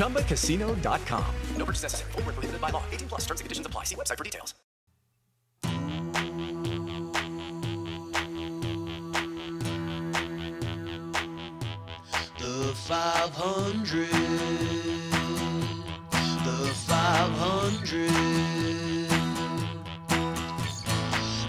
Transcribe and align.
ChumbaCasino.com. 0.00 1.34
No 1.56 1.64
purchase 1.64 1.82
necessary. 1.82 2.12
Full 2.12 2.22
prohibited 2.22 2.60
by 2.60 2.70
law. 2.70 2.82
18 2.90 3.08
plus 3.08 3.20
terms 3.26 3.40
and 3.40 3.44
conditions 3.44 3.66
apply. 3.66 3.84
See 3.84 3.94
website 3.94 4.16
for 4.16 4.24
details. 4.24 4.54
The 12.38 12.72
500. 12.74 14.08
The 16.44 16.72
500. 16.88 18.10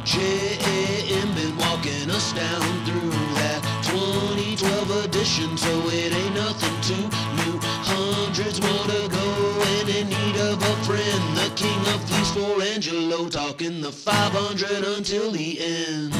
J.A.M. 0.03 1.33
been 1.35 1.55
walking 1.57 2.11
us 2.11 2.33
down 2.33 2.61
through 2.85 3.11
that 3.39 3.61
2012 3.83 5.05
edition, 5.05 5.57
so 5.57 5.69
it 5.87 6.13
ain't 6.13 6.35
nothing 6.35 6.81
too 6.81 7.20
to 8.61 9.07
go, 9.09 9.27
and 9.79 9.89
in 9.89 10.09
need 10.09 10.37
of 10.37 10.61
a 10.61 10.75
friend. 10.85 11.37
The 11.37 11.49
king 11.55 11.79
of 11.93 12.03
fleece 12.07 12.31
for 12.31 12.61
Angelo, 12.61 13.29
talking 13.29 13.81
the 13.81 13.91
500 13.91 14.83
until 14.97 15.31
the 15.31 15.59
end. 15.59 16.13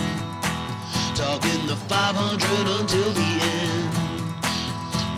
Talking 1.16 1.68
the 1.68 1.76
500 1.76 2.68
until 2.80 3.12
the 3.12 3.40
end. 3.56 3.90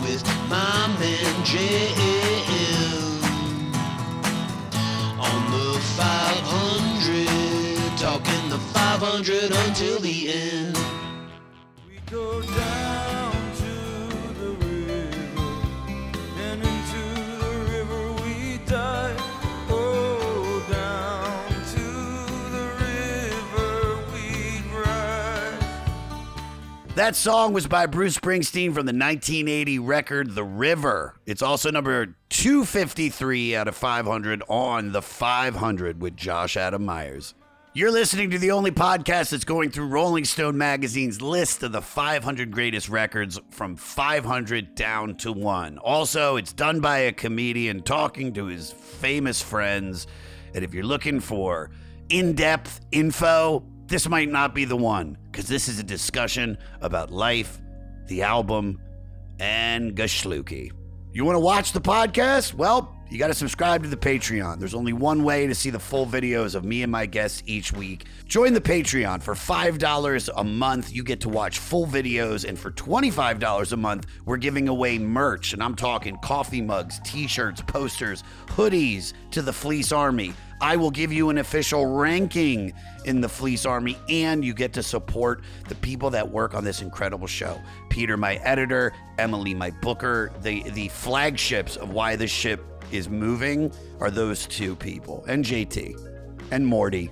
With 0.02 0.24
my 0.48 0.88
man 1.00 1.34
JM 1.44 2.34
on 5.18 5.50
the 5.50 5.80
500 5.96 7.44
talking 7.98 8.48
the 8.50 8.58
500 8.58 9.50
until 9.66 9.98
the 10.00 10.28
end. 10.30 10.78
We 11.88 11.98
go 12.10 12.42
down 12.42 13.33
That 26.94 27.16
song 27.16 27.52
was 27.52 27.66
by 27.66 27.86
Bruce 27.86 28.16
Springsteen 28.16 28.66
from 28.66 28.86
the 28.86 28.92
1980 28.92 29.80
record 29.80 30.36
The 30.36 30.44
River. 30.44 31.16
It's 31.26 31.42
also 31.42 31.72
number 31.72 32.14
253 32.28 33.56
out 33.56 33.66
of 33.66 33.74
500 33.74 34.44
on 34.48 34.92
the 34.92 35.02
500 35.02 36.00
with 36.00 36.16
Josh 36.16 36.56
Adam 36.56 36.84
Myers. 36.84 37.34
You're 37.72 37.90
listening 37.90 38.30
to 38.30 38.38
the 38.38 38.52
only 38.52 38.70
podcast 38.70 39.30
that's 39.30 39.42
going 39.42 39.72
through 39.72 39.88
Rolling 39.88 40.24
Stone 40.24 40.56
magazine's 40.56 41.20
list 41.20 41.64
of 41.64 41.72
the 41.72 41.82
500 41.82 42.52
greatest 42.52 42.88
records 42.88 43.40
from 43.50 43.74
500 43.74 44.76
down 44.76 45.16
to 45.16 45.32
1. 45.32 45.78
Also, 45.78 46.36
it's 46.36 46.52
done 46.52 46.78
by 46.78 46.98
a 46.98 47.12
comedian 47.12 47.82
talking 47.82 48.32
to 48.34 48.46
his 48.46 48.70
famous 48.70 49.42
friends. 49.42 50.06
And 50.54 50.64
if 50.64 50.72
you're 50.72 50.84
looking 50.84 51.18
for 51.18 51.72
in 52.08 52.34
depth 52.34 52.82
info, 52.92 53.64
this 53.86 54.08
might 54.08 54.30
not 54.30 54.54
be 54.54 54.64
the 54.64 54.76
one 54.76 55.18
because 55.30 55.46
this 55.46 55.68
is 55.68 55.78
a 55.78 55.82
discussion 55.82 56.58
about 56.80 57.10
life, 57.10 57.60
the 58.06 58.22
album, 58.22 58.80
and 59.38 59.94
Gashluki. 59.94 60.70
You 61.12 61.24
want 61.24 61.36
to 61.36 61.40
watch 61.40 61.72
the 61.72 61.80
podcast? 61.80 62.54
Well, 62.54 62.94
you 63.10 63.18
got 63.18 63.28
to 63.28 63.34
subscribe 63.34 63.82
to 63.84 63.88
the 63.88 63.96
Patreon. 63.96 64.58
There's 64.58 64.74
only 64.74 64.92
one 64.92 65.22
way 65.22 65.46
to 65.46 65.54
see 65.54 65.70
the 65.70 65.78
full 65.78 66.06
videos 66.06 66.56
of 66.56 66.64
me 66.64 66.82
and 66.82 66.90
my 66.90 67.06
guests 67.06 67.42
each 67.46 67.72
week. 67.72 68.06
Join 68.26 68.54
the 68.54 68.60
Patreon 68.60 69.22
for 69.22 69.34
$5 69.34 70.30
a 70.34 70.44
month. 70.44 70.92
You 70.92 71.04
get 71.04 71.20
to 71.20 71.28
watch 71.28 71.58
full 71.58 71.86
videos, 71.86 72.44
and 72.44 72.58
for 72.58 72.72
$25 72.72 73.72
a 73.72 73.76
month, 73.76 74.06
we're 74.24 74.38
giving 74.38 74.68
away 74.68 74.98
merch. 74.98 75.52
And 75.52 75.62
I'm 75.62 75.76
talking 75.76 76.16
coffee 76.24 76.62
mugs, 76.62 76.98
t 77.04 77.28
shirts, 77.28 77.62
posters, 77.62 78.24
hoodies 78.46 79.12
to 79.30 79.42
the 79.42 79.52
Fleece 79.52 79.92
Army. 79.92 80.34
I 80.64 80.76
will 80.76 80.90
give 80.90 81.12
you 81.12 81.28
an 81.28 81.36
official 81.36 81.84
ranking 81.84 82.72
in 83.04 83.20
the 83.20 83.28
Fleece 83.28 83.66
Army, 83.66 83.98
and 84.08 84.42
you 84.42 84.54
get 84.54 84.72
to 84.72 84.82
support 84.82 85.44
the 85.68 85.74
people 85.74 86.08
that 86.08 86.30
work 86.30 86.54
on 86.54 86.64
this 86.64 86.80
incredible 86.80 87.26
show. 87.26 87.60
Peter, 87.90 88.16
my 88.16 88.36
editor, 88.36 88.94
Emily, 89.18 89.52
my 89.52 89.68
booker, 89.82 90.32
the 90.40 90.62
the 90.70 90.88
flagships 90.88 91.76
of 91.76 91.90
why 91.90 92.16
this 92.16 92.30
ship 92.30 92.64
is 92.92 93.10
moving 93.10 93.70
are 94.00 94.10
those 94.10 94.46
two 94.46 94.74
people, 94.74 95.22
and 95.28 95.44
JT, 95.44 96.00
and 96.50 96.66
Morty, 96.66 97.10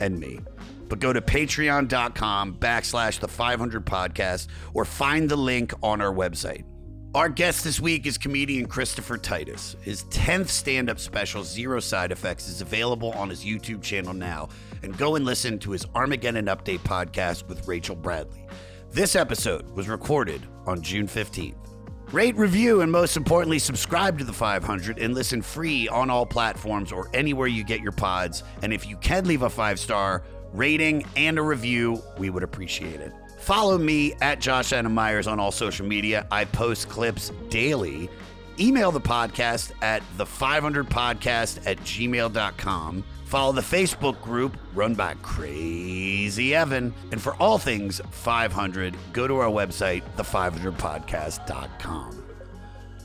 and 0.00 0.18
me. 0.18 0.40
But 0.88 1.00
go 1.00 1.12
to 1.12 1.20
patreon.com 1.20 2.54
backslash 2.54 3.20
the 3.20 3.28
500 3.28 3.84
podcast 3.84 4.48
or 4.72 4.86
find 4.86 5.28
the 5.28 5.36
link 5.36 5.74
on 5.82 6.00
our 6.00 6.12
website. 6.12 6.64
Our 7.14 7.28
guest 7.28 7.62
this 7.62 7.78
week 7.78 8.06
is 8.06 8.18
comedian 8.18 8.66
Christopher 8.66 9.16
Titus. 9.16 9.76
His 9.82 10.02
10th 10.06 10.48
stand 10.48 10.90
up 10.90 10.98
special, 10.98 11.44
Zero 11.44 11.78
Side 11.78 12.10
Effects, 12.10 12.48
is 12.48 12.60
available 12.60 13.12
on 13.12 13.30
his 13.30 13.44
YouTube 13.44 13.82
channel 13.82 14.12
now. 14.12 14.48
And 14.82 14.98
go 14.98 15.14
and 15.14 15.24
listen 15.24 15.60
to 15.60 15.70
his 15.70 15.86
Armageddon 15.94 16.46
Update 16.46 16.80
podcast 16.80 17.46
with 17.46 17.68
Rachel 17.68 17.94
Bradley. 17.94 18.44
This 18.90 19.14
episode 19.14 19.70
was 19.76 19.88
recorded 19.88 20.42
on 20.66 20.82
June 20.82 21.06
15th. 21.06 21.54
Rate, 22.10 22.34
review, 22.36 22.80
and 22.80 22.90
most 22.90 23.16
importantly, 23.16 23.60
subscribe 23.60 24.18
to 24.18 24.24
the 24.24 24.32
500 24.32 24.98
and 24.98 25.14
listen 25.14 25.40
free 25.40 25.86
on 25.86 26.10
all 26.10 26.26
platforms 26.26 26.90
or 26.90 27.08
anywhere 27.14 27.46
you 27.46 27.62
get 27.62 27.78
your 27.78 27.92
pods. 27.92 28.42
And 28.62 28.72
if 28.72 28.88
you 28.88 28.96
can 28.96 29.24
leave 29.24 29.42
a 29.42 29.50
five 29.50 29.78
star 29.78 30.24
rating 30.52 31.06
and 31.14 31.38
a 31.38 31.42
review, 31.42 32.02
we 32.18 32.30
would 32.30 32.42
appreciate 32.42 33.00
it. 33.00 33.12
Follow 33.44 33.76
me 33.76 34.14
at 34.22 34.40
Josh 34.40 34.72
Adam 34.72 34.94
Myers 34.94 35.26
on 35.26 35.38
all 35.38 35.52
social 35.52 35.84
media. 35.84 36.26
I 36.30 36.46
post 36.46 36.88
clips 36.88 37.30
daily. 37.50 38.08
Email 38.58 38.90
the 38.90 39.02
podcast 39.02 39.72
at 39.82 40.02
the500podcast 40.16 41.66
at 41.66 41.76
gmail.com. 41.80 43.04
Follow 43.26 43.52
the 43.52 43.60
Facebook 43.60 44.18
group 44.22 44.56
run 44.72 44.94
by 44.94 45.12
Crazy 45.20 46.54
Evan. 46.54 46.94
And 47.12 47.20
for 47.20 47.34
all 47.34 47.58
things 47.58 48.00
500, 48.12 48.96
go 49.12 49.28
to 49.28 49.36
our 49.36 49.50
website, 49.50 50.02
the500podcast.com. 50.16 52.24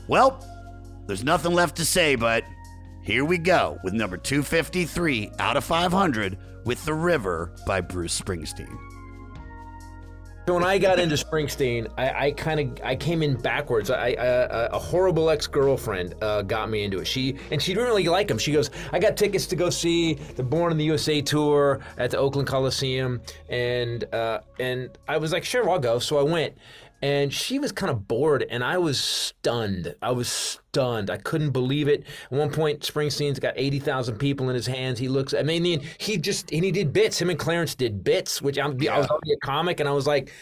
Well, 0.08 0.42
there's 1.06 1.22
nothing 1.22 1.52
left 1.52 1.76
to 1.76 1.84
say, 1.84 2.14
but 2.14 2.44
here 3.02 3.26
we 3.26 3.36
go 3.36 3.78
with 3.84 3.92
number 3.92 4.16
253 4.16 5.32
out 5.38 5.58
of 5.58 5.64
500 5.64 6.38
with 6.64 6.82
The 6.86 6.94
River 6.94 7.52
by 7.66 7.82
Bruce 7.82 8.18
Springsteen. 8.18 8.89
So 10.50 10.54
when 10.54 10.64
I 10.64 10.78
got 10.78 10.98
into 10.98 11.14
Springsteen, 11.14 11.86
I, 11.96 12.26
I 12.26 12.30
kind 12.32 12.58
of 12.58 12.84
I 12.84 12.96
came 12.96 13.22
in 13.22 13.36
backwards. 13.36 13.88
I, 13.88 14.16
I 14.18 14.66
a 14.72 14.80
horrible 14.80 15.30
ex 15.30 15.46
girlfriend 15.46 16.16
uh, 16.20 16.42
got 16.42 16.68
me 16.68 16.82
into 16.82 16.98
it. 16.98 17.04
She 17.04 17.36
and 17.52 17.62
she 17.62 17.72
didn't 17.72 17.86
really 17.86 18.08
like 18.08 18.28
him. 18.28 18.36
She 18.36 18.50
goes, 18.50 18.68
I 18.92 18.98
got 18.98 19.16
tickets 19.16 19.46
to 19.46 19.54
go 19.54 19.70
see 19.70 20.14
the 20.14 20.42
Born 20.42 20.72
in 20.72 20.78
the 20.78 20.84
USA 20.86 21.22
tour 21.22 21.78
at 21.98 22.10
the 22.10 22.18
Oakland 22.18 22.48
Coliseum, 22.48 23.22
and 23.48 24.12
uh, 24.12 24.40
and 24.58 24.90
I 25.06 25.18
was 25.18 25.30
like, 25.30 25.44
sure, 25.44 25.70
I'll 25.70 25.78
go. 25.78 26.00
So 26.00 26.18
I 26.18 26.24
went, 26.24 26.58
and 27.02 27.32
she 27.32 27.58
was 27.58 27.72
kind 27.72 27.90
of 27.90 28.06
bored, 28.08 28.44
and 28.50 28.62
I 28.62 28.78
was 28.78 29.00
stunned. 29.00 29.94
I 30.02 30.10
was 30.12 30.28
stunned. 30.28 31.10
I 31.10 31.16
couldn't 31.16 31.50
believe 31.50 31.88
it. 31.88 32.04
At 32.30 32.32
one 32.32 32.50
point, 32.50 32.80
Springsteen's 32.80 33.38
got 33.38 33.54
eighty 33.56 33.78
thousand 33.78 34.18
people 34.18 34.48
in 34.48 34.54
his 34.54 34.66
hands. 34.66 34.98
He 34.98 35.08
looks. 35.08 35.34
I 35.34 35.42
mean, 35.42 35.80
he 35.98 36.16
just 36.18 36.52
and 36.52 36.64
he 36.64 36.70
did 36.70 36.92
bits. 36.92 37.20
Him 37.20 37.30
and 37.30 37.38
Clarence 37.38 37.74
did 37.74 38.04
bits, 38.04 38.42
which 38.42 38.58
I'm, 38.58 38.72
I 38.90 38.98
was 38.98 39.06
already 39.08 39.32
a 39.32 39.38
comic, 39.44 39.80
and 39.80 39.88
I 39.88 39.92
was 39.92 40.06
like. 40.06 40.32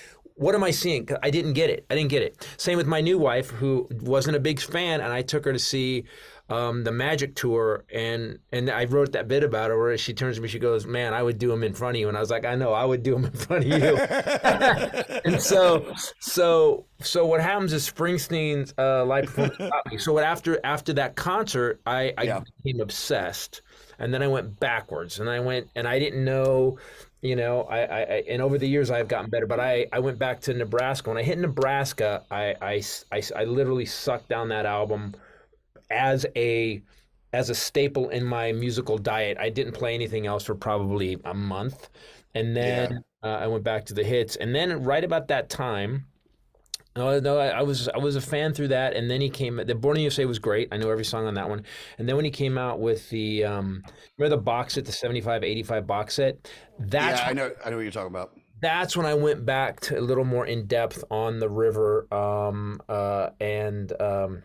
What 0.40 0.54
am 0.54 0.62
I 0.62 0.70
seeing? 0.70 1.04
'Cause 1.04 1.18
I 1.20 1.30
didn't 1.30 1.54
get 1.54 1.68
it. 1.68 1.84
I 1.90 1.96
didn't 1.96 2.10
get 2.10 2.22
it. 2.22 2.46
Same 2.58 2.76
with 2.76 2.86
my 2.86 3.00
new 3.00 3.18
wife, 3.18 3.50
who 3.50 3.88
wasn't 4.02 4.36
a 4.36 4.38
big 4.38 4.60
fan, 4.60 5.00
and 5.00 5.12
I 5.12 5.20
took 5.20 5.44
her 5.44 5.52
to 5.52 5.58
see 5.58 6.04
um, 6.50 6.82
the 6.84 6.92
Magic 6.92 7.34
Tour, 7.34 7.84
and 7.92 8.38
and 8.52 8.70
I 8.70 8.84
wrote 8.86 9.12
that 9.12 9.28
bit 9.28 9.42
about 9.44 9.70
her 9.70 9.78
where 9.78 9.98
she 9.98 10.14
turns 10.14 10.36
to 10.36 10.42
me, 10.42 10.48
she 10.48 10.58
goes, 10.58 10.86
"Man, 10.86 11.12
I 11.14 11.22
would 11.22 11.38
do 11.38 11.48
them 11.48 11.62
in 11.62 11.74
front 11.74 11.96
of 11.96 12.00
you," 12.00 12.08
and 12.08 12.16
I 12.16 12.20
was 12.20 12.30
like, 12.30 12.44
"I 12.46 12.54
know, 12.54 12.72
I 12.72 12.84
would 12.84 13.02
do 13.02 13.12
them 13.12 13.26
in 13.26 13.32
front 13.32 13.64
of 13.64 13.70
you." 13.70 13.96
and 15.24 15.40
so, 15.40 15.92
so, 16.18 16.86
so 17.00 17.26
what 17.26 17.40
happens 17.40 17.72
is 17.72 17.90
Springsteen's 17.90 18.72
uh, 18.78 19.04
live 19.04 19.26
performance. 19.26 20.04
So 20.04 20.12
what 20.12 20.24
after 20.24 20.58
after 20.64 20.92
that 20.94 21.16
concert, 21.16 21.80
I, 21.86 22.14
I 22.16 22.22
Yeah. 22.24 22.40
became 22.62 22.80
obsessed, 22.80 23.62
and 23.98 24.12
then 24.12 24.22
I 24.22 24.28
went 24.28 24.58
backwards, 24.60 25.20
and 25.20 25.28
I 25.28 25.40
went 25.40 25.68
and 25.74 25.86
I 25.86 25.98
didn't 25.98 26.24
know. 26.24 26.78
You 27.20 27.34
know, 27.34 27.62
I, 27.64 27.78
I, 27.80 28.00
I 28.00 28.24
and 28.28 28.40
over 28.40 28.58
the 28.58 28.68
years 28.68 28.90
I've 28.90 29.08
gotten 29.08 29.28
better, 29.28 29.46
but 29.46 29.58
I, 29.58 29.86
I 29.92 29.98
went 29.98 30.18
back 30.20 30.40
to 30.42 30.54
Nebraska. 30.54 31.10
When 31.10 31.18
I 31.18 31.22
hit 31.24 31.36
Nebraska, 31.38 32.24
I, 32.30 32.54
I, 32.62 32.82
I, 33.10 33.22
I 33.34 33.44
literally 33.44 33.86
sucked 33.86 34.28
down 34.28 34.48
that 34.50 34.66
album 34.66 35.14
as 35.90 36.26
a 36.36 36.82
as 37.32 37.50
a 37.50 37.54
staple 37.54 38.08
in 38.08 38.24
my 38.24 38.52
musical 38.52 38.96
diet. 38.98 39.36
I 39.38 39.50
didn't 39.50 39.72
play 39.72 39.94
anything 39.94 40.26
else 40.26 40.44
for 40.44 40.54
probably 40.54 41.18
a 41.24 41.34
month, 41.34 41.90
and 42.34 42.56
then 42.56 43.04
uh, 43.22 43.26
I 43.26 43.46
went 43.46 43.64
back 43.64 43.84
to 43.86 43.94
the 43.94 44.04
hits. 44.04 44.36
And 44.36 44.54
then 44.54 44.82
right 44.82 45.04
about 45.04 45.28
that 45.28 45.50
time, 45.50 46.06
no, 46.96 47.20
no, 47.20 47.38
I, 47.38 47.48
I 47.48 47.62
was 47.62 47.88
I 47.88 47.98
was 47.98 48.16
a 48.16 48.20
fan 48.20 48.54
through 48.54 48.68
that, 48.68 48.94
and 48.96 49.10
then 49.10 49.20
he 49.20 49.28
came. 49.30 49.56
The 49.64 49.74
Born 49.74 49.98
in 49.98 50.04
USA 50.04 50.24
was 50.24 50.38
great. 50.38 50.68
I 50.72 50.78
know 50.78 50.90
every 50.90 51.04
song 51.04 51.26
on 51.26 51.34
that 51.34 51.48
one. 51.48 51.64
And 51.98 52.08
then 52.08 52.16
when 52.16 52.24
he 52.24 52.30
came 52.30 52.56
out 52.58 52.80
with 52.80 53.08
the 53.10 53.44
um, 53.44 53.82
remember 54.16 54.36
the 54.36 54.42
box 54.42 54.74
set, 54.74 54.84
the 54.86 54.92
75, 54.92 55.44
85 55.44 55.86
box 55.86 56.14
set. 56.14 56.50
That's 56.78 57.20
yeah, 57.20 57.24
I 57.24 57.28
when- 57.28 57.36
know. 57.36 57.52
I 57.64 57.70
know 57.70 57.76
what 57.76 57.82
you're 57.82 57.92
talking 57.92 58.08
about. 58.08 58.32
that's 58.60 58.96
when 58.96 59.06
I 59.06 59.14
went 59.14 59.44
back 59.46 59.78
to 59.80 59.98
a 59.98 60.00
little 60.00 60.24
more 60.24 60.44
in 60.46 60.66
depth 60.66 61.04
on 61.10 61.38
the 61.38 61.48
river 61.48 62.12
um, 62.12 62.80
uh, 62.88 63.30
and 63.38 63.92
um, 64.00 64.42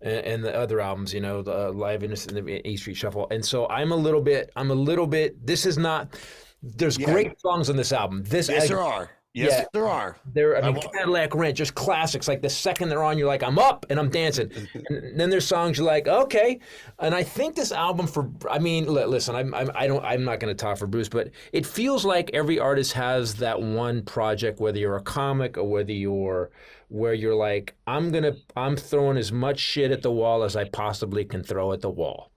and, 0.00 0.16
and 0.26 0.44
the 0.44 0.54
other 0.54 0.80
albums, 0.80 1.12
you 1.14 1.20
know, 1.20 1.42
the 1.42 1.68
uh, 1.68 1.72
Live 1.72 2.02
Innocent, 2.02 2.34
the 2.44 2.68
E 2.68 2.76
Street 2.76 2.96
Shuffle. 2.96 3.26
And 3.30 3.44
so 3.44 3.66
I'm 3.68 3.92
a 3.92 3.96
little 3.96 4.20
bit, 4.22 4.50
I'm 4.56 4.70
a 4.70 4.74
little 4.74 5.06
bit. 5.06 5.46
This 5.46 5.66
is 5.66 5.78
not. 5.78 6.18
There's 6.62 6.98
Yeah. 6.98 7.12
great 7.12 7.40
songs 7.40 7.70
on 7.70 7.76
this 7.76 7.92
album. 7.92 8.22
This 8.24 8.48
Yes, 8.48 8.64
I- 8.64 8.66
there 8.68 8.80
are. 8.80 9.10
Yes, 9.34 9.52
Yeah. 9.60 9.64
there 9.72 9.86
are. 9.86 10.16
there, 10.32 10.56
I 10.56 10.62
mean, 10.62 10.74
wa- 10.76 10.88
Cadillac 10.90 11.34
Ranch, 11.34 11.58
just 11.58 11.74
classics. 11.74 12.26
Like 12.26 12.42
the 12.42 12.48
second 12.50 12.88
they're 12.88 13.04
on, 13.04 13.18
you're 13.18 13.28
like, 13.28 13.42
I'm 13.42 13.58
up 13.58 13.86
and 13.90 13.98
I'm 13.98 14.08
dancing. 14.10 14.50
and 14.88 15.20
then 15.20 15.30
there's 15.30 15.46
songs 15.46 15.78
you're 15.78 15.86
like, 15.86 16.08
okay. 16.08 16.58
And 16.98 17.14
I 17.14 17.22
think 17.22 17.54
this 17.54 17.70
album 17.70 18.06
for, 18.06 18.30
I 18.50 18.58
mean, 18.58 18.86
listen, 18.86 19.36
I'm, 19.36 19.54
I'm, 19.54 19.70
I 19.74 19.86
don't, 19.86 20.04
I'm 20.04 20.24
not 20.24 20.40
going 20.40 20.54
to 20.54 20.60
talk 20.60 20.78
for 20.78 20.86
Bruce, 20.86 21.08
but 21.08 21.30
it 21.52 21.66
feels 21.66 22.04
like 22.04 22.30
every 22.32 22.58
artist 22.58 22.94
has 22.94 23.34
that 23.36 23.60
one 23.60 24.02
project, 24.02 24.60
whether 24.60 24.78
you're 24.78 24.96
a 24.96 25.02
comic 25.02 25.56
or 25.58 25.64
whether 25.64 25.92
you're, 25.92 26.50
where 26.88 27.12
you're 27.14 27.34
like, 27.34 27.74
I'm 27.86 28.10
gonna, 28.10 28.32
I'm 28.56 28.74
throwing 28.76 29.18
as 29.18 29.30
much 29.30 29.58
shit 29.58 29.90
at 29.90 30.00
the 30.02 30.10
wall 30.10 30.42
as 30.42 30.56
I 30.56 30.64
possibly 30.64 31.24
can 31.24 31.42
throw 31.44 31.72
at 31.72 31.82
the 31.82 31.90
wall. 31.90 32.27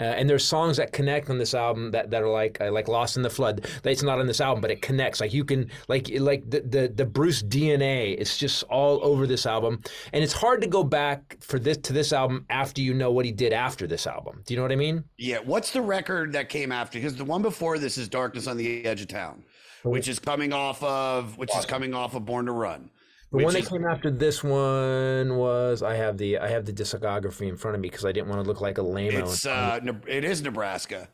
Uh, 0.00 0.04
and 0.04 0.28
there's 0.28 0.44
songs 0.44 0.76
that 0.76 0.92
connect 0.92 1.30
on 1.30 1.38
this 1.38 1.54
album 1.54 1.92
that, 1.92 2.10
that 2.10 2.22
are 2.22 2.28
like 2.28 2.60
uh, 2.60 2.70
like 2.72 2.88
Lost 2.88 3.16
in 3.16 3.22
the 3.22 3.30
Flood. 3.30 3.66
It's 3.84 4.02
not 4.02 4.18
on 4.18 4.26
this 4.26 4.40
album, 4.40 4.60
but 4.60 4.70
it 4.72 4.82
connects. 4.82 5.20
Like 5.20 5.32
you 5.32 5.44
can 5.44 5.70
like 5.88 6.10
like 6.18 6.48
the, 6.50 6.60
the 6.60 6.92
the 6.94 7.06
Bruce 7.06 7.42
DNA. 7.42 8.16
It's 8.18 8.36
just 8.36 8.64
all 8.64 9.04
over 9.04 9.26
this 9.26 9.46
album, 9.46 9.80
and 10.12 10.24
it's 10.24 10.32
hard 10.32 10.62
to 10.62 10.66
go 10.66 10.82
back 10.82 11.36
for 11.40 11.60
this 11.60 11.76
to 11.78 11.92
this 11.92 12.12
album 12.12 12.44
after 12.50 12.82
you 12.82 12.92
know 12.92 13.12
what 13.12 13.24
he 13.24 13.30
did 13.30 13.52
after 13.52 13.86
this 13.86 14.06
album. 14.06 14.42
Do 14.44 14.52
you 14.52 14.58
know 14.58 14.64
what 14.64 14.72
I 14.72 14.76
mean? 14.76 15.04
Yeah. 15.16 15.38
What's 15.38 15.70
the 15.70 15.82
record 15.82 16.32
that 16.32 16.48
came 16.48 16.72
after? 16.72 16.98
Because 16.98 17.14
the 17.14 17.24
one 17.24 17.42
before 17.42 17.78
this 17.78 17.96
is 17.96 18.08
"Darkness 18.08 18.48
on 18.48 18.56
the 18.56 18.84
Edge 18.84 19.02
of 19.02 19.08
Town," 19.08 19.44
which 19.84 20.08
is 20.08 20.18
coming 20.18 20.52
off 20.52 20.82
of 20.82 21.38
which 21.38 21.54
is 21.56 21.66
coming 21.66 21.94
off 21.94 22.16
of 22.16 22.24
"Born 22.24 22.46
to 22.46 22.52
Run." 22.52 22.90
The 23.34 23.38
which 23.38 23.44
one 23.46 23.54
that 23.54 23.62
is- 23.64 23.68
came 23.68 23.84
after 23.84 24.10
this 24.10 24.44
one 24.44 25.36
was 25.36 25.82
I 25.82 25.94
have 25.96 26.18
the 26.18 26.38
I 26.38 26.48
have 26.48 26.64
the 26.66 26.72
discography 26.72 27.48
in 27.48 27.56
front 27.56 27.74
of 27.74 27.80
me 27.80 27.88
because 27.90 28.04
I 28.04 28.12
didn't 28.12 28.28
want 28.28 28.42
to 28.42 28.48
look 28.48 28.60
like 28.60 28.78
a 28.78 28.82
lame. 28.82 29.12
It's 29.12 29.44
uh, 29.44 29.80
it 30.06 30.24
is 30.24 30.40
Nebraska. 30.42 31.08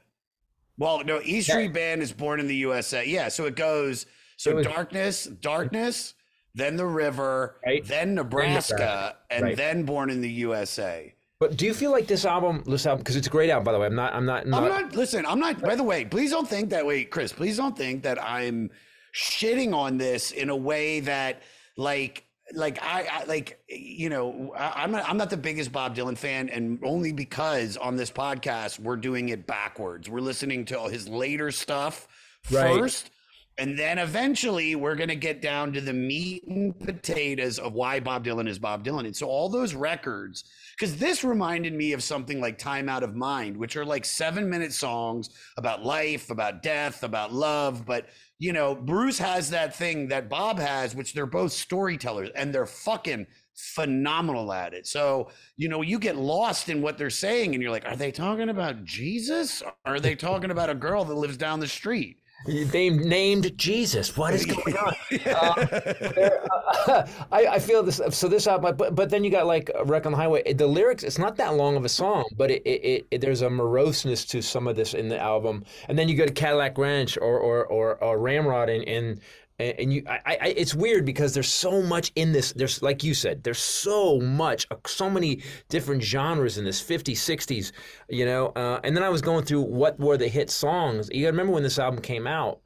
Well, 0.78 1.02
no, 1.04 1.20
E 1.22 1.40
Street 1.40 1.72
Band 1.72 2.02
is 2.02 2.12
born 2.12 2.40
in 2.40 2.46
the 2.46 2.56
USA. 2.56 3.04
Yeah, 3.06 3.28
so 3.28 3.46
it 3.46 3.56
goes 3.56 4.06
so 4.36 4.50
It 4.50 4.54
was- 4.56 4.66
darkness, 4.66 5.24
darkness, 5.24 6.14
then 6.54 6.76
the 6.76 6.86
river, 6.86 7.56
Right. 7.66 7.84
then 7.86 8.14
Nebraska, 8.14 8.74
Nebraska. 8.74 9.16
and 9.30 9.44
Right. 9.44 9.56
then 9.56 9.84
born 9.84 10.10
in 10.10 10.20
the 10.20 10.30
USA. 10.30 11.14
But 11.38 11.56
do 11.56 11.64
you 11.64 11.72
feel 11.72 11.90
like 11.90 12.06
this 12.06 12.26
album, 12.26 12.62
this 12.66 12.84
album, 12.86 13.00
because 13.02 13.16
it's 13.16 13.26
a 13.26 13.30
great 13.30 13.48
album, 13.48 13.64
by 13.64 13.72
the 13.72 13.78
way. 13.78 13.86
I'm 13.86 13.94
not, 13.94 14.14
I'm 14.14 14.26
not, 14.26 14.42
I'm 14.44 14.50
not 14.50 14.94
listen, 14.94 15.24
I'm 15.24 15.38
not 15.40 15.60
by 15.62 15.74
the 15.74 15.82
way, 15.82 16.04
please 16.04 16.30
don't 16.30 16.46
think 16.48 16.68
that 16.70 16.84
way, 16.84 17.04
Chris. 17.04 17.32
Please 17.32 17.56
don't 17.56 17.74
think 17.76 18.02
that 18.02 18.22
I'm 18.22 18.70
shitting 19.14 19.74
on 19.74 19.96
this 19.98 20.30
in 20.32 20.50
a 20.50 20.56
way 20.56 21.00
that 21.00 21.42
like 21.80 22.24
like 22.52 22.82
I, 22.82 23.06
I 23.10 23.24
like 23.24 23.60
you 23.68 24.10
know 24.10 24.52
I, 24.56 24.82
I'm 24.82 24.90
not 24.90 25.08
I'm 25.08 25.16
not 25.16 25.30
the 25.30 25.36
biggest 25.36 25.72
Bob 25.72 25.96
Dylan 25.96 26.18
fan, 26.18 26.48
and 26.48 26.78
only 26.84 27.12
because 27.12 27.76
on 27.76 27.96
this 27.96 28.10
podcast 28.10 28.78
we're 28.78 28.96
doing 28.96 29.30
it 29.30 29.46
backwards. 29.46 30.08
We're 30.10 30.20
listening 30.20 30.64
to 30.66 30.88
his 30.88 31.08
later 31.08 31.50
stuff 31.50 32.06
Right. 32.50 32.78
first, 32.78 33.10
and 33.58 33.78
then 33.78 33.98
eventually 33.98 34.74
we're 34.74 34.96
gonna 34.96 35.14
get 35.14 35.40
down 35.40 35.72
to 35.74 35.80
the 35.80 35.92
meat 35.92 36.42
and 36.48 36.78
potatoes 36.78 37.58
of 37.58 37.72
why 37.74 38.00
Bob 38.00 38.24
Dylan 38.24 38.48
is 38.48 38.58
Bob 38.58 38.84
Dylan. 38.84 39.04
And 39.06 39.14
so 39.16 39.26
all 39.28 39.48
those 39.48 39.74
records, 39.74 40.44
because 40.76 40.96
this 40.96 41.22
reminded 41.22 41.72
me 41.74 41.92
of 41.92 42.02
something 42.02 42.40
like 42.40 42.58
Time 42.58 42.88
Out 42.88 43.02
of 43.02 43.14
Mind, 43.14 43.56
which 43.56 43.76
are 43.76 43.84
like 43.84 44.04
seven 44.04 44.48
minute 44.50 44.72
songs 44.72 45.30
about 45.56 45.84
life, 45.84 46.30
about 46.30 46.62
death, 46.62 47.04
about 47.04 47.32
love, 47.32 47.86
but 47.86 48.06
you 48.40 48.54
know, 48.54 48.74
Bruce 48.74 49.18
has 49.18 49.50
that 49.50 49.76
thing 49.76 50.08
that 50.08 50.30
Bob 50.30 50.58
has, 50.58 50.96
which 50.96 51.12
they're 51.12 51.26
both 51.26 51.52
storytellers 51.52 52.30
and 52.34 52.54
they're 52.54 52.64
fucking 52.64 53.26
phenomenal 53.54 54.50
at 54.50 54.72
it. 54.72 54.86
So, 54.86 55.28
you 55.58 55.68
know, 55.68 55.82
you 55.82 55.98
get 55.98 56.16
lost 56.16 56.70
in 56.70 56.80
what 56.80 56.96
they're 56.96 57.10
saying 57.10 57.52
and 57.54 57.62
you're 57.62 57.70
like, 57.70 57.84
are 57.84 57.96
they 57.96 58.10
talking 58.10 58.48
about 58.48 58.82
Jesus? 58.82 59.62
Are 59.84 60.00
they 60.00 60.14
talking 60.14 60.50
about 60.50 60.70
a 60.70 60.74
girl 60.74 61.04
that 61.04 61.14
lives 61.14 61.36
down 61.36 61.60
the 61.60 61.68
street? 61.68 62.19
They 62.46 62.88
named 62.88 63.56
Jesus. 63.58 64.16
What 64.16 64.34
is 64.34 64.46
going 64.46 64.76
on? 64.76 64.94
Uh, 65.26 67.06
I, 67.32 67.46
I 67.46 67.58
feel 67.58 67.82
this. 67.82 68.00
So 68.10 68.28
this 68.28 68.46
album, 68.46 68.76
but 68.76 68.94
but 68.94 69.10
then 69.10 69.24
you 69.24 69.30
got 69.30 69.46
like 69.46 69.70
Wreck 69.84 70.06
on 70.06 70.12
the 70.12 70.18
Highway. 70.18 70.52
The 70.52 70.66
lyrics, 70.66 71.02
it's 71.02 71.18
not 71.18 71.36
that 71.36 71.56
long 71.56 71.76
of 71.76 71.84
a 71.84 71.88
song, 71.88 72.24
but 72.36 72.50
it, 72.50 72.62
it, 72.64 73.06
it, 73.10 73.20
there's 73.20 73.42
a 73.42 73.50
moroseness 73.50 74.24
to 74.26 74.40
some 74.40 74.66
of 74.66 74.76
this 74.76 74.94
in 74.94 75.08
the 75.08 75.18
album. 75.18 75.64
And 75.88 75.98
then 75.98 76.08
you 76.08 76.16
go 76.16 76.26
to 76.26 76.32
Cadillac 76.32 76.78
Ranch 76.78 77.18
or 77.18 77.38
or 77.38 77.66
or, 77.66 78.02
or 78.02 78.18
Ramrod, 78.18 78.68
and 78.68 78.84
and 78.88 79.20
and 79.60 79.92
you, 79.92 80.02
I, 80.08 80.20
I, 80.26 80.54
it's 80.56 80.74
weird 80.74 81.04
because 81.04 81.34
there's 81.34 81.52
so 81.52 81.82
much 81.82 82.12
in 82.16 82.32
this. 82.32 82.52
There's 82.52 82.82
like 82.82 83.04
you 83.04 83.14
said, 83.14 83.42
there's 83.42 83.58
so 83.58 84.20
much, 84.20 84.66
uh, 84.70 84.76
so 84.86 85.10
many 85.10 85.42
different 85.68 86.02
genres 86.02 86.58
in 86.58 86.64
this 86.64 86.82
50s, 86.82 87.12
60s, 87.12 87.72
you 88.08 88.24
know. 88.24 88.48
Uh, 88.48 88.80
and 88.84 88.96
then 88.96 89.02
I 89.02 89.08
was 89.08 89.22
going 89.22 89.44
through 89.44 89.62
what 89.62 89.98
were 89.98 90.16
the 90.16 90.28
hit 90.28 90.50
songs. 90.50 91.08
You 91.12 91.22
got 91.22 91.28
to 91.28 91.32
remember 91.32 91.52
when 91.52 91.62
this 91.62 91.78
album 91.78 92.00
came 92.00 92.26
out 92.26 92.60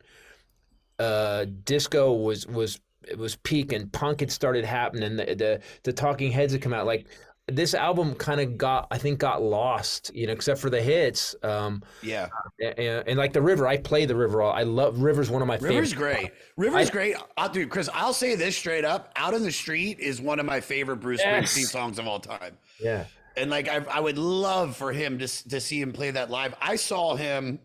uh, 0.99 1.47
disco 1.65 2.13
was 2.13 2.47
was 2.47 2.81
it 3.07 3.19
was 3.19 3.37
peaking. 3.37 3.89
Punk 3.89 4.21
had 4.21 4.31
started 4.31 4.65
happening. 4.65 5.17
The 5.17 5.35
the, 5.35 5.61
the 5.83 5.93
Talking 5.93 6.33
Heads 6.33 6.53
had 6.53 6.63
come 6.63 6.73
out. 6.73 6.87
Like 6.87 7.07
this 7.47 7.75
album 7.75 8.15
kind 8.15 8.41
of 8.41 8.57
got 8.57 8.87
I 8.91 8.99
think 8.99 9.19
got 9.19 9.43
lost. 9.43 10.11
You 10.15 10.27
know, 10.27 10.33
except 10.33 10.61
for 10.61 10.71
the 10.71 10.81
hits. 10.81 11.35
Um, 11.43 11.83
Yeah. 12.03 12.29
and, 12.59 12.79
and 13.09 13.19
like 13.19 13.33
the 13.33 13.43
River, 13.43 13.67
I 13.67 13.77
play 13.77 14.07
the 14.07 14.17
River. 14.17 14.41
all 14.43 14.53
I 14.53 14.63
love 14.63 15.01
River's 15.01 15.31
one 15.31 15.43
of 15.43 15.49
my 15.49 15.55
River's 15.57 15.93
favorites. 15.93 15.95
great. 15.95 16.33
River's 16.57 16.89
I- 16.89 16.93
great. 16.93 17.17
I'll 17.37 17.49
do 17.51 17.67
Chris. 17.67 17.89
I'll 17.93 18.15
say 18.15 18.35
this 18.35 18.57
straight 18.57 18.85
up. 18.85 19.13
Out 19.17 19.35
in 19.35 19.43
the 19.43 19.53
street 19.53 20.01
is 20.01 20.21
one 20.21 20.41
of 20.41 20.47
my 20.47 20.61
favorite 20.61 20.97
Bruce 20.97 21.21
Yes. 21.23 21.53
Springsteen 21.53 21.67
songs 21.67 21.99
of 21.99 22.07
all 22.07 22.21
time. 22.21 22.57
Yeah. 22.81 23.05
And 23.37 23.51
like 23.51 23.69
I, 23.69 23.85
I 23.91 24.01
would 24.01 24.17
love 24.17 24.77
for 24.77 24.93
him 24.93 25.19
to 25.19 25.49
to 25.51 25.61
see 25.61 25.81
him 25.81 25.93
play 25.93 26.11
that 26.13 26.31
live. 26.31 26.55
I 26.63 26.77
saw 26.77 27.15
him. 27.17 27.59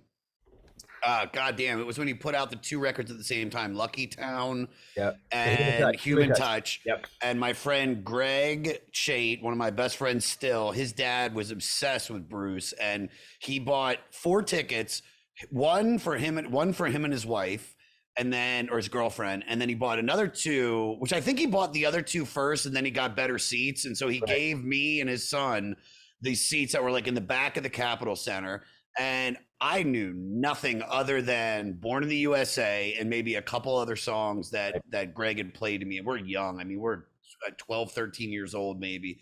Uh, 1.04 1.26
God 1.32 1.56
damn! 1.56 1.80
It 1.80 1.86
was 1.86 1.98
when 1.98 2.08
he 2.08 2.14
put 2.14 2.36
out 2.36 2.50
the 2.50 2.56
two 2.56 2.80
records 2.80 3.10
at 3.12 3.18
the 3.18 3.24
same 3.24 3.50
time, 3.50 3.74
Lucky 3.76 4.08
Town 4.08 4.68
Yep. 4.98 5.18
and 5.32 5.96
Human 5.96 6.34
Touch. 6.34 6.82
Yep. 6.86 7.08
And 7.22 7.40
my 7.40 7.54
friend 7.54 8.04
Greg 8.04 8.82
Chait, 8.92 9.42
one 9.42 9.54
of 9.54 9.58
my 9.58 9.70
best 9.72 9.98
friends 9.98 10.26
still, 10.26 10.72
his 10.72 10.92
dad 10.94 11.34
was 11.34 11.52
obsessed 11.52 12.10
with 12.10 12.28
Bruce, 12.30 12.74
and 12.74 13.10
he 13.40 13.60
bought 13.60 13.98
four 14.12 14.42
tickets, 14.42 15.02
one 15.50 16.00
for 16.00 16.18
him 16.18 16.38
and 16.38 16.52
one 16.52 16.74
for 16.74 16.88
him 16.88 17.04
and 17.06 17.14
his 17.14 17.26
wife, 17.26 17.76
and 18.18 18.34
then 18.34 18.70
or 18.70 18.78
his 18.78 18.90
girlfriend, 18.90 19.46
and 19.48 19.62
then 19.62 19.70
he 19.70 19.76
bought 19.76 20.00
another 20.00 20.28
two, 20.28 20.96
which 21.00 21.14
I 21.14 21.22
think 21.22 21.40
he 21.40 21.46
bought 21.46 21.72
the 21.74 21.86
other 21.86 22.02
two 22.02 22.26
first, 22.26 22.66
and 22.66 22.76
then 22.76 22.84
he 22.84 22.92
got 22.92 23.16
better 23.16 23.40
seats, 23.40 23.86
and 23.86 23.98
so 23.98 24.08
he 24.10 24.20
gave 24.20 24.64
me 24.64 25.00
and 25.00 25.10
his 25.10 25.30
son 25.30 25.76
these 26.22 26.46
seats 26.46 26.74
that 26.74 26.84
were 26.84 26.92
like 26.92 27.08
in 27.08 27.14
the 27.14 27.22
back 27.22 27.56
of 27.56 27.64
the 27.64 27.70
Capitol 27.70 28.16
Center. 28.18 28.64
And 28.98 29.38
I 29.62 29.84
knew 29.84 30.14
nothing 30.16 30.82
other 30.88 31.22
than 31.22 31.74
Born 31.74 32.04
in 32.04 32.10
the 32.10 32.18
USA 32.18 32.96
and 33.00 33.10
maybe 33.10 33.36
a 33.36 33.42
couple 33.42 33.78
other 33.78 33.96
songs 33.96 34.52
that 34.52 34.82
that 34.90 35.14
Greg 35.14 35.38
had 35.38 35.54
played 35.54 35.82
to 35.82 35.86
me. 35.86 36.00
We're 36.02 36.18
young. 36.18 36.60
I 36.60 36.64
mean, 36.64 36.80
we're 36.80 37.04
uh, 37.46 37.52
12, 37.58 37.92
13 37.92 38.32
years 38.32 38.56
old, 38.56 38.80
maybe. 38.80 39.20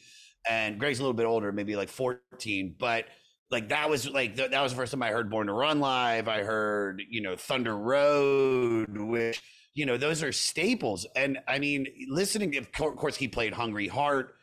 And 0.50 0.79
Greg's 0.79 1.00
a 1.00 1.01
little 1.01 1.13
bit 1.13 1.25
older, 1.25 1.51
maybe 1.51 1.75
like 1.75 1.89
14. 1.89 2.75
But 2.77 3.05
like 3.50 3.69
that 3.69 3.89
was 3.89 4.09
like 4.09 4.36
th- 4.36 4.51
that 4.51 4.62
was 4.62 4.74
the 4.74 4.77
first 4.77 4.91
time 4.91 5.03
I 5.03 5.12
heard 5.12 5.29
Born 5.29 5.47
to 5.47 5.53
Run 5.53 5.79
live. 5.79 6.27
I 6.27 6.43
heard, 6.43 7.01
you 7.09 7.21
know, 7.21 7.36
Thunder 7.36 7.75
Road, 7.75 8.97
which, 8.97 9.41
you 9.74 9.86
know, 9.86 9.97
those 9.97 10.24
are 10.24 10.31
staples. 10.31 11.05
And 11.15 11.39
I 11.47 11.59
mean, 11.59 11.88
listening, 12.09 12.57
of 12.57 12.71
course, 12.71 13.15
he 13.15 13.27
played 13.27 13.53
Hungry 13.53 13.88
Heart. 13.88 14.36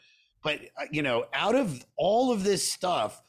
But, 0.43 0.61
uh, 0.79 0.85
you 0.91 1.03
know, 1.03 1.25
out 1.33 1.55
of 1.55 1.85
all 1.97 2.31
of 2.31 2.45
this 2.45 2.71
stuff, 2.71 3.23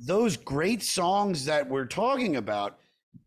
those 0.00 0.36
great 0.36 0.82
songs 0.82 1.44
that 1.44 1.68
we're 1.68 1.86
talking 1.86 2.36
about 2.36 2.78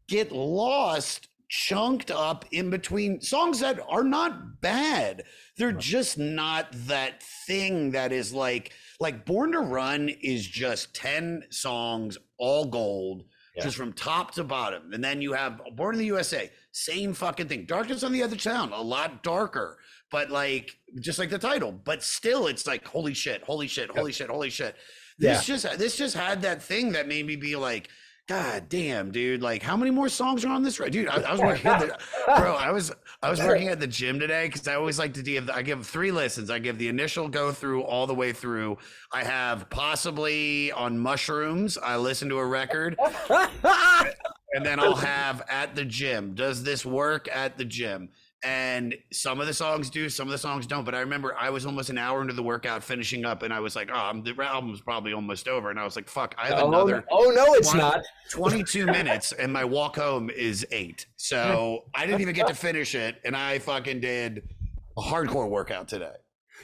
get 0.07 0.31
lost 0.31 1.27
chunked 1.49 2.09
up 2.09 2.45
in 2.51 2.71
between 2.71 3.21
songs 3.21 3.59
that 3.59 3.79
are 3.87 4.03
not 4.03 4.59
bad. 4.59 5.23
They're 5.55 5.71
just 5.71 6.17
not 6.17 6.67
that 6.87 7.21
thing 7.45 7.91
that 7.91 8.11
is 8.11 8.33
like 8.33 8.71
like 8.99 9.25
born 9.25 9.51
to 9.51 9.59
run 9.59 10.09
is 10.09 10.47
just 10.47 10.95
10 10.95 11.43
songs 11.51 12.17
all 12.37 12.65
gold 12.65 13.25
just 13.61 13.77
from 13.77 13.93
top 13.93 14.31
to 14.33 14.43
bottom. 14.43 14.93
And 14.93 15.03
then 15.03 15.21
you 15.21 15.33
have 15.33 15.61
born 15.75 15.93
in 15.93 15.99
the 15.99 16.07
usa 16.07 16.49
same 16.71 17.13
fucking 17.13 17.47
thing. 17.47 17.65
Darkness 17.65 18.03
on 18.03 18.11
the 18.11 18.23
other 18.23 18.35
town 18.35 18.71
a 18.73 18.81
lot 18.81 19.21
darker 19.21 19.77
but 20.13 20.29
like 20.29 20.77
just 21.01 21.19
like 21.19 21.29
the 21.29 21.39
title 21.39 21.71
but 21.71 22.01
still 22.01 22.47
it's 22.47 22.65
like 22.65 22.85
holy 22.87 23.13
shit 23.13 23.43
holy 23.43 23.67
shit 23.67 23.89
holy 23.89 24.11
shit 24.11 24.29
holy 24.29 24.49
shit 24.49 24.75
This 25.19 25.45
just 25.45 25.77
this 25.77 25.95
just 25.95 26.15
had 26.15 26.41
that 26.41 26.61
thing 26.61 26.93
that 26.93 27.07
made 27.07 27.25
me 27.25 27.35
be 27.35 27.55
like, 27.55 27.89
God 28.27 28.69
damn, 28.69 29.11
dude! 29.11 29.41
Like, 29.41 29.61
how 29.61 29.75
many 29.75 29.91
more 29.91 30.07
songs 30.07 30.45
are 30.45 30.49
on 30.49 30.63
this? 30.63 30.77
Dude, 30.77 31.09
I, 31.09 31.21
I 31.21 31.31
was 31.33 31.41
working, 31.41 31.67
at 31.69 31.79
the, 31.81 31.97
bro. 32.37 32.55
I 32.55 32.71
was 32.71 32.89
I 33.21 33.29
was 33.29 33.39
working 33.41 33.67
at 33.67 33.81
the 33.81 33.87
gym 33.87 34.17
today 34.17 34.47
because 34.47 34.65
I 34.65 34.75
always 34.75 34.97
like 34.97 35.13
to 35.15 35.21
give. 35.21 35.49
I 35.49 35.61
give 35.61 35.85
three 35.85 36.11
listens. 36.11 36.49
I 36.49 36.59
give 36.59 36.77
the 36.77 36.87
initial 36.87 37.27
go 37.27 37.51
through 37.51 37.83
all 37.83 38.07
the 38.07 38.15
way 38.15 38.31
through. 38.31 38.77
I 39.11 39.25
have 39.25 39.69
possibly 39.69 40.71
on 40.71 40.97
mushrooms. 40.97 41.77
I 41.77 41.97
listen 41.97 42.29
to 42.29 42.37
a 42.37 42.45
record, 42.45 42.97
and 43.29 44.65
then 44.65 44.79
I'll 44.79 44.95
have 44.95 45.41
at 45.49 45.75
the 45.75 45.83
gym. 45.83 46.33
Does 46.33 46.63
this 46.63 46.85
work 46.85 47.27
at 47.29 47.57
the 47.57 47.65
gym? 47.65 48.09
And 48.43 48.93
some 49.11 49.39
of 49.39 49.47
the 49.47 49.53
songs 49.53 49.89
do, 49.89 50.09
some 50.09 50.27
of 50.27 50.31
the 50.31 50.37
songs 50.37 50.67
don't. 50.67 50.83
But 50.83 50.95
I 50.95 50.99
remember 50.99 51.33
I 51.39 51.49
was 51.49 51.65
almost 51.65 51.89
an 51.89 51.97
hour 51.97 52.21
into 52.21 52.33
the 52.33 52.43
workout, 52.43 52.83
finishing 52.83 53.23
up, 53.25 53.41
and 53.43 53.53
I 53.53 53.59
was 53.61 53.75
like, 53.75 53.89
"Oh, 53.93 54.21
the 54.21 54.35
album's 54.43 54.81
probably 54.81 55.13
almost 55.13 55.47
over." 55.47 55.69
And 55.69 55.79
I 55.79 55.85
was 55.85 55.95
like, 55.95 56.09
"Fuck, 56.09 56.35
I 56.37 56.47
have 56.47 56.59
Oh, 56.59 56.67
another." 56.67 57.05
oh 57.09 57.31
no, 57.33 57.53
it's 57.53 57.69
20 57.71 57.79
not. 57.83 58.01
22 58.31 58.85
minutes 58.85 59.31
and 59.31 59.51
my 59.53 59.63
walk 59.63 59.95
home 59.95 60.29
is 60.29 60.65
eight. 60.71 61.05
So 61.15 61.85
I 61.95 62.05
didn't 62.05 62.21
even 62.21 62.35
get 62.35 62.47
to 62.47 62.55
finish 62.55 62.95
it. 62.95 63.21
And 63.23 63.35
I 63.35 63.59
fucking 63.59 64.01
did 64.01 64.49
a 64.97 65.01
hardcore 65.01 65.49
workout 65.49 65.87
today. 65.87 66.11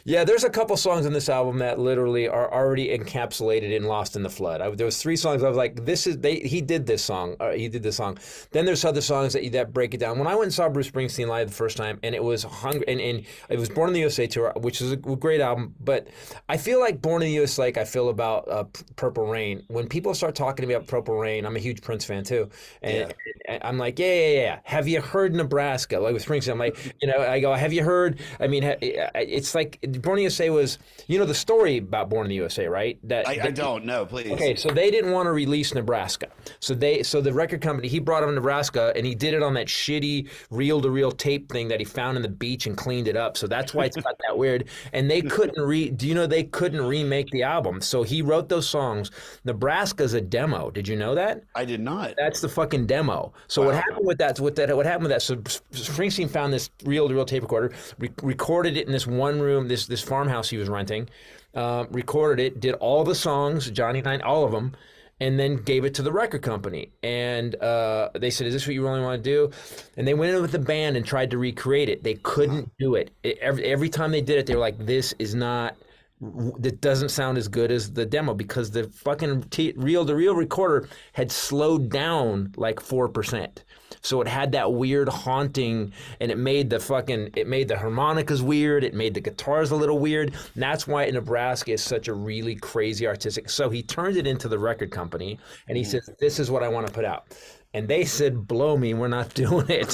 Yeah, 0.06 0.24
there's 0.24 0.44
a 0.44 0.50
couple 0.50 0.76
songs 0.78 1.06
on 1.06 1.14
this 1.14 1.30
album 1.30 1.60
that 1.60 1.80
literally 1.80 2.28
are 2.28 2.52
already 2.52 2.98
encapsulated 2.98 3.76
in 3.76 3.84
"Lost 3.84 4.16
in 4.16 4.24
the 4.24 4.30
Flood." 4.30 4.62
I, 4.62 4.70
there 4.72 4.86
was 4.86 5.02
three 5.02 5.16
songs 5.16 5.44
I 5.44 5.48
was 5.48 5.58
like, 5.58 5.86
"This 5.86 6.08
is 6.08 6.20
they." 6.20 6.40
He 6.40 6.62
did 6.62 6.86
this 6.86 7.04
song. 7.04 7.36
Uh, 7.40 7.52
he 7.52 7.68
did 7.68 7.84
this 7.84 7.98
song. 7.98 8.18
Then 8.52 8.66
there's 8.66 8.86
other 8.86 9.02
songs 9.02 9.34
that 9.34 9.52
that 9.52 9.74
break 9.74 9.94
it 9.94 10.00
down. 10.00 10.18
When 10.20 10.28
I 10.28 10.36
went 10.36 10.46
and 10.46 10.54
saw 10.54 10.70
Bruce 10.70 10.90
Springsteen 10.90 11.28
live 11.28 11.50
the 11.50 11.56
first 11.56 11.78
time, 11.78 12.00
and 12.04 12.16
it 12.16 12.24
was 12.24 12.44
hungry, 12.44 12.86
and, 12.88 13.00
and 13.00 13.26
it 13.50 13.60
was 13.60 13.70
Born 13.70 13.90
in 13.90 13.94
the 13.94 14.00
USA 14.00 14.28
tour, 14.28 14.54
which 14.58 14.82
is 14.82 14.92
a 14.92 14.96
great 14.96 15.42
album. 15.42 15.76
But 15.80 16.08
I 16.48 16.58
feel 16.58 16.80
like 16.80 17.02
Born 17.02 17.22
in 17.22 17.28
the 17.28 17.34
USA, 17.34 17.64
like 17.64 17.78
I 17.78 17.86
feel 17.86 18.10
about 18.10 18.50
uh, 18.50 18.66
Purple 18.96 19.28
Rain. 19.28 19.64
When 19.68 19.88
people 19.88 20.14
start 20.14 20.36
talking 20.36 20.64
to 20.64 20.68
me 20.68 20.74
about 20.74 20.88
Purple 20.88 21.16
Rain, 21.16 21.46
I'm 21.46 21.56
a 21.56 21.60
huge 21.60 21.82
Prince 21.82 22.06
fan 22.06 22.24
too, 22.24 22.50
and, 22.82 23.14
and 23.46 23.64
I'm 23.64 23.78
like, 23.78 24.00
yeah, 24.00 24.14
yeah, 24.14 24.42
yeah. 24.42 24.60
Have 24.64 24.88
you 24.88 25.02
heard 25.02 25.34
Nebraska? 25.34 26.00
Like 26.00 26.14
with 26.14 26.26
Springsteen, 26.26 26.52
I'm 26.52 26.60
like, 26.60 26.96
you 27.02 27.08
know, 27.08 27.20
I 27.20 27.40
go, 27.40 27.54
have 27.54 27.74
you 27.74 27.84
heard? 27.84 28.20
I 28.40 28.48
mean, 28.48 28.64
it's 28.82 29.56
like 29.56 29.80
Born 29.98 30.14
in 30.14 30.18
the 30.18 30.22
USA 30.24 30.50
was, 30.50 30.80
you 31.08 31.20
know, 31.20 31.26
the 31.26 31.34
story 31.34 31.78
about 31.78 32.10
Born 32.10 32.26
in 32.26 32.30
the 32.30 32.36
USA, 32.36 32.68
right? 32.68 33.00
That 33.08 33.28
I, 33.28 33.40
I 33.44 33.52
don't 33.52 33.86
know, 33.86 34.06
please. 34.06 34.32
Okay, 34.32 34.56
so 34.56 34.70
they 34.70 34.92
didn't 34.92 35.12
want 35.12 35.28
to 35.28 35.32
release 35.32 35.74
Nebraska. 35.74 36.28
So 36.60 36.74
they 36.74 37.04
so 37.04 37.22
the 37.22 37.34
record 37.34 37.62
company 37.62 37.88
he 37.88 38.00
brought 38.00 38.24
him 38.24 38.34
Nebraska 38.34 38.94
and 38.96 39.06
he 39.06 39.16
did 39.16 39.34
it 39.34 39.44
on 39.44 39.54
that 39.56 39.68
shitty 39.68 40.30
reel 40.50 40.82
to 40.82 40.90
reel 40.90 41.12
tape 41.12 41.52
thing 41.52 41.68
that 41.70 41.80
he 41.80 41.86
found 41.86 42.18
in 42.18 42.24
the 42.24 42.30
beach 42.30 42.68
and 42.68 42.78
cleaned 42.78 43.08
it 43.08 43.16
up. 43.16 43.38
So 43.38 43.48
that's 43.48 43.74
why 43.74 43.86
it's 43.86 43.98
got 43.98 44.16
that 44.28 44.38
weird. 44.38 44.66
And 44.94 45.10
they 45.10 45.22
couldn't 45.36 45.62
re 45.62 45.90
do 45.90 46.08
you 46.08 46.16
know 46.16 46.28
they 46.28 46.44
couldn't 46.44 46.82
remake 46.82 47.30
the 47.32 47.44
album. 47.44 47.82
So 47.82 48.04
he 48.04 48.22
wrote 48.22 48.50
those 48.50 48.68
songs. 48.68 49.12
Nebraska's 49.44 50.14
a 50.14 50.22
demo. 50.22 50.72
Did 50.72 50.88
you 50.88 50.96
know 50.96 51.16
that? 51.16 51.44
I 51.56 51.66
did 51.66 51.80
not. 51.80 52.16
That's 52.18 52.42
the 52.42 52.50
fucking 52.50 52.88
demo. 52.88 53.34
So 53.48 53.62
what 53.62 53.76
happened 53.76 54.06
with 54.06 54.18
that? 54.20 54.40
With 54.40 54.56
that, 54.56 54.76
what 54.76 54.86
happened 54.86 55.04
with 55.04 55.12
that? 55.12 55.22
So 55.22 55.36
Springsteen 55.72 56.30
found 56.30 56.54
this 56.54 56.70
reel-to-reel 56.84 57.26
tape 57.26 57.44
recorder, 57.44 57.74
re- 57.98 58.12
recorded 58.22 58.78
it 58.78 58.88
in 58.88 58.92
this 58.92 59.08
one 59.08 59.40
room, 59.40 59.68
this 59.68 59.79
this 59.88 60.02
farmhouse 60.02 60.50
he 60.50 60.58
was 60.58 60.70
renting, 60.70 61.10
um, 61.56 61.88
recorded 61.92 62.44
it, 62.44 62.60
did 62.60 62.76
all 62.76 63.04
the 63.04 63.16
songs, 63.16 63.70
Johnny 63.72 64.02
Nine, 64.02 64.22
all 64.22 64.46
of 64.46 64.52
them, 64.52 64.76
and 65.20 65.40
then 65.40 65.58
gave 65.58 65.84
it 65.86 65.94
to 65.96 66.02
the 66.02 66.12
record 66.12 66.42
company. 66.42 66.92
And 67.04 67.56
uh, 67.56 68.10
they 68.16 68.30
said, 68.30 68.48
"Is 68.48 68.54
this 68.54 68.68
what 68.68 68.74
you 68.74 68.84
really 68.84 69.02
want 69.02 69.24
to 69.24 69.30
do?" 69.30 69.52
And 69.98 70.08
they 70.08 70.14
went 70.14 70.36
in 70.36 70.42
with 70.42 70.52
the 70.52 70.60
band 70.60 70.98
and 70.98 71.06
tried 71.06 71.32
to 71.32 71.38
recreate 71.38 71.90
it. 71.90 72.04
They 72.04 72.16
couldn't 72.16 72.72
do 72.78 72.96
it. 72.96 73.12
it 73.24 73.38
every, 73.40 73.66
every 73.66 73.90
time 73.90 74.12
they 74.12 74.22
did 74.22 74.38
it, 74.38 74.46
they 74.46 74.54
were 74.54 74.62
like, 74.62 74.78
"This 74.78 75.14
is 75.20 75.36
not." 75.36 75.76
that 76.22 76.82
doesn't 76.82 77.08
sound 77.08 77.38
as 77.38 77.48
good 77.48 77.72
as 77.72 77.94
the 77.94 78.06
demo 78.06 78.34
because 78.34 78.72
the 78.72 78.84
fucking 78.90 79.42
t- 79.44 79.74
reel-to-reel 79.78 80.36
recorder 80.36 80.90
had 81.14 81.32
slowed 81.32 81.90
down 81.90 82.52
like 82.58 82.82
four 82.82 83.08
percent. 83.08 83.64
So 84.02 84.22
it 84.22 84.28
had 84.28 84.52
that 84.54 84.74
weird 84.74 85.10
haunting, 85.10 85.94
and 86.20 86.32
it 86.32 86.38
made 86.38 86.70
the 86.70 86.80
fucking 86.80 87.32
it 87.36 87.48
made 87.48 87.68
the 87.68 87.78
harmonicas 87.78 88.42
weird. 88.42 88.84
It 88.84 88.94
made 88.94 89.14
the 89.14 89.22
guitars 89.22 89.72
a 89.72 89.76
little 89.76 90.00
weird. 90.00 90.34
And 90.54 90.64
that's 90.64 90.88
why 90.88 91.06
Nebraska 91.10 91.74
is 91.74 91.84
such 91.84 92.08
a 92.08 92.14
really 92.14 92.56
crazy 92.56 93.08
artistic. 93.08 93.50
So 93.50 93.70
he 93.70 93.84
turned 93.84 94.18
it 94.18 94.28
into 94.28 94.48
the 94.48 94.60
record 94.60 94.92
company, 94.92 95.40
and 95.68 95.78
he 95.78 95.84
hmm. 95.84 95.90
says, 95.90 96.10
"This 96.20 96.40
is 96.40 96.52
what 96.52 96.64
I 96.64 96.68
want 96.68 96.88
to 96.88 96.94
put 96.94 97.06
out." 97.06 97.26
And 97.74 97.88
they 97.88 98.06
said, 98.06 98.48
"Blow 98.48 98.78
me, 98.78 98.94
we're 98.94 99.08
not 99.08 99.34
doing 99.34 99.68
it." 99.70 99.92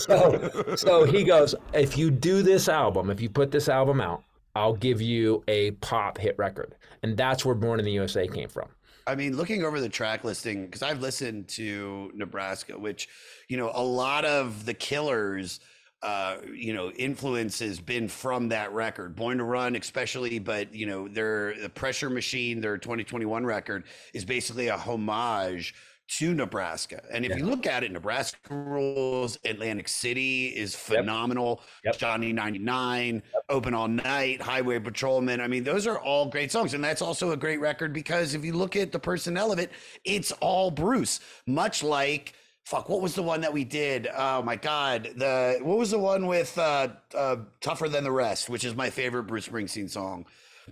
so, 0.00 0.74
so 0.76 1.04
he 1.04 1.24
goes, 1.24 1.54
"If 1.72 1.98
you 1.98 2.10
do 2.10 2.42
this 2.42 2.68
album, 2.68 3.10
if 3.10 3.20
you 3.20 3.28
put 3.28 3.50
this 3.50 3.68
album 3.68 4.00
out." 4.00 4.22
I'll 4.56 4.74
give 4.74 5.02
you 5.02 5.42
a 5.48 5.72
pop 5.72 6.16
hit 6.16 6.38
record. 6.38 6.76
And 7.02 7.16
that's 7.16 7.44
where 7.44 7.56
Born 7.56 7.80
in 7.80 7.84
the 7.84 7.90
USA 7.92 8.28
came 8.28 8.48
from. 8.48 8.68
I 9.06 9.14
mean, 9.14 9.36
looking 9.36 9.64
over 9.64 9.80
the 9.80 9.88
track 9.88 10.24
listing, 10.24 10.64
because 10.64 10.82
I've 10.82 11.00
listened 11.00 11.48
to 11.48 12.10
Nebraska, 12.14 12.78
which, 12.78 13.08
you 13.48 13.56
know, 13.56 13.70
a 13.74 13.82
lot 13.82 14.24
of 14.24 14.64
the 14.64 14.72
killers, 14.72 15.60
uh, 16.02 16.38
you 16.54 16.72
know, 16.72 16.90
influence 16.90 17.58
has 17.58 17.80
been 17.80 18.08
from 18.08 18.48
that 18.48 18.72
record. 18.72 19.14
Born 19.14 19.38
to 19.38 19.44
Run, 19.44 19.76
especially, 19.76 20.38
but, 20.38 20.74
you 20.74 20.86
know, 20.86 21.08
their 21.08 21.54
the 21.60 21.68
Pressure 21.68 22.08
Machine, 22.08 22.60
their 22.60 22.78
2021 22.78 23.44
record, 23.44 23.84
is 24.14 24.24
basically 24.24 24.68
a 24.68 24.76
homage 24.76 25.74
to 26.06 26.34
Nebraska. 26.34 27.02
And 27.10 27.24
if 27.24 27.36
you 27.36 27.46
look 27.46 27.66
at 27.66 27.82
it, 27.82 27.90
Nebraska 27.90 28.38
rules, 28.50 29.38
Atlantic 29.44 29.88
City 29.88 30.48
is 30.48 30.74
phenomenal. 30.74 31.62
Yep. 31.84 31.98
Johnny 31.98 32.32
99, 32.32 33.22
Open 33.48 33.74
All 33.74 33.88
Night, 33.88 34.40
Highway 34.40 34.78
Patrolman. 34.78 35.40
I 35.40 35.48
mean, 35.48 35.64
those 35.64 35.86
are 35.86 35.98
all 35.98 36.26
great 36.26 36.52
songs. 36.52 36.74
And 36.74 36.84
that's 36.84 37.02
also 37.02 37.32
a 37.32 37.36
great 37.36 37.60
record 37.60 37.92
because 37.92 38.34
if 38.34 38.44
you 38.44 38.52
look 38.52 38.76
at 38.76 38.92
the 38.92 38.98
personnel 38.98 39.50
of 39.50 39.58
it, 39.58 39.70
it's 40.04 40.32
all 40.32 40.70
Bruce, 40.70 41.20
much 41.46 41.82
like. 41.82 42.34
Fuck, 42.66 42.88
what 42.88 43.02
was 43.02 43.14
the 43.14 43.22
one 43.22 43.42
that 43.42 43.52
we 43.52 43.62
did? 43.62 44.08
Oh 44.16 44.40
my 44.40 44.56
God. 44.56 45.10
The 45.16 45.58
what 45.60 45.76
was 45.76 45.90
the 45.90 45.98
one 45.98 46.26
with 46.26 46.56
uh, 46.56 46.88
uh 47.14 47.36
Tougher 47.60 47.90
Than 47.90 48.04
the 48.04 48.10
Rest, 48.10 48.48
which 48.48 48.64
is 48.64 48.74
my 48.74 48.88
favorite 48.88 49.24
Bruce 49.24 49.46
Springsteen 49.46 49.90
song. 49.90 50.24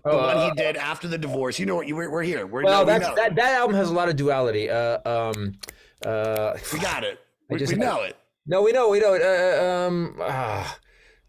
The 0.05 0.17
one 0.17 0.51
he 0.51 0.51
did 0.57 0.77
after 0.77 1.07
the 1.09 1.19
divorce. 1.19 1.59
You 1.59 1.67
know 1.67 1.77
what? 1.77 1.87
You 1.87 1.97
we're, 1.97 2.11
we're 2.11 2.23
here. 2.23 2.47
We're 2.47 2.65
Well, 2.65 2.85
no, 2.87 2.93
we 2.93 2.99
that's, 2.99 3.15
that, 3.17 3.35
that 3.37 3.53
album 3.61 3.77
has 3.77 3.91
a 3.91 3.93
lot 3.93 4.09
of 4.09 4.17
duality. 4.17 4.71
Uh, 4.71 4.99
um, 5.05 5.53
uh, 6.05 6.55
we 6.73 6.79
got 6.79 7.05
it. 7.05 7.19
We, 7.51 7.59
just 7.59 7.75
we 7.75 7.79
had- 7.79 7.87
know 7.87 8.03
it. 8.03 8.17
no, 8.47 8.63
we 8.63 8.73
know, 8.73 8.89
we 8.89 8.99
know. 9.01 9.13
it. 9.13 9.21
Uh, 9.23 9.87
um, 9.87 10.17
ah, 10.23 10.79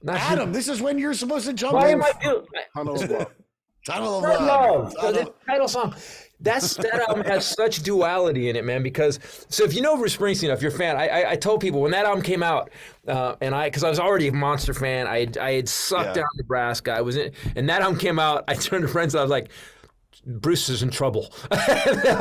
not 0.01 0.15
Adam, 0.22 0.53
this 0.53 0.70
is 0.70 0.82
when 0.82 0.98
you're 0.98 1.13
supposed 1.13 1.46
to 1.48 1.53
jump 1.53 1.74
Why 1.74 1.89
in. 1.89 1.96
am 1.96 2.03
I 2.03 2.13
doing? 2.24 2.46
Tunnel 2.74 2.96
of 3.03 3.10
Love. 3.10 3.27
Tunnel 3.86 4.17
of 4.20 4.24
Red 4.24 4.39
Love. 4.41 4.84
Love. 4.84 4.91
So 4.93 5.01
Tunnel- 5.01 5.24
the 5.25 5.34
title 5.46 5.67
song. 5.67 5.96
That's 6.44 6.76
that 6.76 7.06
album 7.10 7.24
has 7.26 7.46
such 7.46 7.82
duality 7.84 8.50
in 8.50 8.56
it, 8.56 8.64
man. 8.66 8.84
Because 8.84 9.20
so 9.50 9.64
if 9.64 9.74
you 9.74 9.82
know 9.82 9.98
Bruce 9.98 10.16
Springsteen, 10.16 10.54
if 10.54 10.62
you're 10.62 10.72
a 10.72 10.78
fan, 10.78 10.96
I, 10.98 11.08
I, 11.08 11.32
I 11.32 11.36
told 11.36 11.62
people 11.62 11.82
when 11.82 11.92
that 11.92 12.06
album 12.06 12.22
came 12.22 12.44
out, 12.44 12.70
uh, 13.08 13.36
and 13.42 13.56
I 13.56 13.68
because 13.68 13.84
I 13.84 13.90
was 13.90 14.00
already 14.00 14.28
a 14.28 14.34
monster 14.34 14.74
fan, 14.74 15.08
I 15.08 15.22
had, 15.22 15.38
I 15.38 15.54
had 15.54 15.70
sucked 15.70 16.10
Yeah. 16.10 16.22
down 16.24 16.30
Nebraska. 16.38 16.92
I 16.92 17.02
was 17.02 17.16
in, 17.18 17.32
and 17.56 17.68
that 17.70 17.82
album 17.82 17.98
came 17.98 18.20
out. 18.20 18.44
I 18.48 18.54
turned 18.68 18.84
to 18.84 18.88
friends, 18.88 19.16
and 19.16 19.20
I 19.20 19.24
was 19.24 19.32
like. 19.32 19.50
Bruce 20.25 20.70
is 20.70 20.84
in 20.84 20.89
trouble. 20.89 21.34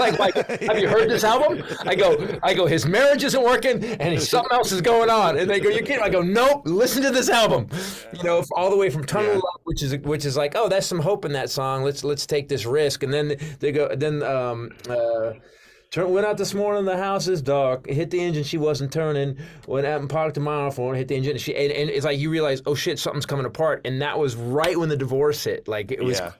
Like, 0.02 0.18
like, 0.18 0.35
have 0.62 0.78
you 0.78 0.88
heard 0.88 1.09
this 1.09 1.23
album? 1.23 1.62
I 1.80 1.94
go, 1.94 2.38
I 2.42 2.54
go, 2.54 2.66
his 2.66 2.87
marriage 2.87 3.23
isn't 3.23 3.42
working, 3.42 3.85
and 3.85 4.21
something 4.21 4.52
else 4.52 4.73
is 4.73 4.80
going 4.80 5.11
on. 5.11 5.38
And 5.38 5.49
they 5.49 5.61
go, 5.61 5.68
you're 5.68 5.82
kidding? 5.82 6.02
I 6.02 6.09
go, 6.09 6.23
nope. 6.23 6.62
Listen 6.64 7.02
to 7.02 7.11
this 7.11 7.28
album. 7.28 7.68
You 8.12 8.23
know, 8.23 8.42
all 8.56 8.71
the 8.71 8.76
way 8.76 8.90
from 8.90 9.04
Tunnel 9.04 9.28
Yeah. 9.28 9.35
Love, 9.35 9.61
which 9.64 9.82
is 9.82 9.97
which 9.99 10.25
is 10.25 10.37
like, 10.37 10.54
oh, 10.56 10.68
that's 10.68 10.87
some 10.87 10.99
hope 10.99 11.25
in 11.25 11.32
that 11.32 11.50
song. 11.50 11.85
Let's 11.85 12.02
let's 12.04 12.26
take 12.26 12.49
this 12.49 12.64
risk. 12.64 13.02
And 13.02 13.12
then 13.12 13.37
they 13.61 13.71
go, 13.71 13.94
then 13.94 14.23
um, 14.23 14.71
uh, 14.88 15.32
turn, 15.92 16.11
went 16.11 16.26
out 16.26 16.38
this 16.38 16.54
morning. 16.54 16.84
The 16.84 16.96
house 16.96 17.28
is 17.28 17.40
dark. 17.40 17.87
Hit 17.87 18.11
the 18.11 18.18
engine. 18.18 18.42
She 18.42 18.58
wasn't 18.58 18.92
turning. 18.92 19.37
Went 19.68 19.87
out 19.87 20.00
and 20.00 20.11
parked 20.11 20.37
a 20.38 20.40
mile 20.40 20.70
for 20.70 20.94
hit 20.94 21.06
the 21.06 21.14
engine. 21.14 21.38
She 21.38 21.54
and, 21.54 21.70
and 21.70 21.90
it's 21.90 22.04
like 22.04 22.18
you 22.18 22.30
realize, 22.30 22.62
oh 22.66 22.75
shit, 22.75 22.99
something's 22.99 23.26
coming 23.26 23.46
apart. 23.46 23.82
And 23.84 24.02
that 24.02 24.18
was 24.18 24.34
right 24.34 24.76
when 24.76 24.88
the 24.88 24.96
divorce 24.96 25.44
hit. 25.44 25.68
Like 25.68 25.92
it 25.92 26.02
was. 26.02 26.18
Yeah. 26.18 26.32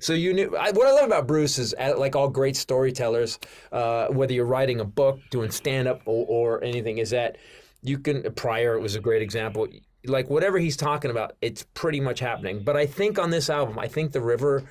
So 0.00 0.14
you 0.14 0.32
knew 0.32 0.56
I, 0.56 0.70
what 0.70 0.86
I 0.86 0.92
love 0.92 1.04
about 1.04 1.26
Bruce 1.26 1.58
is 1.58 1.74
uh, 1.78 1.94
like 1.98 2.16
all 2.16 2.28
great 2.28 2.56
storytellers, 2.56 3.38
uh, 3.72 4.06
whether 4.06 4.32
you're 4.32 4.46
writing 4.46 4.80
a 4.80 4.84
book, 4.84 5.18
doing 5.30 5.50
stand 5.50 5.88
up, 5.88 6.00
or, 6.06 6.26
or 6.26 6.64
anything, 6.64 6.98
is 6.98 7.10
that 7.10 7.36
you 7.82 7.98
can. 7.98 8.22
Pryor 8.32 8.78
was 8.78 8.94
a 8.94 9.00
great 9.00 9.22
example. 9.22 9.66
Like 10.06 10.30
whatever 10.30 10.58
he's 10.58 10.76
talking 10.76 11.10
about, 11.10 11.32
it's 11.42 11.66
pretty 11.74 12.00
much 12.00 12.20
happening. 12.20 12.62
But 12.62 12.76
I 12.76 12.86
think 12.86 13.18
on 13.18 13.30
this 13.30 13.50
album, 13.50 13.78
I 13.78 13.88
think 13.88 14.12
the 14.12 14.20
river, 14.20 14.62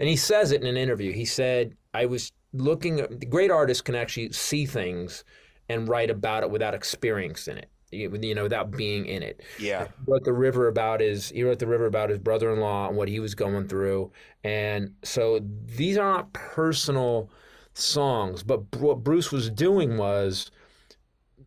and 0.00 0.08
he 0.08 0.16
says 0.16 0.52
it 0.52 0.60
in 0.60 0.66
an 0.66 0.76
interview. 0.76 1.12
He 1.12 1.24
said, 1.24 1.76
"I 1.94 2.06
was 2.06 2.32
looking. 2.54 3.00
at 3.00 3.28
Great 3.30 3.50
artists 3.50 3.82
can 3.82 3.94
actually 3.94 4.32
see 4.32 4.66
things 4.66 5.24
and 5.68 5.88
write 5.88 6.10
about 6.10 6.42
it 6.42 6.50
without 6.50 6.74
experiencing 6.74 7.58
it." 7.58 7.70
You 7.92 8.34
know, 8.34 8.42
without 8.42 8.72
being 8.72 9.06
in 9.06 9.22
it 9.22 9.40
Yeah. 9.56 9.86
wrote 10.06 10.24
the 10.24 10.32
river 10.32 10.66
about 10.66 11.00
his 11.00 11.28
he 11.28 11.44
wrote 11.44 11.60
the 11.60 11.68
river 11.68 11.86
about 11.86 12.10
his 12.10 12.18
brother-in-law 12.18 12.88
and 12.88 12.96
what 12.96 13.06
he 13.08 13.20
was 13.20 13.36
going 13.36 13.68
through 13.68 14.10
and 14.42 14.94
so 15.04 15.38
these 15.66 15.96
are 15.96 16.10
not 16.12 16.32
personal 16.32 17.30
songs 17.74 18.42
but 18.42 18.60
what 18.78 19.04
bruce 19.04 19.30
was 19.30 19.48
doing 19.48 19.96
was 19.96 20.50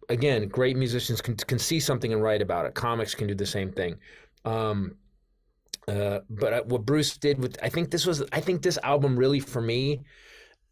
again 0.09 0.47
great 0.47 0.77
musicians 0.77 1.21
can, 1.21 1.35
can 1.35 1.59
see 1.59 1.79
something 1.79 2.13
and 2.13 2.23
write 2.23 2.41
about 2.41 2.65
it 2.65 2.73
comics 2.75 3.13
can 3.15 3.27
do 3.27 3.35
the 3.35 3.45
same 3.45 3.71
thing 3.71 3.97
um, 4.45 4.95
Uh, 5.87 6.19
but 6.29 6.53
uh, 6.53 6.63
what 6.65 6.85
Bruce 6.85 7.17
did 7.17 7.39
with, 7.39 7.57
I 7.63 7.69
think 7.69 7.91
this 7.91 8.05
was, 8.05 8.21
I 8.33 8.41
think 8.41 8.61
this 8.61 8.77
album 8.83 9.17
really 9.17 9.39
for 9.39 9.61
me, 9.61 10.03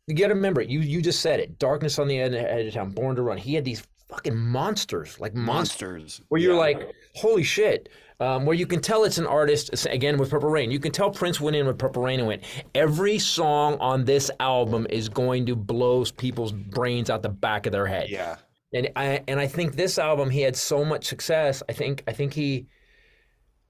you 0.08 0.16
got 0.16 0.28
to 0.28 0.34
remember, 0.36 0.62
you 0.62 0.80
you 0.82 1.02
just 1.02 1.20
said 1.22 1.40
it, 1.40 1.58
Darkness 1.60 1.98
on 2.00 2.08
the 2.08 2.20
Edge 2.20 2.34
Edge 2.34 2.68
of 2.68 2.74
Town, 2.74 2.92
Born 2.92 3.16
to 3.16 3.22
Run. 3.22 3.38
He 3.38 3.54
had 3.56 3.66
these 3.66 3.84
fucking 4.10 4.36
monsters, 4.38 5.20
like 5.20 5.34
monsters, 5.34 5.92
Monsters. 5.92 6.22
where 6.30 6.40
you're 6.40 6.54
Yeah. 6.54 6.60
like, 6.60 6.94
holy 7.16 7.44
shit. 7.44 7.90
Um, 8.22 8.46
where 8.46 8.56
you 8.56 8.66
can 8.66 8.80
tell 8.80 9.04
it's 9.04 9.18
an 9.18 9.26
artist 9.28 9.86
again 9.88 10.18
with 10.18 10.30
Purple 10.30 10.50
Rain. 10.50 10.72
You 10.72 10.80
can 10.80 10.94
tell 10.94 11.12
Prince 11.12 11.42
went 11.42 11.58
in 11.58 11.68
with 11.68 11.78
Purple 11.78 12.02
Rain 12.04 12.20
and 12.20 12.28
went. 12.30 12.44
Every 12.74 13.20
song 13.20 13.78
on 13.80 14.06
this 14.06 14.32
album 14.40 14.88
is 14.90 15.10
going 15.10 15.46
to 15.48 15.56
blow 15.56 16.06
people's 16.16 16.54
brains 16.54 17.10
out 17.10 17.24
the 17.24 17.30
back 17.30 17.66
of 17.66 17.74
their 17.74 17.86
head. 17.86 18.08
Yeah. 18.10 18.38
And 18.74 18.90
I 18.96 19.22
and 19.28 19.38
I 19.40 19.48
think 19.48 19.76
this 19.76 19.98
album 20.00 20.30
he 20.30 20.40
had 20.42 20.56
so 20.56 20.86
much 20.86 21.06
success. 21.08 21.62
I 21.68 21.74
think 21.74 22.04
I 22.08 22.14
think 22.14 22.34
he 22.34 22.68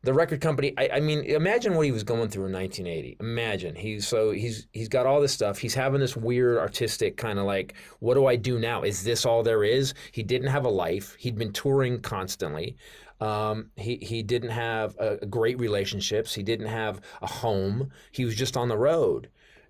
the 0.05 0.13
record 0.13 0.39
company 0.39 0.73
I, 0.77 0.89
I 0.93 0.99
mean 0.99 1.21
imagine 1.25 1.73
what 1.73 1.85
he 1.85 1.91
was 1.91 2.03
going 2.03 2.29
through 2.29 2.45
in 2.45 2.53
1980 2.53 3.17
imagine. 3.19 3.75
He's 3.75 4.07
so 4.07 4.31
he's 4.31 4.67
he's 4.71 4.87
got 4.87 5.05
all 5.05 5.19
this 5.19 5.33
stuff. 5.33 5.57
He's 5.57 5.73
having 5.73 5.99
this 5.99 6.15
weird 6.15 6.57
artistic 6.57 7.17
kind 7.17 7.39
of 7.39 7.45
like 7.45 7.73
what 7.99 8.13
do 8.13 8.27
i 8.27 8.35
do 8.35 8.59
now? 8.59 8.83
Is 8.83 9.03
this 9.03 9.25
all 9.25 9.43
there 9.43 9.63
is? 9.63 9.93
He 10.11 10.23
didn't 10.23 10.47
have 10.47 10.65
a 10.65 10.69
life. 10.69 11.15
He'd 11.19 11.37
been 11.37 11.51
touring 11.51 11.99
constantly. 12.01 12.77
Um, 13.19 13.71
he 13.75 13.97
he 13.97 14.21
didn't 14.21 14.51
have 14.51 14.95
a, 14.99 15.25
great 15.25 15.59
relationships. 15.59 16.35
He 16.35 16.43
didn't 16.43 16.67
have 16.67 17.01
a 17.21 17.27
home. 17.27 17.91
He 18.11 18.25
was 18.25 18.35
just 18.35 18.55
on 18.55 18.67
the 18.67 18.77
road. 18.77 19.29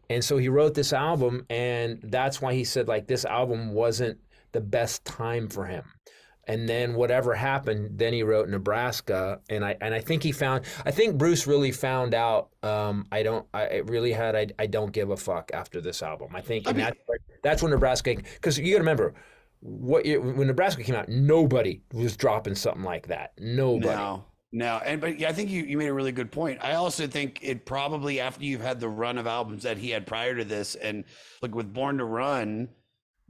And 0.09 0.23
so 0.23 0.37
he 0.37 0.49
wrote 0.49 0.73
this 0.73 0.93
album 0.93 1.45
and 1.49 1.99
that's 2.03 2.41
why 2.41 2.53
he 2.53 2.63
said 2.65 2.87
like 2.87 3.07
this 3.07 3.25
album 3.25 3.73
wasn't 3.73 4.19
the 4.51 4.61
best 4.61 5.05
time 5.05 5.47
for 5.47 5.65
him 5.65 5.94
and 6.47 6.69
then 6.69 6.93
whatever 6.93 7.33
happened, 7.33 7.97
then 7.97 8.13
he 8.13 8.23
wrote 8.23 8.49
Nebraska, 8.49 9.39
and 9.49 9.65
I 9.65 9.75
and 9.81 9.93
I 9.93 9.99
think 9.99 10.23
he 10.23 10.31
found. 10.31 10.65
I 10.85 10.91
think 10.91 11.17
Bruce 11.17 11.47
really 11.47 11.71
found 11.71 12.13
out. 12.13 12.49
Um, 12.63 13.05
I 13.11 13.23
don't. 13.23 13.45
I 13.53 13.63
it 13.63 13.89
really 13.89 14.11
had. 14.11 14.35
I, 14.35 14.47
I 14.59 14.67
don't 14.67 14.91
give 14.91 15.09
a 15.09 15.17
fuck 15.17 15.51
after 15.53 15.81
this 15.81 16.03
album. 16.03 16.35
I 16.35 16.41
think, 16.41 16.67
and 16.67 16.79
that's 16.79 16.99
that's 17.43 17.61
when 17.61 17.71
Nebraska. 17.71 18.15
Because 18.15 18.57
you 18.57 18.65
got 18.65 18.77
to 18.77 18.79
remember, 18.79 19.13
what 19.59 20.05
year, 20.05 20.21
when 20.21 20.47
Nebraska 20.47 20.83
came 20.83 20.95
out, 20.95 21.09
nobody 21.09 21.81
was 21.93 22.15
dropping 22.15 22.55
something 22.55 22.83
like 22.83 23.07
that. 23.07 23.33
Nobody. 23.39 23.87
No, 23.87 24.25
no, 24.51 24.81
and 24.85 25.01
but 25.01 25.19
yeah, 25.19 25.29
I 25.29 25.33
think 25.33 25.49
you, 25.49 25.63
you 25.63 25.77
made 25.77 25.87
a 25.87 25.93
really 25.93 26.11
good 26.11 26.31
point. 26.31 26.59
I 26.63 26.75
also 26.75 27.07
think 27.07 27.39
it 27.41 27.65
probably 27.65 28.19
after 28.19 28.43
you've 28.43 28.61
had 28.61 28.79
the 28.79 28.89
run 28.89 29.17
of 29.17 29.27
albums 29.27 29.63
that 29.63 29.77
he 29.77 29.89
had 29.89 30.05
prior 30.05 30.35
to 30.35 30.45
this, 30.45 30.75
and 30.75 31.05
like 31.41 31.55
with 31.55 31.73
Born 31.73 31.97
to 31.97 32.05
Run 32.05 32.69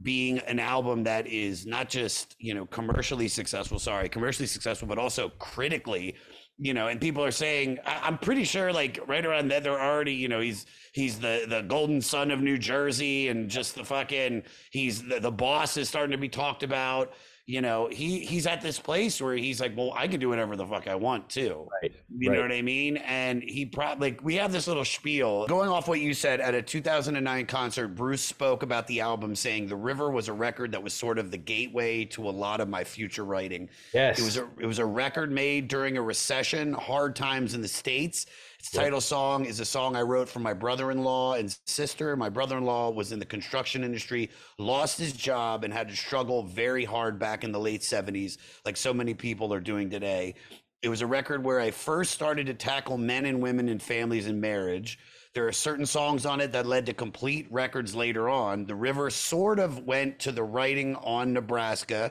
being 0.02 0.38
an 0.40 0.58
album 0.58 1.04
that 1.04 1.26
is 1.26 1.66
not 1.66 1.88
just 1.88 2.36
you 2.38 2.54
know 2.54 2.66
commercially 2.66 3.28
successful, 3.28 3.78
sorry, 3.78 4.08
commercially 4.08 4.46
successful, 4.46 4.88
but 4.88 4.98
also 4.98 5.30
critically. 5.38 6.16
You 6.58 6.72
know, 6.72 6.88
and 6.88 6.98
people 6.98 7.22
are 7.22 7.30
saying, 7.30 7.80
I, 7.84 8.00
I'm 8.04 8.16
pretty 8.16 8.44
sure, 8.44 8.72
like 8.72 8.98
right 9.06 9.26
around 9.26 9.48
that, 9.48 9.62
they're 9.62 9.78
already, 9.78 10.14
you 10.14 10.28
know, 10.28 10.40
he's 10.40 10.64
he's 10.92 11.18
the 11.18 11.44
the 11.46 11.60
golden 11.60 12.00
son 12.00 12.30
of 12.30 12.40
New 12.40 12.56
Jersey, 12.56 13.28
and 13.28 13.50
just 13.50 13.74
the 13.74 13.84
fucking, 13.84 14.42
he's 14.70 15.02
the, 15.02 15.20
the 15.20 15.30
boss 15.30 15.76
is 15.76 15.88
starting 15.88 16.12
to 16.12 16.18
be 16.18 16.30
talked 16.30 16.62
about 16.62 17.12
you 17.46 17.60
know, 17.60 17.88
he 17.92 18.18
he's 18.18 18.44
at 18.48 18.60
this 18.60 18.80
place 18.80 19.20
where 19.20 19.36
he's 19.36 19.60
like, 19.60 19.76
well, 19.76 19.92
I 19.94 20.08
can 20.08 20.18
do 20.18 20.28
whatever 20.28 20.56
the 20.56 20.66
fuck 20.66 20.88
I 20.88 20.96
want 20.96 21.28
too. 21.28 21.68
Right. 21.80 21.92
You 22.18 22.32
know 22.32 22.42
what 22.42 22.50
I 22.50 22.60
mean? 22.60 22.96
And 22.96 23.40
he 23.40 23.64
probably 23.64 24.10
like 24.10 24.24
we 24.24 24.34
have 24.34 24.50
this 24.50 24.66
little 24.66 24.84
spiel 24.84 25.46
going 25.46 25.68
off 25.68 25.86
what 25.86 26.00
you 26.00 26.12
said 26.12 26.40
at 26.40 26.54
a 26.54 26.62
2009 26.62 27.46
concert. 27.46 27.88
Bruce 27.88 28.22
spoke 28.22 28.64
about 28.64 28.88
the 28.88 29.00
album, 29.00 29.36
saying 29.36 29.68
the 29.68 29.76
River 29.76 30.10
was 30.10 30.26
a 30.26 30.32
record 30.32 30.72
that 30.72 30.82
was 30.82 30.92
sort 30.92 31.20
of 31.20 31.30
the 31.30 31.38
gateway 31.38 32.04
to 32.06 32.28
a 32.28 32.30
lot 32.30 32.60
of 32.60 32.68
my 32.68 32.82
future 32.82 33.24
writing. 33.24 33.68
Yes. 33.94 34.18
It 34.18 34.24
was 34.24 34.36
a 34.38 34.48
it 34.58 34.66
was 34.66 34.80
a 34.80 34.86
record 34.86 35.30
made 35.30 35.68
during 35.68 35.96
a 35.96 36.02
recession, 36.02 36.72
hard 36.72 37.14
times 37.14 37.54
in 37.54 37.62
the 37.62 37.68
states. 37.68 38.26
Its 38.66 38.74
title 38.74 39.00
song 39.00 39.44
is 39.44 39.60
a 39.60 39.64
song 39.64 39.94
I 39.94 40.02
wrote 40.02 40.28
for 40.28 40.40
my 40.40 40.52
brother-in-law 40.52 41.34
and 41.34 41.56
sister. 41.66 42.16
My 42.16 42.28
brother-in-law 42.28 42.90
was 42.90 43.12
in 43.12 43.20
the 43.20 43.24
construction 43.24 43.84
industry, 43.84 44.28
lost 44.58 44.98
his 44.98 45.12
job, 45.12 45.62
and 45.62 45.72
had 45.72 45.88
to 45.88 45.94
struggle 45.94 46.42
very 46.42 46.84
hard 46.84 47.16
back 47.16 47.44
in 47.44 47.52
the 47.52 47.60
late 47.60 47.82
70s, 47.82 48.38
like 48.64 48.76
so 48.76 48.92
many 48.92 49.14
people 49.14 49.54
are 49.54 49.60
doing 49.60 49.88
today. 49.88 50.34
It 50.82 50.88
was 50.88 51.00
a 51.00 51.06
record 51.06 51.44
where 51.44 51.60
I 51.60 51.70
first 51.70 52.10
started 52.10 52.46
to 52.48 52.54
tackle 52.54 52.98
men 52.98 53.26
and 53.26 53.40
women 53.40 53.68
and 53.68 53.80
families 53.80 54.26
and 54.26 54.40
marriage. 54.40 54.98
There 55.32 55.46
are 55.46 55.52
certain 55.52 55.86
songs 55.86 56.26
on 56.26 56.40
it 56.40 56.50
that 56.50 56.66
led 56.66 56.86
to 56.86 56.92
complete 56.92 57.46
records 57.52 57.94
later 57.94 58.28
on. 58.28 58.66
The 58.66 58.74
River 58.74 59.10
sort 59.10 59.60
of 59.60 59.86
went 59.86 60.18
to 60.18 60.32
the 60.32 60.42
writing 60.42 60.96
on 60.96 61.32
Nebraska. 61.32 62.10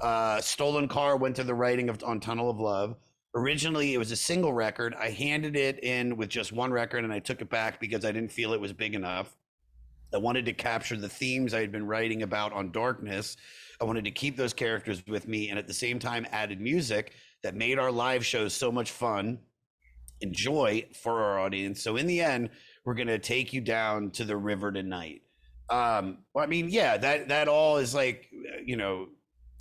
Uh, 0.00 0.40
Stolen 0.40 0.88
Car 0.88 1.18
went 1.18 1.36
to 1.36 1.44
the 1.44 1.54
writing 1.54 1.90
of 1.90 2.02
on 2.02 2.20
Tunnel 2.20 2.48
of 2.48 2.58
Love. 2.58 2.96
Originally, 3.34 3.94
it 3.94 3.98
was 3.98 4.10
a 4.10 4.16
single 4.16 4.52
record. 4.52 4.94
I 4.98 5.10
handed 5.10 5.56
it 5.56 5.82
in 5.84 6.16
with 6.16 6.28
just 6.28 6.52
one 6.52 6.72
record 6.72 7.04
and 7.04 7.12
I 7.12 7.20
took 7.20 7.40
it 7.40 7.48
back 7.48 7.80
because 7.80 8.04
I 8.04 8.10
didn't 8.12 8.32
feel 8.32 8.52
it 8.52 8.60
was 8.60 8.72
big 8.72 8.94
enough. 8.94 9.36
I 10.12 10.18
wanted 10.18 10.44
to 10.46 10.52
capture 10.52 10.96
the 10.96 11.08
themes 11.08 11.54
I 11.54 11.60
had 11.60 11.70
been 11.70 11.86
writing 11.86 12.22
about 12.22 12.52
on 12.52 12.72
Darkness. 12.72 13.36
I 13.80 13.84
wanted 13.84 14.04
to 14.04 14.10
keep 14.10 14.36
those 14.36 14.52
characters 14.52 15.02
with 15.06 15.28
me 15.28 15.50
and 15.50 15.58
at 15.58 15.68
the 15.68 15.74
same 15.74 16.00
time 16.00 16.26
added 16.32 16.60
music 16.60 17.12
that 17.42 17.54
made 17.54 17.78
our 17.78 17.92
live 17.92 18.26
shows 18.26 18.52
so 18.52 18.72
much 18.72 18.90
fun 18.90 19.38
and 20.20 20.34
joy 20.34 20.84
for 21.00 21.22
our 21.22 21.38
audience. 21.38 21.82
So 21.82 21.96
in 21.96 22.06
the 22.06 22.20
end, 22.20 22.50
we're 22.84 22.94
going 22.94 23.06
to 23.08 23.18
take 23.18 23.52
you 23.52 23.60
down 23.60 24.10
to 24.12 24.24
the 24.24 24.36
river 24.36 24.72
tonight. 24.72 25.22
Um, 25.70 26.18
well, 26.34 26.44
I 26.44 26.48
mean, 26.48 26.68
yeah, 26.68 26.96
that 26.96 27.28
that 27.28 27.46
all 27.46 27.76
is 27.76 27.94
like, 27.94 28.28
uh, 28.34 28.60
you 28.64 28.76
know, 28.76 29.06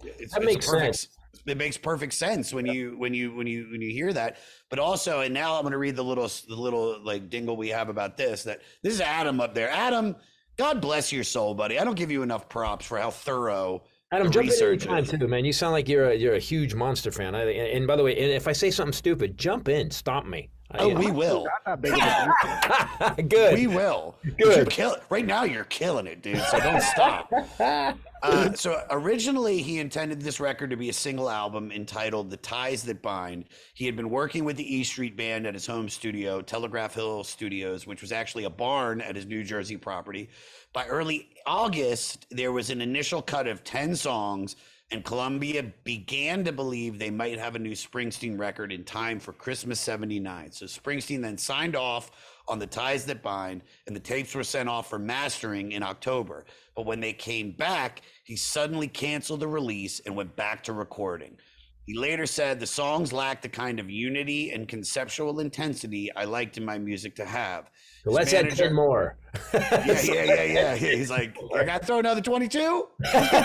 it's, 0.04 0.34
That 0.34 0.42
it's 0.42 0.46
makes 0.46 0.66
perfect, 0.66 0.96
sense. 0.96 1.19
It 1.46 1.58
makes 1.58 1.78
perfect 1.78 2.14
sense 2.14 2.54
when 2.54 2.66
you 2.66 2.98
when 2.98 3.14
you 3.14 3.34
when 3.34 3.48
you 3.48 3.68
when 3.72 3.82
you 3.82 3.92
hear 3.92 4.12
that. 4.14 4.38
But 4.70 4.80
also, 4.80 5.22
and 5.22 5.34
now 5.34 5.56
I'm 5.56 5.62
going 5.62 5.72
to 5.72 5.78
read 5.78 5.96
the 5.96 6.04
little 6.04 6.30
the 6.48 6.56
little 6.56 7.04
like 7.04 7.30
dingle 7.30 7.56
we 7.58 7.70
have 7.70 7.90
about 7.90 8.18
this. 8.18 8.44
That 8.44 8.62
this 8.84 8.94
is 8.94 9.02
Adam 9.02 9.40
up 9.40 9.54
there. 9.54 9.70
Adam, 9.70 10.16
God 10.58 10.82
bless 10.82 11.12
your 11.12 11.24
soul, 11.24 11.54
buddy. 11.54 11.80
I 11.80 11.84
don't 11.84 11.96
give 11.96 12.12
you 12.12 12.24
enough 12.24 12.50
props 12.50 12.86
for 12.86 13.00
how 13.00 13.12
thorough 13.12 13.84
Adam, 14.12 14.32
jump 14.32 14.44
in 14.44 14.50
research 14.50 14.88
is. 14.88 15.12
too, 15.12 15.28
man. 15.28 15.46
You 15.46 15.54
sound 15.54 15.74
like 15.74 15.88
you're 15.88 16.10
a, 16.10 16.16
you're 16.16 16.36
a 16.36 16.40
huge 16.40 16.74
monster 16.74 17.12
fan. 17.12 17.36
I, 17.36 17.44
and 17.52 17.86
by 17.86 17.96
the 17.96 18.04
way, 18.04 18.18
if 18.18 18.48
I 18.48 18.54
say 18.54 18.72
something 18.72 18.94
stupid, 18.94 19.38
jump 19.38 19.70
in, 19.70 19.92
stop 19.92 20.26
me. 20.26 20.50
Oh, 20.78 20.92
I- 20.92 20.94
we 21.00 21.12
will. 21.12 21.48
good. 23.28 23.56
We 23.58 23.68
will. 23.68 24.16
Good. 24.38 24.56
You're 24.56 24.66
kill- 24.66 24.98
right 25.10 25.26
now, 25.26 25.44
you're 25.44 25.64
killing 25.66 26.06
it, 26.08 26.22
dude. 26.22 26.40
So 26.44 26.60
don't 26.60 26.82
stop. 26.82 27.32
Uh, 28.22 28.52
so 28.52 28.84
originally, 28.92 29.62
he 29.62 29.80
intended 29.80 30.20
this 30.22 30.42
record 30.42 30.70
to 30.70 30.76
be 30.76 30.90
a 30.90 30.94
single 30.94 31.30
album 31.30 31.72
entitled 31.72 32.30
"The 32.30 32.36
Ties 32.36 32.84
That 32.84 33.02
Bind." 33.02 33.46
He 33.76 33.86
had 33.86 33.96
been 33.96 34.10
working 34.10 34.44
with 34.44 34.58
the 34.58 34.76
E 34.76 34.84
Street 34.84 35.16
Band 35.16 35.48
at 35.48 35.54
his 35.54 35.66
home 35.66 35.88
studio, 35.88 36.42
Telegraph 36.42 36.94
Hill 36.96 37.24
Studios, 37.24 37.88
which 37.88 38.02
was 38.02 38.12
actually 38.12 38.44
a 38.44 38.50
barn 38.50 39.00
at 39.00 39.16
his 39.16 39.26
New 39.26 39.46
Jersey 39.46 39.78
property. 39.78 40.30
By 40.74 40.86
early 40.88 41.30
August, 41.46 42.26
there 42.30 42.52
was 42.52 42.70
an 42.72 42.82
initial 42.82 43.22
cut 43.22 43.48
of 43.48 43.64
ten 43.64 43.96
songs, 43.96 44.58
and 44.92 45.06
Columbia 45.06 45.64
began 45.84 46.44
to 46.44 46.52
believe 46.52 46.98
they 46.98 47.12
might 47.12 47.38
have 47.38 47.56
a 47.56 47.60
new 47.60 47.74
Springsteen 47.74 48.40
record 48.40 48.72
in 48.72 48.84
time 48.84 49.20
for 49.20 49.34
Christmas 49.34 49.80
'79. 49.80 50.52
So 50.52 50.66
Springsteen 50.66 51.22
then 51.22 51.38
signed 51.38 51.76
off 51.76 52.12
on 52.48 52.58
the 52.58 52.66
ties 52.66 53.06
that 53.06 53.22
bind, 53.22 53.62
and 53.86 53.96
the 53.96 54.00
tapes 54.00 54.34
were 54.34 54.44
sent 54.44 54.68
off 54.68 54.90
for 54.90 54.98
mastering 54.98 55.74
in 55.74 55.84
October. 55.84 56.46
But 56.76 56.88
when 56.88 57.00
they 57.00 57.14
came 57.14 57.52
back, 57.52 58.02
he 58.24 58.36
suddenly 58.36 58.88
canceled 58.88 59.42
the 59.42 59.48
release 59.48 60.00
and 60.02 60.16
went 60.16 60.36
back 60.36 60.64
to 60.64 60.74
recording. 60.74 61.38
He 61.86 61.98
later 61.98 62.26
said 62.26 62.60
the 62.60 62.68
songs 62.68 63.12
lacked 63.14 63.42
the 63.42 63.50
kind 63.50 63.80
of 63.80 63.90
unity 63.90 64.52
and 64.52 64.68
conceptual 64.68 65.40
intensity 65.40 66.12
I 66.16 66.26
liked 66.26 66.58
in 66.58 66.66
my 66.66 66.78
music 66.78 67.16
to 67.16 67.26
have. 67.26 67.70
So 68.04 68.12
let's 68.12 68.34
add 68.34 68.46
manager- 68.46 68.66
ten 68.66 68.74
more. 68.76 69.18
Yeah, 69.54 70.02
yeah, 70.02 70.24
yeah, 70.24 70.44
yeah. 70.44 70.76
He's 70.76 71.10
like, 71.10 71.38
I 71.56 71.64
got 71.64 71.82
to 71.82 71.88
throw 71.88 72.00
another 72.00 72.22
22? 72.22 72.88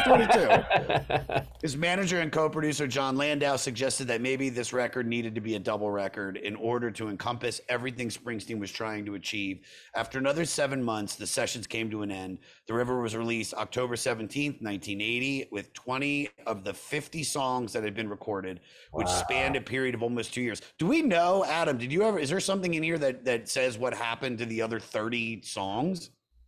22. 0.07 1.44
His 1.62 1.77
manager 1.77 2.20
and 2.20 2.31
co 2.33 2.49
producer, 2.49 2.87
Jon 2.87 3.16
Landau, 3.16 3.57
suggested 3.57 4.07
that 4.09 4.20
maybe 4.20 4.49
this 4.49 4.73
record 4.73 5.07
needed 5.07 5.35
to 5.35 5.40
be 5.40 5.55
a 5.55 5.59
double 5.59 5.90
record 5.90 6.37
in 6.37 6.57
order 6.57 6.90
to 6.92 7.09
encompass 7.09 7.61
everything 7.68 8.09
Springsteen 8.09 8.59
was 8.59 8.70
trying 8.70 9.05
to 9.07 9.14
achieve. 9.14 9.66
After 9.94 10.18
another 10.18 10.44
seven 10.44 10.83
months, 10.83 11.16
the 11.16 11.27
sessions 11.27 11.66
came 11.66 11.90
to 11.90 12.03
an 12.03 12.11
end. 12.11 12.38
The 12.66 12.75
River 12.75 13.01
was 13.01 13.16
released 13.16 13.55
October 13.55 13.97
17th, 13.97 14.62
1980, 14.62 15.49
with 15.51 15.73
20 15.73 16.29
of 16.47 16.64
the 16.64 16.75
50 16.75 17.23
songs 17.23 17.73
that 17.73 17.85
had 17.85 17.94
been 17.94 18.09
recorded, 18.09 18.61
which 18.92 19.09
spanned 19.09 19.57
a 19.57 19.61
period 19.61 19.94
of 19.94 20.03
almost 20.03 20.35
two 20.35 20.42
years. 20.42 20.62
Do 20.79 20.87
we 20.87 21.03
know, 21.03 21.44
Adam, 21.44 21.79
did 21.79 21.92
you 21.92 22.03
ever, 22.05 22.18
is 22.18 22.31
there 22.31 22.40
something 22.40 22.75
in 22.75 22.83
here 22.83 22.99
that, 22.99 23.25
that 23.25 23.49
says 23.49 23.79
what 23.79 23.94
happened 23.94 24.38
to 24.38 24.47
the 24.47 24.62
other 24.62 24.81
30 24.81 25.42
songs? 25.42 25.73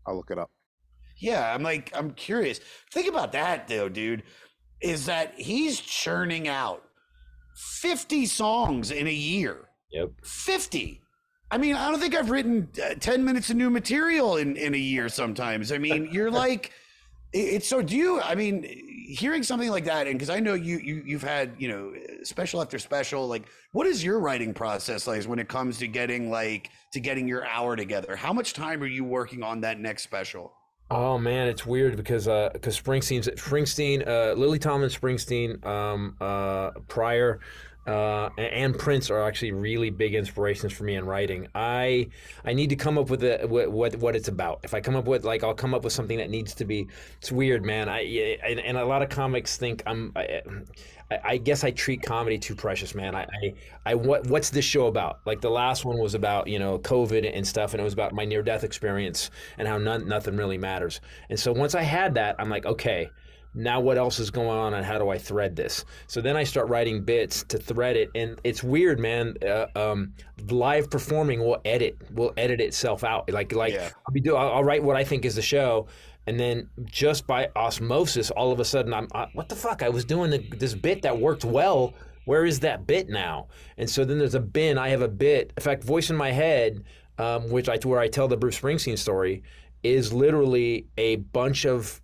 I'll 0.06 0.16
look 0.16 0.30
it 0.30 0.38
up. 0.38 0.50
Yeah, 1.18 1.52
I'm 1.54 1.62
like, 1.62 1.90
I'm 1.94 2.10
curious. 2.12 2.60
Think 2.92 3.08
about 3.08 3.32
that 3.32 3.68
though, 3.68 3.88
dude. 3.88 4.22
Is 4.82 5.06
that 5.06 5.34
he's 5.38 5.80
churning 5.80 6.48
out 6.48 6.82
50 7.56 8.26
songs 8.26 8.90
in 8.90 9.06
a 9.06 9.12
year. 9.12 9.68
Yep. 9.90 10.10
50. 10.24 11.00
I 11.50 11.58
mean, 11.58 11.76
I 11.76 11.90
don't 11.90 12.00
think 12.00 12.14
I've 12.14 12.30
written 12.30 12.68
uh, 12.84 12.94
10 12.98 13.24
minutes 13.24 13.50
of 13.50 13.56
new 13.56 13.70
material 13.70 14.36
in, 14.36 14.56
in 14.56 14.74
a 14.74 14.78
year 14.78 15.08
sometimes. 15.08 15.72
I 15.72 15.78
mean, 15.78 16.08
you're 16.12 16.30
like, 16.44 16.72
It's 17.32 17.68
so. 17.68 17.82
Do 17.82 17.96
you? 17.96 18.20
I 18.20 18.34
mean, 18.34 18.64
hearing 19.08 19.42
something 19.42 19.70
like 19.70 19.84
that, 19.84 20.06
and 20.06 20.18
because 20.18 20.30
I 20.30 20.40
know 20.40 20.54
you, 20.54 20.78
you, 20.78 21.02
you've 21.06 21.22
had 21.22 21.54
you 21.58 21.68
know 21.68 21.92
special 22.24 22.60
after 22.60 22.78
special. 22.78 23.26
Like, 23.26 23.44
what 23.72 23.86
is 23.86 24.04
your 24.04 24.20
writing 24.20 24.52
process 24.54 25.06
like 25.06 25.22
when 25.24 25.38
it 25.38 25.48
comes 25.48 25.78
to 25.78 25.86
getting 25.88 26.30
like 26.30 26.70
to 26.96 27.00
getting 27.00 27.28
your 27.28 27.46
hour 27.46 27.76
together? 27.76 28.16
How 28.16 28.32
much 28.32 28.54
time 28.54 28.82
are 28.82 28.87
you 28.87 29.04
working 29.04 29.42
on 29.42 29.61
that 29.61 29.78
next 29.78 30.02
special? 30.02 30.52
Oh 30.90 31.18
man, 31.18 31.46
it's 31.46 31.66
weird 31.66 31.96
because 31.96 32.26
uh, 32.26 32.50
because 32.52 32.80
Springsteen's 32.80 33.28
Springsteen, 33.28 34.06
uh, 34.06 34.32
Lily 34.32 34.59
Tomlin, 34.59 34.88
Springsteen, 34.88 35.64
um, 35.66 36.16
uh, 36.20 36.70
Pryor, 36.88 37.40
uh, 37.87 38.31
and 38.37 38.77
Prince 38.79 39.11
are 39.11 39.22
actually 39.22 39.53
really 39.53 39.90
big 39.90 40.14
inspirations 40.14 40.72
for 40.72 40.85
me 40.85 40.96
in 40.96 41.07
writing. 41.07 41.46
I 41.55 42.09
I 42.44 42.53
need 42.53 42.70
to 42.70 42.77
come 42.77 42.99
up 42.99 43.11
with 43.11 43.22
a, 43.22 43.46
what, 43.46 43.96
what 43.96 44.16
it's 44.16 44.29
about. 44.29 44.61
If 44.64 44.75
I 44.75 44.81
come 44.81 44.96
up 44.96 45.07
with 45.07 45.25
like 45.25 45.44
I'll 45.44 45.55
come 45.55 45.75
up 45.75 45.85
with 45.85 45.92
something 45.92 46.18
that 46.18 46.31
needs 46.31 46.55
to 46.55 46.64
be. 46.64 46.88
It's 47.18 47.31
weird, 47.31 47.64
man. 47.64 47.88
I 47.88 48.01
and, 48.44 48.61
and 48.61 48.77
a 48.77 48.85
lot 48.85 49.03
of 49.03 49.09
comics 49.09 49.57
think 49.57 49.83
I'm. 49.87 50.12
I, 50.16 50.20
I- 50.20 51.20
I 51.25 51.37
guess 51.37 51.62
I 51.62 51.70
treat 51.70 52.03
comedy 52.03 52.37
too 52.37 52.57
precious, 52.57 52.92
man. 52.94 53.14
I, 53.14 53.22
I, 53.44 53.55
I 53.85 53.94
what, 53.94 54.27
what's 54.27 54.51
this 54.51 54.64
show 54.64 54.88
about? 54.88 55.20
Like 55.25 55.40
the 55.40 55.51
last 55.51 55.85
one 55.85 55.99
was 55.99 56.14
about 56.14 56.49
you 56.49 56.59
know 56.59 56.79
COVID 56.81 57.31
and 57.33 57.46
stuff, 57.46 57.75
and 57.75 57.81
it 57.81 57.85
was 57.85 57.92
about 57.92 58.12
my 58.12 58.25
near 58.25 58.42
death 58.42 58.64
experience 58.64 59.31
and 59.59 59.68
how 59.68 59.79
none, 59.79 60.09
nothing 60.09 60.37
really 60.37 60.59
matters. 60.59 61.01
And 61.31 61.38
so 61.38 61.53
once 61.53 61.75
I 61.77 61.83
had 61.83 62.14
that, 62.14 62.35
I'm 62.40 62.49
like, 62.51 62.66
okay, 62.66 63.12
now 63.56 63.80
what 63.80 63.96
else 63.96 64.18
is 64.18 64.30
going 64.30 64.48
on, 64.48 64.74
and 64.74 64.84
how 64.84 64.98
do 64.98 65.08
I 65.08 65.18
thread 65.18 65.56
this? 65.56 65.84
So 66.06 66.20
then 66.20 66.36
I 66.36 66.44
start 66.44 66.68
writing 66.68 67.02
bits 67.02 67.42
to 67.44 67.58
thread 67.58 67.96
it, 67.96 68.10
and 68.14 68.38
it's 68.44 68.62
weird, 68.62 69.00
man. 69.00 69.34
Uh, 69.44 69.66
um, 69.74 70.12
live 70.50 70.90
performing 70.90 71.40
will 71.40 71.60
edit, 71.64 71.96
will 72.12 72.32
edit 72.36 72.60
itself 72.60 73.02
out. 73.02 73.30
Like 73.30 73.52
like 73.52 73.72
Yeah. 73.72 73.90
I'll 74.06 74.12
be 74.12 74.20
do 74.20 74.36
I'll, 74.36 74.56
I'll 74.56 74.64
write 74.64 74.82
what 74.82 74.94
I 74.94 75.04
think 75.04 75.24
is 75.24 75.34
the 75.34 75.42
show, 75.42 75.88
and 76.26 76.38
then 76.38 76.68
just 76.84 77.26
by 77.26 77.48
osmosis, 77.56 78.30
all 78.30 78.52
of 78.52 78.60
a 78.60 78.64
sudden 78.64 78.92
I'm 78.92 79.08
I, 79.14 79.26
what 79.32 79.48
the 79.48 79.56
fuck? 79.56 79.82
I 79.82 79.88
was 79.88 80.04
doing 80.04 80.30
the, 80.30 80.38
this 80.56 80.74
bit 80.74 81.02
that 81.02 81.18
worked 81.18 81.44
well. 81.44 81.94
Where 82.26 82.44
is 82.44 82.60
that 82.60 82.86
bit 82.86 83.08
now? 83.08 83.46
And 83.78 83.88
so 83.88 84.04
then 84.04 84.18
there's 84.18 84.34
a 84.34 84.40
bin. 84.40 84.78
I 84.78 84.88
have 84.88 85.00
a 85.00 85.08
bit. 85.08 85.52
In 85.56 85.62
fact, 85.62 85.84
voice 85.84 86.10
in 86.10 86.16
my 86.16 86.32
head, 86.32 86.84
um, 87.18 87.48
which 87.50 87.68
I 87.68 87.78
where 87.84 88.00
I 88.00 88.08
tell 88.08 88.28
the 88.28 88.36
Bruce 88.36 88.60
Springsteen 88.60 88.98
story, 88.98 89.44
is 89.82 90.12
literally 90.12 90.88
a 90.98 91.16
bunch 91.16 91.64
of 91.64 92.02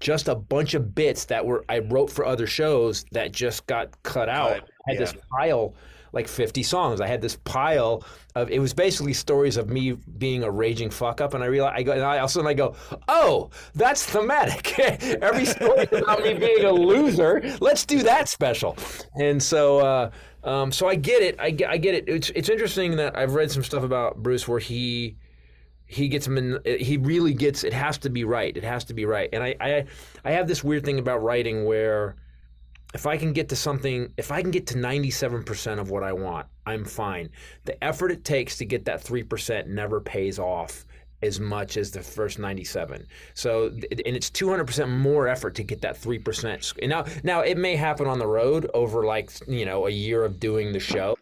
just 0.00 0.28
a 0.28 0.34
bunch 0.34 0.74
of 0.74 0.94
bits 0.94 1.24
that 1.26 1.44
were 1.44 1.64
I 1.68 1.80
wrote 1.80 2.10
for 2.10 2.24
other 2.24 2.46
shows 2.46 3.04
that 3.12 3.32
just 3.32 3.66
got 3.66 4.02
cut 4.02 4.28
out. 4.28 4.60
Cut, 4.60 4.70
I 4.86 4.92
had 4.92 4.98
this 4.98 5.14
pile, 5.30 5.74
like 6.12 6.28
50 6.28 6.62
songs. 6.62 7.00
I 7.00 7.06
had 7.06 7.20
this 7.20 7.36
pile 7.44 8.04
of 8.34 8.50
it 8.50 8.58
was 8.58 8.74
basically 8.74 9.12
stories 9.12 9.56
of 9.56 9.68
me 9.68 9.92
being 9.92 10.42
a 10.42 10.50
raging 10.50 10.90
fuck 10.90 11.20
up, 11.20 11.34
and 11.34 11.42
I 11.42 11.46
realized 11.46 11.78
I 11.78 11.82
go 11.82 11.92
and 11.92 12.02
I 12.02 12.18
all 12.18 12.24
of 12.24 12.30
a 12.30 12.32
sudden 12.32 12.48
I 12.48 12.54
go, 12.54 12.74
oh, 13.08 13.50
that's 13.74 14.04
thematic. 14.04 14.78
Every 15.22 15.46
story 15.46 15.88
about 15.92 16.22
me 16.22 16.34
being 16.34 16.64
a 16.64 16.72
loser. 16.72 17.56
Let's 17.60 17.84
do 17.84 18.02
that 18.02 18.28
special. 18.28 18.76
And 19.14 19.42
so. 19.42 19.78
Uh, 19.80 20.10
um, 20.44 20.70
so 20.70 20.86
I 20.86 20.94
get 20.94 21.22
it. 21.22 21.34
I 21.40 21.50
get, 21.50 21.70
I 21.70 21.76
get 21.76 21.96
it. 21.96 22.04
It's 22.08 22.30
it's 22.30 22.48
interesting 22.48 22.96
that 22.98 23.18
I've 23.18 23.34
read 23.34 23.50
some 23.50 23.64
stuff 23.64 23.82
about 23.82 24.22
Bruce 24.22 24.46
where 24.46 24.60
he 24.60 25.16
he 25.86 26.08
gets 26.08 26.28
min- 26.28 26.58
he 26.64 26.96
really 26.96 27.32
gets 27.32 27.64
it 27.64 27.72
has 27.72 27.96
to 27.98 28.10
be 28.10 28.24
right 28.24 28.56
it 28.56 28.64
has 28.64 28.84
to 28.84 28.94
be 28.94 29.04
right. 29.04 29.30
And 29.32 29.42
I, 29.42 29.54
I 29.60 29.84
i 30.24 30.30
have 30.32 30.48
this 30.48 30.62
weird 30.62 30.84
thing 30.84 30.98
about 30.98 31.22
writing 31.22 31.64
where 31.64 32.16
if 32.94 33.06
i 33.06 33.16
can 33.16 33.32
get 33.32 33.48
to 33.50 33.56
something 33.56 34.12
if 34.16 34.30
i 34.30 34.42
can 34.42 34.50
get 34.50 34.66
to 34.68 34.74
97% 34.74 35.78
of 35.78 35.90
what 35.90 36.02
i 36.02 36.12
want 36.12 36.46
i'm 36.66 36.84
fine. 36.84 37.30
The 37.64 37.82
effort 37.82 38.10
it 38.10 38.24
takes 38.24 38.56
to 38.58 38.64
get 38.64 38.84
that 38.86 39.02
3% 39.02 39.68
never 39.68 40.00
pays 40.00 40.38
off 40.38 40.84
as 41.22 41.40
much 41.40 41.76
as 41.76 41.90
the 41.92 42.02
first 42.02 42.38
97 42.38 43.06
so 43.34 43.68
and 43.68 44.16
it's 44.16 44.30
200% 44.30 44.88
more 44.90 45.28
effort 45.28 45.54
to 45.54 45.62
get 45.62 45.80
that 45.80 45.96
3% 45.96 46.88
now 46.88 47.04
now 47.22 47.40
it 47.40 47.56
may 47.56 47.74
happen 47.76 48.06
on 48.06 48.18
the 48.18 48.26
road 48.26 48.68
over 48.74 49.04
like 49.06 49.30
you 49.48 49.64
know 49.64 49.86
a 49.86 49.90
year 49.90 50.24
of 50.24 50.38
doing 50.38 50.72
the 50.72 50.80
show 50.80 51.16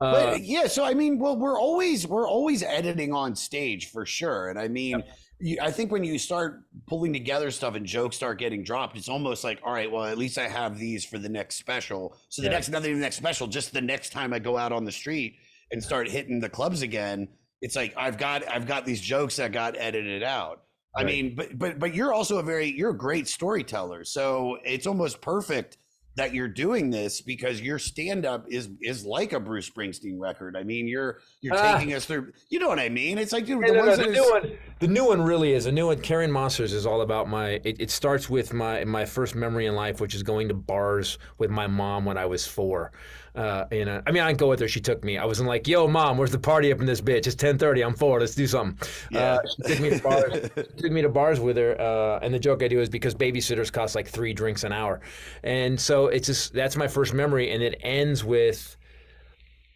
uh, 0.00 0.12
But 0.12 0.42
yeah, 0.42 0.66
so 0.66 0.84
I 0.84 0.94
mean, 0.94 1.18
well, 1.18 1.36
we're 1.36 1.58
always 1.58 2.06
we're 2.06 2.28
always 2.28 2.62
editing 2.62 3.12
on 3.12 3.34
stage 3.36 3.90
for 3.90 4.06
sure, 4.06 4.48
and 4.48 4.58
I 4.58 4.68
mean, 4.68 5.02
you, 5.40 5.58
I 5.60 5.70
think 5.70 5.90
when 5.92 6.04
you 6.04 6.18
start 6.18 6.62
pulling 6.86 7.12
together 7.12 7.50
stuff 7.50 7.74
and 7.74 7.86
jokes 7.86 8.16
start 8.16 8.38
getting 8.38 8.62
dropped, 8.62 8.96
it's 8.96 9.08
almost 9.08 9.44
like, 9.44 9.60
all 9.64 9.72
right, 9.72 9.90
well, 9.90 10.04
at 10.04 10.18
least 10.18 10.38
I 10.38 10.48
have 10.48 10.78
these 10.78 11.04
for 11.04 11.18
the 11.18 11.28
next 11.28 11.56
special. 11.56 12.16
So 12.28 12.42
the 12.42 12.48
Yeah. 12.48 12.52
next, 12.54 12.68
nothing 12.68 12.94
the 12.94 13.00
next 13.00 13.16
special, 13.16 13.46
just 13.46 13.72
the 13.72 13.80
next 13.80 14.10
time 14.10 14.32
I 14.32 14.38
go 14.38 14.56
out 14.56 14.72
on 14.72 14.84
the 14.84 14.92
street 14.92 15.36
and 15.70 15.82
start 15.82 16.08
hitting 16.08 16.40
the 16.40 16.48
clubs 16.48 16.82
again, 16.82 17.28
it's 17.62 17.76
like 17.76 17.94
I've 17.96 18.18
got 18.18 18.46
I've 18.48 18.66
got 18.66 18.84
these 18.86 19.00
jokes 19.00 19.36
that 19.36 19.52
got 19.52 19.76
edited 19.78 20.22
out. 20.22 20.64
I 20.96 21.04
mean, 21.04 21.36
but 21.36 21.56
but 21.58 21.78
but 21.78 21.94
you're 21.94 22.12
also 22.12 22.38
a 22.38 22.42
very 22.42 22.66
you're 22.66 22.90
a 22.90 22.96
great 22.96 23.28
storyteller, 23.28 24.04
so 24.04 24.58
it's 24.64 24.86
almost 24.86 25.20
perfect 25.20 25.76
that 26.20 26.34
you're 26.34 26.48
doing 26.48 26.90
this 26.90 27.22
because 27.22 27.62
your 27.62 27.78
stand 27.78 28.26
up 28.26 28.44
is 28.50 28.68
is 28.82 29.06
like 29.06 29.32
a 29.32 29.40
Bruce 29.40 29.70
Springsteen 29.70 30.20
record. 30.20 30.54
I 30.54 30.62
mean, 30.62 30.86
you're 30.86 31.20
you're 31.40 31.56
Ah. 31.56 31.78
taking 31.78 31.94
us 31.94 32.04
through. 32.04 32.32
You 32.50 32.58
know 32.58 32.68
what 32.68 32.78
I 32.78 32.90
mean? 32.90 33.16
It's 33.16 33.32
like 33.32 33.46
dude, 33.46 33.62
the 33.66 33.72
no, 33.72 33.86
no, 33.86 33.96
the 33.96 34.02
that 34.04 34.10
new 34.10 34.22
is- 34.22 34.30
one, 34.30 34.52
the 34.80 34.86
new 34.88 35.06
one 35.06 35.22
really 35.22 35.52
is 35.54 35.64
a 35.64 35.72
new 35.72 35.86
one. 35.86 35.98
Karen 36.02 36.30
Monsters 36.30 36.74
is 36.74 36.84
all 36.84 37.00
about 37.00 37.26
my. 37.30 37.60
It, 37.64 37.80
it 37.80 37.90
starts 37.90 38.28
with 38.28 38.52
my 38.52 38.84
my 38.84 39.06
first 39.06 39.34
memory 39.34 39.64
in 39.64 39.74
life, 39.74 39.98
which 39.98 40.14
is 40.14 40.22
going 40.22 40.48
to 40.48 40.54
bars 40.54 41.16
with 41.38 41.48
my 41.48 41.66
mom 41.66 42.04
when 42.04 42.18
I 42.18 42.26
was 42.26 42.46
four. 42.46 42.92
Uh, 43.34 43.64
and 43.70 43.88
uh, 43.88 44.02
I 44.06 44.12
mean, 44.12 44.22
I 44.22 44.28
didn't 44.28 44.38
go 44.38 44.48
with 44.48 44.60
her; 44.60 44.68
she 44.68 44.80
took 44.80 45.04
me. 45.04 45.18
I 45.18 45.24
wasn't 45.24 45.48
like, 45.48 45.68
"Yo, 45.68 45.86
mom, 45.86 46.18
where's 46.18 46.32
the 46.32 46.38
party 46.38 46.72
up 46.72 46.80
in 46.80 46.86
this 46.86 47.00
bitch? 47.00 47.26
It's 47.26 47.36
10:30. 47.36 47.84
I'm 47.84 47.94
four. 47.94 48.20
Let's 48.20 48.34
do 48.34 48.46
something." 48.46 48.88
Yeah. 49.10 49.34
Uh, 49.34 49.40
she 49.46 49.62
took 49.74 49.80
me 49.80 49.90
to 49.90 50.02
bars. 50.02 50.50
she 50.56 50.82
took 50.82 50.92
me 50.92 51.02
to 51.02 51.08
bars 51.08 51.40
with 51.40 51.56
her, 51.56 51.80
uh, 51.80 52.18
and 52.22 52.34
the 52.34 52.38
joke 52.38 52.62
I 52.62 52.68
do 52.68 52.80
is 52.80 52.88
because 52.88 53.14
babysitters 53.14 53.72
cost 53.72 53.94
like 53.94 54.08
three 54.08 54.32
drinks 54.32 54.64
an 54.64 54.72
hour, 54.72 55.00
and 55.42 55.80
so 55.80 56.06
it's 56.08 56.26
just 56.26 56.52
that's 56.52 56.76
my 56.76 56.88
first 56.88 57.14
memory, 57.14 57.50
and 57.52 57.62
it 57.62 57.78
ends 57.82 58.24
with 58.24 58.76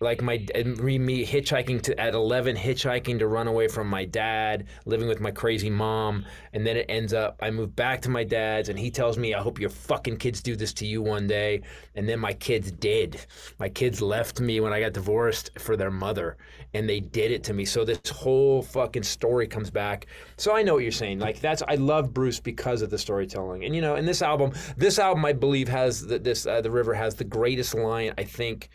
like 0.04 0.22
my 0.22 0.36
me 0.36 1.26
hitchhiking 1.26 1.82
to 1.82 1.98
at 2.00 2.14
11 2.14 2.56
hitchhiking 2.56 3.18
to 3.18 3.26
run 3.26 3.48
away 3.48 3.66
from 3.66 3.88
my 3.88 4.04
dad 4.04 4.66
living 4.84 5.08
with 5.08 5.20
my 5.20 5.30
crazy 5.30 5.70
mom 5.70 6.24
and 6.52 6.66
then 6.66 6.76
it 6.76 6.86
ends 6.88 7.12
up 7.12 7.36
i 7.42 7.50
move 7.50 7.74
back 7.74 8.00
to 8.00 8.10
my 8.10 8.22
dad's 8.22 8.68
and 8.68 8.78
he 8.78 8.90
tells 8.90 9.18
me 9.18 9.34
i 9.34 9.40
hope 9.40 9.58
your 9.58 9.70
fucking 9.70 10.16
kids 10.16 10.40
do 10.40 10.54
this 10.54 10.72
to 10.72 10.86
you 10.86 11.02
one 11.02 11.26
day 11.26 11.60
and 11.94 12.08
then 12.08 12.18
my 12.20 12.32
kids 12.32 12.70
did. 12.72 13.24
My 13.58 13.68
kids 13.68 14.00
left 14.00 14.40
me 14.40 14.60
when 14.60 14.72
i 14.72 14.80
got 14.80 14.92
divorced 14.92 15.50
for 15.58 15.76
their 15.76 15.90
mother 15.90 16.36
and 16.74 16.88
they 16.88 17.00
did 17.00 17.30
it 17.30 17.44
to 17.44 17.54
me. 17.54 17.64
So 17.64 17.84
this 17.84 18.00
whole 18.10 18.62
fucking 18.62 19.04
story 19.04 19.46
comes 19.46 19.70
back. 19.70 20.06
So 20.36 20.54
i 20.54 20.62
know 20.62 20.74
what 20.74 20.82
you're 20.82 20.92
saying. 20.92 21.18
Like 21.18 21.40
that's 21.40 21.62
i 21.68 21.74
love 21.76 22.12
bruce 22.12 22.40
because 22.40 22.82
of 22.82 22.90
the 22.90 22.98
storytelling. 22.98 23.64
And 23.64 23.74
you 23.74 23.80
know 23.80 23.96
in 23.96 24.04
this 24.04 24.22
album 24.22 24.52
this 24.76 24.98
album 24.98 25.24
i 25.24 25.32
believe 25.32 25.68
has 25.68 26.06
the, 26.06 26.18
this 26.18 26.46
uh, 26.46 26.60
the 26.60 26.70
river 26.70 26.94
has 26.94 27.14
the 27.14 27.24
greatest 27.24 27.74
line 27.74 28.12
i 28.18 28.24
think 28.24 28.70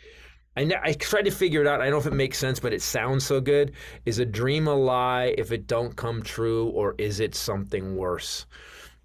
I, 0.56 0.64
ne- 0.64 0.80
I 0.82 0.92
tried 0.94 1.22
to 1.26 1.30
figure 1.30 1.60
it 1.60 1.66
out. 1.66 1.80
I 1.80 1.84
don't 1.84 1.92
know 1.92 1.98
if 1.98 2.06
it 2.06 2.12
makes 2.12 2.38
sense, 2.38 2.58
but 2.60 2.72
it 2.72 2.82
sounds 2.82 3.24
so 3.24 3.40
good. 3.40 3.72
Is 4.04 4.18
a 4.18 4.24
dream 4.26 4.66
a 4.66 4.74
lie 4.74 5.34
if 5.38 5.52
it 5.52 5.66
don't 5.66 5.94
come 5.96 6.22
true, 6.22 6.68
or 6.68 6.94
is 6.98 7.20
it 7.20 7.34
something 7.34 7.96
worse? 7.96 8.46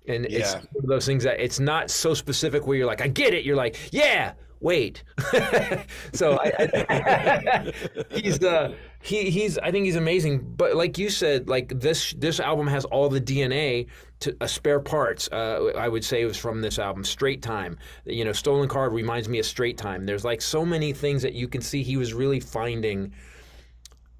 And 0.07 0.25
it's 0.25 0.53
Yeah. 0.53 0.59
one 0.73 0.83
of 0.83 0.89
those 0.89 1.05
things 1.05 1.23
that 1.23 1.39
it's 1.39 1.59
not 1.59 1.89
so 1.91 2.13
specific 2.13 2.65
where 2.67 2.77
you're 2.77 2.87
like, 2.87 3.01
I 3.01 3.07
get 3.07 3.33
it. 3.33 3.45
You're 3.45 3.55
like, 3.55 3.77
yeah, 3.91 4.33
wait. 4.65 5.03
so 6.11 6.39
I, 6.41 6.51
I, 6.89 7.73
he's 8.09 8.43
uh, 8.43 8.73
he 9.01 9.29
he's 9.29 9.57
I 9.59 9.71
think 9.71 9.85
he's 9.85 9.95
amazing. 9.95 10.39
But 10.57 10.75
like 10.75 10.97
you 10.97 11.09
said, 11.09 11.47
like 11.47 11.79
this 11.79 12.13
this 12.17 12.39
album 12.39 12.67
has 12.67 12.83
all 12.85 13.07
the 13.07 13.21
DNA 13.21 13.87
to 14.21 14.35
uh, 14.41 14.47
spare 14.47 14.79
parts. 14.79 15.29
Uh, 15.31 15.71
I 15.77 15.87
would 15.87 16.03
say 16.03 16.21
it 16.21 16.25
was 16.25 16.37
from 16.37 16.61
this 16.61 16.79
album, 16.79 17.03
Straight 17.03 17.43
Time. 17.43 17.77
You 18.05 18.25
know, 18.25 18.33
Stolen 18.33 18.67
Car 18.67 18.89
reminds 18.89 19.29
me 19.29 19.39
of 19.39 19.45
Straight 19.45 19.77
Time. 19.77 20.05
There's 20.05 20.25
like 20.25 20.41
so 20.41 20.65
many 20.65 20.91
things 20.91 21.21
that 21.21 21.33
you 21.33 21.47
can 21.47 21.61
see 21.61 21.83
he 21.83 21.95
was 21.95 22.13
really 22.13 22.39
finding 22.39 23.13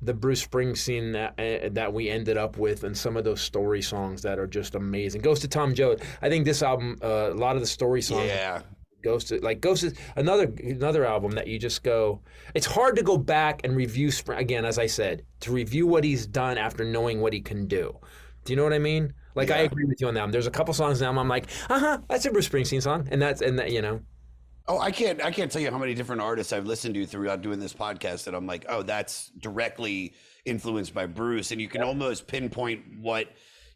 the 0.02 0.14
Bruce 0.14 0.46
Springsteen 0.46 1.14
that 1.14 1.34
uh, 1.40 1.70
that 1.72 1.92
we 1.92 2.10
ended 2.10 2.38
up 2.38 2.58
with, 2.58 2.84
and 2.84 2.96
some 2.96 3.18
of 3.18 3.24
those 3.24 3.42
story 3.42 3.82
songs 3.82 4.22
that 4.22 4.38
are 4.38 4.48
just 4.48 4.76
amazing. 4.76 5.22
Ghost 5.22 5.44
of 5.44 5.50
Tom 5.50 5.74
Joad. 5.74 6.04
I 6.22 6.30
think 6.30 6.46
this 6.46 6.62
album, 6.62 6.98
uh, 7.02 7.32
a 7.32 7.34
lot 7.34 7.56
of 7.56 7.62
the 7.62 7.68
story 7.68 8.04
songs 8.04 8.28
Yeah. 8.28 8.62
Ghost 9.06 9.32
like 9.44 9.62
Ghost 9.62 9.84
is 9.84 9.94
another 10.16 10.52
another 10.64 11.06
album 11.06 11.32
that 11.32 11.48
you 11.48 11.60
just 11.60 11.84
go. 11.84 12.22
It's 12.56 12.66
hard 12.66 12.96
to 12.98 13.04
go 13.04 13.18
back 13.18 13.62
and 13.64 13.76
review 13.76 14.12
again, 14.30 14.66
as 14.66 14.78
I 14.80 14.88
said, 14.88 15.24
to 15.42 15.52
review 15.52 15.88
what 15.88 16.04
he's 16.04 16.26
done 16.26 16.58
after 16.58 16.84
knowing 16.84 17.22
what 17.22 17.32
he 17.32 17.40
can 17.40 17.68
do. 17.68 17.98
Do 18.44 18.54
you 18.54 18.58
know 18.58 18.64
what 18.64 18.74
I 18.74 18.80
mean? 18.80 19.14
Like 19.36 19.52
I 19.52 19.60
agree 19.60 19.86
with 19.86 20.02
you 20.02 20.08
on 20.08 20.16
that. 20.16 20.32
There's 20.32 20.48
a 20.48 20.52
couple 20.52 20.74
songs 20.74 21.00
now 21.00 21.10
I'm 21.10 21.28
like, 21.28 21.48
uh 21.70 21.80
huh, 21.80 21.98
that's 22.10 22.26
a 22.26 22.32
Bruce 22.32 22.50
Springsteen 22.50 22.82
song, 22.82 23.08
and 23.12 23.22
that's 23.22 23.42
and 23.42 23.60
that 23.60 23.72
you 23.72 23.82
know, 23.82 24.02
Oh, 24.68 24.80
I 24.80 24.90
can't 24.90 25.24
I 25.24 25.30
can't 25.30 25.52
tell 25.52 25.62
you 25.62 25.70
how 25.70 25.78
many 25.78 25.94
different 25.94 26.22
artists 26.22 26.52
I've 26.52 26.66
listened 26.66 26.96
to 26.96 27.06
throughout 27.06 27.42
doing 27.42 27.60
this 27.60 27.74
podcast 27.74 28.24
that 28.24 28.34
I'm 28.34 28.48
like, 28.48 28.66
oh, 28.68 28.82
that's 28.82 29.30
directly 29.38 30.14
influenced 30.44 30.94
by 30.94 31.06
Bruce, 31.06 31.52
and 31.52 31.62
you 31.62 31.68
can 31.68 31.84
almost 31.84 32.26
pinpoint 32.28 32.82
what 33.00 33.28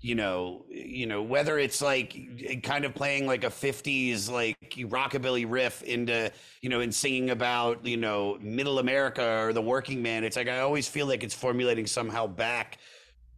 you 0.02 0.16
know, 0.16 0.66
you 0.70 1.06
know, 1.06 1.22
whether 1.22 1.60
it's 1.60 1.82
like 1.82 2.62
kind 2.64 2.86
of 2.86 2.96
playing 2.96 3.28
like 3.28 3.44
a 3.44 3.50
'50s 3.50 4.30
like 4.32 4.58
rockabilly 4.78 5.46
riff 5.48 5.84
into, 5.84 6.32
you 6.62 6.70
know, 6.70 6.80
and 6.80 6.94
singing 6.94 7.32
about 7.32 7.86
you 7.86 7.98
know 7.98 8.38
Middle 8.42 8.80
America 8.80 9.42
or 9.44 9.54
the 9.54 9.62
working 9.62 10.02
man. 10.02 10.24
It's 10.24 10.38
like 10.38 10.48
I 10.48 10.60
always 10.60 10.88
feel 10.88 11.06
like 11.06 11.24
it's 11.24 11.34
formulating 11.34 11.86
somehow 11.86 12.28
back 12.28 12.78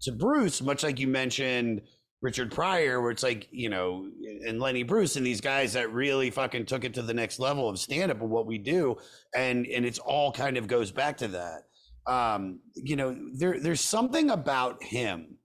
to 0.02 0.12
Bruce, 0.12 0.62
much 0.62 0.84
like 0.84 1.00
you 1.00 1.08
mentioned 1.08 1.82
Richard 2.22 2.52
Pryor, 2.52 3.02
where 3.02 3.10
it's 3.10 3.24
like, 3.24 3.48
you 3.52 3.70
know, 3.70 4.08
and 4.48 4.60
Lenny 4.60 4.84
Bruce 4.84 5.16
and 5.16 5.26
these 5.26 5.42
guys 5.42 5.74
that 5.74 5.92
really 5.92 6.30
fucking 6.30 6.68
took 6.68 6.84
it 6.84 6.94
to 6.94 7.02
the 7.02 7.14
next 7.14 7.40
level 7.40 7.68
of 7.68 7.80
stand 7.80 8.12
up 8.12 8.22
and 8.22 8.30
what 8.30 8.46
we 8.46 8.60
do. 8.60 8.98
And 9.36 9.66
and 9.66 9.86
it's 9.86 10.00
all 10.00 10.32
kind 10.32 10.58
of 10.58 10.68
goes 10.68 10.92
back 10.92 11.18
to 11.18 11.28
that. 11.30 11.64
Um, 12.06 12.60
you 12.76 12.96
know, 12.96 13.18
there 13.34 13.60
there's 13.60 13.82
something 13.82 14.30
about 14.30 14.84
him 14.84 15.38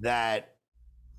that, 0.00 0.51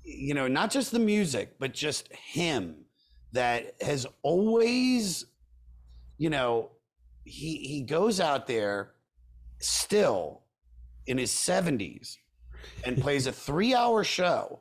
you 0.04 0.34
know, 0.34 0.46
not 0.48 0.70
just 0.70 0.92
the 0.92 0.98
music, 0.98 1.56
but 1.58 1.72
just 1.72 2.12
him 2.12 2.84
that 3.32 3.74
has 3.82 4.06
always, 4.22 5.26
you 6.18 6.30
know, 6.30 6.70
he 7.24 7.56
he 7.58 7.82
goes 7.82 8.20
out 8.20 8.46
there 8.46 8.92
still 9.58 10.42
in 11.06 11.18
his 11.18 11.32
70s 11.32 12.16
and 12.84 13.00
plays 13.00 13.26
a 13.26 13.32
three 13.46 13.74
hour 13.74 14.04
show 14.04 14.60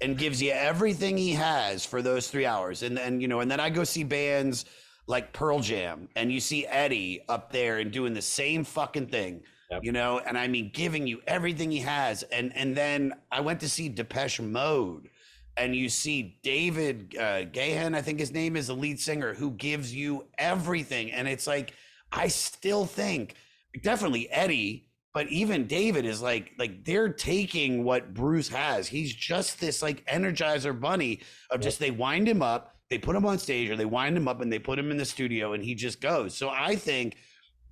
and 0.00 0.18
gives 0.18 0.42
you 0.42 0.50
everything 0.50 1.16
he 1.16 1.32
has 1.32 1.86
for 1.86 2.02
those 2.02 2.28
three 2.28 2.46
hours. 2.46 2.82
And 2.82 2.96
then, 2.96 3.20
you 3.20 3.28
know, 3.28 3.40
and 3.40 3.50
then 3.50 3.60
I 3.60 3.70
go 3.70 3.84
see 3.84 4.04
bands 4.04 4.64
like 5.06 5.32
Pearl 5.32 5.60
Jam 5.60 6.08
and 6.16 6.32
you 6.32 6.40
see 6.40 6.66
Eddie 6.66 7.22
up 7.28 7.52
there 7.52 7.78
and 7.78 7.92
doing 7.92 8.12
the 8.12 8.22
same 8.22 8.64
fucking 8.64 9.06
thing. 9.06 9.42
You 9.82 9.92
know, 9.92 10.20
and 10.20 10.36
I 10.38 10.48
mean 10.48 10.70
giving 10.72 11.06
you 11.06 11.20
everything 11.26 11.70
he 11.70 11.80
has. 11.80 12.22
And 12.24 12.54
and 12.56 12.76
then 12.76 13.14
I 13.30 13.40
went 13.40 13.60
to 13.60 13.68
see 13.68 13.88
Depeche 13.88 14.40
Mode 14.40 15.08
and 15.56 15.74
you 15.74 15.88
see 15.88 16.38
David 16.42 17.14
uh, 17.16 17.44
Gahan, 17.44 17.94
I 17.94 18.02
think 18.02 18.18
his 18.18 18.32
name 18.32 18.56
is 18.56 18.66
the 18.66 18.74
lead 18.74 18.98
singer, 18.98 19.34
who 19.34 19.52
gives 19.52 19.94
you 19.94 20.26
everything. 20.38 21.12
And 21.12 21.28
it's 21.28 21.46
like, 21.46 21.74
I 22.10 22.28
still 22.28 22.86
think 22.86 23.34
definitely 23.82 24.30
Eddie, 24.30 24.88
but 25.12 25.28
even 25.28 25.66
David 25.66 26.06
is 26.06 26.20
like, 26.20 26.52
like 26.58 26.84
they're 26.84 27.12
taking 27.12 27.84
what 27.84 28.14
Bruce 28.14 28.48
has. 28.48 28.88
He's 28.88 29.14
just 29.14 29.60
this 29.60 29.80
like 29.80 30.04
energizer 30.06 30.78
bunny 30.78 31.20
of 31.50 31.60
just 31.60 31.78
they 31.78 31.92
wind 31.92 32.28
him 32.28 32.42
up, 32.42 32.76
they 32.90 32.98
put 32.98 33.14
him 33.14 33.24
on 33.24 33.38
stage, 33.38 33.70
or 33.70 33.76
they 33.76 33.84
wind 33.84 34.16
him 34.16 34.26
up 34.26 34.40
and 34.40 34.52
they 34.52 34.58
put 34.58 34.78
him 34.78 34.90
in 34.90 34.96
the 34.96 35.04
studio, 35.04 35.52
and 35.52 35.62
he 35.62 35.74
just 35.76 36.00
goes. 36.00 36.34
So 36.34 36.50
I 36.50 36.74
think 36.74 37.16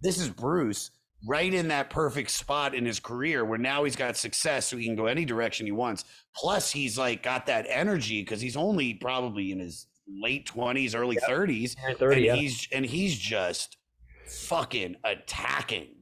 this 0.03 0.21
is 0.21 0.31
Bruce 0.31 0.91
right 1.27 1.53
in 1.53 1.69
that 1.69 1.91
perfect 1.91 2.31
spot 2.31 2.75
in 2.75 2.85
his 2.85 2.99
career 2.99 3.45
where 3.45 3.59
now 3.59 3.85
he's 3.85 3.97
got 3.97 4.17
success 4.17 4.67
so 4.67 4.77
he 4.77 4.85
can 4.85 4.97
go 4.97 5.07
any 5.07 5.25
direction 5.25 5.67
he 5.67 5.73
wants. 5.73 6.05
Plus, 6.35 6.71
he's 6.71 6.99
like 6.99 7.23
got 7.23 7.47
that 7.47 7.67
energy 7.69 8.23
because 8.23 8.41
he's 8.41 8.57
only 8.57 8.95
probably 8.95 9.53
in 9.53 9.61
his 9.61 9.87
late 10.09 10.47
20s, 10.47 10.95
early 10.95 11.17
30s. 11.17 11.77
30, 11.99 12.15
and 12.17 12.25
yeah. 12.25 12.35
he's 12.35 12.69
and 12.73 12.85
he's 12.85 13.17
just 13.17 13.77
fucking 14.27 14.97
attacking. 15.05 16.02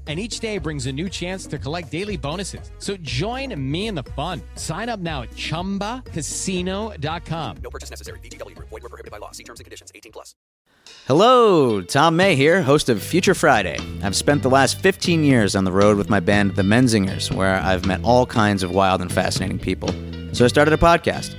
And 0.07 0.19
each 0.19 0.39
day 0.39 0.57
brings 0.57 0.87
a 0.87 0.91
new 0.91 1.09
chance 1.09 1.45
to 1.45 1.59
collect 1.59 1.91
daily 1.91 2.17
bonuses. 2.17 2.71
So 2.79 2.97
join 2.97 3.53
me 3.71 3.85
in 3.85 3.93
the 3.93 4.01
fun. 4.15 4.41
Sign 4.55 4.89
up 4.89 4.99
now 4.99 5.21
at 5.21 5.29
chumbacasino.com. 5.29 7.57
No 7.63 7.69
purchase 7.69 7.91
necessary. 7.91 8.17
VGW 8.23 8.55
Group. 8.55 8.69
Void 8.69 8.81
were 8.81 8.89
prohibited 8.89 9.11
by 9.11 9.19
law. 9.19 9.29
See 9.29 9.43
terms 9.43 9.59
and 9.59 9.65
conditions. 9.65 9.91
18 9.93 10.11
plus. 10.11 10.33
Hello, 11.07 11.81
Tom 11.81 12.15
May 12.15 12.35
here, 12.35 12.61
host 12.61 12.89
of 12.89 13.01
Future 13.01 13.33
Friday. 13.33 13.77
I've 14.03 14.15
spent 14.15 14.43
the 14.43 14.49
last 14.49 14.79
15 14.79 15.23
years 15.23 15.55
on 15.55 15.63
the 15.63 15.71
road 15.71 15.97
with 15.97 16.09
my 16.09 16.19
band, 16.19 16.55
The 16.55 16.63
Menzingers, 16.63 17.33
where 17.33 17.55
I've 17.55 17.85
met 17.85 18.03
all 18.03 18.25
kinds 18.25 18.63
of 18.63 18.71
wild 18.71 19.01
and 19.01 19.11
fascinating 19.11 19.59
people. 19.59 19.89
So 20.33 20.45
I 20.45 20.47
started 20.47 20.73
a 20.73 20.77
podcast. 20.77 21.35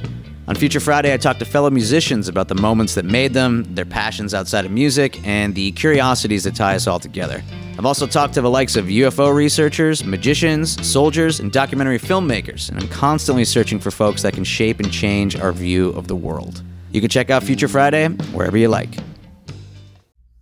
On 0.49 0.57
Future 0.57 0.81
Friday, 0.81 1.15
I 1.15 1.17
talk 1.17 1.39
to 1.39 1.45
fellow 1.45 1.71
musicians 1.71 2.29
about 2.29 2.49
the 2.49 2.57
moments 2.57 2.95
that 2.95 3.05
made 3.05 3.33
them, 3.33 3.65
their 3.75 3.85
passions 3.85 4.35
outside 4.35 4.65
of 4.65 4.73
music, 4.73 5.25
and 5.27 5.55
the 5.55 5.73
curiosities 5.73 6.45
that 6.45 6.57
tie 6.57 6.75
us 6.75 6.87
all 6.87 6.99
together. 6.99 7.43
I've 7.83 7.87
also 7.87 8.07
talked 8.07 8.35
to 8.35 8.41
the 8.41 8.49
likes 8.49 8.77
of 8.77 8.85
UFO 8.85 9.35
researchers, 9.35 10.05
magicians, 10.05 10.87
soldiers, 10.87 11.41
and 11.41 11.51
documentary 11.51 11.99
filmmakers, 11.99 12.69
and 12.69 12.79
I'm 12.79 12.87
constantly 12.87 13.45
searching 13.45 13.81
for 13.81 13.91
folks 13.91 14.23
that 14.23 14.35
can 14.35 14.45
shape 14.45 14.79
and 14.79 14.93
change 14.93 15.35
our 15.35 15.51
view 15.51 15.89
of 15.89 16.07
the 16.07 16.15
world. 16.15 16.63
You 16.93 17.01
can 17.01 17.11
check 17.11 17.29
out 17.29 17.43
Future 17.43 17.67
Friday 17.67 18.07
wherever 18.07 18.57
you 18.57 18.69
like. 18.69 18.91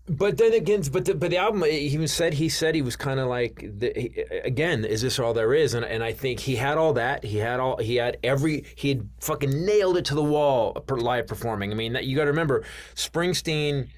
But 0.07 0.37
then 0.37 0.53
again, 0.53 0.83
but 0.93 1.07
the, 1.07 1.15
but 1.15 1.31
the 1.31 1.39
album, 1.39 1.63
eh, 1.63 1.69
he 1.69 1.97
was 1.97 2.13
said 2.13 2.35
he 2.35 2.51
said 2.51 2.75
he 2.75 2.83
was 2.83 2.97
kind 2.97 3.19
of 3.19 3.29
like 3.29 3.65
the, 3.79 3.91
he, 3.97 4.21
again, 4.45 4.85
is 4.85 5.01
this 5.01 5.19
all 5.19 5.33
there 5.33 5.55
is? 5.55 5.73
And 5.73 5.87
and 5.87 6.05
I 6.05 6.13
think 6.13 6.41
he 6.41 6.57
had 6.57 6.77
all 6.77 6.93
that. 6.93 7.25
He 7.25 7.39
had 7.39 7.59
all 7.59 7.79
he 7.79 7.97
had 7.97 8.19
every 8.23 8.67
he 8.75 8.91
had 8.91 9.09
fucking 9.21 9.65
nailed 9.65 9.97
it 9.97 10.05
to 10.07 10.15
the 10.15 10.23
wall 10.23 10.85
live 10.91 11.27
performing. 11.27 11.73
I 11.73 11.75
mean, 11.75 11.95
that, 11.95 12.05
you 12.05 12.17
got 12.17 12.25
to 12.25 12.31
remember, 12.33 12.65
Springsteen. 12.97 13.89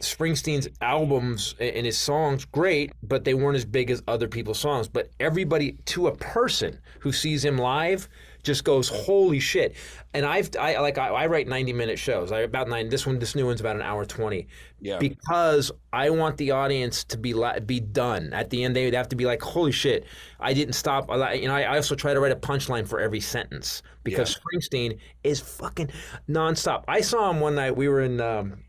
Springsteen's 0.00 0.68
albums 0.80 1.54
and 1.58 1.84
his 1.84 1.98
songs 1.98 2.44
great, 2.44 2.92
but 3.02 3.24
they 3.24 3.34
weren't 3.34 3.56
as 3.56 3.64
big 3.64 3.90
as 3.90 4.02
other 4.06 4.28
people's 4.28 4.58
songs. 4.58 4.88
But 4.88 5.10
everybody, 5.18 5.72
to 5.86 6.06
a 6.06 6.14
person 6.16 6.78
who 7.00 7.10
sees 7.10 7.44
him 7.44 7.58
live, 7.58 8.08
just 8.44 8.62
goes, 8.62 8.88
"Holy 8.88 9.40
shit!" 9.40 9.74
And 10.14 10.24
I've 10.24 10.50
I 10.58 10.78
like 10.78 10.98
I, 10.98 11.08
I 11.08 11.26
write 11.26 11.48
ninety 11.48 11.72
minute 11.72 11.98
shows. 11.98 12.30
I 12.30 12.40
about 12.40 12.68
nine. 12.68 12.88
This 12.88 13.06
one, 13.06 13.18
this 13.18 13.34
new 13.34 13.44
one's 13.44 13.60
about 13.60 13.74
an 13.74 13.82
hour 13.82 14.04
twenty. 14.04 14.46
Yeah. 14.80 14.98
Because 14.98 15.72
I 15.92 16.10
want 16.10 16.36
the 16.36 16.52
audience 16.52 17.02
to 17.04 17.18
be 17.18 17.34
la- 17.34 17.58
be 17.58 17.80
done 17.80 18.32
at 18.32 18.50
the 18.50 18.62
end. 18.62 18.76
They'd 18.76 18.94
have 18.94 19.08
to 19.08 19.16
be 19.16 19.24
like, 19.24 19.42
"Holy 19.42 19.72
shit!" 19.72 20.06
I 20.38 20.54
didn't 20.54 20.74
stop. 20.74 21.10
I, 21.10 21.32
you 21.34 21.48
know, 21.48 21.54
I, 21.54 21.62
I 21.62 21.76
also 21.76 21.96
try 21.96 22.14
to 22.14 22.20
write 22.20 22.32
a 22.32 22.36
punchline 22.36 22.86
for 22.86 23.00
every 23.00 23.20
sentence 23.20 23.82
because 24.04 24.38
Springsteen 24.38 24.98
is 25.24 25.40
fucking 25.40 25.90
nonstop. 26.28 26.84
I 26.86 27.00
saw 27.00 27.30
him 27.30 27.40
one 27.40 27.56
night. 27.56 27.76
We 27.76 27.88
were 27.88 28.02
in. 28.02 28.20
Um, 28.20 28.62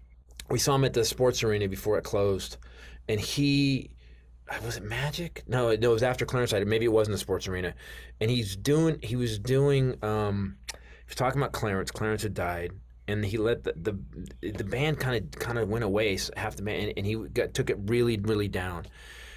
we 0.50 0.60
saw 0.60 0.76
him 0.76 0.86
at 0.86 0.94
the 0.94 1.06
sports 1.06 1.44
arena 1.44 1.68
before 1.68 1.98
it 1.98 2.04
closed, 2.04 2.58
and 3.08 3.20
he 3.20 3.92
was 4.64 4.78
it 4.78 4.84
Magic? 4.84 5.44
No, 5.48 5.76
no, 5.76 5.92
it 5.92 5.94
was 5.94 6.04
after 6.04 6.26
Clarence 6.26 6.52
died. 6.52 6.66
Maybe 6.68 6.86
it 6.86 6.92
wasn't 6.92 7.14
the 7.14 7.20
sports 7.20 7.48
arena, 7.48 7.74
and 8.20 8.30
he's 8.30 8.56
doing. 8.56 9.00
He 9.02 9.16
was 9.16 9.40
doing. 9.40 9.96
Um, 10.04 10.58
he 10.72 10.78
was 11.08 11.16
talking 11.16 11.40
about 11.40 11.52
Clarence. 11.52 11.92
Clarence 11.92 12.24
had 12.24 12.34
died, 12.34 12.72
and 13.08 13.24
he 13.24 13.38
let 13.38 13.64
the 13.64 13.74
the, 13.74 14.52
the 14.52 14.64
band 14.64 15.00
kind 15.00 15.24
of 15.24 15.40
kind 15.40 15.58
of 15.58 15.70
went 15.70 15.84
away. 15.84 16.18
Half 16.36 16.56
the 16.56 16.64
band, 16.64 16.84
and, 16.84 16.94
and 16.98 17.06
he 17.06 17.16
got 17.16 17.54
took 17.54 17.70
it 17.70 17.78
really 17.86 18.18
really 18.18 18.48
down. 18.48 18.86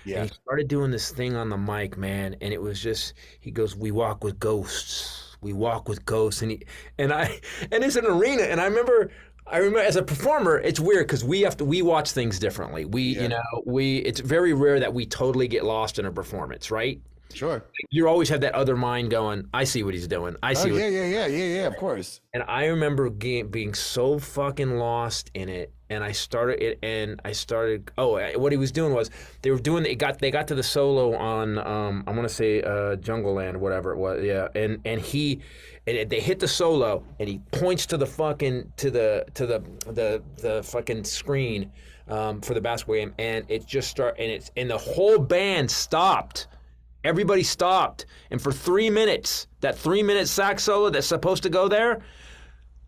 Yeah. 0.05 0.21
And 0.21 0.31
he 0.31 0.35
started 0.35 0.69
doing 0.69 0.91
this 0.91 1.11
thing 1.11 1.37
on 1.37 1.49
the 1.49 1.57
mic, 1.57 1.97
man, 1.97 2.37
and 2.41 2.53
it 2.53 2.61
was 2.61 2.81
just 2.81 3.15
he 3.41 3.51
goes, 3.51 3.77
"We 3.77 3.91
walk 3.91 4.25
with 4.25 4.39
ghosts. 4.39 5.37
We 5.41 5.53
walk 5.53 5.89
with 5.89 6.05
ghosts." 6.05 6.43
And 6.43 6.53
he 6.53 6.63
and 6.99 7.13
I 7.13 7.41
and 7.73 7.85
it's 7.85 7.97
an 7.97 8.07
arena, 8.07 8.43
and 8.45 8.61
I 8.61 8.65
remember. 8.65 9.11
I 9.47 9.59
remember 9.59 9.81
as 9.81 9.97
a 9.97 10.03
performer, 10.03 10.59
it's 10.59 10.81
weird 10.81 11.07
because 11.07 11.25
we 11.25 11.43
have 11.43 11.57
to 11.59 11.65
we 11.65 11.83
watch 11.83 12.13
things 12.13 12.39
differently. 12.39 12.85
We, 12.85 13.03
you 13.03 13.29
know, 13.29 13.43
we 13.67 13.99
it's 13.99 14.21
very 14.21 14.53
rare 14.53 14.81
that 14.81 14.95
we 14.95 15.05
totally 15.05 15.49
get 15.49 15.65
lost 15.65 15.99
in 15.99 16.07
a 16.07 16.13
performance, 16.13 16.71
right? 16.71 17.01
Sure. 17.35 17.65
You 17.91 18.09
always 18.09 18.29
have 18.29 18.41
that 18.43 18.55
other 18.55 18.77
mind 18.77 19.11
going, 19.11 19.49
I 19.53 19.65
see 19.65 19.83
what 19.83 19.95
he's 19.95 20.07
doing. 20.09 20.37
I 20.43 20.53
Oh, 20.53 20.55
see 20.55 20.73
what 20.73 20.81
yeah, 20.81 20.89
yeah, 20.89 21.05
yeah, 21.07 21.27
yeah, 21.27 21.45
yeah, 21.57 21.67
of 21.67 21.77
course. 21.77 22.21
and 22.35 22.43
I 22.47 22.67
remember 22.67 23.11
being 23.11 23.75
so 23.75 24.19
fucking 24.19 24.77
lost 24.79 25.31
in 25.35 25.49
it, 25.49 25.73
and 25.91 26.03
I 26.03 26.13
started 26.13 26.63
it, 26.63 26.79
and 26.83 27.21
I 27.25 27.33
started. 27.33 27.91
Oh, 27.99 28.19
what 28.39 28.53
he 28.53 28.59
was 28.59 28.73
doing 28.73 28.95
was 28.95 29.11
they 29.43 29.51
were 29.51 29.59
doing. 29.59 29.83
They 29.83 29.95
got 29.95 30.19
they 30.19 30.31
got 30.31 30.49
to 30.49 30.55
the 30.55 30.63
solo 30.63 31.15
on. 31.15 31.59
Um, 31.59 32.05
I 32.07 32.13
want 32.13 32.27
to 32.29 32.35
say 32.35 32.63
uh, 32.63 32.97
Jungleland, 32.97 33.57
whatever 33.59 33.93
it 33.93 33.99
was. 33.99 34.25
Yeah, 34.25 34.49
and 34.55 34.81
and 34.87 35.01
he, 35.01 35.41
and 35.87 36.09
they 36.09 36.21
hit 36.21 36.39
the 36.39 36.49
solo, 36.49 37.05
and 37.21 37.29
he 37.29 37.39
points 37.51 37.85
to 37.87 37.97
the 37.99 38.07
fucking 38.07 38.73
to 38.79 38.91
the 38.91 39.27
to 39.35 39.47
the 39.47 39.63
the 39.93 40.23
the 40.41 40.63
fucking 40.63 41.05
screen 41.05 41.71
um, 42.09 42.41
for 42.41 42.55
the 42.55 42.61
basketball 42.63 42.97
game, 42.97 43.13
and 43.19 43.45
it 43.49 43.67
just 43.67 43.91
start 43.91 44.17
and 44.19 44.31
it's 44.33 44.51
and 44.57 44.71
the 44.71 44.79
whole 44.79 45.19
band 45.19 45.71
stopped. 45.71 46.47
Everybody 47.05 47.43
stopped, 47.43 48.07
and 48.31 48.41
for 48.41 48.53
three 48.53 48.91
minutes, 48.91 49.49
that 49.61 49.77
three-minute 49.77 50.29
sax 50.29 50.65
solo 50.65 50.91
that's 50.91 51.07
supposed 51.07 51.43
to 51.43 51.51
go 51.51 51.69
there, 51.69 52.03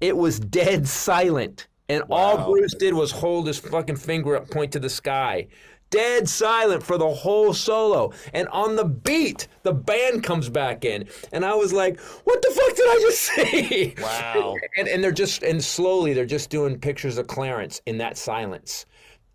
it 0.01 0.17
was 0.17 0.39
dead 0.39 0.87
silent. 0.87 1.67
And 1.89 2.03
all 2.11 2.51
Bruce 2.51 2.75
did 2.75 2.95
was 2.95 3.11
hold 3.11 3.47
his 3.47 3.59
fucking 3.59 3.97
finger 3.97 4.37
up, 4.37 4.51
point 4.51 4.73
to 4.73 4.79
the 4.79 4.89
sky. 4.89 5.49
Dead 5.91 6.29
silent 6.29 6.83
for 6.83 6.97
the 6.97 7.09
whole 7.09 7.53
solo. 7.53 8.13
And 8.33 8.49
on 8.49 8.75
the 8.75 8.85
beat, 8.85 9.49
the 9.63 9.73
band 9.73 10.25
comes 10.25 10.49
back 10.49 10.85
in. 10.85 11.07
And 11.33 11.45
I 11.45 11.55
was 11.55 11.73
like, 11.73 12.01
what 12.01 12.43
the 12.43 12.51
fuck 12.51 12.77
did 12.77 12.87
I 12.89 12.99
just 13.01 13.21
see? 13.35 13.95
Wow. 14.01 14.57
and, 14.77 14.89
and 14.89 15.05
they're 15.05 15.13
just, 15.13 15.43
and 15.43 15.63
slowly 15.63 16.15
they're 16.15 16.25
just 16.27 16.51
doing 16.51 16.79
pictures 16.81 17.19
of 17.19 17.27
Clarence 17.27 17.81
in 17.87 17.99
that 17.99 18.17
silence. 18.17 18.87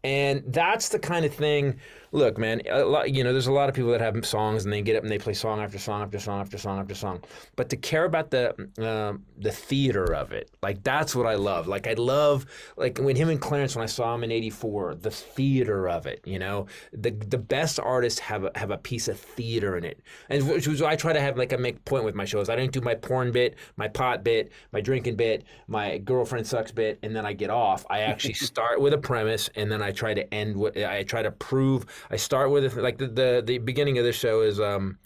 And 0.03 0.43
that's 0.47 0.89
the 0.89 0.99
kind 0.99 1.25
of 1.25 1.33
thing 1.33 1.79
look, 2.11 2.37
man, 2.37 2.61
a 2.69 2.83
lot, 2.83 3.13
you 3.13 3.23
know, 3.23 3.31
there's 3.31 3.47
a 3.47 3.51
lot 3.51 3.69
of 3.69 3.75
people 3.75 3.91
that 3.91 4.01
have 4.01 4.25
songs 4.25 4.63
and 4.63 4.73
they 4.73 4.81
get 4.81 4.95
up 4.95 5.03
and 5.03 5.11
they 5.11 5.17
play 5.17 5.33
song 5.33 5.59
after 5.59 5.77
song 5.77 6.01
after 6.01 6.19
song 6.19 6.41
after 6.41 6.57
song 6.57 6.79
after 6.79 6.95
song. 6.95 7.21
But 7.55 7.69
to 7.69 7.77
care 7.77 8.05
about 8.05 8.31
the 8.31 8.49
um, 8.79 9.25
the 9.37 9.51
theater 9.51 10.13
of 10.13 10.31
it, 10.31 10.51
like 10.61 10.83
that's 10.83 11.15
what 11.15 11.25
I 11.25 11.35
love. 11.35 11.67
Like 11.67 11.87
I 11.87 11.93
love 11.93 12.45
like 12.77 12.97
when 12.97 13.15
him 13.15 13.29
and 13.29 13.39
Clarence 13.39 13.75
when 13.75 13.83
I 13.83 13.87
saw 13.87 14.15
him 14.15 14.23
in 14.23 14.31
'84, 14.31 14.95
the 14.95 15.11
theater 15.11 15.87
of 15.87 16.05
it. 16.05 16.21
You 16.25 16.39
know, 16.39 16.67
the 16.91 17.11
the 17.11 17.37
best 17.37 17.79
artists 17.79 18.19
have 18.19 18.45
a, 18.45 18.51
have 18.55 18.71
a 18.71 18.77
piece 18.77 19.07
of 19.07 19.19
theater 19.19 19.77
in 19.77 19.83
it, 19.83 20.01
and 20.29 20.47
which 20.49 20.67
was 20.67 20.81
I 20.81 20.95
try 20.95 21.13
to 21.13 21.21
have 21.21 21.37
like 21.37 21.53
a 21.53 21.57
make 21.57 21.83
point 21.85 22.03
with 22.03 22.15
my 22.15 22.25
shows. 22.25 22.49
I 22.49 22.55
don't 22.55 22.71
do 22.71 22.81
my 22.81 22.95
porn 22.95 23.31
bit, 23.31 23.55
my 23.77 23.87
pot 23.87 24.23
bit, 24.23 24.51
my 24.71 24.81
drinking 24.81 25.15
bit, 25.15 25.43
my 25.67 25.97
girlfriend 25.99 26.47
sucks 26.47 26.71
bit, 26.71 26.99
and 27.03 27.15
then 27.15 27.25
I 27.25 27.33
get 27.33 27.49
off. 27.49 27.85
I 27.89 28.01
actually 28.01 28.33
start 28.35 28.81
with 28.81 28.93
a 28.93 28.97
premise, 28.97 29.49
and 29.55 29.71
then 29.71 29.81
I 29.81 29.91
try 29.91 30.13
to 30.13 30.33
end 30.33 30.57
with 30.57 30.77
I 30.77 31.03
try 31.03 31.21
to 31.21 31.31
prove. 31.31 31.85
I 32.09 32.15
start 32.15 32.51
with 32.51 32.75
like 32.75 32.97
the 32.97 33.07
the, 33.07 33.43
the 33.45 33.57
beginning 33.57 33.97
of 33.97 34.05
the 34.05 34.13
show 34.13 34.41
is 34.41 34.59
um, 34.59 34.97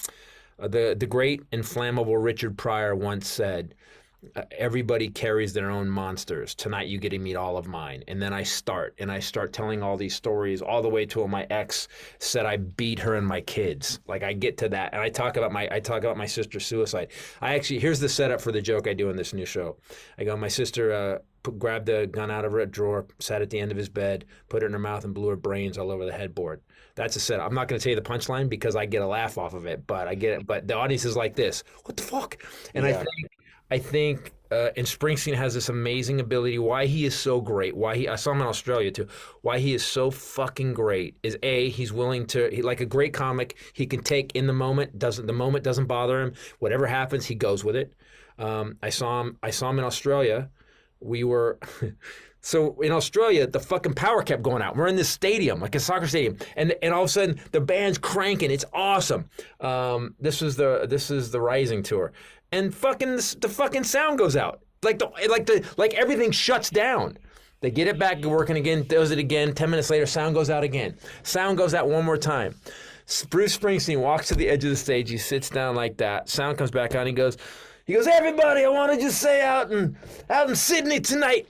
uh, 0.60 0.67
the 0.67 0.95
the 0.97 1.08
great 1.08 1.43
inflammable 1.51 2.17
Richard 2.17 2.58
Pryor 2.58 2.95
once 2.95 3.27
said. 3.27 3.75
Uh, 4.38 4.43
everybody 4.58 5.10
carries 5.10 5.51
their 5.51 5.69
own 5.69 5.89
monsters. 5.89 6.56
Tonight 6.56 6.88
you 6.88 6.97
get 6.97 7.10
to 7.10 7.19
meet 7.19 7.36
all 7.36 7.58
of 7.58 7.67
mine. 7.67 8.06
And 8.08 8.21
then 8.21 8.32
I 8.32 8.43
start 8.43 8.95
and 8.99 9.12
I 9.12 9.19
start 9.19 9.51
telling 9.51 9.84
all 9.84 9.97
these 9.97 10.15
stories 10.15 10.62
all 10.62 10.82
the 10.82 10.88
way 10.88 11.06
to 11.08 11.27
my 11.27 11.45
ex 11.49 11.89
said 12.19 12.45
I 12.45 12.56
beat 12.56 12.99
her 12.99 13.15
and 13.15 13.27
my 13.27 13.41
kids. 13.41 13.99
Like 14.08 14.23
I 14.23 14.32
get 14.32 14.58
to 14.60 14.69
that 14.69 14.93
and 14.93 15.01
I 15.01 15.10
talk 15.10 15.36
about 15.36 15.51
my 15.51 15.67
I 15.69 15.82
talk 15.82 15.99
about 15.99 16.15
my 16.15 16.25
sister's 16.25 16.65
suicide. 16.65 17.10
I 17.41 17.56
actually 17.56 17.79
here's 17.79 17.99
the 17.99 18.08
setup 18.08 18.39
for 18.39 18.53
the 18.53 18.62
joke 18.62 18.88
I 18.88 18.93
do 18.93 19.10
in 19.10 19.17
this 19.17 19.34
new 19.34 19.45
show. 19.45 19.75
I 20.17 20.23
go 20.23 20.38
my 20.38 20.47
sister 20.47 20.93
uh, 20.93 21.17
put, 21.43 21.60
grabbed 21.60 21.89
a 21.89 22.08
gun 22.08 22.32
out 22.32 22.45
of 22.45 22.53
her 22.53 22.65
drawer, 22.65 23.06
sat 23.19 23.41
at 23.41 23.49
the 23.49 23.60
end 23.60 23.71
of 23.71 23.77
his 23.77 23.89
bed, 23.89 24.25
put 24.49 24.63
it 24.63 24.67
in 24.67 24.73
her 24.73 24.79
mouth, 24.79 25.03
and 25.03 25.13
blew 25.13 25.27
her 25.27 25.36
brains 25.36 25.77
all 25.77 25.91
over 25.91 26.06
the 26.06 26.13
headboard. 26.13 26.62
That's 26.95 27.15
a 27.15 27.19
setup. 27.19 27.47
I'm 27.47 27.56
not 27.56 27.67
going 27.67 27.79
to 27.79 27.84
tell 27.84 27.89
you 27.89 27.95
the 27.95 28.08
punchline 28.08 28.49
because 28.49 28.75
I 28.75 28.86
get 28.86 29.01
a 29.01 29.08
laugh 29.08 29.38
off 29.38 29.53
of 29.53 29.65
it, 29.65 29.88
but 29.88 30.08
I 30.08 30.15
get 30.15 30.39
it. 30.39 30.45
But 30.45 30.67
the 30.67 30.75
audience 30.75 31.06
is 31.06 31.15
like 31.15 31.36
this: 31.36 31.63
"What 31.86 31.97
the 31.97 32.03
fuck?" 32.03 32.38
And 32.75 32.86
I 32.86 32.93
think, 32.93 33.08
I 33.71 33.79
think, 33.79 34.34
uh, 34.51 34.69
and 34.77 34.86
Springsteen 34.86 35.34
has 35.34 35.56
this 35.56 35.69
amazing 35.69 36.19
ability. 36.19 36.60
Why 36.60 36.86
he 36.86 37.06
is 37.06 37.17
so 37.17 37.41
great? 37.41 37.75
Why 37.75 37.95
he? 37.95 38.08
I 38.08 38.15
saw 38.15 38.32
him 38.32 38.41
in 38.41 38.47
Australia 38.47 38.91
too. 38.91 39.08
Why 39.41 39.58
he 39.58 39.73
is 39.73 39.84
so 39.84 40.12
fucking 40.12 40.75
great 40.75 41.17
is 41.23 41.36
a 41.41 41.69
he's 41.69 41.91
willing 41.91 42.27
to 42.27 42.49
he, 42.49 42.62
like 42.62 42.79
a 42.79 42.86
great 42.86 43.13
comic. 43.13 43.58
He 43.73 43.88
can 43.88 44.03
take 44.03 44.36
in 44.36 44.45
the 44.45 44.53
moment. 44.53 44.99
Doesn't 44.99 45.25
the 45.25 45.34
moment 45.34 45.63
doesn't 45.63 45.88
bother 45.88 46.21
him. 46.21 46.34
Whatever 46.60 46.86
happens, 46.86 47.25
he 47.25 47.34
goes 47.34 47.63
with 47.63 47.75
it. 47.75 47.95
Um, 48.38 48.77
I 48.84 48.89
saw 48.89 49.21
him. 49.21 49.39
I 49.41 49.49
saw 49.49 49.71
him 49.71 49.79
in 49.79 49.86
Australia. 49.86 50.51
We 50.99 51.23
were. 51.23 51.58
So 52.45 52.79
in 52.82 52.91
Australia, 52.91 53.47
the 53.47 53.60
fucking 53.60 53.93
power 53.93 54.21
kept 54.21 54.43
going 54.43 54.62
out. 54.62 54.75
We're 54.75 54.88
in 54.88 54.97
this 54.97 55.08
stadium, 55.08 55.62
like 55.62 55.75
a 55.75 55.79
soccer 55.79 56.08
stadium, 56.08 56.38
and 56.58 56.75
and 56.84 56.93
all 56.93 57.03
of 57.03 57.10
a 57.10 57.12
sudden 57.12 57.39
the 57.51 57.62
band's 57.62 57.97
cranking. 57.97 58.51
It's 58.51 58.65
awesome. 58.73 59.29
Um, 59.62 60.15
this 60.19 60.41
is 60.41 60.58
the 60.58 60.86
this 60.88 61.10
is 61.10 61.32
the 61.32 61.39
Rising 61.39 61.84
tour, 61.84 62.12
and 62.51 62.75
fucking 62.75 63.15
the, 63.15 63.38
the 63.39 63.47
fucking 63.47 63.86
sound 63.86 64.17
goes 64.17 64.36
out. 64.36 64.62
Like 64.84 64.99
the 64.99 65.10
like 65.29 65.45
the 65.45 65.65
like 65.77 65.93
everything 65.93 66.32
shuts 66.32 66.69
down. 66.69 67.17
They 67.62 67.71
get 67.71 67.88
it 67.88 67.97
back 67.97 68.21
working 68.25 68.58
again, 68.58 68.84
does 68.88 69.12
it 69.12 69.19
again. 69.19 69.53
Ten 69.53 69.69
minutes 69.69 69.89
later, 69.89 70.06
sound 70.06 70.36
goes 70.36 70.49
out 70.49 70.65
again. 70.65 70.97
Sound 71.23 71.58
goes 71.58 71.73
out 71.73 71.88
one 71.88 72.03
more 72.03 72.17
time. 72.17 72.56
Bruce 73.29 73.58
Springsteen 73.58 74.01
walks 74.01 74.27
to 74.27 74.36
the 74.36 74.49
edge 74.49 74.65
of 74.65 74.69
the 74.69 74.75
stage. 74.75 75.10
He 75.10 75.17
sits 75.17 75.49
down 75.49 75.75
like 75.75 75.95
that. 75.97 76.27
Sound 76.27 76.58
comes 76.58 76.71
back 76.71 76.93
on. 76.93 77.08
He 77.08 77.13
goes, 77.13 77.38
he 77.86 77.93
goes, 77.93 78.08
everybody, 78.08 78.63
I 78.63 78.69
want 78.69 78.93
to 78.93 78.99
just 78.99 79.21
say 79.21 79.41
out 79.41 79.71
in 79.71 79.97
out 80.29 80.49
in 80.49 80.56
Sydney 80.56 80.99
tonight. 80.99 81.47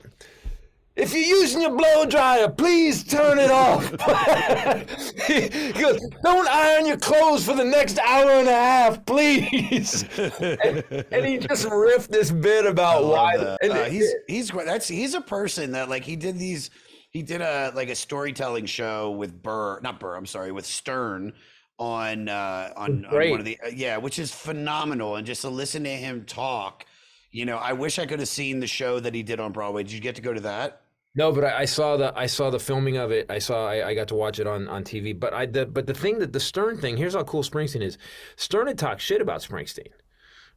If 0.96 1.12
you're 1.12 1.22
using 1.24 1.62
your 1.62 1.76
blow 1.76 2.06
dryer, 2.06 2.50
please 2.50 3.04
turn 3.04 3.40
it 3.40 3.50
off. 3.50 3.84
he 5.28 5.72
goes, 5.74 6.00
don't 6.24 6.48
iron 6.48 6.86
your 6.86 6.98
clothes 6.98 7.44
for 7.46 7.56
the 7.56 7.64
next 7.64 7.98
hour 7.98 8.30
and 8.30 8.48
a 8.48 8.52
half, 8.52 9.04
please. 9.06 10.04
and, 10.20 10.84
and 11.12 11.26
he 11.26 11.40
just 11.40 11.66
riffed 11.68 12.10
this 12.10 12.30
bit 12.30 12.68
about 12.68 13.06
why. 13.06 13.36
Uh, 13.38 13.58
and 13.64 13.72
uh, 13.72 13.76
it- 13.78 13.92
he's 13.92 14.14
he's. 14.28 14.52
That's 14.52 14.88
he's 14.88 15.16
a 15.16 15.22
person 15.22 15.72
that 15.72 15.90
like 15.90 16.04
he 16.04 16.16
did 16.16 16.38
these. 16.38 16.70
He 17.10 17.24
did 17.24 17.42
a 17.42 17.72
like 17.74 17.90
a 17.90 17.96
storytelling 17.96 18.68
show 18.68 19.12
with 19.12 19.42
Burr, 19.42 19.80
not 19.82 20.00
Burr. 20.00 20.16
I'm 20.16 20.28
sorry, 20.28 20.52
with 20.52 20.66
Stern 20.66 21.34
on 21.80 22.30
uh, 22.30 22.72
on, 22.78 23.06
on 23.06 23.30
one 23.32 23.40
of 23.40 23.46
the 23.46 23.60
uh, 23.66 23.70
yeah, 23.74 23.98
which 23.98 24.20
is 24.20 24.32
phenomenal. 24.32 25.16
And 25.16 25.26
just 25.26 25.42
to 25.42 25.50
listen 25.50 25.84
to 25.86 25.90
him 25.90 26.26
talk, 26.26 26.86
you 27.32 27.46
know, 27.46 27.58
I 27.58 27.74
wish 27.74 27.98
I 27.98 28.06
could 28.06 28.20
have 28.20 28.28
seen 28.30 28.60
the 28.60 28.68
show 28.68 29.00
that 29.00 29.16
he 29.16 29.24
did 29.24 29.40
on 29.40 29.52
Broadway. 29.54 29.82
Did 29.82 29.94
you 29.94 30.00
get 30.00 30.16
to 30.16 30.22
go 30.22 30.34
to 30.34 30.42
that? 30.42 30.82
No, 31.16 31.32
but 31.32 31.44
I, 31.44 31.60
I 31.60 31.66
saw 31.66 31.96
the 31.98 32.12
I 32.18 32.26
saw 32.26 32.50
the 32.50 32.60
filming 32.60 32.98
of 32.98 33.12
it. 33.12 33.28
I 33.30 33.40
saw 33.40 33.68
I, 33.68 33.90
I 33.90 33.94
got 33.94 34.08
to 34.10 34.16
watch 34.16 34.40
it 34.40 34.48
on, 34.48 34.68
on 34.68 34.84
TV. 34.84 35.18
But 35.20 35.34
I 35.34 35.46
the 35.46 35.66
but 35.66 35.86
the 35.88 35.94
thing 35.94 36.20
that 36.20 36.34
the 36.34 36.40
Stern 36.40 36.78
thing 36.80 36.98
here's 36.98 37.14
how 37.14 37.24
cool 37.24 37.44
Springsteen 37.44 37.82
is. 37.84 37.98
Stern 38.36 38.68
had 38.68 38.78
talked 38.80 39.02
shit 39.02 39.22
about 39.22 39.42
Springsteen. 39.42 39.92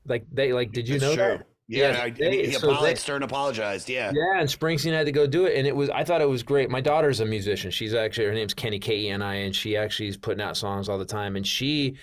Like 0.06 0.24
they 0.32 0.52
like 0.52 0.72
did 0.72 0.88
you 0.88 0.98
That's 0.98 1.16
know 1.16 1.28
true. 1.28 1.38
that? 1.38 1.46
Yeah, 1.68 2.00
I, 2.00 2.10
they- 2.10 2.46
he 2.46 2.52
so 2.52 2.58
apologized. 2.70 2.84
they- 2.86 2.94
Stern 3.00 3.22
apologized. 3.24 3.88
Yeah. 3.88 4.12
Yeah, 4.14 4.38
and 4.40 4.48
Springsteen 4.48 4.92
had 4.92 5.06
to 5.06 5.12
go 5.12 5.26
do 5.26 5.46
it, 5.46 5.56
and 5.58 5.66
it 5.66 5.74
was. 5.74 5.90
I 5.90 6.04
thought 6.04 6.20
it 6.22 6.28
was 6.28 6.42
great. 6.44 6.70
My 6.70 6.80
daughter's 6.80 7.18
a 7.20 7.26
musician. 7.26 7.70
She's 7.72 7.92
actually 7.92 8.26
her 8.26 8.34
name's 8.34 8.54
Kenny 8.54 8.78
K 8.78 8.96
E 9.00 9.08
N 9.10 9.20
I, 9.20 9.34
and 9.34 9.54
she 9.54 9.76
actually 9.76 10.08
is 10.08 10.16
putting 10.16 10.40
out 10.40 10.56
songs 10.56 10.88
all 10.88 10.96
the 10.96 11.04
time. 11.04 11.34
And 11.34 11.44
she, 11.44 11.96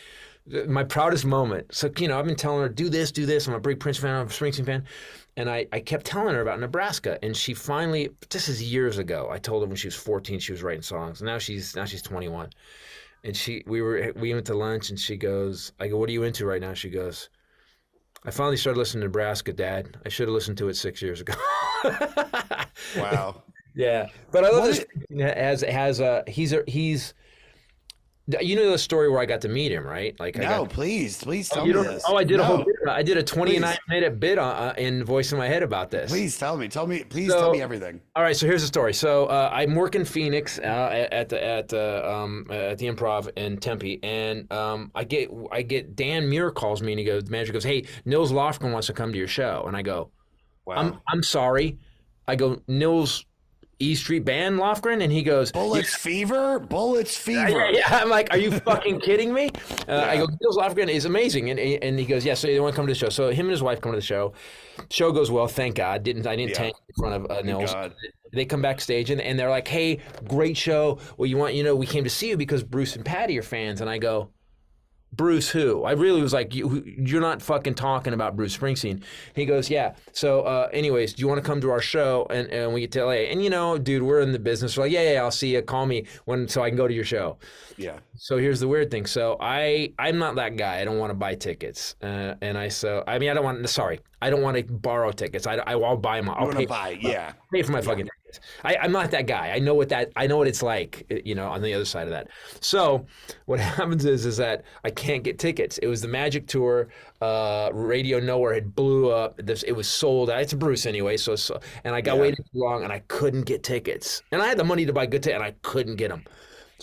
my 0.67 0.83
proudest 0.83 1.23
moment. 1.25 1.73
So 1.73 1.89
you 1.97 2.09
know, 2.09 2.19
I've 2.19 2.25
been 2.25 2.35
telling 2.35 2.61
her 2.61 2.67
do 2.69 2.89
this, 2.89 3.11
do 3.13 3.25
this. 3.25 3.47
I'm 3.47 3.53
a 3.53 3.59
big 3.61 3.79
Prince 3.79 3.97
fan. 3.99 4.13
I'm 4.13 4.27
a 4.27 4.29
Springsteen 4.29 4.65
fan, 4.65 4.83
and 5.37 5.49
I, 5.49 5.67
I 5.71 5.79
kept 5.79 6.05
telling 6.05 6.35
her 6.35 6.41
about 6.41 6.59
Nebraska, 6.59 7.17
and 7.23 7.35
she 7.35 7.53
finally. 7.53 8.09
This 8.29 8.47
is 8.49 8.61
years 8.61 8.97
ago. 8.97 9.29
I 9.31 9.37
told 9.37 9.63
her 9.63 9.67
when 9.67 9.75
she 9.75 9.87
was 9.87 9.95
14, 9.95 10.39
she 10.39 10.51
was 10.51 10.63
writing 10.63 10.81
songs. 10.81 11.21
Now 11.21 11.37
she's 11.37 11.75
now 11.75 11.85
she's 11.85 12.01
21, 12.01 12.49
and 13.23 13.35
she 13.35 13.63
we 13.65 13.81
were 13.81 14.13
we 14.15 14.33
went 14.33 14.45
to 14.47 14.53
lunch, 14.53 14.89
and 14.89 14.99
she 14.99 15.17
goes, 15.17 15.71
I 15.79 15.87
go, 15.87 15.97
what 15.97 16.09
are 16.09 16.13
you 16.13 16.23
into 16.23 16.45
right 16.45 16.61
now? 16.61 16.73
She 16.73 16.89
goes. 16.89 17.29
I 18.25 18.31
finally 18.31 18.55
started 18.55 18.79
listening 18.79 19.01
to 19.01 19.07
Nebraska, 19.07 19.51
Dad. 19.51 19.97
I 20.05 20.09
should 20.09 20.29
have 20.29 20.33
listened 20.33 20.57
to 20.59 20.69
it 20.69 20.75
six 20.75 21.01
years 21.01 21.19
ago. 21.21 21.33
Wow. 22.97 23.43
Yeah, 23.75 24.07
but 24.31 24.43
I 24.43 24.49
love 24.49 24.63
What 24.63 24.85
this. 25.09 25.33
Has 25.35 25.61
has 25.61 25.99
a 25.99 26.23
he's 26.27 26.53
a 26.53 26.63
he's. 26.67 27.13
You 28.41 28.55
know 28.55 28.71
the 28.71 28.77
story 28.77 29.09
where 29.09 29.19
I 29.19 29.25
got 29.25 29.41
to 29.41 29.49
meet 29.49 29.73
him, 29.73 29.85
right? 29.85 30.17
Like 30.17 30.39
I 30.39 30.43
no, 30.43 30.63
got, 30.63 30.69
please, 30.69 31.21
please 31.21 31.49
Oh, 31.51 31.55
tell 31.55 31.67
you 31.67 31.73
me 31.73 31.83
this. 31.83 32.03
oh, 32.07 32.15
I 32.15 32.23
did 32.23 32.39
a 32.39 32.45
whole 32.45 32.59
bit, 32.59 32.67
I 32.87 33.03
did 33.03 33.17
a 33.17 33.23
29 33.23 33.61
Please. 33.69 33.77
minute 33.89 34.17
bit 34.17 34.37
on, 34.37 34.55
uh, 34.55 34.73
in 34.77 35.03
voice 35.03 35.33
in 35.33 35.37
my 35.37 35.49
head 35.49 35.61
about 35.61 35.91
this. 35.91 36.09
Please 36.09 36.37
tell 36.37 36.55
me. 36.55 36.69
Tell 36.69 36.87
me. 36.87 37.03
Please 37.03 37.29
So- 37.31 37.39
tell 37.41 37.51
me 37.51 37.61
everything. 37.61 37.99
All 38.15 38.23
right, 38.23 38.33
so 38.33 38.45
here's 38.47 38.61
the 38.61 38.67
story. 38.67 38.93
So 38.93 39.25
uh, 39.25 39.49
I'm 39.51 39.75
working 39.75 40.05
Phoenix 40.05 40.57
uh, 40.57 41.07
at 41.11 41.27
the 41.27 41.43
at 41.43 41.67
the 41.67 42.09
um, 42.09 42.47
at 42.49 42.77
the 42.77 42.85
Improv 42.87 43.29
in 43.37 43.57
Tempe, 43.57 43.99
and 44.03 44.49
um, 44.53 44.89
I 44.95 45.03
get 45.03 45.29
I 45.51 45.61
get 45.61 45.97
Dan 45.97 46.29
Muir 46.29 46.49
calls 46.51 46.81
me 46.81 46.93
and 46.93 46.99
he 46.99 47.05
goes, 47.05 47.25
the 47.25 47.31
manager 47.31 47.51
goes, 47.51 47.65
"Hey, 47.65 47.83
Nils 48.05 48.31
Lofgren 48.31 48.71
wants 48.71 48.87
to 48.87 48.93
come 48.93 49.11
to 49.11 49.17
your 49.17 49.27
show," 49.27 49.65
and 49.67 49.75
I 49.75 49.81
go, 49.81 50.11
Wow. 50.65 50.75
"I'm 50.75 50.99
I'm 51.09 51.23
sorry," 51.23 51.77
I 52.25 52.37
go, 52.37 52.61
"Nils 52.69 53.25
E 53.83 53.95
Street 53.95 54.25
Band 54.25 54.59
Lofgren," 54.59 55.03
and 55.03 55.11
he 55.11 55.23
goes, 55.23 55.51
Bullets 55.51 55.95
fever. 55.95 56.59
Bullets 56.59 57.17
fever. 57.17 57.49
yeah, 57.49 57.71
yeah, 57.71 57.99
I'm 58.01 58.09
like, 58.09 58.29
are 58.31 58.37
you 58.37 58.51
fucking 58.59 58.99
kidding 59.01 59.33
me? 59.33 59.51
Uh, 59.87 60.05
I 60.07 60.17
go, 60.17 60.27
Nils 60.41 60.57
Lofgren 60.57 60.89
is 60.89 61.05
amazing, 61.05 61.49
and 61.49 61.59
and 61.59 61.99
he 61.99 62.05
goes, 62.05 62.25
yeah. 62.25 62.33
So 62.33 62.47
they 62.47 62.59
want 62.59 62.73
to 62.73 62.75
come 62.75 62.87
to 62.87 62.91
the 62.93 62.99
show. 62.99 63.09
So 63.09 63.29
him 63.29 63.45
and 63.47 63.51
his 63.51 63.63
wife 63.63 63.81
come 63.81 63.91
to 63.91 63.97
the 63.97 64.01
show. 64.01 64.33
Show 64.89 65.11
goes 65.11 65.29
well, 65.29 65.47
thank 65.47 65.75
God. 65.75 66.03
Didn't 66.03 66.25
I 66.27 66.35
didn't 66.35 66.51
Yeah. 66.51 66.57
tank 66.57 66.75
in 66.89 66.95
front 66.97 67.15
of 67.25 67.31
uh, 67.37 67.41
Nils. 67.41 67.73
God. 67.73 67.93
They 68.33 68.45
come 68.45 68.61
backstage 68.63 69.11
and, 69.11 69.21
and 69.21 69.37
they're 69.37 69.49
like, 69.51 69.67
hey, 69.67 69.99
great 70.27 70.57
show. 70.57 70.97
Well, 71.17 71.27
you 71.27 71.37
want 71.37 71.53
you 71.53 71.63
know 71.63 71.75
we 71.75 71.85
came 71.85 72.03
to 72.03 72.09
see 72.09 72.29
you 72.29 72.37
because 72.37 72.63
Bruce 72.63 72.95
and 72.95 73.05
Patty 73.05 73.37
are 73.37 73.43
fans, 73.43 73.81
and 73.81 73.89
I 73.89 73.97
go. 73.97 74.29
Bruce 75.15 75.49
who? 75.49 75.83
I 75.83 75.91
really 75.91 76.21
was 76.21 76.33
like, 76.33 76.55
you, 76.55 76.83
you're 76.85 77.21
not 77.21 77.41
fucking 77.41 77.75
talking 77.75 78.13
about 78.13 78.35
Bruce 78.35 78.57
Springsteen. 78.57 79.03
He 79.35 79.45
goes, 79.45 79.69
yeah. 79.69 79.95
So, 80.11 80.41
uh, 80.41 80.69
anyways, 80.73 81.13
do 81.13 81.21
you 81.21 81.27
want 81.27 81.41
to 81.41 81.45
come 81.45 81.61
to 81.61 81.69
our 81.69 81.81
show 81.81 82.25
and, 82.29 82.47
and 82.49 82.73
we 82.73 82.81
get 82.81 82.91
to 82.93 83.05
LA? 83.05 83.11
And 83.11 83.43
you 83.43 83.49
know, 83.49 83.77
dude, 83.77 84.03
we're 84.03 84.21
in 84.21 84.31
the 84.31 84.39
business. 84.39 84.75
We're 84.75 84.85
like, 84.85 84.91
yeah, 84.91 85.13
yeah, 85.13 85.21
I'll 85.21 85.31
see 85.31 85.53
you. 85.53 85.61
Call 85.61 85.85
me 85.85 86.05
when 86.25 86.47
so 86.47 86.63
I 86.63 86.69
can 86.69 86.77
go 86.77 86.87
to 86.87 86.93
your 86.93 87.05
show. 87.05 87.37
Yeah. 87.77 87.99
So 88.15 88.37
here's 88.37 88.59
the 88.59 88.67
weird 88.67 88.91
thing. 88.91 89.05
So 89.05 89.37
I 89.39 89.93
I'm 89.97 90.17
not 90.19 90.35
that 90.35 90.57
guy. 90.57 90.79
I 90.79 90.85
don't 90.85 90.99
want 90.99 91.09
to 91.11 91.15
buy 91.15 91.35
tickets. 91.35 91.95
Uh, 92.01 92.35
and 92.41 92.57
I 92.57 92.67
so 92.67 93.03
I 93.07 93.17
mean 93.19 93.29
I 93.29 93.33
don't 93.33 93.43
want 93.43 93.67
sorry 93.69 93.99
I 94.21 94.29
don't 94.29 94.41
want 94.41 94.57
to 94.57 94.63
borrow 94.63 95.11
tickets. 95.11 95.47
I 95.47 95.55
I 95.55 95.75
will 95.75 95.97
buy 95.97 96.19
them. 96.21 96.29
I'll 96.29 96.51
pay 96.51 96.65
buy? 96.65 96.97
Yeah. 97.01 97.33
pay 97.51 97.63
for 97.63 97.71
my 97.71 97.81
fucking 97.81 98.05
tickets. 98.05 98.39
I, 98.63 98.77
I'm 98.77 98.91
not 98.91 99.11
that 99.11 99.27
guy. 99.27 99.51
I 99.51 99.59
know 99.59 99.73
what 99.75 99.89
that 99.89 100.11
I 100.15 100.27
know 100.27 100.37
what 100.37 100.47
it's 100.47 100.61
like. 100.63 101.05
uh, 101.11 101.15
You 101.25 101.35
know, 101.35 101.47
on 101.49 101.61
the 101.61 101.73
other 101.73 101.85
side 101.85 102.03
of 102.03 102.11
that. 102.11 102.27
So 102.61 103.05
what 103.45 103.59
happens 103.79 104.05
is 104.05 104.25
is 104.25 104.37
that 104.37 104.63
I 104.83 104.89
can't 104.91 105.23
get 105.23 105.39
tickets. 105.39 105.77
It 105.79 105.87
was 105.87 106.01
the 106.01 106.07
Magic 106.07 106.47
Tour. 106.47 106.89
Uh, 107.21 107.69
Radio 107.73 108.19
Nowhere 108.19 108.53
had 108.53 108.75
blew 108.75 109.09
up. 109.11 109.37
This, 109.37 109.63
it 109.63 109.71
was 109.71 109.87
sold. 109.87 110.29
out. 110.29 110.41
It's 110.41 110.53
a 110.53 110.57
Bruce 110.57 110.85
anyway. 110.85 111.15
So, 111.17 111.35
so 111.35 111.59
and 111.85 111.95
I 111.95 112.01
got 112.01 112.15
Yeah. 112.17 112.21
waiting 112.21 112.43
too 112.51 112.59
long, 112.59 112.83
and 112.83 112.91
I 112.91 112.99
couldn't 113.07 113.43
get 113.43 113.63
tickets. 113.63 114.21
And 114.31 114.41
I 114.41 114.47
had 114.47 114.57
the 114.57 114.63
money 114.65 114.85
to 114.85 114.93
buy 114.93 115.05
good 115.05 115.23
tickets, 115.23 115.35
and 115.35 115.43
I 115.43 115.55
couldn't 115.61 115.95
get 115.95 116.09
them. 116.09 116.25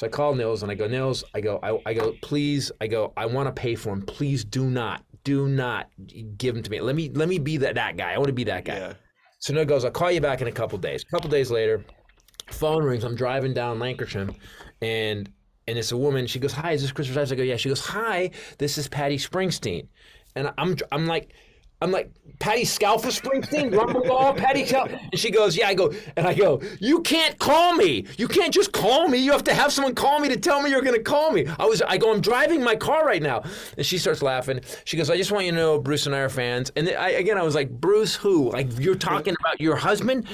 So 0.00 0.06
I 0.06 0.08
call 0.08 0.34
Nils 0.34 0.62
and 0.62 0.72
I 0.72 0.76
go, 0.76 0.86
Nils, 0.86 1.24
I 1.34 1.42
go, 1.42 1.58
I, 1.62 1.78
I 1.84 1.92
go, 1.92 2.14
please, 2.22 2.72
I 2.80 2.86
go, 2.86 3.12
I 3.18 3.26
want 3.26 3.48
to 3.48 3.52
pay 3.52 3.74
for 3.74 3.90
him. 3.90 4.00
Please 4.00 4.46
do 4.46 4.64
not, 4.64 5.04
do 5.24 5.46
not 5.46 5.90
give 6.38 6.56
him 6.56 6.62
to 6.62 6.70
me. 6.70 6.80
Let 6.80 6.96
me, 6.96 7.10
let 7.10 7.28
me 7.28 7.38
be 7.38 7.58
that, 7.58 7.74
that 7.74 7.98
guy. 7.98 8.12
I 8.12 8.16
want 8.16 8.28
to 8.28 8.32
be 8.32 8.44
that 8.44 8.64
guy. 8.64 8.78
Yeah. 8.78 8.92
So 9.40 9.52
Nils 9.52 9.66
goes, 9.66 9.84
I'll 9.84 9.90
call 9.90 10.10
you 10.10 10.22
back 10.22 10.40
in 10.40 10.48
a 10.48 10.52
couple 10.52 10.78
days. 10.78 11.02
A 11.02 11.06
couple 11.06 11.28
days 11.28 11.50
later, 11.50 11.84
phone 12.50 12.82
rings. 12.82 13.04
I'm 13.04 13.14
driving 13.14 13.52
down 13.52 13.78
Lankershim, 13.78 14.34
and 14.80 15.30
and 15.68 15.78
it's 15.78 15.92
a 15.92 15.98
woman. 15.98 16.26
She 16.26 16.38
goes, 16.38 16.54
"Hi, 16.54 16.72
is 16.72 16.80
this 16.80 16.92
Christopher 16.92 17.16
Titus?" 17.20 17.32
I 17.32 17.34
go, 17.34 17.42
"Yeah." 17.42 17.56
She 17.56 17.68
goes, 17.68 17.84
"Hi, 17.84 18.30
this 18.56 18.78
is 18.78 18.88
Patty 18.88 19.18
Springsteen," 19.18 19.86
and 20.34 20.50
I'm 20.56 20.76
I'm 20.92 21.06
like. 21.06 21.34
I'm 21.80 21.90
like, 21.90 22.12
Patti 22.40 22.62
Scialfa 22.62 23.10
Springsteen, 23.10 23.76
Rumble 23.76 24.02
Doll, 24.02 24.34
Patty 24.34 24.64
Cal. 24.64 24.86
And 24.88 25.18
she 25.18 25.30
goes, 25.30 25.56
Yeah, 25.56 25.68
I 25.68 25.74
go, 25.74 25.92
and 26.16 26.26
I 26.26 26.34
go, 26.34 26.60
You 26.78 27.00
can't 27.02 27.38
call 27.38 27.74
me. 27.74 28.06
You 28.16 28.28
can't 28.28 28.52
just 28.52 28.72
call 28.72 29.08
me. 29.08 29.18
You 29.18 29.32
have 29.32 29.44
to 29.44 29.54
have 29.54 29.72
someone 29.72 29.94
call 29.94 30.20
me 30.20 30.28
to 30.28 30.36
tell 30.38 30.62
me 30.62 30.70
you're 30.70 30.80
to 30.80 31.02
call 31.02 31.32
me. 31.32 31.46
I 31.58 31.66
was, 31.66 31.82
I 31.82 31.98
go, 31.98 32.12
I'm 32.12 32.20
driving 32.20 32.62
my 32.62 32.76
car 32.76 33.04
right 33.06 33.22
now. 33.22 33.42
And 33.76 33.84
she 33.84 33.98
starts 33.98 34.22
laughing. 34.22 34.60
She 34.84 34.96
goes, 34.96 35.10
I 35.10 35.16
just 35.16 35.30
want 35.30 35.44
you 35.44 35.52
to 35.52 35.56
know 35.56 35.78
Bruce 35.78 36.06
and 36.06 36.14
I 36.14 36.20
are 36.20 36.28
fans. 36.28 36.72
And 36.76 36.88
I, 36.88 37.10
again, 37.10 37.36
I 37.36 37.42
was 37.42 37.54
like, 37.54 37.70
Bruce, 37.70 38.14
who? 38.14 38.50
Like, 38.50 38.78
you're 38.78 38.94
talking 38.94 39.36
about 39.38 39.60
your 39.60 39.76
husband? 39.76 40.26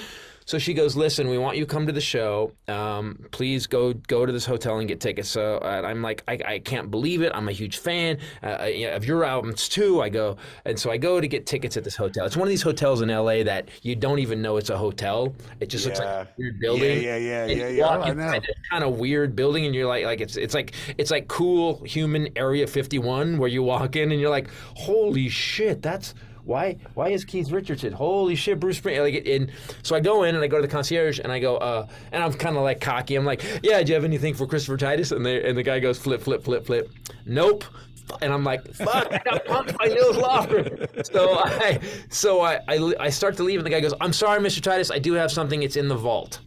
So 0.47 0.59
she 0.59 0.75
goes, 0.75 0.95
"Listen, 0.95 1.29
we 1.29 1.39
want 1.39 1.57
you 1.57 1.67
to 1.67 1.71
come 1.71 1.87
to 1.89 1.93
the 1.93 2.01
show. 2.01 2.53
Um, 2.69 3.27
please 3.33 3.67
go 3.67 3.93
go 3.93 4.25
to 4.25 4.33
this 4.33 4.47
hotel 4.47 4.79
and 4.79 4.87
get 4.87 5.01
tickets." 5.01 5.29
So 5.29 5.59
I'm 5.61 6.03
like, 6.03 6.23
I, 6.29 6.39
I 6.47 6.59
can't 6.61 6.89
believe 6.89 7.21
it. 7.23 7.33
I'm 7.35 7.49
a 7.49 7.53
huge 7.53 7.79
fan 7.79 8.19
uh, 8.45 8.69
of 8.93 9.05
your 9.05 9.25
albums 9.25 9.69
too. 9.69 10.01
I 10.01 10.09
go, 10.09 10.37
and 10.65 10.79
so 10.79 10.93
I 10.93 10.99
go 10.99 11.21
to 11.21 11.27
get 11.27 11.47
tickets 11.47 11.77
at 11.77 11.83
this 11.83 11.97
hotel. 11.97 12.27
It's 12.27 12.37
one 12.37 12.47
of 12.47 12.51
these 12.51 12.63
hotels 12.63 13.03
in 13.03 13.09
LA 13.09 13.43
that 13.43 13.69
you 13.83 13.97
don't 13.97 14.21
even 14.21 14.41
know 14.41 14.57
it's 14.57 14.71
a 14.71 14.79
hotel. 14.79 15.35
It 15.59 15.67
just 15.67 15.85
looks 15.85 15.99
like 15.99 16.09
a 16.09 16.29
weird 16.39 16.61
building. 16.61 17.03
Yeah, 17.03 17.17
yeah, 17.17 17.47
yeah, 17.47 17.95
And 18.05 18.19
yeah, 18.19 18.33
yeah. 18.33 18.39
this 18.39 18.57
kind 18.71 18.85
of 18.85 18.99
weird 18.99 19.35
building, 19.35 19.67
and 19.67 19.75
you're 19.75 19.89
like, 19.89 20.05
like 20.05 20.21
it's 20.21 20.37
it's 20.37 20.55
like 20.55 20.75
it's 20.97 21.11
like 21.11 21.27
cool 21.27 21.83
human 21.83 22.29
Area 22.37 22.69
51 22.69 23.39
where 23.39 23.49
you 23.49 23.65
walk 23.65 23.97
in 23.97 24.13
and 24.13 24.21
you're 24.21 24.31
like, 24.31 24.49
holy 24.77 25.29
shit, 25.29 25.83
that's 25.83 26.15
why 26.47 26.79
why 26.95 27.09
is 27.09 27.25
Keith 27.25 27.51
Richardson? 27.51 27.93
Holy 27.93 28.37
shit, 28.37 28.61
Bruce 28.61 28.81
Springsteen. 28.81 29.03
Like, 29.03 29.27
and 29.27 29.51
so 29.83 29.97
I 29.97 30.01
go 30.01 30.23
in 30.23 30.35
and 30.35 30.45
I 30.45 30.47
go 30.47 30.57
to 30.57 30.63
the 30.63 30.69
concierge 30.69 31.19
and 31.19 31.33
I 31.33 31.41
go, 31.41 31.57
uh, 31.57 31.87
and 32.13 32.23
I'm 32.23 32.33
kind 32.33 32.57
of 32.57 32.63
like 32.63 32.81
cocky. 32.81 33.17
I'm 33.17 33.25
like, 33.25 33.43
yeah, 33.63 33.83
do 33.83 33.89
you 33.89 33.95
have 33.95 34.05
anything 34.05 34.33
for 34.33 34.47
Christopher 34.47 34.77
Titus? 34.77 35.11
And 35.11 35.27
they, 35.27 35.43
and 35.47 35.59
the 35.59 35.63
guy 35.63 35.81
goes, 35.81 35.99
flip, 35.99 36.23
flip, 36.23 36.45
flip, 36.45 36.65
flip. 36.65 36.91
Nope. 37.27 37.65
And 38.23 38.33
I'm 38.33 38.45
like, 38.45 38.65
fuck, 38.73 39.13
I 39.13 39.19
got 39.19 39.45
punked 39.47 39.77
by 39.77 39.87
Nils 39.87 40.17
Locker. 40.17 40.87
So 41.05 41.39
I, 41.39 41.81
so 42.09 42.41
I, 42.41 42.61
I, 42.69 42.95
I 43.01 43.11
start 43.11 43.37
to 43.39 43.43
leave, 43.43 43.59
and 43.59 43.67
the 43.67 43.71
guy 43.71 43.81
goes, 43.81 43.95
I'm 44.01 44.13
sorry, 44.13 44.41
Mr. 44.41 44.63
Titus, 44.63 44.93
I 44.93 45.01
do 45.01 45.15
have 45.15 45.33
something. 45.33 45.65
It's 45.65 45.75
in 45.75 45.89
the 45.89 45.97
vault. 45.97 46.39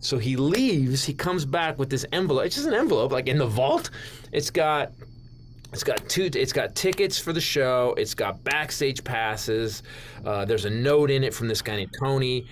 So 0.00 0.16
he 0.16 0.36
leaves. 0.36 1.04
He 1.04 1.12
comes 1.12 1.44
back 1.44 1.78
with 1.78 1.90
this 1.90 2.06
envelope. 2.12 2.46
It's 2.46 2.54
just 2.54 2.66
an 2.66 2.72
envelope, 2.72 3.12
like 3.12 3.26
in 3.26 3.36
the 3.36 3.46
vault. 3.46 3.90
It's 4.32 4.48
got 4.48 4.92
it's 5.74 5.82
got 5.82 6.08
two. 6.08 6.30
It's 6.32 6.52
got 6.52 6.76
tickets 6.76 7.18
for 7.18 7.32
the 7.32 7.40
show. 7.40 7.94
It's 7.98 8.14
got 8.14 8.44
backstage 8.44 9.02
passes. 9.02 9.82
Uh, 10.24 10.44
there's 10.44 10.66
a 10.66 10.70
note 10.70 11.10
in 11.10 11.24
it 11.24 11.34
from 11.34 11.48
this 11.48 11.60
guy 11.60 11.74
named 11.74 11.90
Tony, 11.98 12.46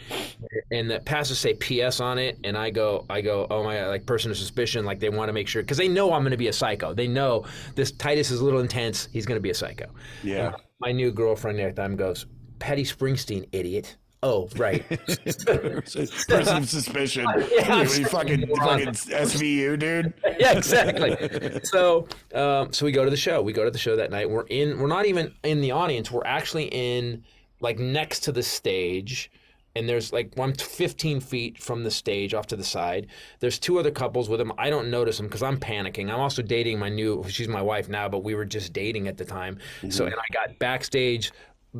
and 0.72 0.90
the 0.90 0.98
passes 0.98 1.38
say 1.38 1.54
"P.S." 1.54 2.00
on 2.00 2.18
it. 2.18 2.36
And 2.42 2.58
I 2.58 2.70
go, 2.70 3.06
I 3.08 3.20
go, 3.20 3.46
oh 3.48 3.62
my 3.62 3.76
god, 3.76 3.88
like 3.88 4.06
person 4.06 4.32
of 4.32 4.36
suspicion. 4.36 4.84
Like 4.84 4.98
they 4.98 5.08
want 5.08 5.28
to 5.28 5.32
make 5.32 5.46
sure 5.46 5.62
because 5.62 5.78
they 5.78 5.86
know 5.86 6.12
I'm 6.12 6.22
going 6.22 6.32
to 6.32 6.36
be 6.36 6.48
a 6.48 6.52
psycho. 6.52 6.94
They 6.94 7.06
know 7.06 7.46
this 7.76 7.92
Titus 7.92 8.32
is 8.32 8.40
a 8.40 8.44
little 8.44 8.60
intense. 8.60 9.08
He's 9.12 9.24
going 9.24 9.38
to 9.38 9.42
be 9.42 9.50
a 9.50 9.54
psycho. 9.54 9.86
Yeah. 10.24 10.48
And 10.48 10.56
my 10.80 10.90
new 10.90 11.12
girlfriend 11.12 11.60
at 11.60 11.76
the 11.76 11.80
time 11.80 11.94
goes, 11.94 12.26
Patty 12.58 12.82
Springsteen, 12.82 13.48
idiot. 13.52 13.96
Oh, 14.24 14.48
right. 14.56 14.88
Person 15.46 16.56
of 16.56 16.68
suspicion. 16.68 17.26
Yeah, 17.52 17.82
you, 17.82 18.00
you 18.00 18.04
fucking, 18.06 18.46
fucking 18.56 18.86
SVU, 18.88 19.78
dude. 19.78 20.14
yeah, 20.38 20.56
exactly. 20.56 21.60
So, 21.64 22.06
um, 22.34 22.72
so 22.72 22.84
we 22.84 22.92
go 22.92 23.04
to 23.04 23.10
the 23.10 23.16
show. 23.16 23.42
We 23.42 23.52
go 23.52 23.64
to 23.64 23.70
the 23.70 23.78
show 23.78 23.96
that 23.96 24.10
night. 24.10 24.30
We're 24.30 24.46
in. 24.46 24.78
We're 24.78 24.86
not 24.86 25.06
even 25.06 25.34
in 25.42 25.60
the 25.60 25.72
audience. 25.72 26.10
We're 26.10 26.24
actually 26.24 26.64
in, 26.66 27.24
like, 27.60 27.78
next 27.78 28.20
to 28.20 28.32
the 28.32 28.42
stage. 28.42 29.30
And 29.74 29.88
there's 29.88 30.12
like 30.12 30.38
I'm 30.38 30.52
15 30.52 31.20
feet 31.20 31.62
from 31.62 31.82
the 31.82 31.90
stage 31.90 32.34
off 32.34 32.46
to 32.48 32.56
the 32.56 32.64
side. 32.64 33.06
There's 33.40 33.58
two 33.58 33.78
other 33.78 33.90
couples 33.90 34.28
with 34.28 34.38
them. 34.38 34.52
I 34.58 34.68
don't 34.68 34.90
notice 34.90 35.16
them 35.16 35.28
because 35.28 35.42
I'm 35.42 35.58
panicking. 35.58 36.12
I'm 36.12 36.20
also 36.20 36.42
dating 36.42 36.78
my 36.78 36.90
new. 36.90 37.24
She's 37.26 37.48
my 37.48 37.62
wife 37.62 37.88
now, 37.88 38.06
but 38.06 38.22
we 38.22 38.34
were 38.34 38.44
just 38.44 38.74
dating 38.74 39.08
at 39.08 39.16
the 39.16 39.24
time. 39.24 39.58
So 39.88 40.04
and 40.04 40.14
I 40.14 40.24
got 40.34 40.58
backstage 40.58 41.32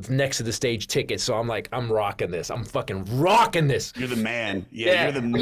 next 0.09 0.39
to 0.39 0.43
the 0.43 0.53
stage 0.53 0.87
ticket. 0.87 1.21
So 1.21 1.35
I'm 1.35 1.47
like, 1.47 1.69
I'm 1.73 1.91
rocking 1.93 2.31
this. 2.31 2.51
I'm 2.51 2.65
fucking 2.65 3.05
rocking 3.21 3.69
this. 3.69 3.93
You're 3.97 4.09
the 4.09 4.17
man. 4.17 4.65
Yeah, 4.71 4.93
Yeah. 4.93 5.03
you're 5.05 5.13
the 5.13 5.21
man. 5.23 5.33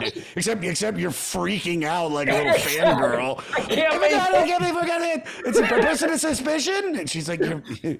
like- 0.00 0.16
except, 0.36 0.64
except 0.64 0.98
you're 0.98 1.10
freaking 1.12 1.84
out 1.84 2.10
like 2.10 2.28
a 2.28 2.32
little 2.32 2.52
fangirl. 2.54 3.38
I 3.56 3.60
can't 3.62 3.92
Oh 3.94 4.00
my 4.00 4.10
God, 4.10 4.32
wait. 4.32 4.38
I 4.42 4.46
can't 4.46 4.60
believe 4.60 4.76
I 4.76 4.86
got 4.86 5.02
it. 5.02 5.26
It's 5.46 5.58
a 5.58 5.62
person 5.62 6.10
of 6.10 6.20
suspicion. 6.20 6.96
And 6.96 7.08
she's 7.08 7.28
like, 7.28 7.40
you're, 7.40 7.62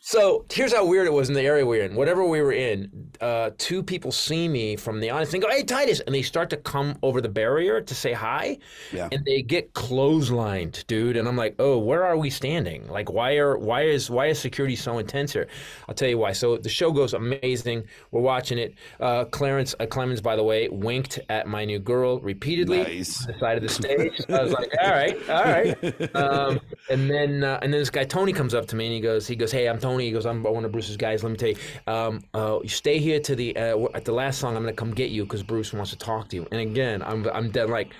So 0.00 0.46
here's 0.50 0.72
how 0.72 0.86
weird 0.86 1.06
it 1.06 1.12
was 1.12 1.28
in 1.28 1.34
the 1.34 1.42
area 1.42 1.66
we 1.66 1.78
were 1.78 1.84
in. 1.84 1.94
Whatever 1.94 2.24
we 2.24 2.40
were 2.40 2.52
in, 2.52 3.10
uh, 3.20 3.50
two 3.58 3.82
people 3.82 4.10
see 4.10 4.48
me 4.48 4.74
from 4.76 5.00
the 5.00 5.10
audience 5.10 5.34
and 5.34 5.42
go, 5.42 5.50
"Hey, 5.50 5.62
Titus," 5.64 6.00
and 6.00 6.14
they 6.14 6.22
start 6.22 6.48
to 6.50 6.56
come 6.56 6.96
over 7.02 7.20
the 7.20 7.28
barrier 7.28 7.82
to 7.82 7.94
say 7.94 8.14
hi, 8.14 8.56
Yeah. 8.90 9.08
and 9.12 9.22
they 9.26 9.42
get 9.42 9.74
clotheslined, 9.74 10.86
dude. 10.86 11.18
And 11.18 11.28
I'm 11.28 11.36
like, 11.36 11.56
"Oh, 11.58 11.76
where 11.78 12.04
are 12.06 12.16
we 12.16 12.30
standing? 12.30 12.88
Like, 12.88 13.12
why 13.12 13.36
are 13.36 13.58
why 13.58 13.82
is 13.82 14.08
why 14.08 14.26
is 14.28 14.38
security 14.38 14.76
so 14.76 14.98
intense 15.08 15.32
here?" 15.32 15.48
I'll 15.88 15.94
tell 15.94 16.08
you 16.08 16.18
why. 16.18 16.32
So 16.32 16.56
the 16.58 16.68
show 16.68 16.92
goes 16.92 17.14
amazing. 17.14 17.84
We're 18.10 18.20
watching 18.20 18.58
it. 18.58 18.74
Uh, 19.00 19.24
Clarence 19.24 19.74
uh, 19.80 19.86
Clemons, 19.86 20.22
by 20.22 20.36
the 20.36 20.44
way, 20.44 20.68
winked 20.68 21.18
at 21.28 21.46
my 21.46 21.64
new 21.64 21.78
girl 21.78 22.20
repeatedly 22.20 22.82
Nice. 22.82 23.26
on 23.26 23.32
the 23.32 23.38
side 23.38 23.56
of 23.56 23.62
the 23.62 23.68
stage. 23.68 24.20
I 24.28 24.42
was 24.42 24.52
like, 24.52 24.70
"All 24.82 24.90
right, 24.90 25.16
all 25.30 25.44
right." 25.44 26.14
Um, 26.16 26.60
and 26.90 27.08
then 27.10 27.42
uh, 27.44 27.58
and 27.62 27.72
then 27.72 27.80
this 27.80 27.90
guy 27.90 28.04
Tony 28.04 28.32
comes 28.32 28.54
up 28.54 28.66
to 28.66 28.76
me 28.76 28.86
and 28.86 28.94
he 28.94 29.00
goes, 29.00 29.26
he 29.26 29.36
goes, 29.36 29.50
"Hey, 29.52 29.68
I'm 29.68 29.78
Tony." 29.78 30.04
He 30.04 30.12
goes, 30.12 30.26
"I'm 30.26 30.42
one 30.42 30.64
of 30.64 30.72
Bruce's 30.72 30.96
guys. 30.96 31.22
Let 31.22 31.30
me 31.30 31.36
tell 31.38 31.48
you, 31.48 31.56
um, 31.86 32.20
uh, 32.34 32.58
you 32.62 32.68
stay 32.68 32.98
here 32.98 33.20
to 33.20 33.34
the 33.34 33.56
uh, 33.56 33.86
at 33.94 34.04
the 34.04 34.12
last 34.12 34.38
song. 34.38 34.56
I'm 34.56 34.62
gonna 34.62 34.72
come 34.72 34.92
get 34.92 35.10
you 35.10 35.24
because 35.24 35.42
Bruce 35.42 35.72
wants 35.72 35.90
to 35.90 35.96
talk 35.98 36.28
to 36.28 36.36
you." 36.36 36.46
And 36.52 36.60
again, 36.60 37.02
I'm 37.02 37.26
I'm 37.30 37.50
dead 37.50 37.70
like. 37.70 37.92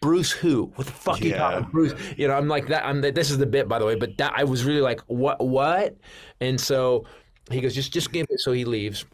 Bruce 0.00 0.32
who? 0.32 0.72
What 0.76 0.86
the 0.86 0.92
fuck 0.92 1.20
are 1.20 1.24
you 1.24 1.34
talking 1.34 1.58
about? 1.58 1.72
Bruce? 1.72 1.94
You 2.16 2.28
know, 2.28 2.34
I'm 2.34 2.48
like 2.48 2.68
that. 2.68 2.86
I'm 2.86 3.00
this 3.02 3.30
is 3.30 3.38
the 3.38 3.46
bit, 3.46 3.68
by 3.68 3.78
the 3.78 3.84
way. 3.86 3.94
But 3.96 4.16
that 4.18 4.32
I 4.34 4.44
was 4.44 4.64
really 4.64 4.80
like, 4.80 5.00
what? 5.08 5.44
What? 5.46 5.96
And 6.40 6.58
so 6.60 7.04
he 7.50 7.60
goes, 7.60 7.74
just 7.74 7.92
just 7.92 8.10
give 8.12 8.26
it. 8.30 8.40
So 8.40 8.52
he 8.52 8.64
leaves. 8.64 9.04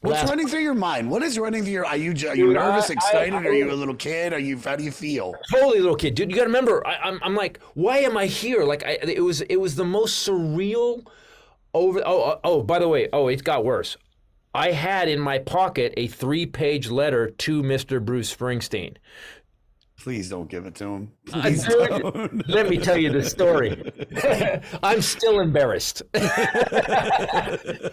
what's 0.00 0.20
Last- 0.20 0.30
running 0.30 0.48
through 0.48 0.60
your 0.60 0.74
mind? 0.74 1.10
What 1.10 1.22
is 1.22 1.38
running 1.38 1.62
through 1.62 1.72
your? 1.72 1.84
Are 1.86 1.96
you 1.96 2.12
are 2.12 2.34
you 2.36 2.46
Dude, 2.46 2.54
nervous, 2.54 2.88
I- 2.90 2.94
I- 2.94 2.96
excited? 2.96 3.34
I- 3.34 3.44
are 3.44 3.52
you 3.52 3.70
a 3.70 3.74
little 3.74 3.94
kid? 3.94 4.32
Are 4.32 4.38
you? 4.38 4.58
How 4.58 4.76
do 4.76 4.84
you 4.84 4.92
feel? 4.92 5.34
totally 5.52 5.80
little 5.80 5.96
kid, 5.96 6.14
dude. 6.14 6.30
You 6.30 6.36
got 6.36 6.42
to 6.44 6.48
remember, 6.48 6.86
I, 6.86 6.96
I'm, 7.04 7.20
I'm 7.22 7.34
like, 7.34 7.60
why 7.74 7.98
am 7.98 8.16
I 8.16 8.24
here? 8.26 8.64
Like, 8.64 8.82
I, 8.84 8.92
it 9.02 9.22
was, 9.22 9.42
it 9.42 9.56
was 9.56 9.76
the 9.76 9.84
most 9.84 10.26
surreal. 10.26 11.06
Over. 11.74 12.00
Oh, 12.06 12.22
oh, 12.22 12.40
oh. 12.44 12.62
By 12.62 12.78
the 12.78 12.88
way, 12.88 13.08
oh, 13.12 13.28
it 13.28 13.42
got 13.44 13.64
worse. 13.64 13.96
I 14.54 14.70
had 14.70 15.08
in 15.08 15.18
my 15.18 15.38
pocket 15.40 15.92
a 15.96 16.06
three-page 16.06 16.88
letter 16.88 17.30
to 17.30 17.62
Mr. 17.62 18.02
Bruce 18.02 18.32
Springsteen. 18.34 18.94
Please 19.96 20.28
don't 20.28 20.48
give 20.48 20.66
it 20.66 20.74
to 20.76 20.84
him. 20.84 21.12
Please 21.26 21.64
don't. 21.64 22.48
Let 22.48 22.68
me 22.68 22.76
tell 22.78 22.96
you 22.96 23.10
the 23.10 23.22
story. 23.24 23.82
I'm 24.82 25.00
still 25.00 25.40
embarrassed. 25.40 26.02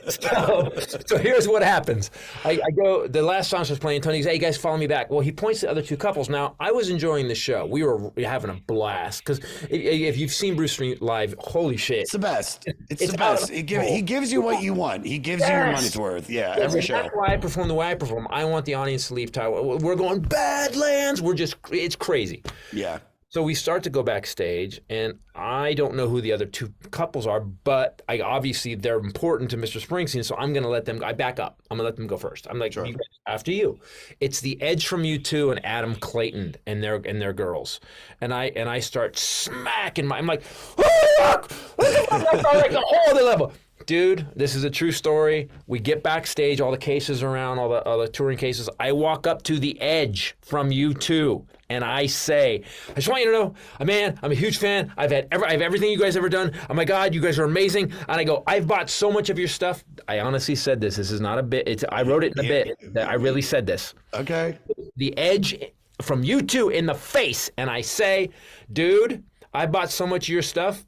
so, 0.09 0.71
so 1.05 1.17
here's 1.17 1.47
what 1.47 1.63
happens. 1.63 2.11
I, 2.43 2.59
I 2.65 2.71
go. 2.71 3.07
The 3.07 3.21
last 3.21 3.49
song 3.49 3.61
was 3.61 3.79
playing. 3.79 4.01
Tony 4.01 4.19
goes, 4.19 4.25
"Hey, 4.25 4.37
guys, 4.37 4.57
follow 4.57 4.77
me 4.77 4.87
back." 4.87 5.09
Well, 5.09 5.21
he 5.21 5.31
points 5.31 5.61
to 5.61 5.67
the 5.67 5.71
other 5.71 5.81
two 5.81 5.97
couples. 5.97 6.29
Now, 6.29 6.55
I 6.59 6.71
was 6.71 6.89
enjoying 6.89 7.27
the 7.27 7.35
show. 7.35 7.65
We 7.65 7.83
were 7.83 8.11
having 8.17 8.49
a 8.49 8.55
blast 8.67 9.23
because 9.23 9.39
if, 9.39 9.71
if 9.71 10.17
you've 10.17 10.33
seen 10.33 10.55
Bruce 10.55 10.75
Springsteen 10.75 11.01
live, 11.01 11.33
holy 11.39 11.77
shit! 11.77 11.99
It's 11.99 12.11
the 12.11 12.19
best. 12.19 12.65
It's, 12.89 13.01
It's 13.01 13.11
the 13.13 13.17
best. 13.17 13.43
of 13.49 13.55
He, 13.55 13.63
give, 13.63 13.81
he 13.81 14.01
gives 14.01 14.31
you 14.31 14.41
what 14.41 14.61
you 14.61 14.73
want. 14.73 15.05
He 15.05 15.17
gives 15.17 15.41
you 15.47 15.53
your 15.53 15.71
money's 15.71 15.97
worth. 15.97 16.29
Yeah, 16.29 16.55
Yes, 16.57 16.59
every 16.59 16.81
show. 16.81 16.93
That's 16.93 17.15
why 17.15 17.33
I 17.33 17.37
perform 17.37 17.67
the 17.69 17.73
way 17.73 17.87
I 17.91 17.95
perform. 17.95 18.27
I 18.29 18.43
want 18.45 18.65
the 18.65 18.73
audience 18.73 19.07
to 19.07 19.13
leave 19.13 19.31
Taiwan. 19.31 19.79
We're 19.79 19.95
going 19.95 20.19
Badlands. 20.21 21.21
We're 21.21 21.33
just, 21.33 21.55
it's 21.71 21.95
crazy. 21.95 22.43
Yeah. 22.73 22.99
So 23.33 23.41
we 23.41 23.55
start 23.55 23.83
to 23.83 23.89
go 23.89 24.03
backstage, 24.03 24.81
and 24.89 25.17
I 25.33 25.73
don't 25.73 25.95
know 25.95 26.09
who 26.09 26.19
the 26.19 26.33
other 26.33 26.45
two 26.45 26.73
couples 26.91 27.25
are, 27.25 27.39
but 27.39 28.01
I 28.09 28.19
obviously 28.19 28.75
they're 28.75 28.97
important 28.97 29.49
to 29.51 29.57
Mr. 29.57 29.79
Springsteen, 29.79 30.25
so 30.25 30.35
I'm 30.35 30.51
going 30.51 30.63
to 30.63 30.69
let 30.69 30.83
them. 30.83 31.01
I 31.01 31.13
back 31.13 31.39
up. 31.39 31.61
I'm 31.71 31.77
going 31.77 31.85
to 31.85 31.89
let 31.91 31.95
them 31.95 32.07
go 32.07 32.17
first. 32.17 32.45
I'm 32.49 32.59
like, 32.59 32.75
you 32.75 32.93
after 33.25 33.53
you. 33.53 33.79
It's 34.19 34.41
the 34.41 34.61
Edge 34.61 34.85
from 34.85 35.03
U2 35.03 35.51
and 35.51 35.65
Adam 35.65 35.95
Clayton 35.95 36.57
and 36.67 36.83
their 36.83 36.95
and 36.95 37.21
their 37.21 37.31
girls, 37.31 37.79
and 38.19 38.33
I 38.33 38.47
and 38.47 38.67
I 38.67 38.81
start 38.81 39.17
smacking 39.17 40.07
my. 40.07 40.17
I'm 40.17 40.27
like, 40.27 40.43
"Ah!" 40.77 41.41
like 41.79 42.73
a 42.73 42.81
whole 42.81 43.11
other 43.11 43.23
level. 43.23 43.53
Dude, 43.85 44.27
this 44.35 44.55
is 44.55 44.63
a 44.65 44.69
true 44.69 44.91
story. 44.91 45.49
We 45.67 45.79
get 45.79 46.03
backstage, 46.03 46.61
all 46.61 46.71
the 46.71 46.77
cases 46.77 47.23
around, 47.23 47.59
all 47.59 47.69
the, 47.69 47.83
all 47.83 47.97
the 47.97 48.07
touring 48.07 48.37
cases. 48.37 48.69
I 48.79 48.91
walk 48.91 49.25
up 49.25 49.41
to 49.43 49.57
the 49.57 49.79
edge 49.81 50.35
from 50.41 50.69
U2 50.69 51.45
and 51.71 51.83
I 51.83 52.05
say, 52.05 52.63
I 52.89 52.93
just 52.93 53.07
want 53.07 53.23
you 53.23 53.31
to 53.31 53.37
know, 53.37 53.53
man, 53.85 54.19
I'm 54.21 54.31
a 54.31 54.35
huge 54.35 54.57
fan. 54.57 54.91
I've 54.97 55.11
had 55.11 55.27
ever, 55.31 55.45
I 55.45 55.51
have 55.53 55.61
everything 55.61 55.89
you 55.89 55.97
guys 55.97 56.17
ever 56.17 56.29
done. 56.29 56.51
Oh 56.69 56.73
my 56.73 56.85
God, 56.85 57.13
you 57.15 57.21
guys 57.21 57.39
are 57.39 57.45
amazing. 57.45 57.91
And 58.09 58.19
I 58.19 58.23
go, 58.23 58.43
I've 58.45 58.67
bought 58.67 58.89
so 58.89 59.11
much 59.11 59.29
of 59.29 59.39
your 59.39 59.47
stuff. 59.47 59.83
I 60.07 60.19
honestly 60.19 60.55
said 60.55 60.81
this. 60.81 60.97
This 60.97 61.11
is 61.11 61.21
not 61.21 61.37
a 61.39 61.43
bit. 61.43 61.67
It's, 61.67 61.83
I 61.89 62.01
wrote 62.03 62.23
it 62.23 62.33
in 62.37 62.45
a 62.45 62.47
bit. 62.47 62.93
That 62.93 63.07
I 63.07 63.13
really 63.13 63.41
said 63.41 63.65
this 63.65 63.93
Okay. 64.13 64.57
the 64.97 65.17
edge 65.17 65.57
from 66.01 66.23
U2 66.23 66.73
in 66.73 66.85
the 66.85 66.95
face 66.95 67.49
and 67.57 67.69
I 67.69 67.81
say, 67.81 68.29
dude, 68.73 69.23
I 69.53 69.65
bought 69.65 69.91
so 69.91 70.05
much 70.07 70.25
of 70.27 70.33
your 70.33 70.41
stuff. 70.41 70.85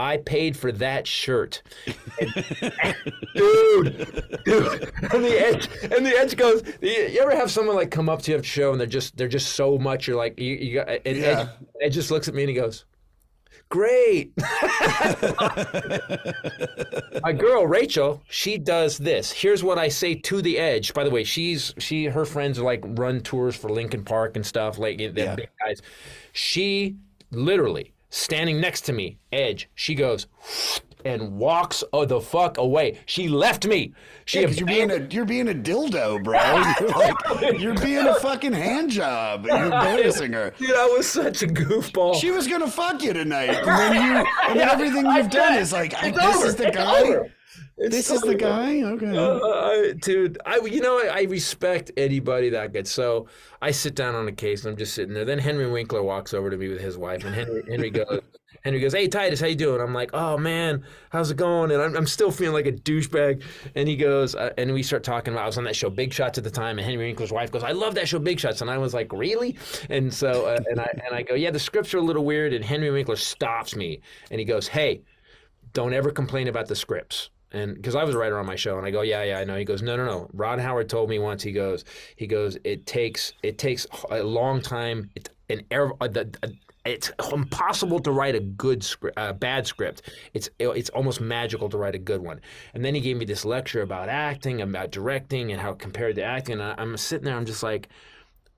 I 0.00 0.16
paid 0.18 0.56
for 0.56 0.72
that 0.72 1.06
shirt. 1.06 1.62
And- 2.20 2.34
dude, 3.34 4.42
dude. 4.44 4.92
And 5.12 5.24
the 5.24 5.36
edge 5.40 5.68
and 5.82 6.04
the 6.04 6.14
edge 6.18 6.36
goes, 6.36 6.62
you 6.80 6.90
you 6.90 7.20
ever 7.20 7.34
have 7.36 7.50
someone 7.50 7.76
like 7.76 7.90
come 7.90 8.08
up 8.08 8.22
to 8.22 8.30
you 8.32 8.36
after 8.38 8.48
show 8.48 8.72
and 8.72 8.80
they're 8.80 8.86
just 8.88 9.16
they're 9.16 9.28
just 9.28 9.52
so 9.54 9.78
much 9.78 10.06
you're 10.08 10.16
like 10.16 10.38
you, 10.38 10.54
you 10.54 10.74
got 10.74 10.88
and 10.88 11.16
Yeah. 11.16 11.40
Edge, 11.40 11.48
Edge 11.82 11.94
just 11.94 12.10
looks 12.10 12.26
at 12.28 12.34
me 12.34 12.42
and 12.42 12.50
he 12.50 12.56
goes, 12.56 12.84
Great. 13.70 14.32
My 17.22 17.32
girl 17.32 17.66
Rachel, 17.66 18.22
she 18.28 18.58
does 18.58 18.98
this. 18.98 19.32
Here's 19.32 19.62
what 19.64 19.78
I 19.78 19.88
say 19.88 20.14
to 20.16 20.42
the 20.42 20.58
edge. 20.58 20.92
By 20.92 21.04
the 21.04 21.10
way, 21.10 21.24
she's 21.24 21.72
she 21.78 22.04
her 22.06 22.24
friends 22.24 22.58
like 22.58 22.82
run 22.84 23.20
tours 23.20 23.56
for 23.56 23.70
Linkin 23.70 24.04
Park 24.04 24.36
and 24.36 24.44
stuff 24.44 24.78
like 24.78 25.00
Yeah. 25.00 25.34
big 25.36 25.48
guys. 25.64 25.80
She 26.32 26.96
literally 27.30 27.93
standing 28.14 28.60
next 28.60 28.82
to 28.82 28.92
me, 28.92 29.18
edge. 29.32 29.68
She 29.74 29.94
goes 29.94 30.26
and 31.04 31.36
walks 31.36 31.84
oh, 31.92 32.04
the 32.04 32.20
fuck 32.20 32.56
away. 32.56 32.98
She 33.06 33.28
left 33.28 33.66
me. 33.66 33.92
She 34.24 34.40
Yeah, 34.40 34.48
you're 34.48 34.66
being 34.66 34.90
a 34.90 35.06
you're 35.10 35.24
being 35.24 35.48
a 35.48 35.54
dildo, 35.54 36.22
bro. 36.22 36.40
You're 36.80 36.88
like 36.90 37.60
you're 37.60 37.74
being 37.74 38.06
a 38.06 38.14
fucking 38.14 38.52
hand 38.52 38.90
job. 38.90 39.44
You're 39.44 39.56
embarrassing 39.64 40.32
her. 40.32 40.54
Dude, 40.58 40.70
I 40.70 40.86
was 40.86 41.06
such 41.06 41.42
a 41.42 41.46
goofball. 41.46 42.14
She 42.20 42.30
was 42.30 42.46
gonna 42.46 42.70
fuck 42.70 43.02
you 43.02 43.12
tonight, 43.12 43.50
and 43.50 43.66
then 43.66 43.94
you 43.94 44.26
and 44.48 44.58
everything 44.70 45.04
you've 45.06 45.30
done 45.30 45.58
is 45.58 45.72
like, 45.72 45.94
I, 46.02 46.10
this 46.10 46.36
over. 46.36 46.46
is 46.46 46.56
the 46.56 46.70
guy. 46.70 47.30
It's 47.76 47.96
This 47.96 48.10
is 48.10 48.20
the 48.20 48.36
guy. 48.36 48.82
Okay. 48.82 49.16
Uh, 49.16 49.94
dude, 50.00 50.38
I 50.46 50.58
you 50.58 50.80
know 50.80 50.98
I, 50.98 51.06
I 51.06 51.22
respect 51.22 51.90
anybody 51.96 52.50
that 52.50 52.72
gets 52.72 52.90
so. 52.90 53.26
I 53.60 53.72
sit 53.72 53.96
down 53.96 54.14
on 54.14 54.28
a 54.28 54.32
case 54.32 54.64
and 54.64 54.72
I'm 54.72 54.78
just 54.78 54.94
sitting 54.94 55.12
there. 55.12 55.24
Then 55.24 55.40
Henry 55.40 55.68
Winkler 55.68 56.02
walks 56.02 56.34
over 56.34 56.50
to 56.50 56.56
me 56.56 56.68
with 56.68 56.80
his 56.80 56.96
wife, 56.96 57.24
and 57.24 57.34
Henry 57.34 57.62
Henry 57.68 57.90
goes. 57.90 58.20
Henry 58.64 58.80
goes, 58.80 58.94
"Hey 58.94 59.08
Titus, 59.08 59.40
how 59.40 59.48
you 59.48 59.56
doing?" 59.56 59.80
I'm 59.80 59.92
like, 59.92 60.10
"Oh 60.14 60.38
man, 60.38 60.84
how's 61.10 61.32
it 61.32 61.36
going?" 61.36 61.72
And 61.72 61.82
I'm, 61.82 61.96
I'm 61.96 62.06
still 62.06 62.30
feeling 62.30 62.54
like 62.54 62.66
a 62.66 62.72
douchebag. 62.72 63.42
And 63.74 63.88
he 63.88 63.96
goes, 63.96 64.34
uh, 64.34 64.54
and 64.56 64.72
we 64.72 64.82
start 64.82 65.02
talking 65.02 65.34
about. 65.34 65.42
I 65.42 65.46
was 65.46 65.58
on 65.58 65.64
that 65.64 65.76
show 65.76 65.90
Big 65.90 66.14
Shots 66.14 66.38
at 66.38 66.44
the 66.44 66.50
time, 66.50 66.78
and 66.78 66.86
Henry 66.86 67.06
Winkler's 67.06 67.32
wife 67.32 67.50
goes, 67.50 67.64
"I 67.64 67.72
love 67.72 67.96
that 67.96 68.06
show 68.06 68.20
Big 68.20 68.38
Shots," 68.38 68.60
and 68.60 68.70
I 68.70 68.78
was 68.78 68.94
like, 68.94 69.12
"Really?" 69.12 69.58
And 69.90 70.14
so, 70.14 70.46
uh, 70.46 70.60
and 70.70 70.80
I 70.80 70.88
and 71.04 71.14
I 71.14 71.22
go, 71.22 71.34
"Yeah, 71.34 71.50
the 71.50 71.58
scripts 71.58 71.92
are 71.92 71.98
a 71.98 72.02
little 72.02 72.24
weird." 72.24 72.54
And 72.54 72.64
Henry 72.64 72.90
Winkler 72.90 73.16
stops 73.16 73.74
me, 73.74 74.00
and 74.30 74.38
he 74.38 74.46
goes, 74.46 74.68
"Hey, 74.68 75.02
don't 75.72 75.92
ever 75.92 76.10
complain 76.10 76.48
about 76.48 76.68
the 76.68 76.76
scripts. 76.76 77.30
And 77.54 77.74
because 77.76 77.94
I 77.94 78.04
was 78.04 78.14
a 78.14 78.18
writer 78.18 78.38
on 78.38 78.46
my 78.46 78.56
show, 78.56 78.76
and 78.76 78.86
I 78.86 78.90
go, 78.90 79.02
yeah, 79.02 79.22
yeah, 79.22 79.38
I 79.38 79.44
know. 79.44 79.56
He 79.56 79.64
goes, 79.64 79.80
no, 79.80 79.96
no, 79.96 80.04
no. 80.04 80.28
Ron 80.32 80.58
Howard 80.58 80.88
told 80.88 81.08
me 81.08 81.18
once. 81.18 81.42
He 81.42 81.52
goes, 81.52 81.84
he 82.16 82.26
goes, 82.26 82.58
it 82.64 82.84
takes 82.84 83.32
it 83.42 83.58
takes 83.58 83.86
a 84.10 84.22
long 84.22 84.60
time. 84.60 85.10
It, 85.14 85.30
an 85.48 85.62
error. 85.70 85.92
Uh, 86.00 86.08
it's 86.84 87.10
impossible 87.32 87.98
to 88.00 88.12
write 88.12 88.34
a 88.34 88.40
good 88.40 88.84
script, 88.84 89.18
uh, 89.18 89.32
bad 89.32 89.66
script. 89.66 90.02
It's 90.34 90.50
it's 90.58 90.90
almost 90.90 91.20
magical 91.20 91.68
to 91.70 91.78
write 91.78 91.94
a 91.94 91.98
good 91.98 92.20
one. 92.20 92.40
And 92.74 92.84
then 92.84 92.94
he 92.94 93.00
gave 93.00 93.16
me 93.16 93.24
this 93.24 93.44
lecture 93.44 93.82
about 93.82 94.08
acting, 94.08 94.60
about 94.60 94.90
directing, 94.90 95.52
and 95.52 95.60
how 95.60 95.72
compared 95.72 96.16
to 96.16 96.22
acting. 96.22 96.60
And 96.60 96.74
I'm 96.78 96.96
sitting 96.96 97.24
there, 97.24 97.36
I'm 97.36 97.46
just 97.46 97.62
like, 97.62 97.88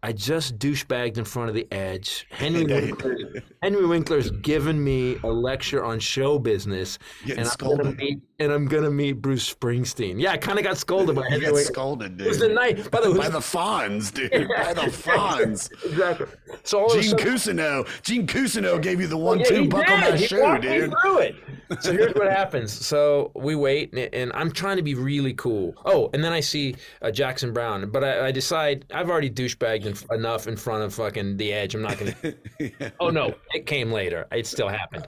I 0.07 0.12
just 0.12 0.57
douchebagged 0.61 1.18
in 1.18 1.24
front 1.24 1.48
of 1.48 1.57
the 1.57 1.66
edge. 1.72 2.28
Henry 2.30 2.62
Winkler, 2.80 3.16
Henry 3.61 3.86
Winkler's 3.86 4.30
given 4.30 4.82
me 4.82 5.16
a 5.24 5.26
lecture 5.26 5.84
on 5.84 5.98
show 5.98 6.38
business, 6.38 7.00
and 7.28 7.40
I'm, 7.40 7.57
gonna 7.59 7.90
meet, 7.92 8.20
and 8.38 8.52
I'm 8.52 8.66
gonna 8.66 8.90
meet 8.92 9.14
Bruce 9.14 9.52
Springsteen. 9.52 10.20
Yeah, 10.20 10.30
I 10.30 10.36
kind 10.36 10.59
of 10.61 10.64
got 10.64 10.76
scolded 10.78 11.16
by 11.16 11.22
You 11.24 11.28
Henry 11.30 11.46
Winkler. 11.46 11.62
scolded, 11.64 12.20
It 12.20 12.28
was 12.28 12.38
the 12.38 12.46
dude. 12.46 12.54
night. 12.54 12.88
By 12.92 13.00
the 13.00 13.12
By 13.18 13.28
the 13.30 13.40
Fonz, 13.40 14.14
dude. 14.14 14.30
By 14.30 14.74
the 14.74 14.82
Fonz. 14.82 15.72
exactly. 15.84 16.26
So 16.62 16.82
all 16.82 16.88
Gene 16.94 17.02
sudden, 17.02 17.26
Cousineau. 17.26 18.02
Gene 18.02 18.28
Cousineau 18.28 18.80
gave 18.80 19.00
you 19.00 19.09
the 19.09 19.16
one 19.16 19.40
Yeah, 19.40 19.44
two 19.46 19.62
he 19.62 19.66
buckle 19.66 19.96
did. 19.96 20.00
my 20.12 20.16
He 20.61 20.68
me 20.68 20.78
dude. 20.78 20.94
through 21.02 21.18
it. 21.18 21.34
So 21.80 21.90
here's 21.92 22.14
what 22.14 22.30
happens. 22.30 22.72
So 22.72 23.32
we 23.34 23.57
wait, 23.57 23.92
and, 23.92 24.14
and 24.14 24.32
I'm 24.34 24.52
trying 24.52 24.76
to 24.76 24.84
be 24.84 24.94
really 24.94 25.34
cool. 25.34 25.74
Oh, 25.84 26.11
and 26.14 26.22
then 26.22 26.32
I 26.32 26.38
see 26.38 26.76
uh, 27.02 27.11
Jackson 27.11 27.52
Browne, 27.52 27.90
but 27.90 28.04
I, 28.04 28.26
I 28.28 28.30
decide 28.30 28.84
I've 28.94 29.11
already 29.11 29.30
douchebagged 29.30 29.84
en- 30.11 30.18
enough 30.18 30.47
in 30.47 30.57
front 30.57 30.82
of 30.82 30.94
fucking 30.94 31.36
the 31.36 31.53
edge. 31.53 31.74
I'm 31.74 31.82
not 31.82 31.99
gonna. 31.99 32.14
oh 33.01 33.11
no, 33.11 33.34
it 33.55 33.66
came 33.66 33.90
later. 33.92 34.26
It 34.32 34.47
still 34.47 34.68
happened. 34.68 35.07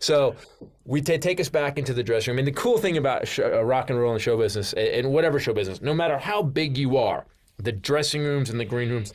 So 0.00 0.34
we 0.84 1.00
ta 1.02 1.16
take 1.18 1.40
us 1.40 1.48
back 1.48 1.78
into 1.78 1.94
the 1.94 2.02
dressing 2.02 2.32
room. 2.32 2.38
And 2.38 2.46
the 2.48 2.52
cool 2.52 2.78
thing 2.78 2.96
about 2.96 3.26
sh- 3.28 3.40
uh, 3.40 3.64
rock 3.64 3.90
and 3.90 3.98
roll 3.98 4.12
and 4.12 4.20
show 4.20 4.36
business, 4.36 4.72
and 4.74 5.12
whatever 5.12 5.38
show 5.40 5.52
business, 5.52 5.80
no 5.80 5.94
matter 5.94 6.18
how 6.18 6.42
big 6.42 6.76
you 6.76 6.96
are, 6.96 7.26
the 7.58 7.72
dressing 7.72 8.22
rooms 8.22 8.50
and 8.50 8.58
the 8.58 8.64
green 8.64 8.90
rooms 8.90 9.12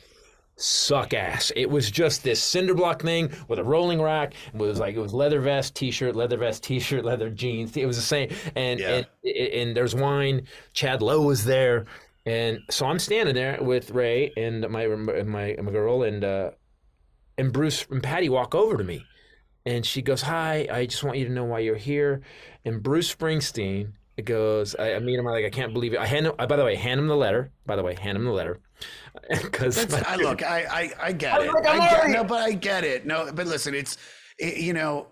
suck 0.56 1.12
ass. 1.14 1.50
It 1.56 1.68
was 1.68 1.90
just 1.90 2.22
this 2.22 2.40
cinder 2.40 2.74
block 2.74 3.02
thing 3.02 3.30
with 3.48 3.58
a 3.58 3.64
rolling 3.64 4.00
rack. 4.00 4.34
It 4.52 4.58
was 4.58 4.78
like 4.78 4.94
it 4.94 5.00
was 5.00 5.12
leather 5.12 5.40
vest, 5.40 5.74
t-shirt, 5.74 6.14
leather 6.14 6.36
vest, 6.36 6.62
t-shirt, 6.62 7.04
leather 7.04 7.28
jeans. 7.30 7.76
It 7.76 7.86
was 7.86 7.96
the 7.96 8.02
same. 8.02 8.30
And 8.54 8.78
Yeah. 8.78 9.02
and, 9.24 9.36
and 9.36 9.76
there's 9.76 9.94
wine. 9.94 10.46
Chad 10.72 11.02
Lowe 11.02 11.22
was 11.22 11.44
there, 11.44 11.86
and 12.26 12.60
so 12.70 12.86
I'm 12.86 12.98
standing 12.98 13.34
there 13.34 13.58
with 13.60 13.90
Ray 13.90 14.32
and 14.36 14.68
my 14.68 14.86
my 14.86 15.56
my 15.60 15.70
girl 15.70 16.02
and 16.02 16.24
uh, 16.24 16.50
and 17.38 17.52
Bruce 17.52 17.86
and 17.90 18.02
Patty 18.02 18.28
walk 18.28 18.54
over 18.54 18.76
to 18.76 18.84
me, 18.84 19.04
and 19.66 19.84
she 19.84 20.02
goes, 20.02 20.22
"Hi, 20.22 20.66
I 20.70 20.86
just 20.86 21.02
want 21.04 21.18
you 21.18 21.26
to 21.26 21.32
know 21.32 21.44
why 21.44 21.60
you're 21.60 21.76
here." 21.76 22.22
And 22.64 22.82
Bruce 22.82 23.14
Springsteen 23.14 23.92
goes, 24.22 24.76
I, 24.76 24.94
I 24.94 24.98
meet 25.00 25.18
him. 25.18 25.26
I'm 25.26 25.32
like, 25.32 25.44
I 25.44 25.50
can't 25.50 25.72
believe 25.72 25.92
it. 25.92 25.98
I 25.98 26.06
hand 26.06 26.26
him. 26.26 26.34
By 26.36 26.56
the 26.56 26.64
way, 26.64 26.76
hand 26.76 27.00
him 27.00 27.08
the 27.08 27.16
letter. 27.16 27.50
By 27.66 27.74
the 27.74 27.82
way, 27.82 27.94
hand 27.94 28.16
him 28.16 28.24
the 28.24 28.32
letter. 28.32 28.60
Because 29.28 29.78
I 29.94 30.16
look, 30.16 30.42
I, 30.42 30.64
I, 30.64 30.90
I 31.00 31.12
get 31.12 31.40
it. 31.40 31.52
like, 31.52 31.66
I'm 31.66 31.78
get, 31.78 32.10
no, 32.10 32.24
but 32.24 32.42
I 32.42 32.52
get 32.52 32.84
it. 32.84 33.06
No, 33.06 33.30
but 33.32 33.46
listen, 33.46 33.74
it's, 33.74 33.96
it, 34.38 34.58
you 34.58 34.72
know, 34.74 35.06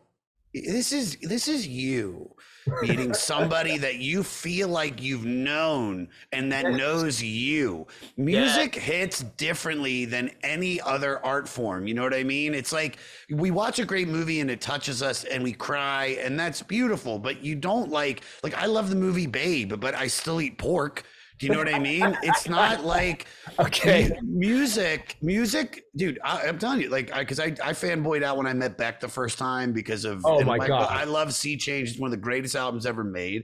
this 0.53 0.93
is 0.93 1.17
this 1.23 1.49
is 1.49 1.67
you 1.67 2.35
meeting 2.83 3.15
somebody 3.15 3.79
that 3.79 3.97
you 3.97 4.23
feel 4.23 4.69
like 4.69 5.03
you've 5.03 5.25
known 5.25 6.09
and 6.33 6.53
that 6.53 6.73
knows 6.73 7.23
you. 7.23 7.87
Music 8.17 8.75
hits 8.75 9.23
differently 9.37 10.05
than 10.05 10.31
any 10.43 10.81
other 10.81 11.25
art 11.25 11.49
form. 11.49 11.87
You 11.87 11.95
know 11.95 12.03
what 12.03 12.15
I 12.15 12.23
mean? 12.23 12.55
It's 12.55 12.73
like 12.73 12.99
we 13.31 13.51
watch 13.51 13.79
a 13.79 13.85
great 13.85 14.09
movie 14.09 14.41
and 14.41 14.51
it 14.51 14.61
touches 14.61 15.03
us 15.03 15.25
and 15.25 15.43
we 15.43 15.53
cry 15.53 16.19
and 16.21 16.39
that's 16.39 16.63
beautiful. 16.63 17.19
But 17.19 17.43
you 17.43 17.55
don't 17.55 17.91
like 17.91 18.23
like 18.43 18.55
I 18.55 18.67
love 18.67 18.91
the 18.91 18.97
movie 18.97 19.27
Babe, 19.27 19.75
but 19.79 19.95
I 19.95 20.07
still 20.07 20.41
eat 20.41 20.59
pork. 20.59 21.05
Do 21.43 21.49
you 21.49 21.53
know 21.55 21.59
what 21.59 21.69
I 21.75 21.81
mean? 21.81 22.17
It's 22.23 22.49
not 22.49 22.85
like 22.85 23.27
Okay. 23.59 24.13
music, 24.23 25.17
music, 25.23 25.87
dude. 25.97 26.21
I, 26.23 26.47
I'm 26.47 26.57
telling 26.57 26.81
you, 26.81 26.89
like, 26.89 27.13
I 27.13 27.19
because 27.19 27.41
I, 27.41 27.47
I 27.47 27.73
fanboyed 27.73 28.23
out 28.23 28.37
when 28.37 28.47
I 28.47 28.53
met 28.53 28.79
Beck 28.79 29.01
the 29.01 29.09
first 29.09 29.39
time 29.39 29.73
because 29.73 30.05
of. 30.05 30.25
Oh 30.25 30.39
and 30.39 30.47
my 30.47 30.59
God. 30.65 30.87
I 30.89 31.03
love 31.03 31.35
Sea 31.35 31.57
Change. 31.57 31.91
It's 31.91 31.99
one 31.99 32.07
of 32.07 32.13
the 32.13 32.23
greatest 32.23 32.55
albums 32.55 32.87
ever 32.87 33.03
made, 33.03 33.43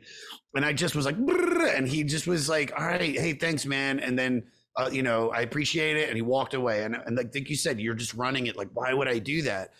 and 0.54 0.64
I 0.64 0.72
just 0.74 0.94
was 0.94 1.06
like, 1.06 1.16
and 1.16 1.88
he 1.88 2.04
just 2.04 2.28
was 2.28 2.48
like, 2.48 2.72
"All 2.78 2.86
right, 2.86 3.18
hey, 3.18 3.32
thanks, 3.32 3.66
man," 3.66 3.98
and 3.98 4.16
then. 4.16 4.44
Uh, 4.76 4.88
you 4.92 5.02
know, 5.02 5.30
I 5.30 5.40
appreciate 5.40 5.96
it, 5.96 6.06
and 6.08 6.14
he 6.14 6.22
walked 6.22 6.54
away. 6.54 6.84
And 6.84 6.94
and 6.94 7.16
like, 7.16 7.32
think 7.32 7.50
you 7.50 7.56
said, 7.56 7.80
you're 7.80 7.96
just 7.96 8.14
running 8.14 8.46
it. 8.46 8.56
Like, 8.56 8.68
why 8.74 8.94
would 8.94 9.08
I 9.08 9.18
do 9.18 9.42
that? 9.42 9.72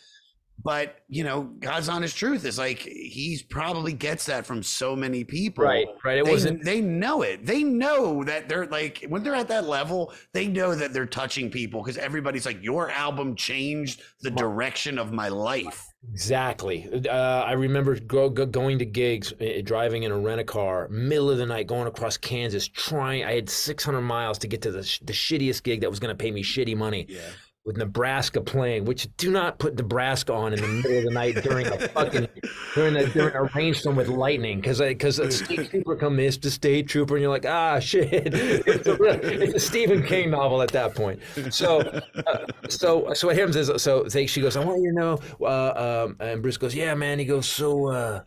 But 0.62 0.96
you 1.08 1.22
know, 1.24 1.42
God's 1.60 1.88
honest 1.88 2.16
truth 2.16 2.44
is 2.44 2.58
like 2.58 2.80
he's 2.80 3.42
probably 3.42 3.92
gets 3.92 4.26
that 4.26 4.44
from 4.44 4.62
so 4.62 4.96
many 4.96 5.22
people. 5.24 5.64
Right, 5.64 5.86
right. 6.04 6.18
It 6.18 6.24
they, 6.24 6.30
wasn't- 6.30 6.64
They 6.64 6.80
know 6.80 7.22
it. 7.22 7.46
They 7.46 7.62
know 7.62 8.24
that 8.24 8.48
they're 8.48 8.66
like 8.66 9.04
when 9.08 9.22
they're 9.22 9.34
at 9.36 9.48
that 9.48 9.64
level, 9.66 10.12
they 10.32 10.48
know 10.48 10.74
that 10.74 10.92
they're 10.92 11.06
touching 11.06 11.50
people 11.50 11.82
because 11.82 11.96
everybody's 11.96 12.44
like, 12.44 12.62
your 12.62 12.90
album 12.90 13.36
changed 13.36 14.02
the 14.20 14.30
direction 14.30 14.98
of 14.98 15.12
my 15.12 15.28
life. 15.28 15.84
Exactly. 16.12 16.88
Uh, 17.08 17.12
I 17.12 17.52
remember 17.52 17.98
go, 17.98 18.28
go, 18.28 18.46
going 18.46 18.78
to 18.80 18.84
gigs, 18.84 19.32
uh, 19.40 19.60
driving 19.64 20.02
in 20.04 20.12
a 20.12 20.18
rent 20.18 20.40
a 20.40 20.44
car, 20.44 20.88
middle 20.88 21.30
of 21.30 21.38
the 21.38 21.46
night, 21.46 21.66
going 21.66 21.86
across 21.86 22.16
Kansas, 22.16 22.68
trying. 22.68 23.24
I 23.24 23.32
had 23.34 23.48
600 23.48 24.00
miles 24.00 24.38
to 24.38 24.46
get 24.48 24.62
to 24.62 24.70
the, 24.70 24.82
sh- 24.84 25.00
the 25.00 25.12
shittiest 25.12 25.62
gig 25.62 25.80
that 25.80 25.90
was 25.90 25.98
going 25.98 26.16
to 26.16 26.20
pay 26.20 26.30
me 26.30 26.42
shitty 26.42 26.76
money. 26.76 27.06
Yeah. 27.08 27.20
With 27.68 27.76
Nebraska 27.76 28.40
playing, 28.40 28.86
which 28.86 29.14
do 29.18 29.30
not 29.30 29.58
put 29.58 29.76
Nebraska 29.76 30.32
on 30.32 30.54
in 30.54 30.60
the 30.62 30.66
middle 30.66 30.96
of 30.96 31.04
the 31.04 31.10
night 31.10 31.34
during 31.42 31.66
a 31.66 31.88
fucking 31.88 32.26
during 32.74 32.96
a 32.96 33.06
during 33.08 33.34
a 33.34 33.42
rainstorm 33.54 33.94
with 33.94 34.08
lightning, 34.08 34.58
because 34.58 34.78
because 34.78 35.18
a 35.18 35.30
state 35.30 35.68
trooper 35.68 35.94
come 35.94 36.18
in, 36.18 36.24
it's 36.24 36.38
the 36.38 36.50
state 36.50 36.88
trooper, 36.88 37.16
and 37.16 37.22
you're 37.22 37.30
like, 37.30 37.44
ah, 37.44 37.78
shit, 37.78 38.08
it's 38.10 38.88
a, 38.88 39.42
it's 39.42 39.52
a 39.52 39.60
Stephen 39.60 40.02
King 40.02 40.30
novel 40.30 40.62
at 40.62 40.70
that 40.70 40.94
point. 40.94 41.20
So, 41.50 41.80
uh, 41.80 42.46
so 42.70 43.12
so 43.12 43.26
what 43.26 43.36
happens 43.36 43.56
is, 43.56 43.70
so 43.82 44.04
they, 44.04 44.24
she 44.24 44.40
goes, 44.40 44.56
I 44.56 44.64
want 44.64 44.80
you 44.80 44.88
to 44.88 44.96
know, 44.96 45.18
uh, 45.42 46.06
um, 46.06 46.16
and 46.20 46.40
Bruce 46.40 46.56
goes, 46.56 46.74
yeah, 46.74 46.94
man. 46.94 47.18
He 47.18 47.26
goes, 47.26 47.46
so. 47.46 47.88
Uh, 47.88 48.22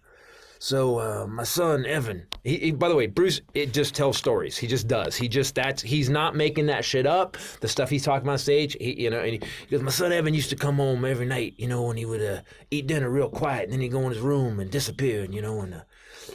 so 0.63 0.99
uh, 0.99 1.25
my 1.27 1.41
son 1.41 1.87
Evan, 1.87 2.27
he, 2.43 2.57
he- 2.57 2.71
by 2.71 2.87
the 2.87 2.95
way, 2.95 3.07
Bruce, 3.07 3.41
it 3.55 3.73
just 3.73 3.95
tells 3.95 4.15
stories. 4.15 4.55
He 4.55 4.67
just 4.67 4.87
does. 4.87 5.15
He 5.15 5.27
just 5.27 5.55
that's 5.55 5.81
he's 5.81 6.07
not 6.07 6.35
making 6.35 6.67
that 6.67 6.85
shit 6.85 7.07
up. 7.07 7.35
The 7.61 7.67
stuff 7.67 7.89
he's 7.89 8.03
talking 8.03 8.21
about 8.25 8.33
on 8.33 8.37
stage, 8.37 8.77
he, 8.79 9.01
you 9.01 9.09
know, 9.09 9.19
and 9.21 9.31
he, 9.33 9.39
he 9.67 9.71
goes, 9.71 9.81
my 9.81 9.89
son 9.89 10.11
Evan 10.11 10.35
used 10.35 10.51
to 10.51 10.55
come 10.55 10.75
home 10.75 11.03
every 11.03 11.25
night, 11.25 11.55
you 11.57 11.67
know, 11.67 11.89
and 11.89 11.97
he 11.97 12.05
would 12.05 12.21
uh, 12.21 12.41
eat 12.69 12.85
dinner 12.85 13.09
real 13.09 13.27
quiet, 13.27 13.63
and 13.63 13.73
then 13.73 13.81
he'd 13.81 13.89
go 13.91 14.01
in 14.01 14.11
his 14.11 14.19
room 14.21 14.59
and 14.59 14.69
disappear, 14.69 15.23
and 15.23 15.33
you 15.33 15.41
know, 15.41 15.61
and 15.61 15.73
uh, 15.73 15.81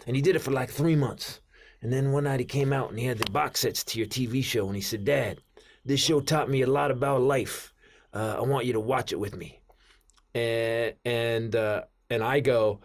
and 0.08 0.16
he 0.16 0.22
did 0.22 0.34
it 0.34 0.40
for 0.40 0.50
like 0.50 0.70
three 0.70 0.96
months, 0.96 1.40
and 1.80 1.92
then 1.92 2.10
one 2.10 2.24
night 2.24 2.40
he 2.40 2.46
came 2.46 2.72
out 2.72 2.90
and 2.90 2.98
he 2.98 3.06
had 3.06 3.18
the 3.18 3.30
box 3.30 3.60
sets 3.60 3.84
to 3.84 3.98
your 3.98 4.08
TV 4.08 4.42
show, 4.42 4.66
and 4.66 4.74
he 4.74 4.82
said, 4.82 5.04
Dad, 5.04 5.38
this 5.84 6.00
show 6.00 6.20
taught 6.20 6.50
me 6.50 6.62
a 6.62 6.66
lot 6.66 6.90
about 6.90 7.22
life. 7.22 7.72
Uh, 8.12 8.36
I 8.38 8.42
want 8.42 8.66
you 8.66 8.72
to 8.72 8.80
watch 8.80 9.12
it 9.12 9.20
with 9.20 9.36
me 9.36 9.60
and 10.34 10.94
and 11.04 11.56
uh, 11.56 11.82
and 12.10 12.22
I 12.22 12.40
go, 12.40 12.80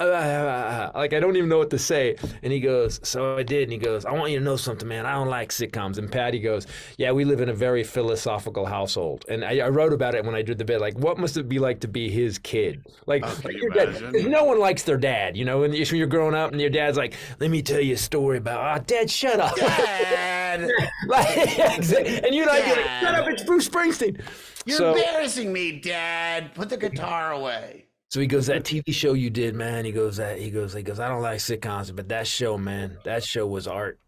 uh, 0.00 0.90
like 0.94 1.12
I 1.12 1.20
don't 1.20 1.36
even 1.36 1.48
know 1.48 1.58
what 1.58 1.70
to 1.70 1.78
say. 1.78 2.16
And 2.42 2.52
he 2.52 2.60
goes, 2.60 3.00
so 3.02 3.36
I 3.36 3.42
did. 3.42 3.64
And 3.64 3.72
he 3.72 3.78
goes, 3.78 4.04
I 4.04 4.12
want 4.12 4.30
you 4.32 4.38
to 4.38 4.44
know 4.44 4.56
something, 4.56 4.86
man. 4.86 5.06
I 5.06 5.12
don't 5.14 5.28
like 5.28 5.50
sitcoms. 5.50 5.98
And 5.98 6.10
Patty 6.10 6.38
goes, 6.38 6.66
yeah, 6.96 7.12
we 7.12 7.24
live 7.24 7.40
in 7.40 7.48
a 7.48 7.54
very 7.54 7.82
philosophical 7.84 8.66
household. 8.66 9.24
And 9.28 9.44
I, 9.44 9.58
I 9.58 9.68
wrote 9.68 9.92
about 9.92 10.14
it 10.14 10.24
when 10.24 10.34
I 10.34 10.42
did 10.42 10.58
the 10.58 10.64
bit. 10.64 10.80
Like, 10.80 10.96
what 10.98 11.18
must 11.18 11.36
it 11.36 11.48
be 11.48 11.58
like 11.58 11.80
to 11.80 11.88
be 11.88 12.08
his 12.10 12.38
kid? 12.38 12.86
Like, 13.06 13.22
dad- 13.74 14.12
no 14.28 14.44
one 14.44 14.58
likes 14.60 14.84
their 14.84 14.96
dad, 14.98 15.36
you 15.36 15.44
know. 15.44 15.62
And 15.64 15.72
when 15.74 15.84
you're 15.96 16.06
growing 16.06 16.34
up, 16.34 16.52
and 16.52 16.60
your 16.60 16.70
dad's 16.70 16.96
like, 16.96 17.14
let 17.40 17.50
me 17.50 17.62
tell 17.62 17.80
you 17.80 17.94
a 17.94 17.98
story 17.98 18.38
about, 18.38 18.80
oh, 18.80 18.84
Dad, 18.86 19.10
shut 19.10 19.40
up. 19.40 19.56
Dad, 19.56 20.68
like, 21.06 21.36
and 21.36 22.34
you're 22.34 22.46
like, 22.46 22.64
shut 22.64 23.14
up, 23.14 23.28
it's 23.28 23.42
Bruce 23.42 23.68
Springsteen. 23.68 24.20
you're 24.64 24.78
So- 24.78 24.94
embarrassing 24.94 25.52
me, 25.52 25.80
Dad. 25.80 26.54
Put 26.54 26.68
the 26.70 26.76
guitar 26.76 27.32
away. 27.32 27.87
So 28.10 28.20
he 28.20 28.26
goes, 28.26 28.46
that 28.46 28.64
TV 28.64 28.92
show 28.94 29.12
you 29.12 29.28
did, 29.30 29.54
man. 29.54 29.84
He 29.84 29.92
goes, 29.92 30.16
that 30.16 30.38
he 30.38 30.50
goes, 30.50 30.72
he 30.72 30.82
goes. 30.82 30.98
I 30.98 31.08
don't 31.08 31.20
like 31.22 31.38
sitcoms, 31.40 31.94
but 31.94 32.08
that 32.08 32.26
show, 32.26 32.56
man, 32.56 32.96
that 33.04 33.22
show 33.22 33.46
was 33.46 33.66
art. 33.68 33.98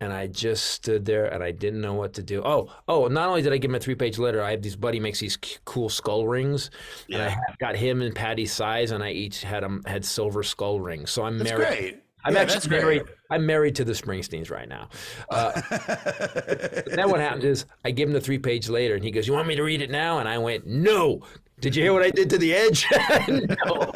And 0.00 0.12
I 0.12 0.28
just 0.28 0.66
stood 0.66 1.04
there 1.04 1.26
and 1.26 1.42
I 1.42 1.50
didn't 1.50 1.80
know 1.80 1.94
what 1.94 2.12
to 2.14 2.22
do. 2.22 2.40
Oh, 2.44 2.72
oh! 2.86 3.08
Not 3.08 3.28
only 3.28 3.42
did 3.42 3.52
I 3.52 3.56
give 3.58 3.68
him 3.72 3.74
a 3.74 3.80
three-page 3.80 4.16
letter, 4.16 4.40
I 4.40 4.52
have 4.52 4.62
these 4.62 4.76
buddy 4.76 5.00
makes 5.00 5.18
these 5.18 5.36
cool 5.64 5.88
skull 5.88 6.28
rings, 6.28 6.70
and 7.12 7.20
I 7.20 7.36
got 7.58 7.74
him 7.74 8.00
and 8.00 8.14
Patty's 8.14 8.52
size, 8.52 8.92
and 8.92 9.02
I 9.02 9.10
each 9.10 9.42
had 9.42 9.64
them 9.64 9.82
had 9.86 10.04
silver 10.04 10.44
skull 10.44 10.78
rings. 10.80 11.10
So 11.10 11.24
I'm 11.24 11.36
That's 11.38 11.50
married. 11.50 11.66
great. 11.66 12.02
I'm 12.24 12.34
Yeah, 12.34 12.40
actually 12.42 12.54
that's 12.54 12.66
great. 12.68 12.82
married. 12.82 13.02
I'm 13.32 13.44
married 13.44 13.74
to 13.76 13.84
the 13.84 13.92
Springsteens 13.92 14.52
right 14.52 14.68
now. 14.68 14.88
Uh, 15.30 15.60
then 16.86 17.10
what 17.10 17.18
happens 17.18 17.44
is 17.44 17.64
I 17.84 17.90
give 17.90 18.08
him 18.08 18.12
the 18.12 18.20
three 18.20 18.38
page 18.38 18.68
later, 18.68 18.94
and 18.94 19.02
he 19.02 19.10
goes, 19.10 19.26
"You 19.26 19.32
want 19.32 19.48
me 19.48 19.56
to 19.56 19.62
read 19.64 19.82
it 19.82 19.90
now?" 19.90 20.18
And 20.20 20.28
I 20.28 20.38
went, 20.38 20.64
"No." 20.64 21.22
Did 21.60 21.74
you 21.74 21.82
hear 21.82 21.92
what 21.92 22.02
I 22.02 22.10
did 22.10 22.30
to 22.30 22.38
the 22.38 22.54
edge? 22.54 22.86
no. 23.28 23.92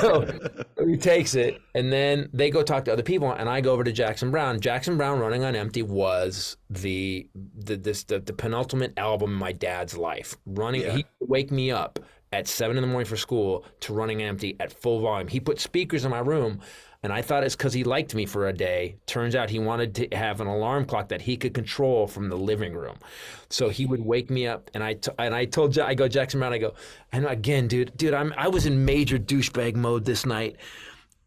So 0.00 0.64
he 0.86 0.96
takes 0.96 1.34
it, 1.34 1.60
and 1.74 1.92
then 1.92 2.28
they 2.32 2.50
go 2.50 2.62
talk 2.62 2.84
to 2.86 2.92
other 2.92 3.02
people, 3.02 3.30
and 3.30 3.48
I 3.48 3.60
go 3.60 3.72
over 3.72 3.84
to 3.84 3.92
Jackson 3.92 4.30
Browne. 4.30 4.60
Jackson 4.60 4.96
Browne, 4.96 5.20
Running 5.20 5.44
on 5.44 5.54
Empty, 5.54 5.82
was 5.82 6.56
the 6.68 7.28
the 7.34 7.76
this 7.76 8.04
the, 8.04 8.18
the 8.18 8.32
penultimate 8.32 8.92
album 8.96 9.30
in 9.32 9.36
my 9.36 9.52
dad's 9.52 9.96
life. 9.96 10.36
Running, 10.44 10.82
he 10.82 11.04
would 11.20 11.30
wake 11.30 11.50
me 11.50 11.70
up 11.70 12.00
at 12.32 12.48
seven 12.48 12.76
in 12.76 12.82
the 12.82 12.88
morning 12.88 13.06
for 13.06 13.16
school 13.16 13.64
to 13.80 13.92
Running 13.94 14.22
Empty 14.22 14.56
at 14.60 14.72
full 14.72 15.00
volume. 15.00 15.28
He 15.28 15.40
put 15.40 15.60
speakers 15.60 16.04
in 16.04 16.10
my 16.10 16.20
room. 16.20 16.60
And 17.06 17.12
I 17.12 17.22
thought 17.22 17.44
it's 17.44 17.54
because 17.54 17.72
he 17.72 17.84
liked 17.84 18.16
me 18.16 18.26
for 18.26 18.48
a 18.48 18.52
day. 18.52 18.96
Turns 19.06 19.36
out 19.36 19.48
he 19.48 19.60
wanted 19.60 19.94
to 19.94 20.08
have 20.16 20.40
an 20.40 20.48
alarm 20.48 20.86
clock 20.86 21.10
that 21.10 21.22
he 21.22 21.36
could 21.36 21.54
control 21.54 22.08
from 22.08 22.30
the 22.30 22.36
living 22.36 22.74
room. 22.74 22.96
So 23.48 23.68
he 23.68 23.86
would 23.86 24.04
wake 24.04 24.28
me 24.28 24.48
up, 24.48 24.72
and 24.74 24.82
I 24.82 24.94
t- 24.94 25.12
and 25.16 25.32
I 25.32 25.44
told 25.44 25.78
I 25.78 25.94
go 25.94 26.08
Jackson 26.08 26.40
Browne. 26.40 26.52
I 26.52 26.58
go, 26.58 26.74
and 27.12 27.24
again, 27.24 27.68
dude, 27.68 27.96
dude, 27.96 28.12
I'm 28.12 28.34
I 28.36 28.48
was 28.48 28.66
in 28.66 28.84
major 28.84 29.20
douchebag 29.20 29.76
mode 29.76 30.04
this 30.04 30.26
night, 30.26 30.56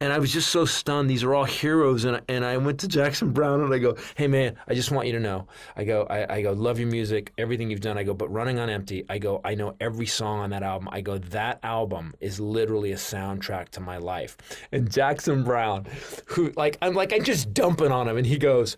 and 0.02 0.14
I 0.14 0.20
was 0.20 0.32
just 0.32 0.50
so 0.50 0.64
stunned. 0.64 1.10
These 1.10 1.24
are 1.24 1.34
all 1.34 1.44
heroes, 1.44 2.06
and 2.06 2.22
and 2.30 2.46
I 2.46 2.58
went 2.58 2.80
to 2.82 2.88
Jackson 2.88 3.32
Browne 3.32 3.62
and 3.62 3.74
I 3.74 3.80
go, 3.80 3.98
hey 4.16 4.28
man, 4.28 4.56
I 4.68 4.74
just 4.74 4.92
want 4.92 5.08
you 5.08 5.14
to 5.14 5.20
know. 5.20 5.48
I 5.76 5.84
go, 5.84 6.04
I, 6.10 6.36
I 6.36 6.42
go, 6.42 6.54
love 6.54 6.80
your 6.80 6.88
music, 6.88 7.34
everything 7.38 7.70
you've 7.70 7.82
done. 7.82 7.98
I 7.98 8.04
go, 8.04 8.14
but 8.14 8.32
running 8.32 8.60
on 8.60 8.70
empty. 8.70 9.06
I 9.10 9.18
go, 9.18 9.42
I 9.44 9.56
know 9.56 9.76
every 9.80 10.06
song 10.06 10.40
on 10.40 10.52
that 10.52 10.64
album. 10.64 10.88
I 10.92 11.02
go, 11.02 11.18
that 11.18 11.60
album 11.64 12.14
is 12.22 12.40
literally 12.40 12.94
a 12.94 12.96
soundtrack 12.96 13.70
to 13.70 13.82
my 13.82 13.98
life. 13.98 14.38
And 14.72 14.90
Jackson 14.90 15.44
Browne, 15.44 15.86
who 16.28 16.52
like 16.56 16.78
I'm 16.82 16.94
like 16.94 17.12
I'm 17.12 17.24
just 17.24 17.54
dumping 17.54 17.92
on 17.92 18.08
him, 18.08 18.18
and 18.18 18.26
he 18.26 18.38
goes. 18.38 18.78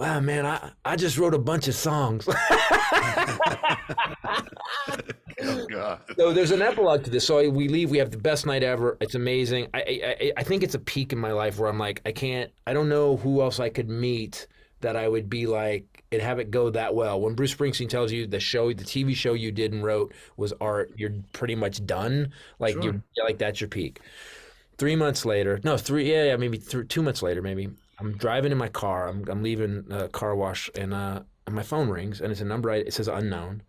Wow, 0.00 0.18
man, 0.20 0.46
I, 0.46 0.70
I 0.82 0.96
just 0.96 1.18
wrote 1.18 1.34
a 1.34 1.38
bunch 1.38 1.68
of 1.68 1.74
songs. 1.74 2.26
Oh 5.42 5.66
God. 5.70 6.00
So 6.18 6.34
there's 6.34 6.50
an 6.50 6.60
epilogue 6.60 7.04
to 7.04 7.10
this. 7.10 7.26
So 7.26 7.48
we 7.48 7.66
leave. 7.68 7.90
We 7.90 7.96
have 7.96 8.10
the 8.10 8.18
best 8.18 8.44
night 8.44 8.62
ever. 8.62 8.98
It's 9.00 9.14
amazing. 9.14 9.68
I, 9.72 9.78
I 9.78 10.16
I- 10.20 10.32
I 10.38 10.42
think 10.42 10.62
it's 10.62 10.74
a 10.74 10.78
peak 10.78 11.14
in 11.14 11.18
my 11.18 11.32
life 11.32 11.58
where 11.58 11.68
I'm 11.70 11.78
like, 11.78 12.02
I 12.04 12.12
can't. 12.12 12.50
I 12.66 12.74
don't 12.74 12.90
know 12.90 13.16
who 13.16 13.40
else 13.40 13.58
I 13.58 13.70
could 13.70 13.88
meet 13.88 14.46
that 14.82 14.96
I 14.96 15.08
would 15.08 15.30
be 15.30 15.46
like 15.46 16.04
and 16.12 16.20
have 16.20 16.38
it 16.40 16.50
go 16.50 16.68
that 16.70 16.94
well. 16.94 17.18
When 17.20 17.34
Bruce 17.34 17.54
Springsteen 17.54 17.88
tells 17.88 18.12
you 18.12 18.26
the 18.26 18.38
show, 18.40 18.70
the 18.74 18.84
TV 18.84 19.14
show 19.14 19.32
you 19.32 19.50
did 19.50 19.72
and 19.72 19.82
wrote 19.82 20.12
was 20.36 20.52
art, 20.60 20.92
you're 20.96 21.14
pretty 21.32 21.54
much 21.54 21.84
done. 21.86 22.32
Like 22.58 22.74
you're 22.82 23.02
like 23.24 23.38
that's 23.38 23.60
your 23.62 23.68
peak. 23.68 24.00
Three 24.76 24.96
months 24.96 25.24
later, 25.24 25.58
no, 25.64 25.76
three, 25.78 26.10
yeah, 26.10 26.24
yeah 26.24 26.36
maybe 26.36 26.58
th- 26.58 26.88
two 26.88 27.02
months 27.02 27.22
later, 27.22 27.40
maybe. 27.40 27.70
I'm 28.00 28.16
driving 28.16 28.50
in 28.50 28.58
my 28.58 28.68
car. 28.68 29.08
I'm, 29.08 29.24
I'm 29.28 29.42
leaving 29.42 29.84
a 29.90 30.08
car 30.08 30.34
wash, 30.34 30.70
and 30.74 30.94
uh, 30.94 31.20
and 31.46 31.54
my 31.54 31.62
phone 31.62 31.88
rings, 31.88 32.20
and 32.20 32.32
it's 32.32 32.40
a 32.40 32.44
number. 32.44 32.70
I, 32.70 32.76
it 32.76 32.94
says 32.94 33.08
unknown, 33.08 33.62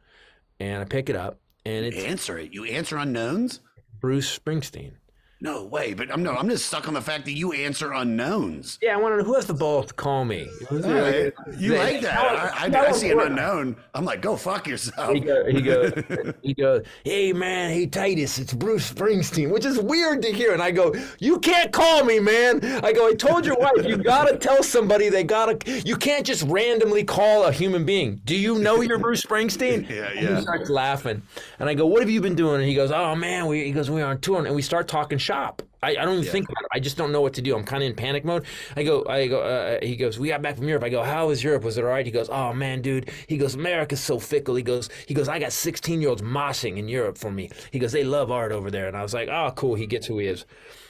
and 0.60 0.82
I 0.82 0.86
pick 0.86 1.10
it 1.10 1.16
up, 1.16 1.40
and 1.66 1.86
it's 1.86 1.98
Answer 1.98 2.38
it. 2.38 2.54
You 2.54 2.66
answer 2.66 2.98
unknowns? 2.98 3.60
Bruce 4.00 4.40
Springsteen. 4.40 4.94
No 5.42 5.64
way. 5.66 5.94
But 5.94 6.12
I'm 6.12 6.22
no. 6.22 6.34
I'm 6.34 6.48
just 6.48 6.68
stuck 6.68 6.88
on 6.88 6.94
the 6.94 7.02
fact 7.02 7.26
that 7.26 7.32
you 7.32 7.52
answer 7.52 7.92
unknowns. 7.94 8.78
Yeah, 8.82 8.94
I 8.94 8.98
want 8.98 9.14
to 9.14 9.18
know 9.18 9.24
who 9.24 9.34
has 9.34 9.48
the 9.48 9.56
balls 9.56 9.88
to 9.88 9.94
call 9.94 10.24
me. 10.24 10.48
Right. 10.70 11.34
You 11.58 11.76
like 11.76 12.02
that? 12.02 12.18
I, 12.18 12.68
I, 12.68 12.88
I 12.88 12.92
see 12.92 13.10
an 13.10 13.20
unknown. 13.20 13.76
I'm 13.96 14.06
like, 14.06 14.22
go 14.22 14.38
fuck 14.38 14.68
yourself. 14.68 15.14
He 15.14 15.20
goes, 15.20 15.48
he 15.48 15.62
goes, 15.62 15.94
he 16.44 16.54
goes, 16.54 16.86
hey 17.04 17.34
man, 17.34 17.72
hey 17.72 17.88
Titus, 17.88 18.38
it's 18.38 18.54
Bruce 18.54 18.92
Springsteen, 18.94 19.52
which 19.52 19.66
is 19.66 19.80
weird 19.80 20.22
to 20.22 20.32
hear. 20.32 20.54
And 20.54 20.62
I 20.62 20.70
go, 20.72 20.94
you 21.20 21.40
can't 21.40 21.72
call 21.72 22.04
me, 22.06 22.20
man. 22.20 22.64
I 22.84 22.94
go, 22.94 23.08
I 23.08 23.14
told 23.16 23.46
your 23.46 23.58
wife, 23.58 23.84
you 23.86 23.98
gotta 23.98 24.38
tell 24.38 24.62
somebody 24.62 25.10
they 25.10 25.24
gotta, 25.24 25.58
you 25.86 25.96
can't 25.96 26.26
just 26.26 26.44
randomly 26.44 27.04
call 27.04 27.46
a 27.46 27.52
human 27.52 27.84
being. 27.84 28.22
Do 28.26 28.36
you 28.36 28.60
know 28.60 28.82
you're 28.82 29.00
Bruce 29.00 29.24
Springsteen? 29.26 29.90
Yeah, 29.90 30.10
And 30.12 30.22
yeah. 30.22 30.36
he 30.36 30.42
starts 30.44 30.70
laughing. 30.70 31.22
And 31.60 31.68
I 31.68 31.74
go, 31.74 31.88
what 31.88 32.02
have 32.02 32.10
you 32.10 32.22
been 32.22 32.36
doing? 32.36 32.62
And 32.62 32.70
he 32.70 32.76
goes, 32.76 32.92
oh 32.92 33.16
man, 33.16 33.48
we, 33.48 33.64
he 33.66 33.72
goes, 33.72 33.90
we 33.90 34.02
are 34.02 34.12
on 34.12 34.22
tour. 34.22 34.46
And 34.46 34.56
we 34.56 34.62
start 34.62 34.88
talking 34.88 35.18
shop. 35.32 35.62
I, 35.84 35.92
I 35.92 36.06
don't 36.06 36.20
even 36.20 36.32
think 36.32 36.48
about 36.48 36.64
it. 36.64 36.70
I 36.72 36.80
just 36.80 36.96
don't 36.96 37.12
know 37.12 37.22
what 37.22 37.34
to 37.36 37.42
do. 37.42 37.56
I'm 37.56 37.64
kind 37.64 37.82
of 37.82 37.90
in 37.90 37.96
panic 37.96 38.24
mode. 38.24 38.46
I 38.76 38.84
go, 38.84 39.04
I 39.08 39.28
go. 39.28 39.42
Uh, 39.42 39.80
he 39.84 39.96
goes, 39.96 40.20
we 40.20 40.28
got 40.28 40.42
back 40.42 40.56
from 40.58 40.68
Europe. 40.68 40.84
I 40.84 40.90
go, 40.90 41.02
how 41.02 41.28
was 41.28 41.44
Europe? 41.44 41.64
Was 41.64 41.78
it 41.78 41.84
all 41.84 41.90
right? 41.90 42.06
He 42.06 42.12
goes, 42.12 42.30
oh 42.30 42.54
man, 42.54 42.82
dude. 42.82 43.10
He 43.28 43.38
goes, 43.38 43.56
America's 43.56 44.00
so 44.00 44.20
fickle. 44.20 44.56
He 44.56 44.64
goes, 44.64 44.90
he 45.08 45.14
goes, 45.14 45.28
I 45.28 45.40
got 45.40 45.52
16 45.52 46.00
year 46.02 46.10
olds 46.10 46.22
moshing 46.22 46.78
in 46.78 46.88
Europe 46.88 47.18
for 47.18 47.32
me. 47.32 47.50
He 47.72 47.80
goes, 47.80 47.92
they 47.92 48.04
love 48.04 48.30
art 48.30 48.52
over 48.52 48.70
there. 48.70 48.88
And 48.88 48.96
I 48.96 49.02
was 49.02 49.14
like, 49.14 49.30
oh 49.30 49.52
cool. 49.56 49.76
He 49.76 49.88
gets 49.88 50.06
who 50.06 50.20
he 50.20 50.28
is. 50.28 50.46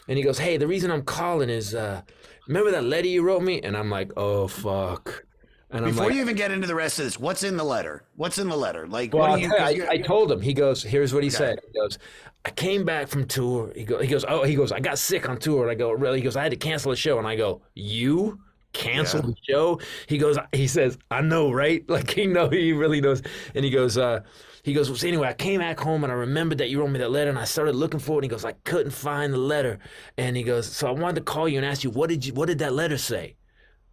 And 0.07 0.17
he 0.17 0.23
goes, 0.23 0.39
hey, 0.39 0.57
the 0.57 0.67
reason 0.67 0.91
I'm 0.91 1.03
calling 1.03 1.49
is, 1.49 1.73
uh, 1.73 2.01
remember 2.47 2.71
that 2.71 2.83
letter 2.83 3.07
you 3.07 3.23
wrote 3.23 3.43
me? 3.43 3.61
And 3.61 3.77
I'm 3.77 3.89
like, 3.89 4.11
oh 4.17 4.47
fuck. 4.47 5.25
And 5.73 5.85
I'm 5.85 5.91
Before 5.91 6.07
like, 6.07 6.15
you 6.15 6.21
even 6.21 6.35
get 6.35 6.51
into 6.51 6.67
the 6.67 6.75
rest 6.75 6.99
of 6.99 7.05
this, 7.05 7.17
what's 7.17 7.43
in 7.43 7.55
the 7.55 7.63
letter? 7.63 8.03
What's 8.17 8.37
in 8.37 8.49
the 8.49 8.57
letter? 8.57 8.87
Like, 8.87 9.13
Well, 9.13 9.21
what 9.21 9.31
I'll 9.31 9.37
do 9.37 9.43
you? 9.77 9.85
I, 9.85 9.91
I 9.91 9.97
told 9.99 10.29
him. 10.29 10.41
He 10.41 10.53
goes, 10.53 10.83
"Here's 10.83 11.13
what 11.13 11.23
he 11.23 11.29
said." 11.29 11.59
He 11.65 11.79
goes, 11.79 11.97
"I 12.45 12.49
came 12.51 12.85
back 12.85 13.07
from 13.07 13.25
tour." 13.25 13.71
He 13.75 13.83
goes, 13.83 14.01
"He 14.01 14.07
goes, 14.07 14.25
oh, 14.27 14.43
he 14.43 14.55
goes, 14.55 14.71
I 14.71 14.79
got 14.79 14.97
sick 14.97 15.29
on 15.29 15.37
tour." 15.37 15.63
And 15.63 15.71
I 15.71 15.75
go, 15.75 15.91
"Really?" 15.91 16.19
He 16.19 16.23
goes, 16.23 16.35
"I 16.35 16.43
had 16.43 16.51
to 16.51 16.57
cancel 16.57 16.91
a 16.91 16.95
show." 16.95 17.17
And 17.17 17.27
I 17.27 17.35
go, 17.35 17.61
"You 17.75 18.39
canceled 18.73 19.25
the 19.25 19.35
show?" 19.47 19.79
He 20.07 20.17
goes, 20.17 20.37
he 20.53 20.67
says, 20.67 20.97
"I 21.09 21.21
know, 21.21 21.51
right?" 21.51 21.83
Like 21.89 22.09
he 22.11 22.27
know, 22.27 22.49
he 22.49 22.73
really 22.73 23.01
knows. 23.01 23.21
And 23.55 23.65
he 23.65 23.71
goes, 23.71 23.97
uh, 23.97 24.21
he 24.63 24.73
goes, 24.73 24.99
so 24.99 25.07
anyway, 25.07 25.27
I 25.27 25.33
came 25.33 25.59
back 25.59 25.79
home 25.79 26.03
and 26.03 26.13
I 26.13 26.15
remembered 26.15 26.59
that 26.59 26.69
you 26.69 26.79
wrote 26.79 26.89
me 26.91 26.99
that 26.99 27.11
letter, 27.11 27.29
and 27.29 27.39
I 27.39 27.45
started 27.45 27.75
looking 27.75 27.99
for 27.99 28.13
it. 28.13 28.17
And 28.17 28.23
he 28.25 28.29
goes, 28.29 28.45
I 28.45 28.53
couldn't 28.63 28.91
find 28.91 29.33
the 29.33 29.37
letter, 29.37 29.79
and 30.17 30.37
he 30.37 30.43
goes, 30.43 30.67
so 30.67 30.87
I 30.87 30.91
wanted 30.91 31.15
to 31.15 31.21
call 31.21 31.49
you 31.49 31.57
and 31.57 31.65
ask 31.65 31.83
you, 31.83 31.89
what 31.89 32.09
did 32.09 32.25
you, 32.25 32.33
what 32.33 32.47
did 32.47 32.59
that 32.59 32.73
letter 32.73 32.97
say? 32.97 33.35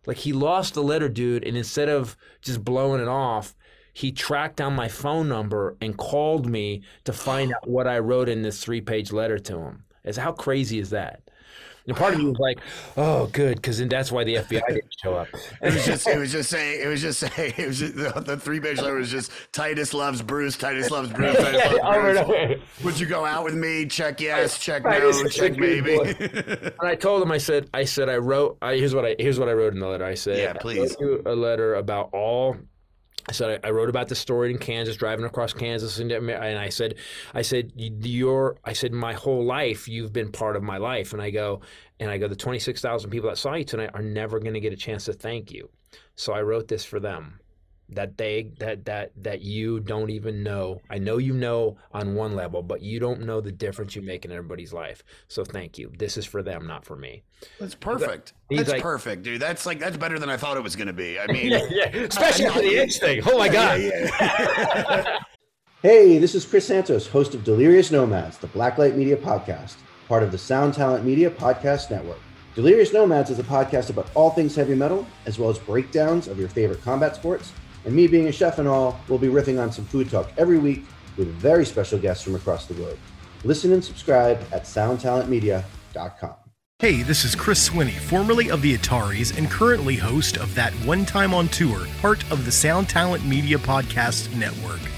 Like 0.06 0.18
he 0.18 0.32
lost 0.32 0.74
the 0.74 0.82
letter, 0.82 1.08
dude, 1.08 1.44
and 1.44 1.56
instead 1.56 1.88
of 1.88 2.16
just 2.42 2.64
blowing 2.64 3.00
it 3.00 3.08
off, 3.08 3.54
he 3.98 4.12
tracked 4.12 4.54
down 4.56 4.74
my 4.76 4.86
phone 4.86 5.28
number 5.28 5.76
and 5.80 5.96
called 5.96 6.46
me 6.46 6.82
to 7.02 7.12
find 7.12 7.52
out 7.52 7.68
what 7.68 7.88
I 7.88 7.98
wrote 7.98 8.28
in 8.28 8.42
this 8.42 8.62
three-page 8.62 9.10
letter 9.10 9.40
to 9.40 9.58
him. 9.58 9.82
Is 10.04 10.16
how 10.16 10.30
crazy 10.30 10.78
is 10.78 10.90
that? 10.90 11.22
And 11.88 11.96
part 11.96 12.12
of 12.14 12.20
me 12.20 12.26
was 12.26 12.38
like, 12.38 12.58
"Oh, 12.96 13.26
good," 13.32 13.56
because 13.56 13.78
then 13.78 13.88
that's 13.88 14.12
why 14.12 14.22
the 14.22 14.34
FBI 14.36 14.60
didn't 14.68 14.94
show 15.02 15.14
up. 15.14 15.26
It 15.62 15.74
was 15.74 15.84
just, 15.84 16.06
it 16.06 16.16
was 16.18 16.30
just 16.30 16.48
saying, 16.50 16.82
it 16.82 16.86
was 16.86 17.00
just 17.00 17.18
saying, 17.18 17.54
it 17.56 17.66
was 17.66 17.78
just, 17.80 17.96
the, 17.96 18.10
the 18.24 18.36
three 18.36 18.60
page 18.60 18.76
letter 18.78 18.94
was 18.96 19.10
just 19.10 19.32
Titus 19.52 19.92
loves 19.94 20.22
Bruce, 20.22 20.56
Titus 20.56 20.90
loves 20.92 21.10
Bruce, 21.10 21.36
Titus 21.44 21.60
Yeah, 21.64 21.72
loves 21.82 21.96
over 21.96 22.02
Bruce. 22.28 22.52
over. 22.54 22.62
Would 22.84 23.00
you 23.00 23.06
go 23.06 23.24
out 23.24 23.42
with 23.42 23.54
me? 23.54 23.86
Check 23.86 24.20
yes, 24.20 24.58
check 24.60 24.84
no, 24.84 25.10
check 25.28 25.56
maybe. 25.56 25.96
And 25.98 26.72
I 26.82 26.94
told 26.94 27.22
him, 27.22 27.32
I 27.32 27.38
said, 27.38 27.68
I 27.74 27.84
said, 27.84 28.08
I 28.08 28.16
wrote. 28.18 28.58
I, 28.62 28.74
here's 28.76 28.94
what 28.94 29.04
I 29.06 29.16
here's 29.18 29.40
what 29.40 29.48
I 29.48 29.52
wrote 29.54 29.72
in 29.72 29.80
the 29.80 29.88
letter. 29.88 30.04
I 30.04 30.14
said, 30.14 30.38
Yeah, 30.38 30.52
I 30.54 30.58
please. 30.58 30.94
wrote 31.00 31.00
you 31.00 31.22
a 31.26 31.34
letter 31.34 31.74
about 31.74 32.10
all. 32.12 32.56
I 33.28 33.32
said 33.32 33.60
I, 33.62 33.70
wrote 33.70 33.90
about 33.90 34.08
the 34.08 34.14
story 34.14 34.50
in 34.50 34.58
Kansas, 34.58 34.96
driving 34.96 35.26
across 35.26 35.52
Kansas, 35.52 35.98
and, 35.98 36.10
and 36.10 36.58
I 36.58 36.70
said, 36.70 36.94
I 37.34 37.42
said 37.42 37.72
your, 37.76 38.56
I 38.64 38.72
said 38.72 38.92
my 38.92 39.12
whole 39.12 39.44
life 39.44 39.86
you've 39.86 40.12
been 40.12 40.32
part 40.32 40.56
of 40.56 40.62
my 40.62 40.78
life, 40.78 41.12
and 41.12 41.20
I 41.20 41.30
go, 41.30 41.60
and 42.00 42.10
I 42.10 42.16
go, 42.16 42.26
the 42.26 42.36
twenty 42.36 42.58
six 42.58 42.80
thousand 42.80 43.10
people 43.10 43.28
that 43.28 43.36
saw 43.36 43.54
you 43.54 43.64
tonight 43.64 43.90
are 43.94 44.02
never 44.02 44.40
going 44.40 44.54
to 44.54 44.60
get 44.60 44.72
a 44.72 44.76
chance 44.76 45.04
to 45.04 45.12
thank 45.12 45.52
you. 45.52 45.68
So 46.16 46.32
I 46.32 46.42
wrote 46.42 46.68
this 46.68 46.84
for 46.84 47.00
them 47.00 47.40
that 47.90 48.18
they 48.18 48.50
that 48.58 48.84
that 48.84 49.12
that 49.22 49.40
you 49.40 49.80
don't 49.80 50.10
even 50.10 50.42
know. 50.42 50.80
I 50.90 50.98
know 50.98 51.16
you 51.18 51.32
know 51.32 51.76
on 51.92 52.14
one 52.14 52.34
level, 52.36 52.62
but 52.62 52.82
you 52.82 53.00
don't 53.00 53.22
know 53.22 53.40
the 53.40 53.52
difference 53.52 53.96
you 53.96 54.02
make 54.02 54.24
in 54.24 54.30
everybody's 54.32 54.72
life. 54.72 55.02
So 55.28 55.44
thank 55.44 55.78
you. 55.78 55.90
This 55.98 56.16
is 56.16 56.26
for 56.26 56.42
them, 56.42 56.66
not 56.66 56.84
for 56.84 56.96
me. 56.96 57.22
That's 57.58 57.74
perfect. 57.74 58.34
He's 58.48 58.58
That's 58.58 58.70
like- 58.72 58.82
perfect, 58.82 59.22
dude. 59.22 59.40
That's 59.40 59.64
like 59.66 59.78
that's 59.78 59.96
better 59.96 60.18
than 60.18 60.28
I 60.30 60.36
thought 60.36 60.56
it 60.56 60.62
was 60.62 60.76
gonna 60.76 60.92
be. 60.92 61.18
I 61.18 61.26
mean, 61.32 61.50
yeah, 61.70 61.88
especially 61.96 62.46
after 62.46 62.60
the 62.60 62.76
itch 62.76 62.98
thing. 62.98 63.22
Oh 63.26 63.38
my 63.38 63.48
god. 63.48 65.18
Hey, 65.80 66.18
this 66.18 66.34
is 66.34 66.44
Chris 66.44 66.66
Santos, 66.66 67.06
host 67.06 67.34
of 67.36 67.44
Delirious 67.44 67.92
Nomads, 67.92 68.36
the 68.38 68.48
Blacklight 68.48 68.96
Media 68.96 69.16
podcast. 69.16 69.76
part 70.08 70.24
of 70.24 70.32
the 70.32 70.38
Sound 70.38 70.74
Talent 70.74 71.04
Media 71.04 71.30
Podcast 71.30 71.88
Network. 71.90 72.18
Delirious 72.56 72.92
Nomads 72.92 73.30
is 73.30 73.38
a 73.38 73.44
podcast 73.44 73.88
about 73.88 74.08
all 74.16 74.30
things 74.30 74.56
heavy 74.56 74.74
metal, 74.74 75.06
as 75.26 75.38
well 75.38 75.50
as 75.50 75.58
breakdowns 75.60 76.26
of 76.26 76.36
your 76.36 76.48
favorite 76.48 76.82
combat 76.82 77.14
sports. 77.14 77.52
And 77.88 77.96
me 77.96 78.06
being 78.06 78.26
a 78.28 78.32
chef 78.32 78.58
and 78.58 78.68
all, 78.68 79.00
we'll 79.08 79.18
be 79.18 79.28
riffing 79.28 79.58
on 79.58 79.72
some 79.72 79.86
food 79.86 80.10
talk 80.10 80.30
every 80.36 80.58
week 80.58 80.84
with 81.16 81.28
very 81.28 81.64
special 81.64 81.98
guests 81.98 82.22
from 82.22 82.34
across 82.34 82.66
the 82.66 82.74
globe. 82.74 82.98
Listen 83.44 83.72
and 83.72 83.82
subscribe 83.82 84.38
at 84.52 84.64
soundtalentmedia.com. 84.64 86.34
Hey, 86.80 87.02
this 87.02 87.24
is 87.24 87.34
Chris 87.34 87.66
Swinney, 87.66 87.96
formerly 87.98 88.50
of 88.50 88.60
the 88.60 88.76
Ataris 88.76 89.38
and 89.38 89.50
currently 89.50 89.96
host 89.96 90.36
of 90.36 90.54
that 90.54 90.74
One 90.84 91.06
Time 91.06 91.32
on 91.32 91.48
Tour, 91.48 91.86
part 92.02 92.30
of 92.30 92.44
the 92.44 92.52
Sound 92.52 92.90
Talent 92.90 93.24
Media 93.24 93.56
Podcast 93.56 94.36
Network. 94.36 94.80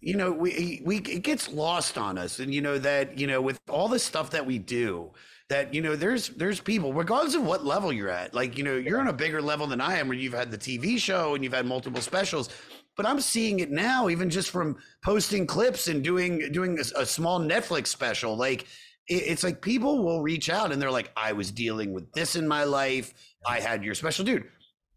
you 0.00 0.16
know, 0.16 0.30
we 0.30 0.80
we 0.84 0.98
it 0.98 1.22
gets 1.22 1.48
lost 1.48 1.98
on 1.98 2.18
us, 2.18 2.38
and 2.38 2.54
you 2.54 2.60
know 2.60 2.78
that 2.78 3.18
you 3.18 3.26
know 3.26 3.40
with 3.40 3.60
all 3.68 3.88
the 3.88 3.98
stuff 3.98 4.30
that 4.30 4.46
we 4.46 4.58
do, 4.58 5.10
that 5.48 5.74
you 5.74 5.80
know 5.80 5.96
there's 5.96 6.28
there's 6.30 6.60
people 6.60 6.92
regardless 6.92 7.34
of 7.34 7.44
what 7.44 7.64
level 7.64 7.92
you're 7.92 8.08
at. 8.08 8.32
Like 8.34 8.56
you 8.56 8.64
know 8.64 8.76
you're 8.76 9.00
on 9.00 9.08
a 9.08 9.12
bigger 9.12 9.42
level 9.42 9.66
than 9.66 9.80
I 9.80 9.98
am, 9.98 10.08
where 10.08 10.16
you've 10.16 10.34
had 10.34 10.50
the 10.50 10.58
TV 10.58 10.98
show 10.98 11.34
and 11.34 11.42
you've 11.42 11.52
had 11.52 11.66
multiple 11.66 12.00
specials. 12.00 12.48
But 12.96 13.06
I'm 13.06 13.20
seeing 13.20 13.60
it 13.60 13.70
now, 13.70 14.08
even 14.08 14.30
just 14.30 14.50
from 14.50 14.76
posting 15.04 15.46
clips 15.46 15.88
and 15.88 16.02
doing 16.02 16.52
doing 16.52 16.78
a, 16.78 17.00
a 17.00 17.06
small 17.06 17.40
Netflix 17.40 17.88
special. 17.88 18.36
Like 18.36 18.62
it, 19.08 19.14
it's 19.26 19.42
like 19.42 19.60
people 19.60 20.04
will 20.04 20.22
reach 20.22 20.48
out 20.48 20.70
and 20.70 20.80
they're 20.80 20.92
like, 20.92 21.10
"I 21.16 21.32
was 21.32 21.50
dealing 21.50 21.92
with 21.92 22.12
this 22.12 22.36
in 22.36 22.46
my 22.46 22.62
life. 22.64 23.14
I 23.46 23.58
had 23.58 23.82
your 23.84 23.94
special, 23.96 24.24
dude." 24.24 24.44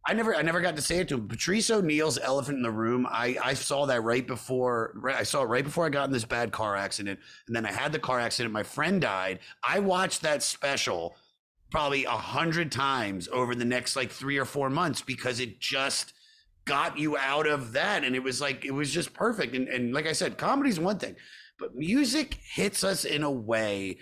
I 0.06 0.14
never, 0.14 0.36
I 0.36 0.42
never 0.42 0.62
got 0.62 0.76
to 0.76 0.82
say 0.82 1.00
it 1.00 1.10
to 1.10 1.16
him. 1.16 1.28
Patrice 1.28 1.70
O'Neal's 1.70 2.18
"Elephant 2.18 2.58
in 2.58 2.64
the 2.64 2.72
Room." 2.72 3.06
I, 3.10 3.38
I 3.44 3.54
saw 3.54 3.86
that 3.86 4.02
right 4.02 4.26
before. 4.26 4.94
Right, 4.96 5.16
I 5.16 5.24
saw 5.24 5.44
it 5.44 5.46
right 5.46 5.64
before 5.64 5.86
I 5.86 5.90
got 5.90 6.06
in 6.06 6.12
this 6.12 6.26
bad 6.26 6.52
car 6.52 6.76
accident, 6.76 7.20
and 7.48 7.56
then 7.56 7.66
I 7.66 7.72
had 7.72 7.92
the 7.92 8.00
car 8.00 8.20
accident. 8.20 8.52
My 8.52 8.64
friend 8.64 9.00
died. 9.00 9.40
I 9.64 9.80
watched 9.80 10.24
that 10.24 10.42
special 10.42 11.16
probably 11.70 12.06
a 12.06 12.10
hundred 12.10 12.72
times 12.72 13.30
over 13.32 13.56
the 13.56 13.66
next 13.66 13.96
like 13.96 14.12
three 14.12 14.38
or 14.38 14.46
four 14.46 14.70
months 14.70 15.02
because 15.02 15.40
it 15.40 15.60
just 15.60 16.14
got 16.66 16.98
you 16.98 17.16
out 17.18 17.48
of 17.48 17.74
that, 17.74 18.04
and 18.04 18.16
it 18.16 18.24
was 18.24 18.42
like 18.42 18.66
it 18.66 18.72
was 18.72 18.92
just 18.92 19.14
perfect. 19.14 19.56
And 19.56 19.68
and 19.68 19.94
like 19.94 20.08
I 20.08 20.14
said, 20.14 20.38
comedy's 20.38 20.80
one 20.80 20.98
thing, 20.98 21.16
but 21.60 21.76
music 21.76 22.40
hits 22.44 22.84
us 22.84 23.06
in 23.06 23.22
a 23.22 23.32
way 23.32 24.00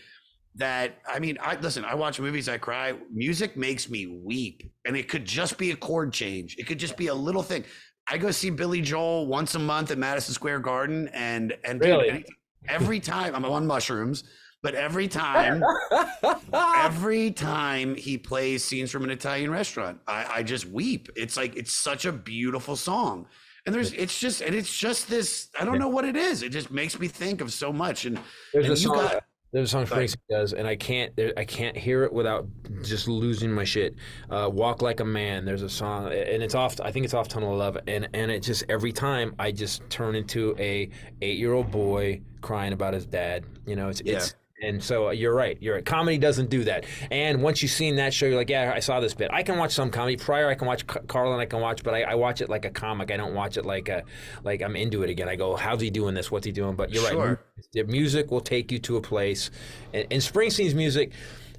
that 0.59 0.99
I 1.07 1.19
mean, 1.19 1.37
I 1.41 1.55
listen, 1.59 1.83
I 1.83 1.95
watch 1.95 2.19
movies, 2.19 2.47
I 2.47 2.57
cry. 2.57 2.93
Music 3.13 3.57
makes 3.57 3.89
me 3.89 4.05
weep. 4.07 4.63
And 4.85 4.95
it 4.95 5.09
could 5.09 5.25
just 5.25 5.57
be 5.57 5.71
a 5.71 5.75
chord 5.75 6.13
change. 6.13 6.55
It 6.57 6.67
could 6.67 6.79
just 6.79 6.95
be 6.95 7.07
a 7.07 7.13
little 7.13 7.43
thing. 7.43 7.65
I 8.07 8.17
go 8.17 8.31
see 8.31 8.49
Billy 8.49 8.81
Joel 8.81 9.27
once 9.27 9.55
a 9.55 9.59
month 9.59 9.91
at 9.91 9.97
Madison 9.97 10.33
Square 10.33 10.59
Garden 10.59 11.09
and 11.13 11.57
and 11.65 11.79
Really? 11.81 12.09
any- 12.09 12.25
every 12.67 12.99
time 12.99 13.33
I'm 13.35 13.45
on 13.45 13.65
mushrooms, 13.67 14.23
but 14.61 14.75
every 14.75 15.07
time 15.07 15.63
every 16.53 17.31
time 17.31 17.95
he 17.95 18.17
plays 18.17 18.63
scenes 18.63 18.91
from 18.91 19.03
an 19.03 19.09
Italian 19.11 19.51
restaurant, 19.51 19.99
I, 20.07 20.25
I 20.37 20.43
just 20.43 20.65
weep. 20.65 21.09
It's 21.15 21.37
like 21.37 21.55
it's 21.55 21.73
such 21.75 22.05
a 22.05 22.11
beautiful 22.11 22.75
song. 22.75 23.27
And 23.65 23.75
there's 23.75 23.93
it's 23.93 24.17
just 24.19 24.41
and 24.41 24.55
it's 24.55 24.75
just 24.75 25.09
this 25.09 25.49
I 25.59 25.65
don't 25.65 25.79
know 25.79 25.87
what 25.89 26.05
it 26.05 26.15
is. 26.15 26.43
It 26.43 26.49
just 26.49 26.71
makes 26.71 26.99
me 26.99 27.07
think 27.07 27.41
of 27.41 27.53
so 27.53 27.71
much. 27.71 28.05
And, 28.05 28.19
There's 28.53 28.65
and 28.65 28.73
a 28.73 28.77
song. 28.77 28.95
got- 28.95 29.23
there's 29.51 29.69
a 29.69 29.71
song. 29.71 29.85
Springsteen 29.85 30.15
does, 30.29 30.53
and 30.53 30.67
I 30.67 30.75
can't. 30.75 31.15
There, 31.15 31.33
I 31.37 31.45
can't 31.45 31.75
hear 31.75 32.03
it 32.03 32.13
without 32.13 32.47
just 32.83 33.07
losing 33.07 33.51
my 33.51 33.63
shit. 33.63 33.95
Uh, 34.29 34.49
Walk 34.51 34.81
like 34.81 34.99
a 34.99 35.05
man. 35.05 35.45
There's 35.45 35.63
a 35.63 35.69
song, 35.69 36.05
and 36.11 36.43
it's 36.43 36.55
off. 36.55 36.79
I 36.81 36.91
think 36.91 37.05
it's 37.05 37.13
off 37.13 37.27
Tunnel 37.27 37.53
of 37.53 37.57
Love, 37.57 37.77
and 37.87 38.07
and 38.13 38.31
it 38.31 38.41
just 38.43 38.63
every 38.69 38.91
time 38.91 39.33
I 39.39 39.51
just 39.51 39.87
turn 39.89 40.15
into 40.15 40.55
a 40.59 40.89
eight 41.21 41.37
year 41.37 41.53
old 41.53 41.71
boy 41.71 42.21
crying 42.41 42.73
about 42.73 42.93
his 42.93 43.05
dad. 43.05 43.45
You 43.65 43.75
know, 43.75 43.89
it's 43.89 44.01
Yeah. 44.05 44.17
it's. 44.17 44.35
And 44.61 44.83
so 44.83 45.07
uh, 45.07 45.11
you're 45.11 45.33
right. 45.33 45.57
You're 45.61 45.75
right. 45.75 45.85
Comedy 45.85 46.17
doesn't 46.17 46.49
do 46.49 46.65
that. 46.65 46.85
And 47.11 47.41
once 47.41 47.61
you've 47.61 47.71
seen 47.71 47.95
that 47.95 48.13
show, 48.13 48.25
you're 48.25 48.35
like, 48.35 48.49
yeah, 48.49 48.73
I 48.75 48.79
saw 48.79 48.99
this 48.99 49.13
bit. 49.13 49.31
I 49.31 49.43
can 49.43 49.57
watch 49.57 49.71
some 49.71 49.89
comedy. 49.89 50.17
Pryor, 50.17 50.49
I 50.49 50.55
can 50.55 50.67
watch 50.67 50.85
Car- 50.85 51.03
Carlin. 51.07 51.39
I 51.39 51.45
can 51.45 51.61
watch, 51.61 51.83
but 51.83 51.93
I, 51.93 52.01
I 52.03 52.15
watch 52.15 52.41
it 52.41 52.49
like 52.49 52.65
a 52.65 52.69
comic. 52.69 53.11
I 53.11 53.17
don't 53.17 53.33
watch 53.33 53.57
it 53.57 53.65
like 53.65 53.87
a 53.87 54.03
like 54.43 54.61
I'm 54.61 54.75
into 54.75 55.03
it 55.03 55.09
again. 55.09 55.29
I 55.29 55.35
go, 55.35 55.55
how's 55.55 55.81
he 55.81 55.89
doing 55.89 56.13
this? 56.13 56.29
What's 56.29 56.45
he 56.45 56.51
doing? 56.51 56.75
But 56.75 56.91
you're 56.91 57.03
right. 57.03 57.13
Sure. 57.13 57.39
The 57.73 57.83
music 57.83 58.31
will 58.31 58.41
take 58.41 58.71
you 58.71 58.79
to 58.79 58.97
a 58.97 59.01
place, 59.01 59.49
and, 59.93 60.05
and 60.11 60.21
Springsteen's 60.21 60.75
music. 60.75 61.11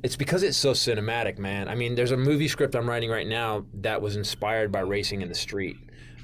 It's 0.03 0.17
because 0.17 0.43
it's 0.43 0.57
so 0.57 0.73
cinematic, 0.73 1.39
man. 1.39 1.69
I 1.69 1.75
mean, 1.75 1.95
there's 1.95 2.11
a 2.11 2.17
movie 2.17 2.49
script 2.49 2.75
I'm 2.75 2.89
writing 2.89 3.11
right 3.11 3.27
now 3.27 3.67
that 3.75 4.01
was 4.01 4.17
inspired 4.17 4.73
by 4.73 4.81
racing 4.81 5.21
in 5.21 5.29
the 5.29 5.35
street. 5.35 5.77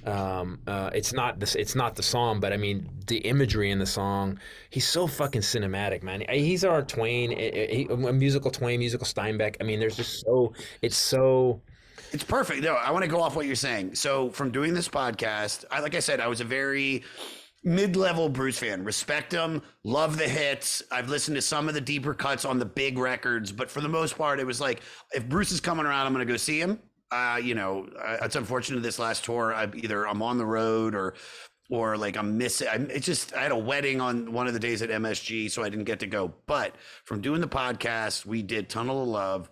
Um, 0.06 0.60
uh, 0.66 0.90
it's 0.94 1.12
not 1.12 1.40
this. 1.40 1.54
It's 1.56 1.74
not 1.74 1.96
the 1.96 2.02
song, 2.02 2.38
but 2.38 2.52
I 2.52 2.56
mean 2.56 2.88
the 3.06 3.18
imagery 3.18 3.70
in 3.70 3.78
the 3.78 3.86
song. 3.86 4.38
He's 4.70 4.86
so 4.86 5.06
fucking 5.06 5.40
cinematic, 5.40 6.02
man. 6.02 6.24
He's 6.30 6.64
our 6.64 6.82
Twain, 6.82 7.32
a, 7.32 7.86
a- 7.90 7.92
a 7.92 8.12
musical 8.12 8.50
Twain, 8.50 8.78
musical 8.78 9.06
Steinbeck. 9.06 9.56
I 9.60 9.64
mean, 9.64 9.80
there's 9.80 9.96
just 9.96 10.20
so. 10.20 10.52
It's 10.82 10.96
so. 10.96 11.60
It's 12.12 12.22
perfect. 12.22 12.62
No, 12.62 12.74
I 12.74 12.92
want 12.92 13.04
to 13.04 13.10
go 13.10 13.20
off 13.20 13.34
what 13.34 13.46
you're 13.46 13.56
saying. 13.56 13.96
So 13.96 14.30
from 14.30 14.52
doing 14.52 14.74
this 14.74 14.88
podcast, 14.88 15.64
I 15.70 15.80
like 15.80 15.94
I 15.96 16.00
said, 16.00 16.20
I 16.20 16.28
was 16.28 16.40
a 16.40 16.44
very 16.44 17.02
mid-level 17.64 18.28
Bruce 18.28 18.58
fan. 18.60 18.84
Respect 18.84 19.32
him, 19.32 19.60
love 19.82 20.16
the 20.18 20.28
hits. 20.28 20.84
I've 20.92 21.08
listened 21.08 21.34
to 21.34 21.42
some 21.42 21.66
of 21.68 21.74
the 21.74 21.80
deeper 21.80 22.14
cuts 22.14 22.44
on 22.44 22.60
the 22.60 22.64
big 22.64 22.96
records, 22.96 23.50
but 23.50 23.68
for 23.68 23.80
the 23.80 23.88
most 23.88 24.16
part, 24.16 24.38
it 24.38 24.46
was 24.46 24.60
like 24.60 24.82
if 25.14 25.28
Bruce 25.28 25.50
is 25.50 25.60
coming 25.60 25.84
around, 25.84 26.06
I'm 26.06 26.12
going 26.14 26.24
to 26.24 26.32
go 26.32 26.36
see 26.36 26.60
him. 26.60 26.78
Uh, 27.10 27.40
you 27.42 27.54
know, 27.54 27.88
it's 28.22 28.36
unfortunate 28.36 28.82
this 28.82 28.98
last 28.98 29.24
tour. 29.24 29.54
I 29.54 29.68
either 29.74 30.06
I'm 30.06 30.22
on 30.22 30.38
the 30.38 30.46
road 30.46 30.94
or 30.94 31.14
or 31.70 31.96
like 31.96 32.16
I'm 32.16 32.38
missing. 32.38 32.68
I'm, 32.70 32.90
it's 32.90 33.06
just 33.06 33.34
I 33.34 33.42
had 33.42 33.52
a 33.52 33.58
wedding 33.58 34.00
on 34.00 34.32
one 34.32 34.46
of 34.46 34.54
the 34.54 34.60
days 34.60 34.82
at 34.82 34.90
MSG, 34.90 35.50
so 35.50 35.62
I 35.62 35.68
didn't 35.68 35.84
get 35.84 36.00
to 36.00 36.06
go. 36.06 36.32
But 36.46 36.74
from 37.04 37.20
doing 37.20 37.40
the 37.40 37.48
podcast, 37.48 38.26
we 38.26 38.42
did 38.42 38.68
Tunnel 38.68 39.02
of 39.02 39.08
Love 39.08 39.50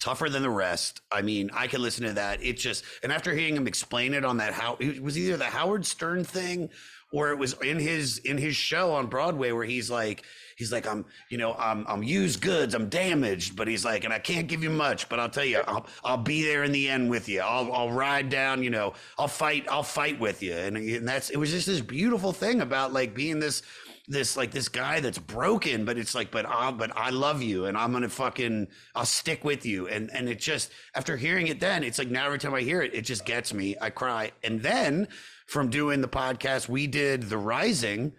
tougher 0.00 0.28
than 0.28 0.42
the 0.42 0.50
rest. 0.50 1.00
I 1.10 1.22
mean, 1.22 1.50
I 1.52 1.66
could 1.66 1.80
listen 1.80 2.04
to 2.04 2.12
that. 2.14 2.42
It 2.42 2.54
just 2.54 2.84
and 3.02 3.12
after 3.12 3.34
hearing 3.34 3.56
him 3.56 3.66
explain 3.66 4.14
it 4.14 4.24
on 4.24 4.38
that 4.38 4.52
how 4.52 4.76
it 4.80 5.02
was 5.02 5.18
either 5.18 5.36
the 5.36 5.44
Howard 5.44 5.86
Stern 5.86 6.24
thing 6.24 6.70
or 7.12 7.30
it 7.30 7.38
was 7.38 7.54
in 7.62 7.78
his 7.78 8.18
in 8.18 8.38
his 8.38 8.56
show 8.56 8.92
on 8.92 9.06
Broadway 9.06 9.52
where 9.52 9.64
he's 9.64 9.90
like 9.90 10.24
he's 10.56 10.72
like 10.72 10.86
I'm 10.86 11.04
you 11.28 11.38
know 11.38 11.54
I'm 11.54 11.86
I'm 11.86 12.02
used 12.02 12.40
goods 12.40 12.74
I'm 12.74 12.88
damaged 12.88 13.54
but 13.54 13.68
he's 13.68 13.84
like 13.84 14.04
and 14.04 14.12
I 14.12 14.18
can't 14.18 14.48
give 14.48 14.62
you 14.62 14.70
much 14.70 15.08
but 15.08 15.20
I'll 15.20 15.28
tell 15.28 15.44
you 15.44 15.60
I'll 15.68 15.86
I'll 16.04 16.16
be 16.16 16.42
there 16.42 16.64
in 16.64 16.72
the 16.72 16.88
end 16.88 17.08
with 17.08 17.28
you. 17.28 17.40
I'll 17.40 17.72
I'll 17.72 17.92
ride 17.92 18.28
down 18.28 18.62
you 18.62 18.70
know 18.70 18.94
I'll 19.18 19.28
fight 19.28 19.66
I'll 19.70 19.84
fight 19.84 20.18
with 20.18 20.42
you. 20.42 20.54
And, 20.54 20.76
and 20.76 21.06
that's 21.06 21.30
it 21.30 21.36
was 21.36 21.50
just 21.50 21.66
this 21.66 21.80
beautiful 21.80 22.32
thing 22.32 22.62
about 22.62 22.92
like 22.92 23.14
being 23.14 23.38
this 23.38 23.62
this 24.08 24.36
like 24.36 24.52
this 24.52 24.68
guy 24.68 25.00
that's 25.00 25.18
broken 25.18 25.84
but 25.84 25.98
it's 25.98 26.14
like 26.14 26.30
but 26.30 26.46
I 26.46 26.70
but 26.70 26.96
I 26.96 27.10
love 27.10 27.42
you 27.42 27.66
and 27.66 27.76
I'm 27.76 27.92
gonna 27.92 28.08
fucking 28.08 28.68
I'll 28.94 29.04
stick 29.04 29.44
with 29.44 29.66
you. 29.66 29.88
And 29.88 30.10
and 30.12 30.28
it 30.28 30.40
just 30.40 30.72
after 30.94 31.16
hearing 31.16 31.48
it 31.48 31.60
then 31.60 31.84
it's 31.84 31.98
like 31.98 32.10
now 32.10 32.26
every 32.26 32.38
time 32.38 32.54
I 32.54 32.62
hear 32.62 32.82
it 32.82 32.94
it 32.94 33.02
just 33.02 33.24
gets 33.24 33.52
me. 33.52 33.76
I 33.80 33.90
cry. 33.90 34.32
And 34.42 34.62
then 34.62 35.08
from 35.46 35.68
doing 35.68 36.00
the 36.00 36.08
podcast 36.08 36.68
we 36.68 36.86
did 36.86 37.24
the 37.24 37.38
rising 37.38 38.12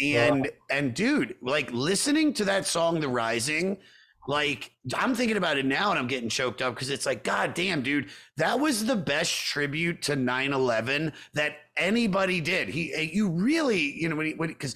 and 0.00 0.50
and 0.70 0.94
dude 0.94 1.34
like 1.40 1.70
listening 1.72 2.32
to 2.32 2.44
that 2.44 2.66
song 2.66 3.00
the 3.00 3.08
rising 3.08 3.78
like 4.28 4.70
i'm 4.94 5.14
thinking 5.14 5.36
about 5.36 5.58
it 5.58 5.66
now 5.66 5.90
and 5.90 5.98
i'm 5.98 6.06
getting 6.06 6.28
choked 6.28 6.62
up 6.62 6.74
because 6.74 6.90
it's 6.90 7.06
like 7.06 7.24
god 7.24 7.54
damn 7.54 7.82
dude 7.82 8.08
that 8.36 8.60
was 8.60 8.86
the 8.86 8.94
best 8.94 9.32
tribute 9.32 10.00
to 10.02 10.14
9-11 10.14 11.12
that 11.34 11.56
anybody 11.78 12.40
did. 12.40 12.68
He 12.68 12.92
eh, 12.92 13.08
you 13.12 13.28
really 13.30 13.80
you 13.80 14.08
know 14.08 14.16
when 14.16 14.26
he, 14.26 14.34
because 14.34 14.74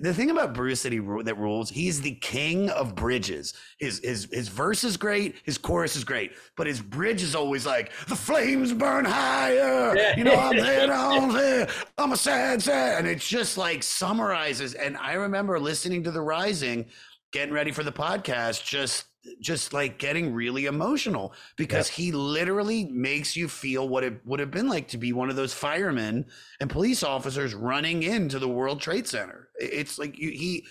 the 0.00 0.14
thing 0.14 0.30
about 0.30 0.54
bruce 0.54 0.82
that 0.82 0.92
he 0.92 0.98
that 0.98 1.36
rules 1.38 1.70
he's 1.70 2.00
the 2.00 2.14
king 2.16 2.70
of 2.70 2.94
bridges. 2.94 3.54
His 3.78 3.98
his 4.04 4.28
his 4.30 4.48
verse 4.48 4.84
is 4.84 4.96
great 4.96 5.36
his 5.44 5.58
chorus 5.58 5.96
is 5.96 6.04
great 6.04 6.32
but 6.56 6.66
his 6.66 6.80
bridge 6.80 7.22
is 7.22 7.34
always 7.34 7.66
like 7.66 7.92
the 8.06 8.16
flames 8.16 8.72
burn 8.72 9.04
higher 9.04 10.14
you 10.16 10.24
know 10.24 10.34
i'm 10.34 10.56
there 10.56 10.92
on 10.92 11.32
there 11.32 11.68
i'm 11.98 12.12
a 12.12 12.16
sad 12.16 12.62
sad 12.62 12.98
and 12.98 13.08
it's 13.08 13.26
just 13.26 13.58
like 13.58 13.82
summarizes 13.82 14.74
and 14.74 14.96
i 14.98 15.14
remember 15.14 15.58
listening 15.58 16.02
to 16.04 16.10
the 16.10 16.20
rising 16.20 16.86
getting 17.34 17.52
ready 17.52 17.72
for 17.72 17.82
the 17.82 17.92
podcast 17.92 18.64
just 18.64 19.06
just 19.40 19.72
like 19.72 19.98
getting 19.98 20.32
really 20.32 20.66
emotional 20.66 21.34
because 21.56 21.88
he 21.88 22.12
literally 22.12 22.84
makes 22.84 23.34
you 23.36 23.48
feel 23.48 23.88
what 23.88 24.04
it 24.04 24.24
would 24.24 24.38
have 24.38 24.52
been 24.52 24.68
like 24.68 24.86
to 24.86 24.98
be 24.98 25.12
one 25.12 25.30
of 25.30 25.34
those 25.34 25.52
firemen 25.52 26.26
and 26.60 26.70
police 26.70 27.02
officers 27.02 27.52
running 27.52 28.04
into 28.04 28.38
the 28.38 28.46
World 28.48 28.80
Trade 28.80 29.08
Center. 29.08 29.48
It's 29.56 29.98
like 29.98 30.16
you, 30.16 30.30
he 30.30 30.64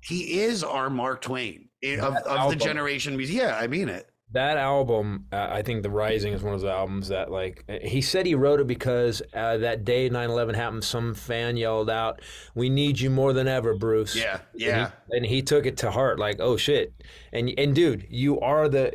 he 0.00 0.40
is 0.40 0.64
our 0.64 0.90
Mark 0.90 1.20
Twain 1.20 1.68
eh, 1.84 1.98
of, 1.98 2.16
of 2.16 2.50
the 2.50 2.56
generation. 2.56 3.16
Yeah, 3.20 3.56
I 3.56 3.68
mean 3.68 3.88
it. 3.88 4.10
That 4.32 4.56
album, 4.56 5.26
uh, 5.30 5.48
I 5.50 5.62
think 5.62 5.82
The 5.82 5.90
Rising 5.90 6.32
is 6.32 6.42
one 6.42 6.54
of 6.54 6.60
those 6.62 6.70
albums 6.70 7.08
that, 7.08 7.30
like, 7.30 7.64
he 7.82 8.00
said 8.00 8.24
he 8.24 8.34
wrote 8.34 8.60
it 8.60 8.66
because 8.66 9.20
uh, 9.34 9.58
that 9.58 9.84
day 9.84 10.08
9 10.08 10.30
11 10.30 10.54
happened, 10.54 10.84
some 10.84 11.12
fan 11.14 11.56
yelled 11.58 11.90
out, 11.90 12.20
We 12.54 12.70
need 12.70 12.98
you 12.98 13.10
more 13.10 13.32
than 13.34 13.46
ever, 13.46 13.74
Bruce. 13.74 14.16
Yeah, 14.16 14.40
And 14.54 14.60
he- 14.60 14.66
yeah. 14.66 14.90
And 15.10 15.26
he, 15.26 15.42
took 15.42 15.66
it 15.66 15.76
to 15.78 15.90
heart, 15.90 16.18
like, 16.18 16.40
oh 16.40 16.56
shit. 16.56 16.94
And, 17.32 17.52
and 17.58 17.74
dude, 17.74 18.06
you 18.08 18.40
are 18.40 18.68
the, 18.68 18.90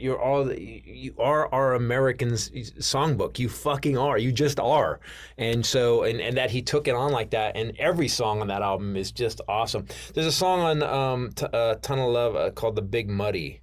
you're 0.00 0.20
all, 0.20 0.44
the, 0.44 0.60
you 0.60 1.14
are 1.18 1.48
our 1.54 1.74
Americans 1.74 2.50
songbook. 2.50 3.38
You 3.38 3.48
fucking 3.48 3.96
are. 3.96 4.18
You 4.18 4.32
just 4.32 4.58
are. 4.58 4.98
And 5.38 5.64
so, 5.64 6.02
and, 6.02 6.20
and 6.20 6.36
that 6.36 6.50
he 6.50 6.62
took 6.62 6.88
it 6.88 6.94
on 6.96 7.12
like 7.12 7.30
that. 7.30 7.56
And 7.56 7.72
every 7.78 8.08
song 8.08 8.40
on 8.40 8.48
that 8.48 8.62
album 8.62 8.96
is 8.96 9.12
just 9.12 9.40
awesome. 9.46 9.86
There's 10.14 10.26
a 10.26 10.32
song 10.32 10.60
on 10.60 10.82
um, 10.82 11.30
t- 11.32 11.46
uh, 11.52 11.76
of 11.76 11.98
Love 11.98 12.34
uh, 12.34 12.50
called 12.50 12.74
The 12.74 12.82
Big 12.82 13.08
Muddy. 13.08 13.60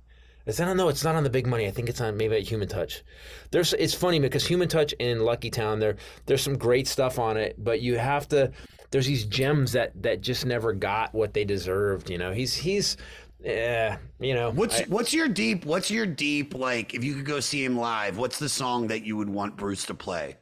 Is 0.47 0.57
don't 0.57 0.77
know. 0.77 0.87
it's 0.87 1.03
not 1.03 1.15
on 1.15 1.23
the 1.23 1.29
Big 1.29 1.45
Money. 1.45 1.67
I 1.67 1.71
think 1.71 1.89
it's 1.89 1.99
on 1.99 2.15
maybe 2.15 2.37
at 2.37 2.43
Human 2.43 2.67
Touch. 2.69 3.03
There's 3.51 3.73
it's 3.73 3.93
funny 3.93 4.19
because 4.19 4.47
Human 4.47 4.69
Touch 4.69 4.93
and 4.99 5.23
Lucky 5.23 5.49
Town 5.49 5.79
there 5.79 5.97
there's 6.25 6.41
some 6.41 6.57
great 6.57 6.87
stuff 6.87 7.19
on 7.19 7.35
it, 7.37 7.55
but 7.63 7.81
you 7.81 7.97
have 7.97 8.27
to. 8.29 8.51
There's 8.89 9.05
these 9.05 9.25
gems 9.25 9.73
that 9.73 10.01
that 10.01 10.21
just 10.21 10.45
never 10.45 10.71
got 10.71 11.13
what 11.13 11.33
they 11.33 11.43
deserved. 11.43 12.09
You 12.09 12.17
know, 12.17 12.31
he's 12.31 12.53
he's. 12.55 12.95
Yeah, 13.39 13.97
you 14.19 14.33
know. 14.33 14.49
What's 14.51 14.79
I- 14.79 14.85
what's 14.85 15.13
your 15.13 15.27
deep? 15.27 15.65
What's 15.65 15.91
your 15.91 16.05
deep 16.05 16.55
like? 16.55 16.93
If 16.93 17.03
you 17.03 17.13
could 17.13 17.25
go 17.25 17.39
see 17.39 17.63
him 17.63 17.77
live, 17.77 18.17
what's 18.17 18.39
the 18.39 18.49
song 18.49 18.87
that 18.87 19.03
you 19.03 19.15
would 19.17 19.29
want 19.29 19.57
Bruce 19.57 19.85
to 19.85 19.93
play? 19.93 20.37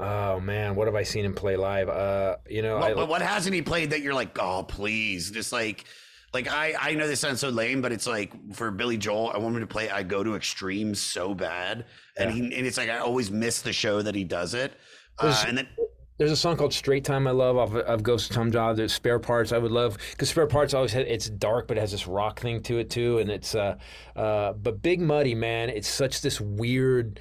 oh 0.00 0.40
man, 0.40 0.74
what 0.74 0.88
have 0.88 0.94
I 0.94 1.02
seen 1.02 1.24
him 1.24 1.34
play 1.34 1.56
live? 1.56 1.88
Uh, 1.88 2.36
you 2.48 2.62
know, 2.62 2.78
What, 2.78 2.90
I, 2.90 2.94
what, 2.94 3.08
what 3.08 3.22
hasn't 3.22 3.54
he 3.54 3.62
played 3.62 3.90
that 3.90 4.00
you're 4.00 4.14
like, 4.14 4.36
oh 4.40 4.64
please, 4.64 5.30
just 5.30 5.52
like, 5.52 5.84
like 6.34 6.48
I 6.48 6.74
I 6.78 6.94
know 6.94 7.06
this 7.06 7.20
sounds 7.20 7.40
so 7.40 7.48
lame, 7.48 7.80
but 7.80 7.92
it's 7.92 8.06
like 8.06 8.32
for 8.52 8.70
Billy 8.70 8.98
Joel, 8.98 9.30
I 9.32 9.38
want 9.38 9.54
him 9.54 9.60
to 9.62 9.66
play 9.66 9.88
I 9.88 10.02
Go 10.02 10.22
to 10.24 10.34
Extremes 10.34 11.00
so 11.00 11.32
bad, 11.34 11.86
and 12.18 12.30
he 12.30 12.40
and 12.40 12.66
it's 12.66 12.76
like 12.76 12.90
I 12.90 12.98
always 12.98 13.30
miss 13.30 13.62
the 13.62 13.72
show 13.72 14.02
that 14.02 14.14
he 14.14 14.24
does 14.24 14.52
it, 14.54 14.72
uh, 15.20 15.44
and 15.46 15.56
then 15.56 15.68
There's 16.18 16.32
a 16.32 16.36
song 16.36 16.56
called 16.56 16.72
"Straight 16.74 17.04
Time" 17.04 17.26
I 17.26 17.30
love 17.30 17.56
off 17.56 17.74
of 17.74 18.02
Ghost 18.02 18.30
of 18.30 18.36
Tom 18.36 18.50
Joad. 18.50 18.76
There's 18.76 18.92
"Spare 18.92 19.18
Parts" 19.20 19.52
I 19.52 19.58
would 19.58 19.72
love 19.72 19.96
because 20.10 20.28
"Spare 20.28 20.46
Parts" 20.48 20.74
always 20.74 20.92
had, 20.92 21.06
it's 21.06 21.30
dark 21.30 21.68
but 21.68 21.76
it 21.76 21.80
has 21.80 21.92
this 21.92 22.06
rock 22.06 22.40
thing 22.40 22.62
to 22.64 22.78
it 22.78 22.90
too, 22.90 23.18
and 23.18 23.30
it's 23.30 23.54
uh, 23.54 23.76
uh, 24.16 24.52
but 24.52 24.82
Big 24.82 25.00
Muddy 25.00 25.34
man, 25.34 25.70
it's 25.70 25.88
such 25.88 26.20
this 26.20 26.40
weird 26.40 27.20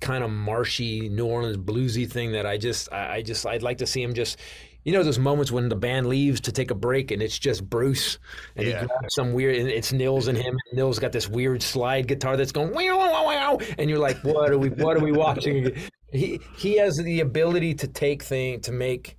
kind 0.00 0.24
of 0.24 0.30
marshy 0.30 1.08
New 1.08 1.26
Orleans 1.26 1.56
bluesy 1.58 2.10
thing 2.10 2.32
that 2.32 2.46
I 2.46 2.56
just 2.58 2.92
I, 2.92 3.16
I 3.16 3.22
just 3.22 3.44
I'd 3.44 3.62
like 3.62 3.78
to 3.78 3.86
see 3.86 4.02
him 4.02 4.14
just. 4.14 4.38
You 4.84 4.92
know 4.92 5.02
those 5.02 5.18
moments 5.18 5.52
when 5.52 5.68
the 5.68 5.76
band 5.76 6.06
leaves 6.06 6.40
to 6.42 6.52
take 6.52 6.70
a 6.70 6.74
break 6.74 7.10
and 7.12 7.22
it's 7.22 7.38
just 7.38 7.68
Bruce 7.68 8.18
and 8.56 8.66
Yeah. 8.66 8.80
he 8.82 8.86
grabs 8.86 9.14
some 9.14 9.32
weird 9.32 9.56
and 9.56 9.68
it's 9.68 9.92
Nils 9.92 10.26
and 10.28 10.36
him. 10.36 10.56
And 10.70 10.76
Nils 10.78 10.98
got 10.98 11.12
this 11.12 11.28
weird 11.28 11.62
slide 11.62 12.08
guitar 12.08 12.36
that's 12.36 12.52
going 12.52 12.72
wow 12.74 12.96
wow 12.98 13.26
wow, 13.26 13.58
and 13.78 13.88
you're 13.88 13.98
like, 14.00 14.22
what 14.24 14.50
are 14.50 14.58
we 14.58 14.70
what 14.70 14.96
are 14.96 15.00
we 15.00 15.12
watching? 15.12 15.72
He 16.12 16.40
he 16.56 16.76
has 16.78 16.96
the 16.96 17.20
ability 17.20 17.74
to 17.74 17.88
take 17.88 18.22
thing 18.22 18.60
to 18.62 18.72
make. 18.72 19.16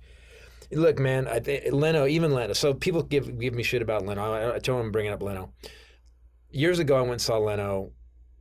Look, 0.70 0.98
man, 0.98 1.28
I 1.28 1.40
think 1.40 1.72
Leno, 1.72 2.06
even 2.06 2.32
Leno. 2.32 2.52
So 2.52 2.74
people 2.74 3.02
give 3.02 3.38
give 3.38 3.54
me 3.54 3.62
shit 3.62 3.82
about 3.82 4.04
Leno. 4.04 4.32
I, 4.32 4.56
I 4.56 4.58
told 4.58 4.80
him 4.84 4.92
bringing 4.92 5.12
up 5.12 5.22
Leno. 5.22 5.52
Years 6.50 6.78
ago, 6.78 6.96
I 6.96 7.00
went 7.00 7.12
and 7.12 7.20
saw 7.22 7.38
Leno, 7.38 7.90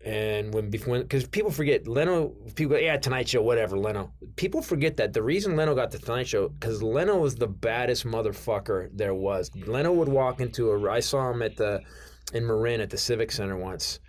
and 0.03 0.53
when 0.53 0.69
before 0.69 0.99
because 0.99 1.25
people 1.25 1.51
forget 1.51 1.87
Leno. 1.87 2.29
People 2.55 2.75
go, 2.75 2.81
yeah, 2.81 2.97
Tonight 2.97 3.29
Show, 3.29 3.41
whatever. 3.41 3.77
Leno. 3.77 4.11
People 4.35 4.61
forget 4.61 4.97
that 4.97 5.13
the 5.13 5.23
reason 5.23 5.55
Leno 5.55 5.75
got 5.75 5.91
the 5.91 5.99
Tonight 5.99 6.27
Show 6.27 6.49
because 6.49 6.83
Leno 6.83 7.17
was 7.17 7.35
the 7.35 7.47
baddest 7.47 8.05
motherfucker 8.05 8.89
there 8.93 9.13
was. 9.13 9.49
Leno 9.55 9.93
would 9.93 10.09
walk 10.09 10.41
into 10.41 10.71
a. 10.71 10.91
I 10.91 10.99
saw 10.99 11.31
him 11.31 11.41
at 11.41 11.55
the 11.55 11.81
in 12.33 12.45
Marin 12.45 12.81
at 12.81 12.89
the 12.89 12.97
Civic 12.97 13.31
Center 13.31 13.55
once. 13.55 13.99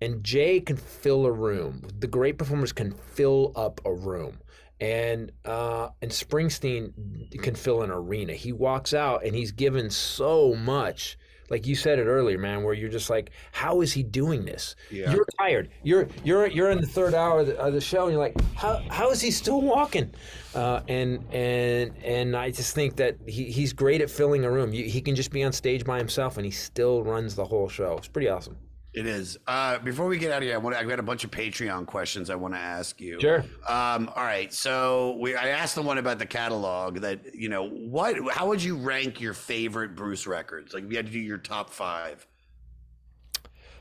And 0.00 0.24
Jay 0.24 0.60
can 0.60 0.76
fill 0.76 1.26
a 1.26 1.32
room. 1.32 1.82
The 1.98 2.06
great 2.06 2.38
performers 2.38 2.72
can 2.72 2.92
fill 2.92 3.52
up 3.54 3.80
a 3.84 3.92
room. 3.92 4.38
And 4.80 5.30
uh, 5.44 5.90
and 6.02 6.10
Springsteen 6.10 7.40
can 7.42 7.54
fill 7.54 7.82
an 7.82 7.90
arena. 7.90 8.32
He 8.32 8.52
walks 8.52 8.92
out 8.92 9.24
and 9.24 9.34
he's 9.34 9.52
given 9.52 9.90
so 9.90 10.54
much. 10.54 11.16
Like 11.50 11.66
you 11.66 11.74
said 11.74 11.98
it 11.98 12.06
earlier, 12.06 12.38
man, 12.38 12.62
where 12.62 12.74
you're 12.74 12.88
just 12.88 13.10
like, 13.10 13.30
how 13.52 13.80
is 13.80 13.92
he 13.92 14.02
doing 14.02 14.44
this? 14.44 14.76
Yeah. 14.90 15.12
You're 15.12 15.26
tired. 15.38 15.70
You're 15.82 16.08
you're 16.24 16.46
you're 16.46 16.70
in 16.70 16.80
the 16.80 16.86
third 16.86 17.14
hour 17.14 17.40
of 17.40 17.48
the, 17.48 17.58
of 17.58 17.72
the 17.72 17.80
show, 17.80 18.04
and 18.04 18.12
you're 18.12 18.20
like, 18.20 18.40
how 18.54 18.82
how 18.90 19.10
is 19.10 19.20
he 19.20 19.30
still 19.30 19.60
walking? 19.60 20.12
Uh, 20.54 20.80
and 20.88 21.24
and 21.32 21.92
and 22.02 22.36
I 22.36 22.50
just 22.50 22.74
think 22.74 22.96
that 22.96 23.16
he, 23.26 23.44
he's 23.44 23.72
great 23.72 24.00
at 24.00 24.10
filling 24.10 24.44
a 24.44 24.50
room. 24.50 24.72
You, 24.72 24.84
he 24.84 25.00
can 25.00 25.14
just 25.14 25.30
be 25.30 25.42
on 25.44 25.52
stage 25.52 25.84
by 25.84 25.98
himself, 25.98 26.36
and 26.36 26.44
he 26.44 26.52
still 26.52 27.02
runs 27.02 27.34
the 27.34 27.44
whole 27.44 27.68
show. 27.68 27.96
It's 27.98 28.08
pretty 28.08 28.28
awesome. 28.28 28.56
It 28.94 29.06
is. 29.06 29.38
Uh, 29.48 29.78
before 29.78 30.06
we 30.06 30.18
get 30.18 30.30
out 30.30 30.38
of 30.38 30.44
here, 30.44 30.54
I 30.54 30.58
want 30.58 30.76
I've 30.76 30.88
got 30.88 31.00
a 31.00 31.02
bunch 31.02 31.24
of 31.24 31.32
Patreon 31.32 31.84
questions 31.86 32.30
I 32.30 32.36
want 32.36 32.54
to 32.54 32.60
ask 32.60 33.00
you. 33.00 33.20
Sure. 33.20 33.44
Um, 33.68 34.08
all 34.14 34.22
right. 34.22 34.52
So 34.54 35.16
we 35.20 35.34
I 35.34 35.48
asked 35.48 35.74
the 35.74 35.82
one 35.82 35.98
about 35.98 36.20
the 36.20 36.26
catalog 36.26 37.00
that 37.00 37.34
you 37.34 37.48
know 37.48 37.68
what 37.68 38.16
how 38.32 38.46
would 38.48 38.62
you 38.62 38.76
rank 38.76 39.20
your 39.20 39.34
favorite 39.34 39.96
Bruce 39.96 40.28
records? 40.28 40.74
Like 40.74 40.84
if 40.84 40.90
you 40.90 40.96
had 40.96 41.06
to 41.06 41.12
do 41.12 41.18
your 41.18 41.38
top 41.38 41.70
five. 41.70 42.24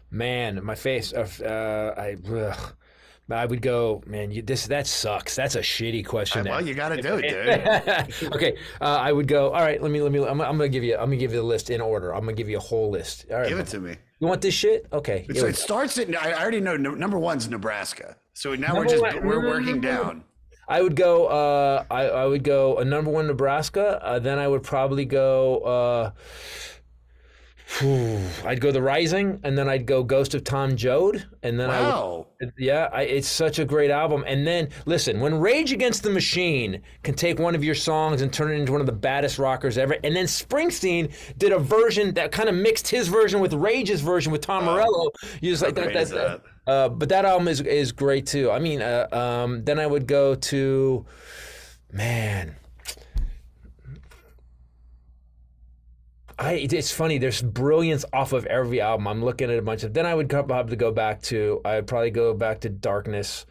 Man, 0.09 0.63
my 0.63 0.75
face. 0.75 1.13
Uh, 1.13 1.27
uh, 1.43 1.99
I. 1.99 2.15
Ugh. 2.31 2.73
I 3.31 3.45
would 3.45 3.61
go, 3.61 4.03
man. 4.05 4.31
You, 4.31 4.41
this 4.41 4.67
that 4.67 4.85
sucks. 4.85 5.35
That's 5.35 5.55
a 5.55 5.61
shitty 5.61 6.05
question. 6.05 6.45
Well, 6.45 6.65
you 6.65 6.73
got 6.73 6.89
to 6.89 7.01
do 7.01 7.15
it, 7.21 8.11
dude. 8.21 8.31
okay, 8.33 8.57
uh, 8.81 8.83
I 8.83 9.13
would 9.13 9.27
go. 9.27 9.51
All 9.51 9.61
right, 9.61 9.81
let 9.81 9.91
me 9.91 10.01
let 10.01 10.11
me. 10.11 10.19
I'm, 10.19 10.41
I'm 10.41 10.57
gonna 10.57 10.67
give 10.67 10.83
you. 10.83 10.95
I'm 10.95 11.05
gonna 11.05 11.17
give 11.17 11.31
you 11.31 11.37
the 11.37 11.43
list 11.43 11.69
in 11.69 11.79
order. 11.79 12.13
I'm 12.13 12.21
gonna 12.21 12.33
give 12.33 12.49
you 12.49 12.57
a 12.57 12.61
whole 12.61 12.91
list. 12.91 13.25
All 13.31 13.37
right, 13.37 13.47
Give 13.47 13.59
it 13.59 13.67
to 13.67 13.79
me. 13.79 13.95
You 14.23 14.29
want 14.29 14.39
this 14.39 14.53
shit? 14.53 14.87
Okay. 14.93 15.25
So 15.35 15.47
it 15.47 15.57
starts 15.57 15.97
at 15.97 16.15
I 16.15 16.31
already 16.41 16.61
know 16.61 16.77
no, 16.77 16.91
number 16.91 17.19
one's 17.19 17.49
Nebraska. 17.49 18.15
So 18.31 18.55
now 18.55 18.73
we're 18.73 18.85
just 18.85 19.01
one- 19.01 19.27
we're 19.27 19.45
working 19.45 19.81
down. 19.81 20.23
I 20.65 20.81
would 20.81 20.95
go. 20.95 21.25
Uh, 21.25 21.83
I 21.91 22.03
I 22.03 22.25
would 22.25 22.45
go 22.45 22.77
a 22.77 22.85
number 22.85 23.11
one 23.11 23.27
Nebraska. 23.27 23.99
Uh, 24.01 24.19
then 24.19 24.39
I 24.39 24.47
would 24.47 24.63
probably 24.63 25.03
go. 25.03 25.57
Uh, 25.59 26.11
I'd 28.45 28.61
go 28.61 28.71
the 28.71 28.81
Rising, 28.81 29.39
and 29.43 29.57
then 29.57 29.67
I'd 29.67 29.85
go 29.85 30.03
Ghost 30.03 30.35
of 30.35 30.43
Tom 30.43 30.75
Joad, 30.75 31.25
and 31.41 31.59
then 31.59 31.69
I 31.69 31.79
would, 31.81 31.87
Wow. 31.89 32.27
yeah, 32.57 32.89
I, 32.93 33.01
it's 33.03 33.27
such 33.27 33.57
a 33.59 33.65
great 33.65 33.89
album. 33.89 34.23
And 34.27 34.45
then 34.45 34.69
listen, 34.85 35.19
when 35.19 35.39
Rage 35.39 35.71
Against 35.73 36.03
the 36.03 36.09
Machine 36.11 36.81
can 37.03 37.15
take 37.15 37.39
one 37.39 37.55
of 37.55 37.63
your 37.63 37.75
songs 37.75 38.21
and 38.21 38.31
turn 38.31 38.51
it 38.51 38.55
into 38.55 38.71
one 38.71 38.81
of 38.81 38.87
the 38.87 38.93
baddest 38.93 39.39
rockers 39.39 39.77
ever, 39.77 39.97
and 40.03 40.15
then 40.15 40.25
Springsteen 40.25 41.11
did 41.37 41.51
a 41.51 41.59
version 41.59 42.13
that 42.13 42.31
kind 42.31 42.47
of 42.49 42.55
mixed 42.55 42.87
his 42.87 43.07
version 43.07 43.39
with 43.39 43.53
Rage's 43.53 44.01
version 44.01 44.31
with 44.31 44.41
Tom 44.41 44.65
Morello. 44.65 45.09
You 45.41 45.51
just 45.51 45.63
like 45.63 45.75
that. 45.75 45.95
is 45.95 46.09
that, 46.11 46.41
Uh, 46.67 46.89
but 46.89 47.09
that 47.09 47.25
album 47.25 47.47
is 47.47 47.59
is 47.61 47.91
great 47.91 48.25
too. 48.27 48.51
I 48.51 48.59
mean, 48.59 48.81
uh, 48.81 49.07
um, 49.11 49.63
then 49.63 49.79
I 49.79 49.87
would 49.87 50.05
go 50.07 50.35
to, 50.35 51.05
man. 51.91 52.55
I, 56.39 56.53
it's 56.53 56.91
funny. 56.91 57.17
There's 57.17 57.41
brilliance 57.41 58.05
off 58.13 58.33
of 58.33 58.45
every 58.47 58.81
album. 58.81 59.07
I'm 59.07 59.23
looking 59.23 59.51
at 59.51 59.57
a 59.57 59.61
bunch 59.61 59.83
of. 59.83 59.93
Then 59.93 60.05
I 60.05 60.15
would 60.15 60.29
probably 60.29 60.75
go 60.75 60.91
back 60.91 61.21
to. 61.23 61.61
I'd 61.63 61.87
probably 61.87 62.11
go 62.11 62.33
back 62.33 62.61
to 62.61 62.69
Darkness, 62.69 63.45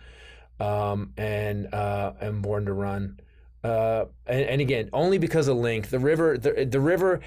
um, 0.61 1.13
and 1.17 1.73
uh, 1.73 2.13
and 2.21 2.43
Born 2.43 2.67
to 2.67 2.73
Run. 2.73 3.19
Uh, 3.65 4.07
and, 4.27 4.41
and 4.43 4.61
again, 4.61 4.91
only 4.93 5.19
because 5.19 5.47
of 5.47 5.57
Link, 5.57 5.89
the 5.89 5.99
river, 6.01 6.37
the, 6.37 6.65
the 6.69 6.81
river. 6.81 7.21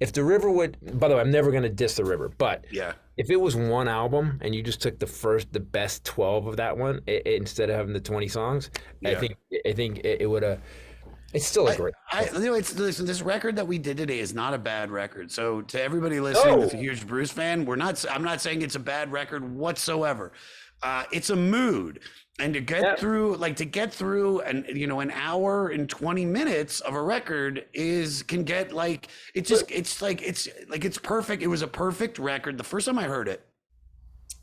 If 0.00 0.12
the 0.14 0.24
river 0.24 0.50
would, 0.50 0.78
by 0.98 1.08
the 1.08 1.14
way, 1.16 1.20
I'm 1.20 1.30
never 1.30 1.50
going 1.50 1.62
to 1.64 1.68
diss 1.68 1.96
the 1.96 2.06
river, 2.06 2.30
but 2.38 2.64
Yeah. 2.70 2.94
if 3.18 3.28
it 3.28 3.36
was 3.36 3.54
one 3.54 3.86
album 3.86 4.38
and 4.40 4.54
you 4.54 4.62
just 4.62 4.80
took 4.80 4.98
the 4.98 5.06
first, 5.06 5.52
the 5.52 5.60
best 5.60 6.06
12 6.06 6.46
of 6.46 6.56
that 6.56 6.78
one 6.78 7.02
i 7.06 7.20
i- 7.26 7.28
instead 7.32 7.68
of 7.68 7.76
having 7.76 7.92
the 7.92 8.00
20 8.00 8.28
songs, 8.28 8.70
I 9.04 9.14
think 9.16 9.36
I 9.66 9.72
think 9.74 9.98
it, 9.98 10.22
it 10.22 10.26
would 10.26 10.42
have. 10.42 10.58
It's 11.34 11.46
still 11.46 11.68
a 11.68 11.76
great. 11.76 11.94
I, 12.10 12.24
you 12.32 12.38
know, 12.40 12.54
it's 12.54 12.74
listen. 12.78 13.04
This 13.06 13.20
record 13.20 13.56
that 13.56 13.66
we 13.66 13.76
did 13.78 13.98
today 13.98 14.18
is 14.18 14.32
not 14.34 14.54
a 14.54 14.58
bad 14.58 14.90
record. 14.90 15.30
So 15.30 15.60
to 15.62 15.82
everybody 15.82 16.20
listening 16.20 16.54
No. 16.54 16.60
that's 16.62 16.72
a 16.74 16.78
huge 16.78 17.06
Bruce 17.06 17.30
fan, 17.30 17.66
we're 17.66 17.76
not. 17.76 18.02
I'm 18.10 18.22
not 18.22 18.40
saying 18.40 18.62
it's 18.62 18.76
a 18.76 18.80
bad 18.80 19.12
record 19.12 19.44
whatsoever. 19.54 20.32
Uh, 20.82 21.04
it's 21.12 21.28
a 21.28 21.36
mood, 21.36 22.00
and 22.38 22.54
to 22.54 22.60
get 22.60 22.82
Yeah. 22.82 22.96
through, 22.96 23.36
like 23.36 23.56
to 23.56 23.66
get 23.66 23.92
through, 23.92 24.40
and 24.40 24.64
you 24.68 24.86
know, 24.86 25.00
an 25.00 25.10
hour 25.10 25.68
and 25.68 25.88
20 25.90 26.24
minutes 26.24 26.80
of 26.80 26.94
a 26.94 27.02
record 27.02 27.66
is 27.74 28.22
can 28.22 28.44
get 28.44 28.72
like 28.72 29.08
it 29.34 29.44
just. 29.44 29.70
It's 29.70 30.00
like 30.00 30.22
it's 30.22 30.48
like 30.70 30.86
it's 30.86 30.98
perfect. 30.98 31.42
It 31.42 31.48
was 31.48 31.60
a 31.60 31.68
perfect 31.68 32.18
record. 32.18 32.56
The 32.56 32.64
first 32.64 32.86
time 32.86 32.98
I 32.98 33.04
heard 33.04 33.28
it, 33.28 33.44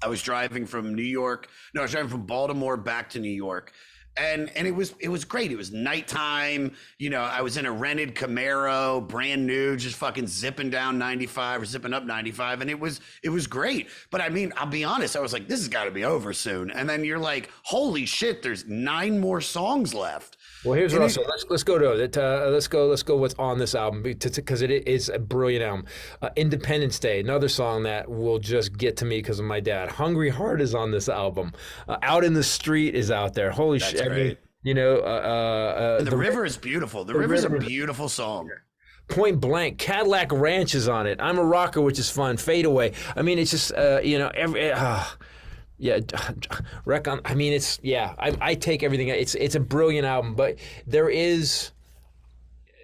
I 0.03 0.07
was 0.07 0.21
driving 0.21 0.67
from 0.67 0.93
New 0.93 1.01
York. 1.01 1.47
No, 1.73 1.81
I 1.81 1.85
was 1.85 1.91
driving 1.91 2.11
from 2.11 2.27
Baltimore 2.27 2.77
back 2.77 3.09
to 3.11 3.19
New 3.19 3.29
York. 3.31 3.71
And 4.17 4.49
and 4.55 4.67
it 4.67 4.71
was 4.71 4.93
it 4.99 5.09
was 5.09 5.25
great. 5.25 5.51
It 5.51 5.57
was 5.57 5.71
nighttime. 5.71 6.73
You 6.97 7.09
know, 7.09 7.21
I 7.21 7.41
was 7.41 7.57
in 7.57 7.65
a 7.65 7.71
rented 7.71 8.15
Camaro, 8.15 9.05
brand 9.07 9.45
new, 9.45 9.75
just 9.75 9.95
fucking 9.97 10.27
zipping 10.27 10.69
down 10.69 10.97
95 10.97 11.61
or 11.61 11.65
zipping 11.65 11.93
up 11.93 12.03
95, 12.03 12.61
and 12.61 12.69
it 12.69 12.79
was 12.79 13.01
it 13.23 13.29
was 13.29 13.47
great. 13.47 13.89
But 14.11 14.21
I 14.21 14.29
mean, 14.29 14.53
I'll 14.57 14.67
be 14.67 14.83
honest, 14.83 15.15
I 15.15 15.19
was 15.19 15.33
like, 15.33 15.47
this 15.47 15.59
has 15.59 15.67
got 15.67 15.85
to 15.85 15.91
be 15.91 16.05
over 16.05 16.33
soon. 16.33 16.71
And 16.71 16.89
then 16.89 17.03
you're 17.03 17.19
like, 17.19 17.49
holy 17.63 18.05
shit, 18.05 18.41
there's 18.41 18.65
nine 18.65 19.19
more 19.19 19.41
songs 19.41 19.93
left. 19.93 20.37
Well, 20.65 20.73
here's 20.73 20.93
And 20.93 21.01
what 21.01 21.03
I'll 21.05 21.09
it- 21.09 21.13
say. 21.13 21.23
Let's 21.29 21.45
let's 21.49 21.63
go 21.63 21.77
to 21.77 21.91
it. 21.91 22.17
Uh, 22.17 22.47
let's 22.49 22.67
go. 22.67 22.87
Let's 22.87 23.03
go. 23.03 23.15
What's 23.17 23.35
on 23.35 23.59
this 23.59 23.75
album? 23.75 24.01
Because 24.01 24.61
it 24.61 24.71
is 24.71 25.09
a 25.09 25.19
brilliant 25.19 25.63
album. 25.63 25.85
Uh, 26.21 26.29
Independence 26.35 26.97
Day, 26.99 27.19
another 27.19 27.47
song 27.49 27.83
that 27.83 28.09
will 28.09 28.39
just 28.39 28.75
get 28.77 28.97
to 28.97 29.05
me 29.05 29.19
because 29.19 29.39
of 29.39 29.45
my 29.45 29.59
dad. 29.59 29.91
Hungry 29.91 30.29
Heart 30.29 30.61
is 30.61 30.73
on 30.73 30.91
this 30.91 31.07
album. 31.07 31.53
Uh, 31.87 31.97
Out 32.01 32.23
in 32.23 32.33
the 32.33 32.43
Street 32.43 32.95
is 32.95 33.11
out 33.11 33.33
there. 33.35 33.51
Holy 33.51 33.77
That's 33.77 33.91
shit! 33.91 34.11
I 34.11 34.15
mean, 34.15 34.37
you 34.63 34.73
know, 34.73 34.97
uh, 34.97 35.99
uh, 35.99 36.03
The, 36.03 36.17
river 36.17 36.43
is 36.45 36.57
beautiful. 36.57 37.05
The, 37.05 37.13
river's 37.13 37.43
river 37.43 37.57
is 37.57 37.63
a 37.63 37.67
beautiful 37.67 38.09
song. 38.09 38.49
Point 39.07 39.39
blank, 39.39 39.77
Cadillac 39.77 40.31
Ranch 40.31 40.73
is 40.73 40.87
on 40.89 41.05
it. 41.05 41.19
I'm 41.21 41.37
a 41.37 41.43
rocker, 41.43 41.79
which 41.79 41.99
is 41.99 42.09
fun. 42.09 42.37
Fade 42.37 42.65
away. 42.65 42.93
I 43.15 43.21
mean, 43.21 43.37
it's 43.37 43.51
just 43.51 43.71
uh, 43.73 43.99
you 44.03 44.17
know 44.17 44.31
every. 44.33 44.71
Yeah, 45.77 45.99
wreck 46.85 47.07
on. 47.07 47.17
Um, 47.19 47.21
I 47.25 47.35
mean, 47.35 47.53
it's 47.53 47.79
yeah. 47.83 48.15
I, 48.17 48.35
I 48.39 48.55
take 48.55 48.83
everything. 48.83 49.09
It's 49.09 49.35
it's 49.35 49.55
a 49.55 49.59
brilliant 49.59 50.05
album, 50.05 50.35
but 50.35 50.57
there 50.87 51.09
is. 51.09 51.71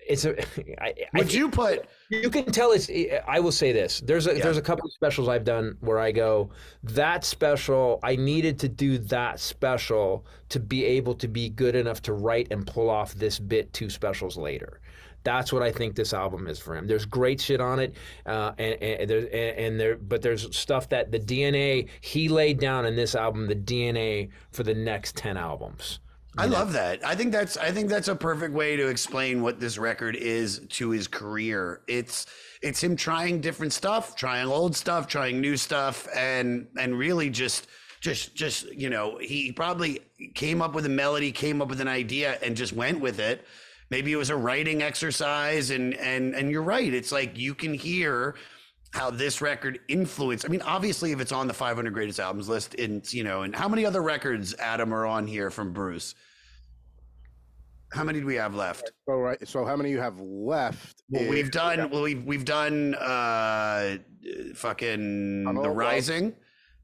It's 0.08 0.26
a. 0.26 0.38
I, 0.82 0.88
I 0.88 0.94
Would 1.14 1.28
think- 1.28 1.34
you 1.34 1.50
put 1.50 1.86
You 2.10 2.30
can 2.30 2.46
tell 2.52 2.72
it's. 2.74 2.89
Eh, 2.89 3.20
I 3.26 3.39
will 3.39 3.54
say 3.54 3.72
this. 3.72 4.02
There's 4.02 4.28
a 4.28 4.34
there's 4.34 4.58
a 4.58 4.62
couple 4.62 4.86
of 4.86 4.92
specials 4.92 5.30
I've 5.30 5.46
done 5.46 5.78
where 5.80 6.00
I 6.00 6.12
go 6.12 6.50
that 6.84 7.24
special. 7.24 8.00
I 8.04 8.18
needed 8.18 8.60
to 8.60 8.68
do 8.68 8.98
that 8.98 9.39
special 9.39 10.26
to 10.50 10.60
be 10.60 10.84
able 10.84 11.16
to 11.16 11.30
be 11.30 11.48
good 11.50 11.76
enough 11.76 12.02
to 12.04 12.14
write 12.14 12.50
and 12.52 12.68
pull 12.68 12.89
off 12.89 13.14
this 13.14 13.39
bit 13.39 13.72
two 13.72 13.89
specials 13.89 14.36
later. 14.36 14.82
That's 15.24 15.53
what 15.53 15.61
I 15.61 15.72
think 15.72 15.95
this 15.95 16.13
album 16.13 16.47
is 16.47 16.59
for 16.59 16.76
him. 16.76 16.88
There's 16.88 17.05
great 17.05 17.39
shit 17.39 17.61
on 17.61 17.80
it, 17.80 17.95
uh, 18.26 18.53
and, 18.57 18.82
and 18.82 19.09
there's 19.09 19.26
and, 19.26 19.57
and 19.57 19.80
there, 19.80 19.95
but 19.97 20.22
there's 20.22 20.55
stuff 20.55 20.89
that 20.89 21.11
the 21.11 21.19
DNA 21.19 21.89
he 22.01 22.28
laid 22.28 22.59
down 22.59 22.86
in 22.86 22.95
this 22.95 23.15
album, 23.15 23.47
the 23.47 23.55
DNA 23.55 24.30
for 24.51 24.63
the 24.63 24.74
next 24.74 25.15
ten 25.15 25.38
albums. 25.38 25.99
I 26.38 26.45
love 26.45 26.72
that. 26.74 27.05
I 27.05 27.13
think 27.15 27.34
that's 27.34 27.57
I 27.57 27.72
think 27.72 27.89
that's 27.89 28.07
a 28.07 28.15
perfect 28.15 28.53
way 28.53 28.78
to 28.78 28.88
explain 28.88 29.41
what 29.41 29.59
this 29.59 29.78
record 29.78 30.15
is 30.15 30.59
to 30.69 30.89
his 30.89 31.07
career. 31.07 31.82
It's 31.88 32.26
it's 32.61 32.82
him 32.82 32.95
trying 32.95 33.41
different 33.41 33.74
stuff, 33.74 34.15
trying 34.15 34.47
old 34.47 34.76
stuff, 34.76 35.07
trying 35.07 35.41
new 35.41 35.57
stuff, 35.57 36.07
and 36.15 36.67
and 36.80 36.97
really 36.97 37.30
just 37.30 37.67
just 37.99 38.34
just 38.34 38.72
you 38.72 38.89
know 38.89 39.17
he 39.17 39.51
probably 39.51 39.99
came 40.34 40.61
up 40.61 40.74
with 40.74 40.86
a 40.86 40.89
melody, 40.89 41.34
came 41.34 41.61
up 41.61 41.67
with 41.67 41.82
an 41.82 41.89
idea, 41.89 42.38
and 42.41 42.55
just 42.55 42.72
went 42.72 43.01
with 43.01 43.19
it. 43.19 43.45
Maybe 43.92 44.14
it 44.14 44.16
was 44.16 44.30
a 44.30 44.36
writing 44.38 44.82
exercise, 44.82 45.70
and 45.70 45.94
and 45.96 46.34
and 46.34 46.50
you're 46.50 46.64
right. 46.64 46.92
It's 46.94 47.12
like 47.12 47.38
you 47.38 47.54
can 47.54 47.74
hear 47.74 48.36
how 48.94 49.12
this 49.12 49.42
record 49.42 49.80
influenced. 49.89 50.46
I 50.46 50.48
mean, 50.48 50.62
obviously, 50.62 51.12
if 51.12 51.20
it's 51.20 51.34
on 51.34 51.48
the 51.48 51.54
500 51.54 51.94
greatest 51.94 52.20
albums 52.20 52.48
list, 52.48 52.74
and 52.76 53.14
you 53.14 53.26
know, 53.26 53.42
and 53.44 53.54
how 53.54 53.68
many 53.68 53.86
other 53.86 54.02
records, 54.02 54.56
Adam, 54.60 54.94
are 54.94 55.06
on 55.06 55.28
here 55.28 55.52
from 55.52 55.74
Bruce? 55.74 56.16
How 57.92 58.06
many 58.06 58.22
do 58.22 58.26
we 58.26 58.36
have 58.36 58.56
left? 58.56 58.94
So 59.06 59.16
right. 59.16 59.46
So 59.46 59.66
how 59.66 59.76
many 59.76 59.92
you 59.92 60.00
have 60.00 60.18
left? 60.22 61.04
Well, 61.10 61.30
we've 61.30 61.52
done. 61.52 61.89
Well, 61.89 62.04
we've 62.04 62.24
we've 62.24 62.46
done. 62.46 62.96
uh 62.96 63.98
Fucking 64.56 65.44
Tunnel 65.46 65.64
the 65.64 65.70
of 65.70 65.76
Love. 65.76 65.78
Rising 65.78 66.34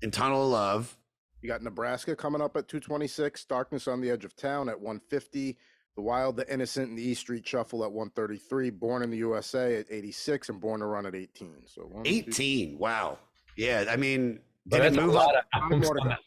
and 0.02 0.12
Tunnel 0.12 0.44
of 0.44 0.52
Love. 0.52 0.98
You 1.42 1.48
got 1.48 1.62
Nebraska 1.62 2.16
coming 2.16 2.42
up 2.42 2.58
at 2.58 2.68
226, 2.68 3.46
Darkness 3.46 3.88
on 3.88 4.02
the 4.02 4.10
Edge 4.10 4.26
of 4.26 4.36
Town 4.36 4.68
at 4.70 4.76
150, 4.76 5.58
The 5.98 6.04
Wild, 6.04 6.38
the 6.38 6.52
Innocent, 6.54 6.90
and 6.90 6.98
the 6.98 7.02
East 7.02 7.22
Street 7.22 7.46
Shuffle 7.46 7.84
at 7.84 7.92
133, 7.92 8.70
Born 8.70 9.02
in 9.02 9.10
the 9.10 9.18
USA 9.18 9.78
at 9.80 9.88
86, 9.90 10.50
and 10.50 10.62
Born 10.62 10.80
to 10.82 10.86
Run 10.86 11.08
at 11.08 11.16
18. 11.16 11.56
So 11.66 11.82
one, 11.82 12.04
two, 12.04 12.10
18. 12.12 12.78
Wow. 12.78 13.18
Yeah. 13.56 13.86
I 13.90 13.96
mean, 13.96 14.40
But 14.68 14.78
did 14.78 14.86
it 14.86 14.90
that's 14.94 14.98
a 14.98 15.02
move 15.02 15.16
lot 15.16 15.36
up? 15.36 15.46
of 15.56 15.64
albums 15.64 15.86
more 15.88 16.00
on 16.00 16.18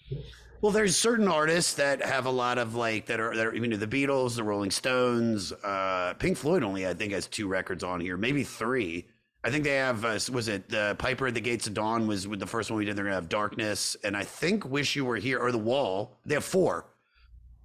Well, 0.60 0.72
there's 0.72 0.96
certain 0.96 1.28
artists 1.28 1.74
that 1.74 2.02
have 2.04 2.26
a 2.26 2.30
lot 2.30 2.58
of 2.58 2.74
like 2.74 3.06
that 3.06 3.20
are 3.20 3.34
that 3.36 3.46
are 3.46 3.54
you 3.54 3.64
know 3.64 3.76
the 3.76 3.86
Beatles, 3.86 4.34
the 4.34 4.42
Rolling 4.42 4.72
Stones, 4.72 5.52
uh, 5.52 6.14
Pink 6.18 6.36
Floyd 6.36 6.64
only 6.64 6.84
I 6.88 6.92
think 6.92 7.12
has 7.12 7.28
two 7.28 7.46
records 7.46 7.84
on 7.84 8.00
here, 8.00 8.16
maybe 8.16 8.42
three. 8.42 9.06
I 9.44 9.50
think 9.50 9.62
they 9.62 9.76
have 9.76 10.04
uh, 10.04 10.18
was 10.32 10.48
it 10.48 10.68
the 10.68 10.96
Piper 10.98 11.28
at 11.28 11.34
the 11.34 11.40
Gates 11.40 11.68
of 11.68 11.74
Dawn 11.74 12.08
was 12.08 12.26
with 12.26 12.40
the 12.40 12.46
first 12.46 12.72
one 12.72 12.78
we 12.78 12.84
did. 12.86 12.96
They're 12.96 13.04
gonna 13.04 13.14
have 13.14 13.28
Darkness, 13.28 13.96
and 14.02 14.16
I 14.16 14.24
think 14.24 14.64
Wish 14.64 14.96
You 14.96 15.04
Were 15.04 15.16
Here 15.16 15.38
or 15.38 15.52
The 15.52 15.58
Wall. 15.58 16.18
They 16.26 16.34
have 16.34 16.44
four. 16.44 16.86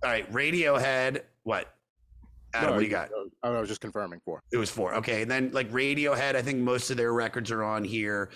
All 0.03 0.09
right, 0.11 0.31
Radiohead. 0.31 1.21
What? 1.43 1.74
Adam, 2.55 2.69
No, 2.69 2.73
what 2.73 2.79
do 2.79 2.85
you 2.85 2.91
got? 2.91 3.09
I 3.43 3.49
was 3.49 3.69
just 3.69 3.81
confirming 3.81 4.19
four. 4.23 4.41
It 4.51 4.57
was 4.57 4.69
four. 4.69 4.95
Okay. 4.95 5.21
And 5.21 5.29
then 5.29 5.51
like 5.51 5.69
Radiohead, 5.71 6.35
I 6.35 6.41
think 6.41 6.59
most 6.59 6.89
of 6.89 6.97
their 6.97 7.13
records 7.13 7.51
are 7.51 7.63
on 7.63 7.83
here. 7.83 8.29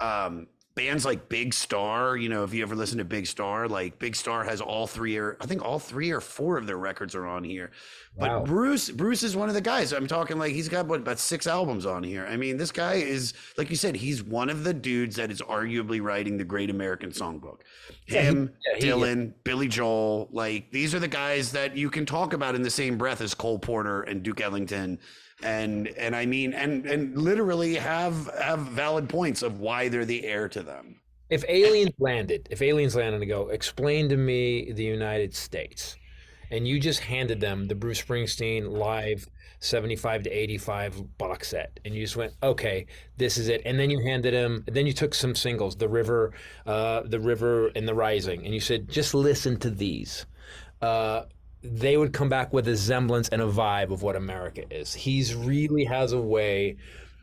Um, 0.00 0.46
bands 0.74 1.04
like 1.04 1.28
Big 1.28 1.52
Star, 1.52 2.16
you 2.16 2.28
know, 2.28 2.44
if 2.44 2.54
you 2.54 2.62
ever 2.62 2.74
listen 2.74 2.98
to 2.98 3.04
Big 3.04 3.26
Star, 3.26 3.68
like 3.68 3.98
Big 3.98 4.16
Star 4.16 4.42
has 4.44 4.60
all 4.60 4.86
three 4.86 5.16
or 5.18 5.36
I 5.40 5.46
think 5.46 5.64
all 5.64 5.78
three 5.78 6.10
or 6.10 6.20
four 6.20 6.56
of 6.56 6.66
their 6.66 6.78
records 6.78 7.14
are 7.14 7.26
on 7.26 7.44
here. 7.44 7.70
But 8.18 8.30
Wow. 8.30 8.44
Bruce, 8.44 8.90
Bruce 8.90 9.22
is 9.22 9.34
one 9.36 9.48
of 9.48 9.54
the 9.54 9.60
guys. 9.60 9.92
I'm 9.92 10.06
talking 10.06 10.38
like 10.38 10.52
he's 10.52 10.68
got 10.68 10.86
what 10.86 11.00
about 11.00 11.18
six 11.18 11.46
albums 11.46 11.84
on 11.86 12.02
here. 12.02 12.26
I 12.26 12.36
mean, 12.36 12.56
this 12.56 12.72
guy 12.72 12.94
is 12.94 13.34
like 13.58 13.70
you 13.70 13.76
said, 13.76 13.96
he's 13.96 14.22
one 14.22 14.48
of 14.50 14.64
the 14.64 14.72
dudes 14.74 15.16
that 15.16 15.30
is 15.30 15.40
arguably 15.42 16.02
writing 16.02 16.36
the 16.38 16.44
Great 16.44 16.70
American 16.70 17.10
Songbook. 17.10 17.60
Yeah, 18.06 18.20
he- 18.22 18.26
Him, 18.28 18.52
yeah, 18.66 18.78
he- 18.80 18.86
Dylan, 18.90 19.32
Billy 19.44 19.68
Joel, 19.68 20.28
like 20.32 20.70
these 20.70 20.94
are 20.94 20.98
the 21.00 21.08
guys 21.08 21.52
that 21.52 21.76
you 21.76 21.90
can 21.90 22.06
talk 22.06 22.32
about 22.32 22.54
in 22.54 22.62
the 22.62 22.70
same 22.70 22.96
breath 22.98 23.20
as 23.20 23.34
Cole 23.34 23.58
Porter 23.58 24.02
and 24.02 24.22
Duke 24.22 24.40
Ellington, 24.40 24.98
and 25.42 25.88
and 25.88 26.14
I 26.14 26.26
mean 26.26 26.52
and 26.54 26.86
and 26.86 27.16
literally 27.16 27.74
have 27.74 28.30
have 28.38 28.60
valid 28.60 29.08
points 29.08 29.42
of 29.42 29.60
why 29.60 29.88
they're 29.88 30.04
the 30.04 30.24
heir 30.24 30.48
to 30.50 30.62
them. 30.62 31.00
If 31.30 31.44
aliens 31.48 31.94
landed, 31.98 32.48
if 32.50 32.60
aliens 32.60 32.94
landed 32.94 33.22
and 33.22 33.30
go, 33.30 33.48
explain 33.48 34.08
to 34.10 34.16
me 34.16 34.70
the 34.72 34.84
United 34.84 35.34
States, 35.34 35.96
and 36.50 36.68
you 36.68 36.78
just 36.78 37.00
handed 37.00 37.40
them 37.40 37.66
the 37.66 37.74
Bruce 37.74 38.02
Springsteen 38.02 38.70
live 38.70 39.26
75 39.60 40.24
to 40.24 40.30
85 40.30 41.18
box 41.18 41.48
set, 41.48 41.80
and 41.84 41.94
you 41.94 42.02
just 42.02 42.16
went, 42.16 42.34
okay, 42.42 42.86
this 43.16 43.38
is 43.38 43.48
it. 43.48 43.62
And 43.64 43.78
then 43.78 43.90
you 43.90 44.00
handed 44.00 44.34
him, 44.34 44.64
then 44.66 44.86
you 44.86 44.92
took 44.92 45.14
some 45.14 45.34
singles, 45.34 45.76
The 45.76 45.88
River, 45.88 46.32
uh, 46.66 47.02
The 47.06 47.20
River 47.20 47.68
and 47.76 47.86
The 47.86 47.94
Rising, 47.94 48.44
and 48.44 48.52
you 48.52 48.60
said, 48.60 48.88
just 48.88 49.14
listen 49.14 49.56
to 49.60 49.70
these. 49.70 50.26
Uh, 50.82 51.22
they 51.62 51.96
would 51.96 52.12
come 52.12 52.28
back 52.28 52.52
with 52.52 52.66
a 52.68 52.76
semblance 52.76 53.28
and 53.28 53.40
a 53.40 53.46
vibe 53.46 53.92
of 53.92 54.02
what 54.02 54.16
America 54.16 54.64
is. 54.70 54.94
He's 54.94 55.34
really 55.34 55.84
has 55.84 56.12
a 56.12 56.20
way 56.20 56.76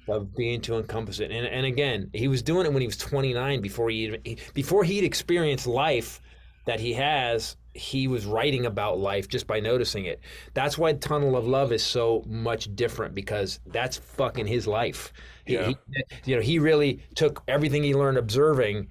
of 0.07 0.33
being 0.35 0.61
to 0.61 0.77
encompass 0.77 1.19
it. 1.19 1.31
And 1.31 1.45
and 1.45 1.65
again, 1.65 2.09
he 2.13 2.27
was 2.27 2.41
doing 2.41 2.65
it 2.65 2.73
when 2.73 2.81
he 2.81 2.87
was 2.87 2.97
29 2.97 3.61
before 3.61 3.89
he, 3.89 3.97
even- 4.05 4.21
he 4.23 4.37
before 4.53 4.83
he'd 4.83 5.03
experienced 5.03 5.67
life 5.67 6.21
that 6.65 6.79
he 6.79 6.93
has. 6.93 7.55
He 7.75 8.07
was 8.07 8.25
writing 8.25 8.65
about 8.65 8.97
life 8.97 9.27
just 9.27 9.45
by 9.45 9.59
noticing 9.59 10.05
it. 10.05 10.19
That's 10.53 10.77
why 10.77 10.93
Tunnel 10.93 11.37
of 11.37 11.47
Love 11.47 11.71
is 11.71 11.83
so 11.83 12.23
much 12.27 12.75
different 12.75 13.13
because 13.13 13.59
that's 13.67 13.97
fucking 13.97 14.47
his 14.47 14.65
life. 14.67 15.13
He, 15.45 15.53
Yeah. 15.53 15.67
he, 15.67 15.77
you 16.25 16.35
know, 16.35 16.41
he 16.41 16.59
really 16.59 17.01
took 17.15 17.43
everything 17.47 17.83
he 17.83 17.93
learned 17.93 18.17
observing 18.17 18.87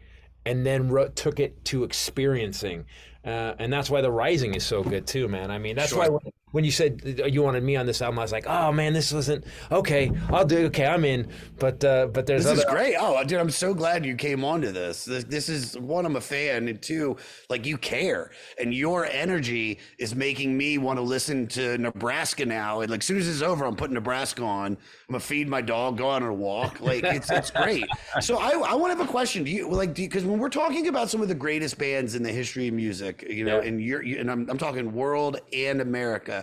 and 0.46 0.64
then 0.64 0.88
wrote, 0.88 1.16
took 1.16 1.40
it 1.40 1.62
to 1.66 1.82
experiencing. 1.84 2.86
Uh, 3.28 3.54
and 3.58 3.70
that's 3.70 3.90
why 3.90 4.00
the 4.00 4.10
rising 4.10 4.54
is 4.54 4.64
so 4.64 4.82
good 4.82 5.06
too, 5.06 5.28
man. 5.28 5.50
I 5.50 5.58
mean, 5.58 5.76
that's 5.76 5.92
why 5.92 6.08
when, 6.52 6.64
you 6.64 6.70
said 6.70 7.02
you 7.26 7.42
wanted 7.42 7.62
me 7.62 7.76
on 7.76 7.86
this 7.86 8.00
album, 8.02 8.18
I 8.18 8.22
was 8.22 8.32
like, 8.32 8.46
oh 8.46 8.72
man, 8.72 8.92
this 8.92 9.12
wasn't 9.12 9.44
okay. 9.70 10.10
I'll 10.30 10.44
do 10.44 10.66
okay. 10.66 10.86
I'm 10.86 11.04
in. 11.04 11.28
But 11.58 11.84
uh, 11.84 12.06
but 12.06 12.26
there's 12.26 12.44
This 12.44 12.58
is 12.58 12.64
other 12.64 12.74
great. 12.74 12.96
Oh, 12.98 13.22
dude, 13.24 13.38
I'm 13.38 13.50
so 13.50 13.74
glad 13.74 14.04
you 14.04 14.14
came 14.14 14.44
onto 14.44 14.70
this. 14.72 15.04
This 15.04 15.24
this 15.24 15.48
is 15.48 15.78
one, 15.78 16.06
I'm 16.06 16.16
a 16.16 16.20
fan, 16.20 16.68
and 16.68 16.80
two, 16.80 17.16
like 17.50 17.66
you 17.66 17.76
care, 17.78 18.30
and 18.58 18.72
your 18.72 19.06
energy 19.06 19.78
is 19.98 20.14
making 20.14 20.56
me 20.56 20.78
want 20.78 20.98
to 20.98 21.02
listen 21.02 21.46
to 21.48 21.76
Nebraska 21.78 22.44
now. 22.46 22.80
And 22.80 22.90
like, 22.90 23.00
as 23.00 23.06
soon 23.06 23.18
as 23.18 23.28
it's 23.28 23.42
over, 23.42 23.64
I'm 23.64 23.76
putting 23.76 23.94
Nebraska 23.94 24.42
on. 24.42 24.72
I'm 24.72 24.78
gonna 25.12 25.20
feed 25.20 25.48
my 25.48 25.60
dog, 25.60 25.96
go 25.98 26.08
on 26.08 26.22
a 26.22 26.32
walk. 26.32 26.80
Like, 26.80 27.04
it's 27.04 27.30
it's 27.30 27.50
great. 27.50 27.84
So 28.20 28.38
I 28.38 28.50
I 28.50 28.74
want 28.74 28.92
to 28.92 28.98
have 28.98 29.06
a 29.06 29.10
question. 29.10 29.44
Do 29.44 29.50
you 29.50 29.68
like 29.70 29.94
because 29.94 30.24
when 30.24 30.38
we're 30.38 30.48
talking 30.48 30.88
about 30.88 31.08
some 31.10 31.20
of 31.20 31.28
the 31.28 31.34
greatest 31.34 31.78
bands 31.78 32.14
in 32.14 32.22
the 32.22 32.32
history 32.32 32.68
of 32.68 32.74
music, 32.74 33.24
you 33.28 33.44
know, 33.44 33.60
Yeah. 33.60 33.68
and 33.68 33.80
you're 33.80 34.02
you, 34.02 34.18
and 34.18 34.30
I'm 34.30 34.48
I'm 34.50 34.58
talking 34.58 34.92
world 34.92 35.40
and 35.52 35.80
America. 35.80 36.37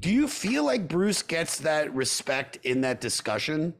Do 0.00 0.12
you 0.12 0.28
feel 0.28 0.64
like 0.64 0.88
Bruce 0.88 1.22
gets 1.22 1.58
that 1.58 1.94
respect 1.94 2.58
in 2.62 2.80
that 2.82 3.00
discussion? 3.00 3.74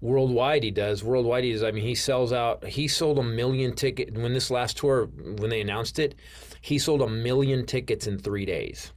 worldwide 0.00 0.62
he 0.62 0.70
does. 0.70 1.04
Worldwide 1.04 1.44
he 1.44 1.52
does. 1.52 1.62
I 1.62 1.70
mean, 1.70 1.84
he 1.84 1.94
sells 1.94 2.32
out. 2.32 2.64
He 2.64 2.88
sold 2.88 3.18
a 3.18 3.22
million 3.22 3.74
tickets 3.74 4.12
when 4.16 4.32
this 4.32 4.50
last 4.50 4.76
tour 4.76 5.06
when 5.06 5.50
they 5.50 5.60
announced 5.60 5.98
it. 5.98 6.14
He 6.60 6.78
sold 6.78 7.02
a 7.02 7.08
million 7.08 7.66
tickets 7.66 8.06
in 8.06 8.18
three 8.18 8.44
days. 8.44 8.92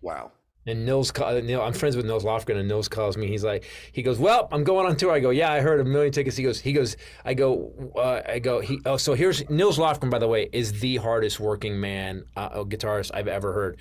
Wow. 0.00 0.32
And 0.66 0.86
Nils, 0.86 1.10
ca- 1.10 1.26
I'm 1.28 1.72
friends 1.74 1.94
with 1.96 2.06
Nils 2.06 2.24
Lofgren, 2.24 2.56
and 2.56 2.66
Nils 2.66 2.88
calls 2.88 3.16
me. 3.18 3.26
He's 3.26 3.44
like, 3.44 3.64
he 3.92 4.02
goes, 4.02 4.18
"Well, 4.18 4.48
I'm 4.50 4.64
going 4.64 4.86
on 4.86 4.96
tour." 4.96 5.12
I 5.12 5.20
go, 5.20 5.28
"Yeah, 5.30 5.52
I 5.52 5.60
heard 5.60 5.78
a 5.80 5.84
million 5.84 6.10
tickets." 6.12 6.36
He 6.38 6.42
goes, 6.42 6.58
he 6.58 6.72
goes, 6.72 6.96
I 7.24 7.34
go, 7.34 7.72
uh, 7.96 8.22
I 8.26 8.38
go. 8.38 8.60
He, 8.60 8.80
oh, 8.86 8.96
so 8.96 9.12
here's 9.14 9.48
Nils 9.50 9.78
Lofgren, 9.78 10.10
by 10.10 10.18
the 10.18 10.26
way, 10.28 10.48
is 10.52 10.80
the 10.80 10.96
hardest 10.96 11.38
working 11.38 11.78
man 11.78 12.24
uh, 12.36 12.40
uh, 12.40 12.64
guitarist 12.64 13.10
I've 13.12 13.28
ever 13.28 13.52
heard. 13.52 13.76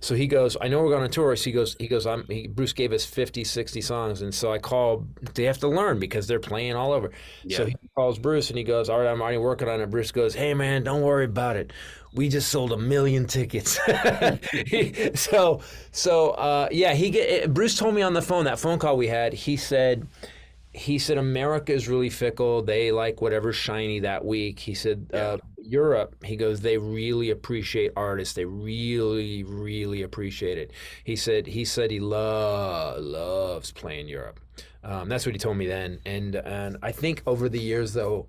So 0.00 0.14
he 0.14 0.28
goes, 0.28 0.56
I 0.60 0.68
know 0.68 0.80
we're 0.82 0.90
going 0.90 1.02
on 1.02 1.10
tour. 1.10 1.34
So 1.34 1.44
he 1.44 1.52
goes, 1.52 1.74
he 1.80 1.88
goes, 1.88 2.06
I'm. 2.06 2.24
He, 2.28 2.46
Bruce 2.46 2.72
gave 2.72 2.92
us 2.92 3.04
50, 3.04 3.42
60 3.42 3.80
songs, 3.80 4.22
and 4.22 4.32
so 4.32 4.52
I 4.52 4.58
call. 4.58 5.06
They 5.34 5.44
have 5.44 5.58
to 5.58 5.68
learn 5.68 5.98
because 5.98 6.28
they're 6.28 6.38
playing 6.38 6.74
all 6.76 6.92
over. 6.92 7.10
So 7.50 7.64
Yeah. 7.64 7.70
he 7.70 7.74
calls 7.96 8.18
Bruce, 8.18 8.48
and 8.50 8.56
he 8.58 8.64
goes, 8.64 8.88
"All 8.88 9.00
right, 9.00 9.08
I'm 9.08 9.20
already 9.20 9.38
working 9.38 9.68
on 9.68 9.80
it." 9.80 9.90
Bruce 9.90 10.12
goes, 10.12 10.34
"Hey, 10.34 10.54
man, 10.54 10.84
don't 10.84 11.02
worry 11.02 11.24
about 11.24 11.56
it." 11.56 11.72
We 12.18 12.28
just 12.28 12.48
sold 12.48 12.72
a 12.72 12.76
million 12.76 13.26
tickets. 13.28 13.78
He- 14.52 15.10
so, 15.14 15.60
so 15.92 16.30
uh, 16.30 16.68
yeah, 16.72 16.92
he 16.94 17.10
get, 17.10 17.54
Bruce 17.54 17.78
told 17.78 17.94
me 17.94 18.02
on 18.02 18.12
the 18.12 18.20
phone 18.22 18.46
that 18.46 18.58
phone 18.58 18.80
call 18.80 18.96
we 18.96 19.06
had. 19.06 19.32
He 19.32 19.56
said, 19.56 20.04
he 20.72 20.98
said 20.98 21.16
America 21.16 21.72
is 21.72 21.86
really 21.86 22.10
fickle. 22.10 22.62
They 22.62 22.90
like 22.90 23.20
whatever's 23.20 23.54
shiny 23.54 24.00
that 24.00 24.24
week. 24.24 24.58
He 24.58 24.74
said 24.74 25.08
uh, 25.14 25.38
Europe. 25.58 26.16
He 26.24 26.34
goes, 26.34 26.60
they 26.60 26.76
really 26.76 27.30
appreciate 27.30 27.92
artists. 27.94 28.34
They 28.34 28.44
really, 28.44 29.44
really 29.44 30.02
appreciate 30.02 30.58
it. 30.58 30.72
He 31.04 31.14
said 31.14 31.46
he 31.46 31.64
said 31.64 31.92
he 31.92 32.00
lo- 32.00 32.96
loves 32.98 33.70
playing 33.70 34.08
Europe. 34.08 34.40
Um, 34.82 35.08
that's 35.08 35.24
what 35.24 35.36
he 35.36 35.38
told 35.38 35.56
me 35.56 35.68
then. 35.68 36.00
And 36.04 36.34
and 36.34 36.78
I 36.82 36.90
think 36.90 37.22
over 37.28 37.48
the 37.48 37.60
years 37.60 37.92
though, 37.92 38.26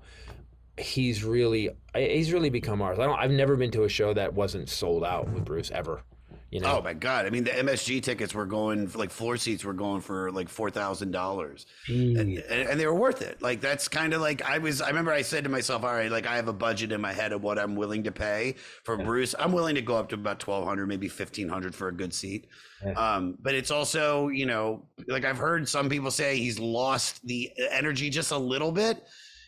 he's 0.79 1.23
really 1.23 1.69
he's 1.95 2.31
really 2.33 2.49
become 2.49 2.81
ours. 2.81 2.99
I 2.99 3.05
don't. 3.05 3.19
I've 3.19 3.31
never 3.31 3.55
been 3.55 3.71
to 3.71 3.83
a 3.83 3.89
show 3.89 4.13
that 4.13 4.33
wasn't 4.33 4.69
sold 4.69 5.03
out 5.03 5.29
with 5.29 5.45
Bruce 5.45 5.71
ever. 5.71 6.03
You 6.51 6.61
know. 6.61 6.79
Oh 6.79 6.81
my 6.81 6.95
god! 6.95 7.27
I 7.27 7.29
mean, 7.29 7.43
the 7.43 7.51
MSG 7.51 8.01
tickets 8.01 8.33
were 8.33 8.47
going 8.47 8.89
like 8.95 9.11
floor 9.11 9.37
seats 9.37 9.63
were 9.63 9.73
going 9.73 10.01
for 10.01 10.31
like 10.31 10.49
four 10.49 10.71
thousand 10.71 11.11
dollars, 11.11 11.67
and, 11.87 12.39
and 12.39 12.79
they 12.79 12.87
were 12.87 12.95
worth 12.95 13.21
it. 13.21 13.39
Like 13.39 13.61
that's 13.61 13.87
kind 13.87 14.13
of 14.13 14.21
like 14.21 14.41
I 14.41 14.57
was. 14.57 14.81
I 14.81 14.87
remember 14.87 15.11
I 15.11 15.21
said 15.21 15.43
to 15.43 15.49
myself, 15.49 15.83
"All 15.83 15.93
right, 15.93 16.11
like 16.11 16.25
I 16.25 16.37
have 16.37 16.47
a 16.47 16.53
budget 16.53 16.91
in 16.91 17.01
my 17.01 17.13
head 17.13 17.33
of 17.33 17.43
what 17.43 17.59
I'm 17.59 17.75
willing 17.75 18.01
to 18.03 18.11
pay 18.11 18.55
for 18.83 18.97
Bruce. 18.97 19.35
I'm 19.37 19.51
willing 19.51 19.75
to 19.75 19.83
go 19.83 19.95
up 19.95 20.09
to 20.09 20.15
about 20.15 20.39
twelve 20.39 20.65
hundred, 20.65 20.87
maybe 20.87 21.07
fifteen 21.07 21.47
hundred 21.49 21.75
for 21.75 21.87
a 21.89 21.93
good 21.93 22.13
seat." 22.15 22.47
Um, 22.95 23.37
but 23.39 23.53
it's 23.53 23.69
also, 23.71 24.29
you 24.29 24.47
know, 24.47 24.85
like 25.07 25.25
I've 25.25 25.37
heard 25.37 25.69
some 25.69 25.87
people 25.87 26.09
say 26.09 26.37
he's 26.37 26.57
lost 26.57 27.25
the 27.27 27.51
energy 27.71 28.09
just 28.09 28.31
a 28.31 28.37
little 28.37 28.71
bit. 28.71 29.05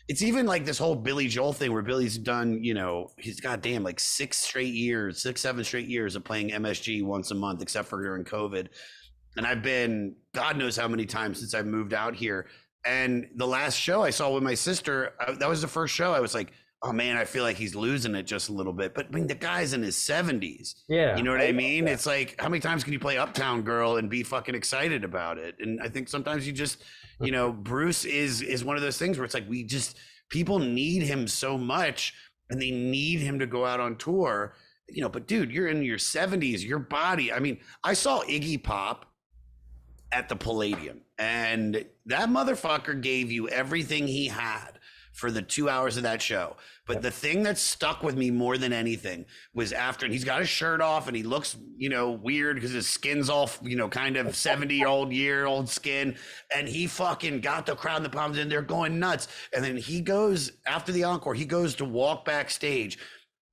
It's 0.08 0.22
even 0.22 0.46
like 0.46 0.64
this 0.64 0.78
whole 0.78 0.94
Billy 0.94 1.28
Joel 1.28 1.52
thing 1.52 1.72
where 1.72 1.82
Billy's 1.82 2.18
done, 2.18 2.62
you 2.62 2.74
know, 2.74 3.10
he's 3.18 3.40
goddamn 3.40 3.84
like 3.84 4.00
six 4.00 4.38
straight 4.38 4.74
years, 4.74 5.22
six, 5.22 5.40
seven 5.40 5.64
straight 5.64 5.88
years 5.88 6.16
of 6.16 6.24
playing 6.24 6.50
MSG 6.50 7.04
once 7.04 7.30
a 7.30 7.34
month, 7.34 7.62
except 7.62 7.88
for 7.88 8.02
during 8.02 8.24
COVID. 8.24 8.68
And 9.36 9.46
I've 9.46 9.62
been, 9.62 10.16
God 10.34 10.56
knows 10.56 10.76
how 10.76 10.88
many 10.88 11.06
times 11.06 11.38
since 11.38 11.54
I 11.54 11.62
moved 11.62 11.94
out 11.94 12.14
here. 12.14 12.46
And 12.84 13.28
the 13.36 13.46
last 13.46 13.76
show 13.76 14.02
I 14.02 14.10
saw 14.10 14.30
with 14.30 14.42
my 14.42 14.54
sister, 14.54 15.14
I, 15.20 15.32
that 15.32 15.48
was 15.48 15.62
the 15.62 15.68
first 15.68 15.94
show. 15.94 16.12
I 16.12 16.20
was 16.20 16.34
like, 16.34 16.52
oh 16.84 16.92
man, 16.92 17.16
I 17.16 17.24
feel 17.24 17.44
like 17.44 17.56
he's 17.56 17.74
losing 17.74 18.14
it 18.14 18.24
just 18.24 18.48
a 18.48 18.52
little 18.52 18.72
bit. 18.72 18.92
But 18.94 19.06
I 19.06 19.14
mean, 19.14 19.28
the 19.28 19.34
guy's 19.34 19.72
in 19.72 19.82
his 19.82 19.96
70s. 19.96 20.74
Yeah. 20.88 21.16
You 21.16 21.22
know 21.22 21.30
what 21.30 21.40
I 21.40 21.52
mean? 21.52 21.86
It's 21.86 22.06
like, 22.06 22.34
how 22.40 22.48
many 22.48 22.60
times 22.60 22.82
can 22.82 22.92
you 22.92 22.98
play 22.98 23.18
Uptown 23.18 23.62
Girl 23.62 23.98
and 23.98 24.10
be 24.10 24.22
fucking 24.22 24.54
excited 24.54 25.04
about 25.04 25.38
it? 25.38 25.54
And 25.60 25.80
I 25.80 25.88
think 25.88 26.08
sometimes 26.08 26.46
you 26.46 26.52
just, 26.52 26.82
you 27.20 27.30
know, 27.30 27.52
mm-hmm. 27.52 27.62
Bruce 27.62 28.04
is 28.04 28.42
is 28.42 28.64
one 28.64 28.76
of 28.76 28.82
those 28.82 28.98
things 28.98 29.16
where 29.16 29.24
it's 29.24 29.34
like 29.34 29.48
we 29.48 29.62
just 29.62 29.96
people 30.28 30.58
need 30.58 31.02
him 31.02 31.28
so 31.28 31.56
much 31.56 32.14
and 32.50 32.60
they 32.60 32.70
need 32.70 33.20
him 33.20 33.38
to 33.38 33.46
go 33.46 33.64
out 33.64 33.78
on 33.78 33.96
tour. 33.96 34.54
You 34.88 35.02
know, 35.02 35.08
but 35.08 35.28
dude, 35.28 35.52
you're 35.52 35.68
in 35.68 35.82
your 35.82 35.98
70s, 35.98 36.66
your 36.66 36.80
body. 36.80 37.32
I 37.32 37.38
mean, 37.38 37.58
I 37.84 37.94
saw 37.94 38.22
Iggy 38.22 38.62
Pop 38.62 39.06
at 40.10 40.28
the 40.28 40.36
Palladium, 40.36 41.00
and 41.16 41.84
that 42.06 42.28
motherfucker 42.28 43.00
gave 43.00 43.30
you 43.30 43.48
everything 43.48 44.06
he 44.06 44.26
had 44.26 44.80
for 45.12 45.30
the 45.30 45.42
two 45.42 45.68
hours 45.68 45.96
of 45.96 46.02
that 46.02 46.20
show. 46.20 46.56
But 46.92 47.02
the 47.02 47.10
thing 47.10 47.42
that 47.44 47.58
stuck 47.58 48.02
with 48.02 48.16
me 48.16 48.30
more 48.30 48.58
than 48.58 48.72
anything 48.72 49.24
was 49.54 49.72
after, 49.72 50.04
and 50.04 50.12
he's 50.12 50.24
got 50.24 50.40
his 50.40 50.48
shirt 50.48 50.80
off 50.80 51.08
and 51.08 51.16
he 51.16 51.22
looks, 51.22 51.56
you 51.76 51.88
know, 51.88 52.10
weird 52.10 52.56
because 52.56 52.72
his 52.72 52.86
skin's 52.86 53.30
all, 53.30 53.48
you 53.62 53.76
know, 53.76 53.88
kind 53.88 54.16
of 54.16 54.36
70 54.36 54.84
old 54.84 55.12
year 55.12 55.46
old 55.46 55.68
skin. 55.68 56.16
And 56.54 56.68
he 56.68 56.86
fucking 56.86 57.40
got 57.40 57.66
the 57.66 57.74
crowd 57.74 57.98
in 57.98 58.02
the 58.02 58.10
palms 58.10 58.36
and 58.38 58.50
they're 58.50 58.62
going 58.62 58.98
nuts. 58.98 59.28
And 59.54 59.64
then 59.64 59.76
he 59.76 60.00
goes, 60.00 60.52
after 60.66 60.92
the 60.92 61.04
encore, 61.04 61.34
he 61.34 61.44
goes 61.44 61.74
to 61.76 61.84
walk 61.84 62.24
backstage 62.24 62.98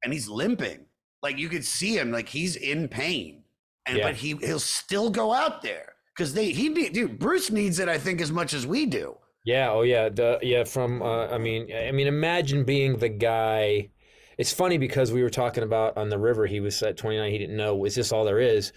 and 0.03 0.11
he's 0.11 0.27
limping. 0.27 0.85
Like 1.21 1.37
you 1.37 1.49
could 1.49 1.65
see 1.65 1.97
him, 1.97 2.11
like 2.11 2.29
he's 2.29 2.55
in 2.55 2.87
pain. 2.87 3.43
And 3.85 3.97
Yeah. 3.97 4.07
but 4.07 4.15
he 4.15 4.35
he'll 4.35 4.59
still 4.59 5.09
go 5.09 5.33
out 5.33 5.61
there 5.61 5.93
because 6.15 6.33
they 6.33 6.51
he 6.51 6.69
dude 6.89 7.17
Bruce 7.17 7.49
needs 7.49 7.79
it 7.79 7.89
I 7.89 7.97
think 7.97 8.21
as 8.21 8.31
much 8.31 8.53
as 8.53 8.67
we 8.67 8.85
do. 8.85 9.17
Yeah. 9.49 9.71
Oh, 9.71 9.81
yeah. 9.81 10.09
The 10.09 10.37
yeah. 10.43 10.63
From 10.63 11.01
uh, 11.01 11.27
I 11.27 11.37
mean, 11.39 11.71
I 11.73 11.91
mean, 11.91 12.07
imagine 12.07 12.63
being 12.63 12.97
the 12.97 13.09
guy. 13.09 13.89
It's 14.37 14.53
funny 14.53 14.77
because 14.77 15.11
we 15.11 15.23
were 15.23 15.29
talking 15.29 15.63
about 15.63 15.97
on 15.97 16.09
the 16.09 16.19
river. 16.19 16.45
He 16.45 16.59
was 16.59 16.81
at 16.83 16.97
29. 16.97 17.31
He 17.31 17.37
didn't 17.39 17.57
know 17.57 17.83
is 17.85 17.95
this 17.95 18.11
all 18.11 18.25
there 18.25 18.39
is, 18.39 18.71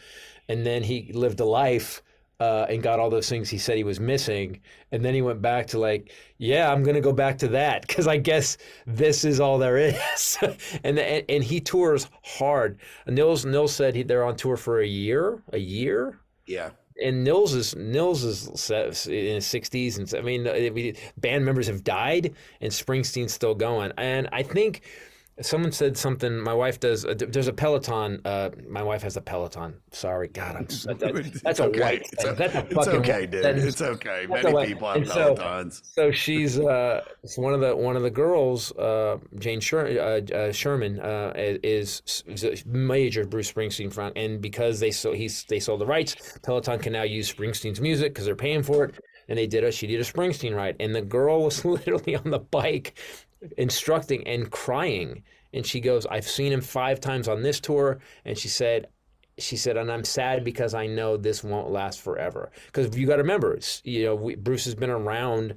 and 0.49 0.65
then 0.67 0.83
he 0.83 1.13
lived 1.13 1.41
a 1.41 1.45
life. 1.45 2.03
Uh, 2.41 2.67
and 2.69 2.83
got 2.83 2.99
all 2.99 3.09
those 3.09 3.29
things 3.29 3.49
he 3.49 3.57
said 3.59 3.77
he 3.77 3.85
was 3.85 4.01
missing, 4.01 4.61
and 4.91 5.05
then 5.05 5.15
he 5.15 5.23
went 5.23 5.41
back 5.41 5.65
to 5.69 5.79
like, 5.79 6.11
yeah, 6.39 6.73
I'm 6.73 6.83
gonna 6.83 7.01
go 7.01 7.13
back 7.13 7.39
to 7.39 7.49
that 7.49 7.87
because 7.87 8.09
I 8.09 8.17
guess 8.17 8.57
this 8.85 9.25
is 9.25 9.39
all 9.39 9.59
there 9.59 9.77
is, 9.77 10.39
and, 10.83 10.99
and 10.99 11.25
and 11.29 11.45
he 11.45 11.61
tours 11.61 12.09
hard. 12.25 12.81
Nils 13.07 13.45
Nils 13.45 13.73
said 13.73 13.95
he, 13.95 14.03
they're 14.03 14.25
on 14.25 14.35
tour 14.35 14.57
for 14.57 14.81
a 14.81 14.87
year, 14.87 15.41
a 15.53 15.59
year, 15.59 16.19
Yeah. 16.47 16.71
And 17.01 17.25
Nils 17.25 17.55
is 17.55 17.77
Nils 17.77 18.25
is 18.25 19.07
in 19.07 19.35
his 19.37 19.47
sixties, 19.47 19.99
and 19.99 20.13
I 20.15 20.23
mean, 20.23 20.97
band 21.17 21.45
members 21.45 21.67
have 21.69 21.85
died, 21.85 22.35
and 22.61 22.73
Springsteen's 22.73 23.33
still 23.33 23.55
going. 23.55 23.93
And 23.97 24.29
I 24.33 24.43
think 24.43 24.83
someone 25.41 25.73
said 25.73 25.97
something. 25.97 26.39
My 26.39 26.55
wife 26.55 26.79
does. 26.81 27.05
Uh, 27.05 27.15
there's 27.17 27.49
a 27.49 27.53
Peloton. 27.53 28.21
Uh, 28.25 28.51
my 28.69 28.83
wife 28.83 29.03
has 29.03 29.17
a 29.17 29.21
Peloton. 29.21 29.75
Sorry, 29.91 30.29
God, 30.29 30.57
I'm, 30.57 30.65
that, 30.85 30.99
that- 31.01 31.41
that's 31.43 31.61
a 31.61 31.65
okay. 31.65 31.81
white. 31.81 32.03
It's. 32.13 32.25
That's 32.25 32.55
a 32.55 32.59
it's 32.65 32.75
fucking 32.75 33.01
okay, 33.01 33.27
dude. 33.27 33.43
sentence. 33.43 33.65
It's 33.67 33.83
okay. 33.83 34.27
Many 34.29 34.67
people 34.67 34.89
have 34.89 34.97
and 34.99 35.07
Pelotons. 35.07 35.81
so 35.95 36.11
she's 36.11 36.59
uh, 36.59 37.03
it's 37.23 37.39
one 37.39 37.55
of 37.55 37.61
the 37.61 37.75
one 37.75 37.97
of 37.97 38.03
the 38.03 38.11
girls, 38.11 38.73
uh, 38.73 39.19
Jane 39.39 39.61
Sher- 39.61 39.99
uh, 40.01 40.35
uh, 40.35 40.53
Sherman, 40.53 41.01
uh, 41.01 41.33
is, 41.37 42.03
is 42.27 42.45
a 42.45 42.57
major 42.69 43.25
Bruce 43.25 43.51
Springsteen 43.51 43.93
fan, 43.93 44.13
and 44.17 44.41
because 44.41 44.81
they 44.81 44.91
so 44.91 45.13
he's 45.13 45.45
they 45.45 45.61
sold 45.61 45.81
the 45.81 45.87
rights, 45.87 46.17
Peloton 46.43 46.79
can 46.79 46.93
now 46.93 47.03
use 47.05 47.33
Springsteen's 47.33 47.81
music 47.81 48.13
because 48.13 48.27
they're 48.27 48.37
paying 48.37 48.63
for 48.63 48.85
it, 48.85 48.95
and 49.29 49.39
they 49.39 49.47
did 49.47 49.65
a 49.65 49.73
she 49.73 49.87
did 49.87 50.01
a 50.01 50.05
Springsteen 50.05 50.55
ride, 50.55 50.77
and 50.81 50.95
the 50.95 51.03
girl 51.03 51.45
was 51.45 51.65
literally 51.65 52.17
on 52.17 52.31
the 52.31 52.39
bike, 52.39 52.99
instructing 53.59 54.27
and 54.27 54.51
crying, 54.51 55.23
and 55.53 55.67
she 55.67 55.81
goes, 55.81 56.07
"I've 56.07 56.29
seen 56.29 56.53
him 56.53 56.61
five 56.61 57.01
times 57.01 57.29
on 57.29 57.43
this 57.43 57.61
tour," 57.61 57.99
and 58.25 58.37
she 58.39 58.49
said. 58.49 58.89
She 59.39 59.57
said, 59.57 59.79
and 59.79 59.91
I'm 59.91 60.05
sad 60.05 60.45
because 60.45 60.75
I 60.75 60.87
know 60.87 61.17
this 61.17 61.43
won't 61.43 61.71
last 61.71 62.03
forever. 62.03 62.53
Because 62.67 62.95
you 62.95 63.07
got 63.07 63.17
to 63.17 63.23
remember, 63.23 63.59
you 63.83 64.05
know, 64.05 64.15
we, 64.15 64.35
Bruce 64.35 64.67
has 64.67 64.75
been 64.75 64.91
around 64.91 65.55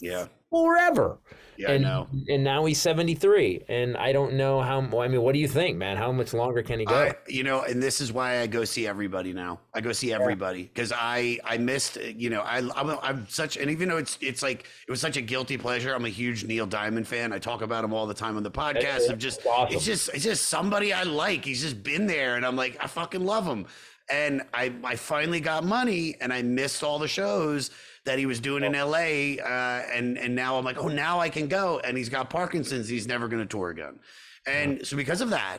Yeah. 0.00 0.28
forever. 0.48 1.18
Yeah, 1.58 1.72
I 1.72 1.74
and, 1.74 1.82
know. 1.82 2.06
And 2.28 2.44
now 2.44 2.64
he's 2.66 2.80
73. 2.80 3.64
And 3.68 3.96
I 3.96 4.12
don't 4.12 4.34
know 4.34 4.60
how, 4.60 4.78
I 5.00 5.08
mean, 5.08 5.22
what 5.22 5.32
do 5.32 5.40
you 5.40 5.48
think, 5.48 5.76
man? 5.76 5.96
How 5.96 6.12
much 6.12 6.32
longer 6.32 6.62
can 6.62 6.78
he 6.78 6.84
go? 6.84 6.94
I, 6.94 7.14
you 7.26 7.42
know, 7.42 7.62
and 7.62 7.82
this 7.82 8.00
is 8.00 8.12
why 8.12 8.38
I 8.38 8.46
go 8.46 8.64
see 8.64 8.86
everybody 8.86 9.32
now. 9.32 9.58
I 9.74 9.80
go 9.80 9.90
see 9.90 10.12
everybody 10.12 10.62
because 10.62 10.92
I 10.94 11.38
I 11.44 11.58
missed. 11.58 11.96
You 11.96 12.30
know, 12.30 12.42
I 12.42 12.58
I'm, 12.58 12.98
I'm 13.02 13.28
such, 13.28 13.56
and 13.56 13.70
even 13.70 13.88
though 13.88 13.96
it's 13.96 14.18
it's 14.20 14.40
like 14.40 14.66
it 14.86 14.90
was 14.90 15.00
such 15.00 15.16
a 15.16 15.20
guilty 15.20 15.58
pleasure. 15.58 15.94
I'm 15.94 16.04
a 16.04 16.10
huge 16.10 16.44
Neil 16.44 16.66
Diamond 16.66 17.08
fan. 17.08 17.32
I 17.32 17.40
talk 17.40 17.62
about 17.62 17.84
him 17.84 17.92
all 17.92 18.06
the 18.06 18.14
time 18.14 18.36
on 18.36 18.44
the 18.44 18.50
podcast. 18.50 19.08
Of 19.10 19.18
just 19.18 19.44
awesome. 19.44 19.74
it's 19.76 19.84
just 19.84 20.10
it's 20.14 20.24
just 20.24 20.48
somebody 20.48 20.92
I 20.92 21.02
like. 21.02 21.44
He's 21.44 21.62
just 21.62 21.82
been 21.82 22.06
there, 22.06 22.36
and 22.36 22.46
I'm 22.46 22.54
like 22.56 22.76
I 22.80 22.86
fucking 22.86 23.24
love 23.24 23.46
him. 23.46 23.66
And 24.10 24.42
I 24.54 24.72
I 24.84 24.94
finally 24.94 25.40
got 25.40 25.64
money, 25.64 26.14
and 26.20 26.32
I 26.32 26.42
missed 26.42 26.84
all 26.84 27.00
the 27.00 27.08
shows 27.08 27.72
that 28.08 28.18
he 28.18 28.24
was 28.24 28.40
doing 28.40 28.64
in 28.64 28.74
L.A. 28.74 29.38
Uh, 29.38 29.46
and 29.46 30.18
and 30.18 30.34
now 30.34 30.56
I'm 30.56 30.64
like, 30.64 30.78
oh, 30.78 30.88
now 30.88 31.20
I 31.20 31.28
can 31.28 31.46
go. 31.46 31.78
And 31.80 31.96
he's 31.96 32.08
got 32.08 32.30
Parkinson's. 32.30 32.88
He's 32.88 33.06
never 33.06 33.28
going 33.28 33.42
to 33.42 33.46
tour 33.46 33.68
again. 33.68 34.00
And 34.46 34.86
so 34.86 34.96
because 34.96 35.20
of 35.20 35.28
that, 35.30 35.58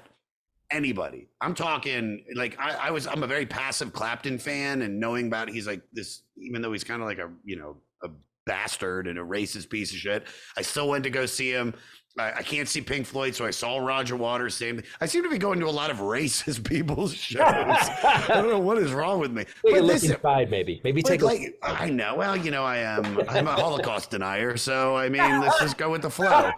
anybody. 0.72 1.28
I'm 1.41 1.54
talking 1.54 2.26
like 2.36 2.60
I, 2.60 2.88
I 2.88 2.91
was. 2.91 3.06
I'm 3.06 3.22
a 3.22 3.28
very 3.28 3.45
passive 3.45 3.93
Clapton 3.93 4.39
fan, 4.39 4.82
and 4.82 5.00
knowing 5.00 5.28
about 5.28 5.50
he's 5.50 5.68
like 5.68 5.82
this, 5.93 6.24
even 6.38 6.62
though 6.62 6.72
he's 6.72 6.84
kind 6.84 7.02
of 7.02 7.08
like 7.08 7.20
a 7.20 7.30
you 7.45 7.56
know 7.56 7.78
a 8.04 8.10
bastard 8.47 9.06
and 9.06 9.20
a 9.20 9.24
racist 9.24 9.70
piece 9.70 9.91
of 9.91 10.00
shit. 10.00 10.26
I 10.58 10.64
still 10.64 10.89
went 10.89 11.04
to 11.04 11.12
go 11.12 11.28
see 11.28 11.52
him. 11.52 11.76
I, 12.18 12.34
I 12.38 12.43
can't 12.43 12.68
see 12.68 12.82
Pink 12.82 13.05
Floyd, 13.05 13.36
so 13.36 13.45
I 13.45 13.51
saw 13.51 13.78
Roger 13.78 14.16
Waters. 14.16 14.55
Same. 14.55 14.82
I 14.99 15.05
seem 15.05 15.24
to 15.24 15.30
be 15.30 15.38
going 15.38 15.60
to 15.60 15.68
a 15.68 15.72
lot 15.72 15.89
of 15.89 15.97
racist 15.97 16.64
people's 16.70 17.14
shows. 17.15 17.44
I 17.44 18.26
don't 18.27 18.49
know 18.49 18.60
what 18.60 18.77
is 18.77 18.91
wrong 18.91 19.19
with 19.19 19.31
me. 19.31 19.44
Take 19.44 19.53
a 19.53 19.61
But 19.64 19.72
look 19.73 19.84
listen, 19.94 20.14
inside, 20.14 20.49
maybe. 20.49 20.81
Maybe 20.84 21.02
like, 21.02 21.11
take 21.11 21.22
a 21.22 21.26
like 21.26 21.60
I 21.61 21.90
know. 21.90 22.15
Well, 22.15 22.36
you 22.36 22.52
know, 22.52 22.64
I 22.64 22.77
am. 22.77 23.19
I'm 23.30 23.48
a 23.48 23.53
Holocaust 23.53 24.11
denier, 24.11 24.57
so 24.57 24.95
I 24.95 25.10
mean, 25.10 25.40
let's 25.40 25.60
just 25.61 25.77
go 25.77 25.91
with 25.91 26.02
the 26.02 26.10
flow. 26.10 26.52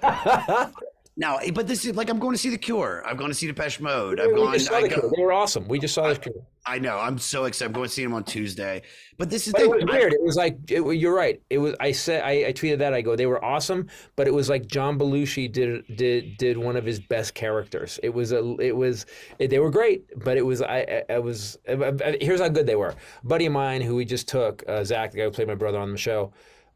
Now, 1.22 1.38
eh, 1.38 1.52
but 1.52 1.68
this 1.68 1.86
is 1.86 1.96
like 1.96 2.10
I'm 2.10 2.18
going 2.18 2.34
to 2.34 2.38
see 2.40 2.50
The 2.50 2.58
Cure. 2.58 3.04
I'm 3.06 3.16
going 3.16 3.30
to 3.30 3.36
see 3.36 3.46
Depeche 3.46 3.80
Mode. 3.80 4.20
I've 4.20 4.32
we 4.32 4.36
gone. 4.38 4.54
just 4.54 4.66
saw 4.68 4.78
I, 4.78 4.82
the 4.82 4.90
Cure. 4.90 5.12
They 5.16 5.22
were 5.22 5.32
awesome. 5.32 5.68
We 5.68 5.78
just 5.78 5.94
saw 5.94 6.08
the 6.10 6.16
Cure. 6.16 6.34
I 6.66 6.80
know. 6.80 6.98
I'm 6.98 7.20
so 7.20 7.46
excited. 7.46 7.70
I'm 7.70 7.74
going 7.74 7.88
to 7.88 7.94
see 7.94 8.04
them 8.04 8.14
on 8.16 8.24
Tuesday. 8.24 8.82
But 9.20 9.30
this 9.30 9.46
is 9.46 9.54
But 9.54 9.60
the 9.60 9.66
it 9.66 9.70
was 9.70 9.84
I- 9.88 9.98
weird. 10.00 10.14
It 10.14 10.24
was 10.24 10.36
like 10.36 10.58
it, 10.72 10.82
you're 10.98 11.14
right. 11.16 11.40
It 11.52 11.60
was. 11.60 11.76
I 11.80 11.92
said 11.92 12.24
I, 12.24 12.48
I 12.48 12.54
tweeted 12.54 12.80
that. 12.80 12.94
I 12.96 13.02
go, 13.02 13.16
they 13.16 13.28
were 13.28 13.44
awesome, 13.46 13.88
but 14.16 14.28
it 14.28 14.34
was 14.34 14.50
like 14.50 14.66
John 14.66 14.98
Belushi 14.98 15.52
did 15.52 15.86
did 15.96 16.38
did 16.38 16.58
one 16.58 16.76
of 16.76 16.86
his 16.86 17.00
best 17.00 17.36
characters. 17.36 18.00
It 18.02 18.10
was 18.10 18.32
a. 18.32 18.56
It 18.60 18.76
was. 18.76 19.06
It, 19.38 19.50
they 19.52 19.60
were 19.60 19.70
great, 19.70 20.06
but 20.24 20.38
it 20.38 20.46
was. 20.46 20.64
I. 20.64 21.04
I, 21.10 21.14
I 21.16 21.20
was. 21.20 21.58
I, 21.70 21.74
I- 21.74 22.18
here's 22.20 22.42
how 22.42 22.50
good 22.50 22.66
they 22.66 22.76
were. 22.76 22.90
A 23.24 23.28
buddy 23.28 23.46
of 23.46 23.54
mine 23.54 23.82
who 23.82 23.96
we 23.96 24.06
just 24.06 24.28
took, 24.28 24.64
uh, 24.68 24.84
Zach, 24.84 25.12
the 25.12 25.18
guy 25.18 25.24
who 25.26 25.32
played 25.32 25.48
my 25.48 25.56
brother 25.56 25.78
on 25.78 25.92
the 25.92 25.98
show. 26.00 26.34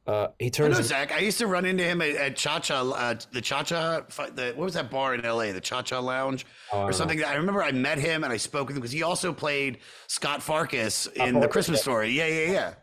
Uh, 0.07 0.27
he 0.38 0.48
I 0.48 0.49
turns. 0.49 0.77
know 0.77 0.84
Zach. 0.84 1.11
I 1.11 1.19
used 1.19 1.40
to 1.40 1.48
run 1.48 1.65
into 1.65 1.84
him 1.84 2.02
at, 2.02 2.10
at 2.11 2.36
Cha 2.36 2.60
Cha, 2.60 2.82
uh, 2.82 3.15
the 3.32 3.41
Cha 3.41 3.64
Cha. 3.64 4.02
The, 4.02 4.53
what 4.56 4.65
was 4.65 4.76
that 4.76 4.91
bar 4.91 5.15
in 5.15 5.26
L.A. 5.26 5.52
The 5.52 5.61
Cha 5.61 5.82
Cha 5.82 5.99
Lounge 5.99 6.45
Oh, 6.72 6.84
or 6.84 6.94
something. 6.94 7.23
I 7.23 7.36
remember 7.36 7.64
I 7.64 7.72
met 7.72 7.98
him 7.98 8.23
and 8.23 8.32
I 8.32 8.38
spoke 8.38 8.68
with 8.68 8.77
him 8.77 8.82
because 8.82 8.91
he 8.91 9.02
also 9.03 9.34
played 9.34 9.80
Scott 10.07 10.44
Farkas 10.44 11.07
in 11.07 11.40
the 11.40 11.48
Christmas 11.48 11.80
yeah. 11.80 11.84
Story. 11.84 12.10
Yeah, 12.11 12.27
yeah, 12.27 12.52
yeah. 12.52 12.73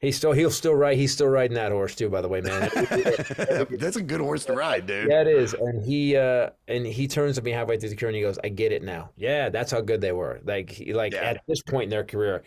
He's 0.00 0.16
still. 0.16 0.32
He'll 0.32 0.50
still 0.50 0.74
ride. 0.74 0.96
He's 0.96 1.12
still 1.12 1.28
riding 1.28 1.54
that 1.54 1.70
horse 1.70 1.94
too. 1.94 2.08
By 2.08 2.22
the 2.22 2.28
way, 2.28 2.40
man. 2.40 2.68
That's 3.78 3.94
a 3.96 4.02
good 4.02 4.20
horse 4.20 4.44
to 4.46 4.52
ride, 4.52 4.86
dude. 4.86 5.08
Yeah, 5.08 5.20
it 5.20 5.28
is. 5.28 5.54
And 5.54 5.80
he 5.84 6.16
uh 6.16 6.50
and 6.66 6.84
he 6.84 7.06
turns 7.06 7.36
to 7.36 7.42
me 7.42 7.52
halfway 7.52 7.78
through 7.78 7.90
the 7.90 7.96
career 7.96 8.08
and 8.08 8.16
he 8.16 8.22
goes, 8.22 8.36
"I 8.42 8.48
get 8.48 8.72
it 8.72 8.82
now. 8.82 9.10
Yeah, 9.16 9.48
that's 9.50 9.70
how 9.70 9.80
good 9.80 10.00
they 10.00 10.10
were. 10.10 10.40
Like 10.42 10.70
he, 10.70 10.92
like 10.92 11.14
at 11.14 11.42
this 11.46 11.62
point 11.62 11.84
in 11.84 11.90
their 11.90 12.02
career." 12.02 12.42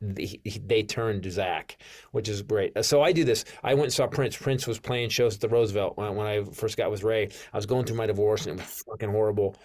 They, 0.00 0.40
they 0.64 0.82
turned 0.82 1.22
to 1.22 1.30
Zach, 1.30 1.78
which 2.12 2.28
is 2.28 2.42
great. 2.42 2.76
Uh, 2.76 2.82
so 2.82 3.02
I 3.02 3.12
do 3.12 3.24
this. 3.24 3.44
I 3.64 3.74
went 3.74 3.84
and 3.86 3.92
saw 3.92 4.06
Prince. 4.06 4.36
Prince 4.36 4.66
was 4.66 4.78
playing 4.78 5.08
shows 5.08 5.34
at 5.36 5.40
the 5.40 5.48
Roosevelt 5.48 5.96
when, 5.96 6.14
when 6.14 6.26
I 6.26 6.44
first 6.44 6.76
got 6.76 6.90
with 6.90 7.02
Ray. 7.02 7.30
I 7.52 7.56
was 7.56 7.66
going 7.66 7.86
through 7.86 7.96
my 7.96 8.06
divorce 8.06 8.46
and 8.46 8.58
it 8.60 8.62
was 8.62 8.84
fucking 8.88 9.10
horrible. 9.10 9.56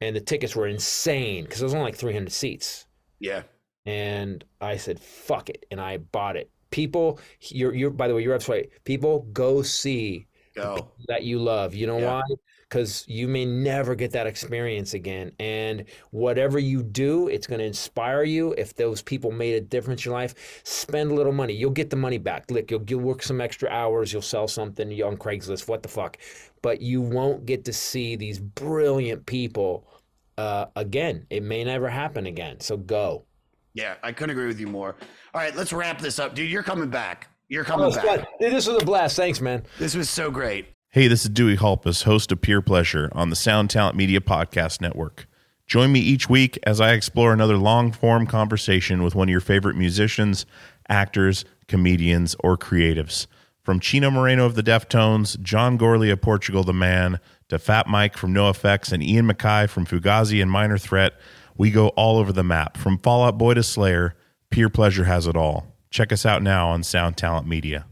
And 0.00 0.14
the 0.14 0.20
tickets 0.20 0.54
were 0.54 0.66
insane 0.68 1.44
because 1.44 1.58
there 1.60 1.66
was 1.66 1.74
only 1.74 1.86
like 1.86 1.96
300 1.96 2.30
seats. 2.30 2.86
Yeah. 3.18 3.42
And 3.86 4.44
I 4.60 4.76
said, 4.76 5.00
fuck 5.00 5.48
it. 5.48 5.64
And 5.70 5.80
I 5.80 5.96
bought 5.96 6.36
it. 6.36 6.50
People, 6.70 7.18
you're, 7.40 7.74
you're 7.74 7.90
by 7.90 8.08
the 8.08 8.14
way, 8.14 8.22
you're 8.22 8.34
absolutely 8.34 8.68
right. 8.68 8.84
People 8.84 9.20
go 9.32 9.62
see 9.62 10.26
Go. 10.54 10.90
that 11.08 11.22
you 11.22 11.38
love. 11.38 11.74
You 11.74 11.86
know 11.86 11.98
Yeah. 11.98 12.12
why? 12.20 12.22
Because 12.68 13.04
you 13.08 13.28
may 13.28 13.46
never 13.46 13.94
get 13.94 14.10
that 14.12 14.26
experience 14.26 14.92
again. 14.92 15.32
And 15.38 15.84
whatever 16.10 16.58
you 16.58 16.82
do, 16.82 17.28
it's 17.28 17.46
going 17.46 17.60
to 17.60 17.64
inspire 17.64 18.24
you. 18.24 18.54
If 18.58 18.74
those 18.76 19.00
people 19.00 19.30
made 19.30 19.54
a 19.54 19.60
difference 19.62 20.04
in 20.04 20.10
your 20.10 20.18
life, 20.20 20.60
spend 20.64 21.10
a 21.10 21.14
little 21.14 21.32
money. 21.32 21.54
You'll 21.54 21.70
get 21.70 21.88
the 21.88 21.96
money 21.96 22.18
back. 22.18 22.50
Look, 22.50 22.70
you'll, 22.70 22.84
you'll 22.86 23.00
work 23.00 23.22
some 23.22 23.40
extra 23.40 23.70
hours. 23.70 24.12
You'll 24.12 24.20
sell 24.20 24.46
something 24.48 24.90
on 25.02 25.16
Craigslist. 25.16 25.66
What 25.66 25.82
the 25.82 25.88
fuck? 25.88 26.18
But 26.60 26.82
you 26.82 27.00
won't 27.00 27.46
get 27.46 27.64
to 27.64 27.72
see 27.72 28.16
these 28.16 28.38
brilliant 28.38 29.24
people 29.24 29.88
uh, 30.36 30.66
again. 30.76 31.26
It 31.30 31.42
may 31.42 31.64
never 31.64 31.88
happen 31.88 32.26
again. 32.26 32.60
So 32.60 32.76
go. 32.76 33.24
Yeah, 33.72 33.94
I 34.02 34.12
couldn't 34.12 34.30
agree 34.30 34.46
with 34.46 34.60
you 34.60 34.66
more. 34.66 34.96
All 35.32 35.40
right, 35.40 35.54
let's 35.56 35.72
wrap 35.72 36.00
this 36.00 36.18
up, 36.18 36.34
dude. 36.34 36.50
You're 36.50 36.62
coming 36.62 36.90
back. 36.90 37.28
You're 37.48 37.64
coming 37.64 37.86
Oh, 37.86 37.94
back. 37.94 38.04
fun. 38.04 38.26
This 38.40 38.66
was 38.66 38.82
a 38.82 38.84
blast. 38.84 39.16
Thanks, 39.16 39.40
man. 39.40 39.62
This 39.78 39.94
was 39.94 40.10
so 40.10 40.30
great. 40.30 40.66
Hey, 40.92 41.06
this 41.06 41.24
is 41.24 41.28
Dewey 41.28 41.56
Halpus, 41.56 42.04
host 42.04 42.32
of 42.32 42.40
Pure 42.40 42.62
Pleasure 42.62 43.10
on 43.12 43.28
the 43.28 43.36
Sound 43.36 43.68
Talent 43.68 43.94
Media 43.94 44.20
Podcast 44.20 44.80
Network. 44.80 45.26
Join 45.66 45.92
me 45.92 46.00
each 46.00 46.30
week 46.30 46.58
as 46.62 46.80
I 46.80 46.92
explore 46.92 47.30
another 47.30 47.58
long 47.58 47.92
form 47.92 48.26
conversation 48.26 49.02
with 49.02 49.14
one 49.14 49.28
of 49.28 49.30
your 49.30 49.42
favorite 49.42 49.76
musicians, 49.76 50.46
actors, 50.88 51.44
comedians, 51.66 52.34
or 52.40 52.56
creatives. 52.56 53.26
From 53.60 53.80
Chino 53.80 54.10
Moreno 54.10 54.46
of 54.46 54.54
the 54.54 54.62
Deftones, 54.62 55.38
John 55.42 55.76
Gourley 55.76 56.10
of 56.10 56.22
Portugal 56.22 56.64
the 56.64 56.72
Man, 56.72 57.20
to 57.50 57.58
Fat 57.58 57.86
Mike 57.86 58.16
from 58.16 58.32
NoFX 58.32 58.90
and 58.90 59.02
Ian 59.02 59.28
MacKaye 59.28 59.68
from 59.68 59.84
Fugazi 59.84 60.40
and 60.40 60.50
Minor 60.50 60.78
Threat, 60.78 61.12
we 61.58 61.70
go 61.70 61.88
all 61.88 62.16
over 62.16 62.32
the 62.32 62.42
map. 62.42 62.78
From 62.78 62.96
Fall 62.96 63.24
Out 63.26 63.36
Boy 63.36 63.52
to 63.52 63.62
Slayer, 63.62 64.14
Pure 64.48 64.70
Pleasure 64.70 65.04
has 65.04 65.26
it 65.26 65.36
all. 65.36 65.66
Check 65.90 66.14
us 66.14 66.24
out 66.24 66.42
now 66.42 66.70
on 66.70 66.82
Sound 66.82 67.18
Talent 67.18 67.46
Media. 67.46 67.84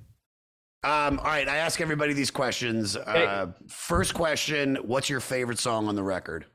Um, 0.86 1.18
all 1.18 1.24
right, 1.24 1.48
I 1.48 1.56
ask 1.56 1.80
everybody 1.80 2.12
these 2.12 2.30
questions. 2.30 2.96
Uh, 2.96 3.48
first 3.66 4.14
question: 4.14 4.76
What's 4.84 5.10
your 5.10 5.18
favorite 5.18 5.58
song 5.58 5.88
on 5.88 5.96
the 5.96 6.02
record? 6.04 6.46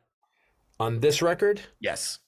On 0.80 1.02
this 1.02 1.22
record? 1.22 1.60
Yes. 1.82 2.20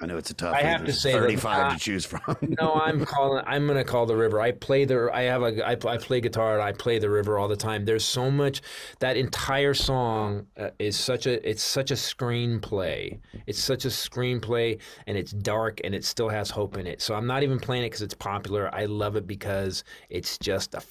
I 0.00 0.04
know 0.04 0.18
it's 0.18 0.30
a 0.30 0.34
tough. 0.34 0.54
I 0.54 0.62
have 0.62 0.84
to 0.84 0.92
say 0.92 1.12
thirty-five 1.12 1.72
to 1.72 1.78
choose 1.78 2.04
from. 2.04 2.20
no, 2.60 2.74
I'm 2.74 3.06
calling. 3.06 3.42
I'm 3.46 3.66
gonna 3.66 3.82
call 3.84 4.04
the 4.04 4.14
river. 4.16 4.40
I 4.40 4.52
play 4.52 4.84
the. 4.84 5.08
I 5.12 5.22
have 5.22 5.42
a. 5.42 5.66
I, 5.66 5.70
I 5.72 5.96
play 5.96 6.20
guitar 6.20 6.54
and 6.54 6.62
I 6.62 6.72
play 6.72 6.98
the 6.98 7.08
river 7.08 7.38
all 7.38 7.48
the 7.48 7.56
time. 7.56 7.86
There's 7.86 8.04
so 8.04 8.30
much. 8.30 8.60
That 8.98 9.16
entire 9.16 9.72
song 9.72 10.46
uh, 10.58 10.68
is 10.78 10.96
such 10.96 11.26
a. 11.26 11.48
It's 11.48 11.62
such 11.62 11.90
a 11.90 11.94
screenplay. 11.94 13.18
It's 13.46 13.58
such 13.58 13.86
a 13.86 13.88
screenplay, 13.88 14.78
and 15.06 15.16
it's 15.16 15.32
dark, 15.32 15.80
and 15.82 15.94
it 15.94 16.04
still 16.04 16.28
has 16.28 16.50
hope 16.50 16.76
in 16.76 16.86
it. 16.86 17.00
So 17.00 17.14
I'm 17.14 17.26
not 17.26 17.42
even 17.42 17.58
playing 17.58 17.84
it 17.84 17.86
because 17.86 18.02
it's 18.02 18.14
popular. 18.14 18.68
I 18.74 18.84
love 18.84 19.16
it 19.16 19.26
because 19.26 19.82
it's 20.10 20.36
just 20.36 20.74
a. 20.74 20.82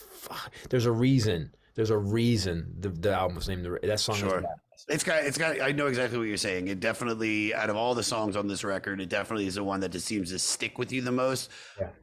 There's 0.71 0.87
a 0.87 0.91
reason. 0.91 1.51
There's 1.75 1.89
a 1.91 1.97
reason 1.97 2.73
the, 2.79 2.89
the 2.89 3.13
album 3.13 3.35
was 3.35 3.47
named 3.49 3.65
the. 3.65 3.77
That 3.83 3.99
song 3.99 4.15
Sure. 4.15 4.37
is. 4.39 4.43
bad. 4.43 4.55
It's 4.87 5.03
got, 5.03 5.23
it's 5.23 5.37
got. 5.37 5.59
I 5.61 5.71
know 5.71 5.87
exactly 5.87 6.19
what 6.19 6.25
you're 6.27 6.37
saying. 6.37 6.67
It 6.67 6.79
definitely, 6.79 7.55
out 7.55 7.71
of 7.71 7.75
all 7.75 7.95
the 7.95 8.03
songs 8.03 8.35
on 8.35 8.47
this 8.47 8.63
record, 8.63 9.01
it 9.01 9.09
definitely 9.09 9.47
is 9.47 9.55
the 9.55 9.63
one 9.63 9.79
that 9.79 9.89
just 9.89 10.05
seems 10.05 10.29
to 10.31 10.37
stick 10.37 10.77
with 10.77 10.91
you 10.91 11.01
the 11.01 11.11
most. 11.11 11.49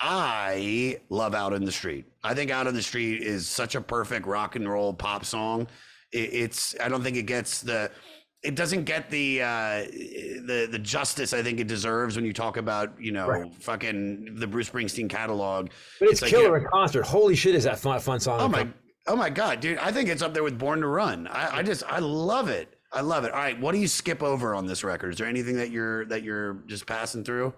I 0.00 0.98
love 1.08 1.34
"Out 1.34 1.52
in 1.52 1.64
the 1.64 1.72
Street." 1.72 2.06
I 2.24 2.34
think 2.34 2.50
"Out 2.50 2.66
in 2.66 2.74
the 2.74 2.82
Street" 2.82 3.22
is 3.22 3.46
such 3.48 3.74
a 3.74 3.80
perfect 3.80 4.26
rock 4.26 4.56
and 4.56 4.68
roll 4.68 4.92
pop 4.92 5.24
song. 5.24 5.68
It, 6.12 6.30
it's. 6.34 6.74
I 6.80 6.88
don't 6.88 7.02
think 7.02 7.16
it 7.16 7.26
gets 7.26 7.60
the. 7.60 7.90
It 8.42 8.56
doesn't 8.56 8.82
get 8.84 9.08
the 9.10 9.42
uh, 9.42 9.84
the 9.84 10.66
the 10.68 10.78
justice 10.80 11.32
I 11.32 11.42
think 11.44 11.60
it 11.60 11.68
deserves 11.68 12.16
when 12.16 12.24
you 12.24 12.32
talk 12.32 12.56
about 12.56 13.00
you 13.00 13.12
know 13.12 13.28
Right. 13.28 13.54
fucking 13.62 14.34
the 14.34 14.46
Bruce 14.48 14.68
Springsteen 14.68 15.08
catalog. 15.08 15.68
But 16.00 16.08
it's, 16.08 16.22
like, 16.22 16.32
killer 16.32 16.58
in 16.58 16.66
concert. 16.72 17.06
Holy 17.06 17.36
shit, 17.36 17.54
is 17.54 17.62
that 17.62 17.78
fun, 17.78 18.00
fun 18.00 18.18
song? 18.18 18.40
Oh 18.40 18.48
my, 18.48 18.58
concert. 18.64 18.74
oh 19.06 19.14
my 19.14 19.30
God, 19.30 19.60
dude! 19.60 19.78
I 19.78 19.92
think 19.92 20.08
it's 20.08 20.22
up 20.22 20.34
there 20.34 20.42
with 20.42 20.58
Born 20.58 20.80
to 20.80 20.88
Run. 20.88 21.28
I, 21.28 21.58
I 21.58 21.62
just, 21.62 21.84
I 21.86 22.00
love 22.00 22.48
it. 22.48 22.71
I 22.92 23.00
love 23.00 23.24
it. 23.24 23.32
All 23.32 23.38
right, 23.38 23.58
what 23.58 23.72
do 23.72 23.78
you 23.78 23.88
skip 23.88 24.22
over 24.22 24.54
on 24.54 24.66
this 24.66 24.84
record? 24.84 25.12
Is 25.12 25.18
there 25.18 25.26
anything 25.26 25.56
that 25.56 25.70
you're 25.70 26.04
that 26.06 26.22
you're 26.22 26.54
just 26.66 26.86
passing 26.86 27.24
through? 27.24 27.54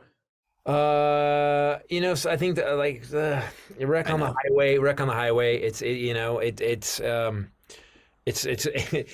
Uh, 0.65 1.79
you 1.91 2.01
know, 2.01 2.15
so 2.15 2.31
I 2.31 2.37
think 2.37 2.57
that 2.57 2.79
like 2.79 3.09
the 3.09 3.43
wreck 3.81 4.09
on 4.09 4.21
the 4.21 4.33
highway, 4.33 4.79
wreck 4.79 5.01
on 5.01 5.09
the 5.09 5.15
highway. 5.15 5.61
It's 5.61 5.83
it, 5.83 5.97
you 5.97 6.15
know, 6.15 6.39
it 6.39 6.61
it's 6.61 7.01
um, 7.01 7.51
it's 8.25 8.47
it's 8.47 8.67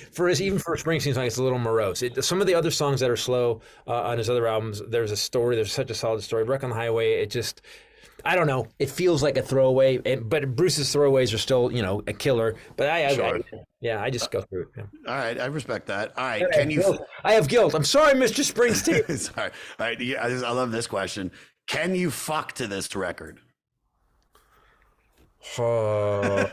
for 0.11 0.27
his 0.27 0.41
even 0.41 0.59
for 0.59 0.75
a 0.75 0.77
Springsteen 0.77 1.15
song, 1.15 1.25
it's 1.25 1.37
a 1.37 1.43
little 1.43 1.59
morose. 1.59 2.03
It, 2.03 2.23
some 2.23 2.39
of 2.39 2.47
the 2.47 2.53
other 2.53 2.71
songs 2.71 2.99
that 2.99 3.09
are 3.09 3.17
slow 3.17 3.61
uh, 3.87 4.01
on 4.03 4.17
his 4.19 4.29
other 4.29 4.47
albums, 4.47 4.81
there's 4.87 5.11
a 5.11 5.17
story. 5.17 5.55
There's 5.55 5.73
such 5.73 5.89
a 5.89 5.95
solid 5.95 6.21
story. 6.21 6.43
Wreck 6.43 6.63
on 6.63 6.69
the 6.69 6.75
highway. 6.75 7.21
It 7.21 7.31
just. 7.31 7.61
I 8.23 8.35
don't 8.35 8.47
know. 8.47 8.67
It 8.79 8.89
feels 8.89 9.23
like 9.23 9.37
a 9.37 9.41
throwaway, 9.41 9.99
and, 10.05 10.29
but 10.29 10.55
Bruce's 10.55 10.93
throwaways 10.93 11.33
are 11.33 11.37
still, 11.37 11.71
you 11.71 11.81
know, 11.81 12.01
a 12.07 12.13
killer. 12.13 12.55
But 12.77 12.89
I, 12.89 13.07
I, 13.07 13.15
Sure. 13.15 13.35
I 13.37 13.41
yeah, 13.81 14.01
I 14.01 14.09
just 14.11 14.29
go 14.31 14.41
through 14.41 14.63
it. 14.63 14.67
yeah. 14.77 14.83
All 15.07 15.17
right, 15.17 15.39
I 15.39 15.45
respect 15.47 15.87
that. 15.87 16.13
All 16.17 16.25
right, 16.25 16.43
I 16.43 16.49
can 16.51 16.59
have 16.61 16.71
you? 16.71 16.81
guilt. 16.81 17.01
I 17.23 17.33
have 17.33 17.47
guilt. 17.47 17.73
I'm 17.73 17.83
sorry, 17.83 18.13
Mr. 18.13 18.43
Springsteen. 18.43 19.17
Sorry. 19.19 19.51
All 19.79 19.85
right, 19.87 19.99
yeah, 19.99 20.23
I, 20.23 20.29
just, 20.29 20.45
I 20.45 20.51
love 20.51 20.71
this 20.71 20.87
question. 20.87 21.31
Can 21.67 21.95
you 21.95 22.11
fuck 22.11 22.53
to 22.53 22.67
this 22.67 22.95
record? 22.95 23.39
Oh, 25.57 26.47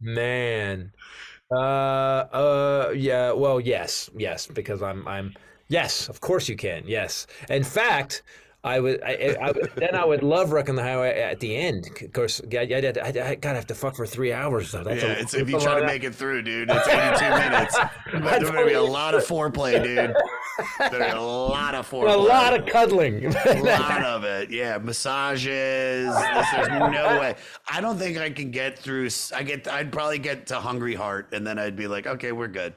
man. 0.00 0.92
Uh, 1.50 1.56
uh, 1.58 2.92
yeah. 2.96 3.32
Well, 3.32 3.60
yes, 3.60 4.08
yes, 4.16 4.46
because 4.46 4.82
I'm, 4.82 5.06
I'm. 5.06 5.34
Yes, 5.68 6.08
of 6.08 6.20
course 6.20 6.48
you 6.48 6.56
can. 6.56 6.84
Yes. 6.86 7.26
In 7.50 7.64
fact, 7.64 8.22
I 8.64 8.78
would. 8.78 9.02
I, 9.02 9.36
I, 9.40 9.52
then 9.74 9.96
I 9.96 10.04
would 10.04 10.22
love 10.22 10.52
wrecking 10.52 10.76
the 10.76 10.84
highway 10.84 11.20
at 11.20 11.40
the 11.40 11.56
end. 11.56 11.88
Of 12.00 12.12
course, 12.12 12.40
I, 12.52 12.58
I, 12.58 12.92
I, 13.02 13.30
I 13.30 13.34
gotta 13.34 13.56
have 13.56 13.66
to 13.66 13.74
fuck 13.74 13.96
for 13.96 14.06
three 14.06 14.32
hours 14.32 14.70
though. 14.70 14.84
That's 14.84 15.02
yeah, 15.02 15.14
a, 15.14 15.20
it's 15.20 15.34
if 15.34 15.50
you 15.50 15.58
try 15.58 15.80
to 15.80 15.86
make 15.86 16.04
it 16.04 16.14
through, 16.14 16.42
dude. 16.42 16.70
It's 16.70 16.86
82 16.86 17.28
minutes. 17.50 17.76
There's 18.12 18.50
gonna 18.50 18.64
be 18.66 18.74
a 18.74 18.82
lot 18.82 19.14
of 19.14 19.24
foreplay, 19.26 19.82
dude. 19.82 20.14
There's 20.78 21.12
a 21.14 21.20
lot 21.20 21.74
of 21.74 21.90
foreplay. 21.90 22.14
a 22.14 22.16
lot 22.16 22.54
of 22.54 22.66
cuddling. 22.66 23.24
a 23.24 23.62
lot 23.62 24.04
of 24.04 24.22
it. 24.22 24.50
Yeah, 24.50 24.78
massages. 24.78 26.06
This- 26.14 26.50
There's 26.52 26.68
no 26.68 27.18
way. 27.20 27.34
I 27.68 27.80
don't 27.80 27.98
think 27.98 28.16
I 28.18 28.30
can 28.30 28.52
get 28.52 28.78
through. 28.78 29.08
I 29.34 29.42
get. 29.42 29.66
I'd 29.66 29.90
probably 29.90 30.20
get 30.20 30.46
to 30.48 30.60
Hungry 30.60 30.94
Heart, 30.94 31.30
and 31.32 31.44
then 31.44 31.58
I'd 31.58 31.74
be 31.74 31.88
like, 31.88 32.06
okay, 32.06 32.30
we're 32.30 32.46
good. 32.48 32.74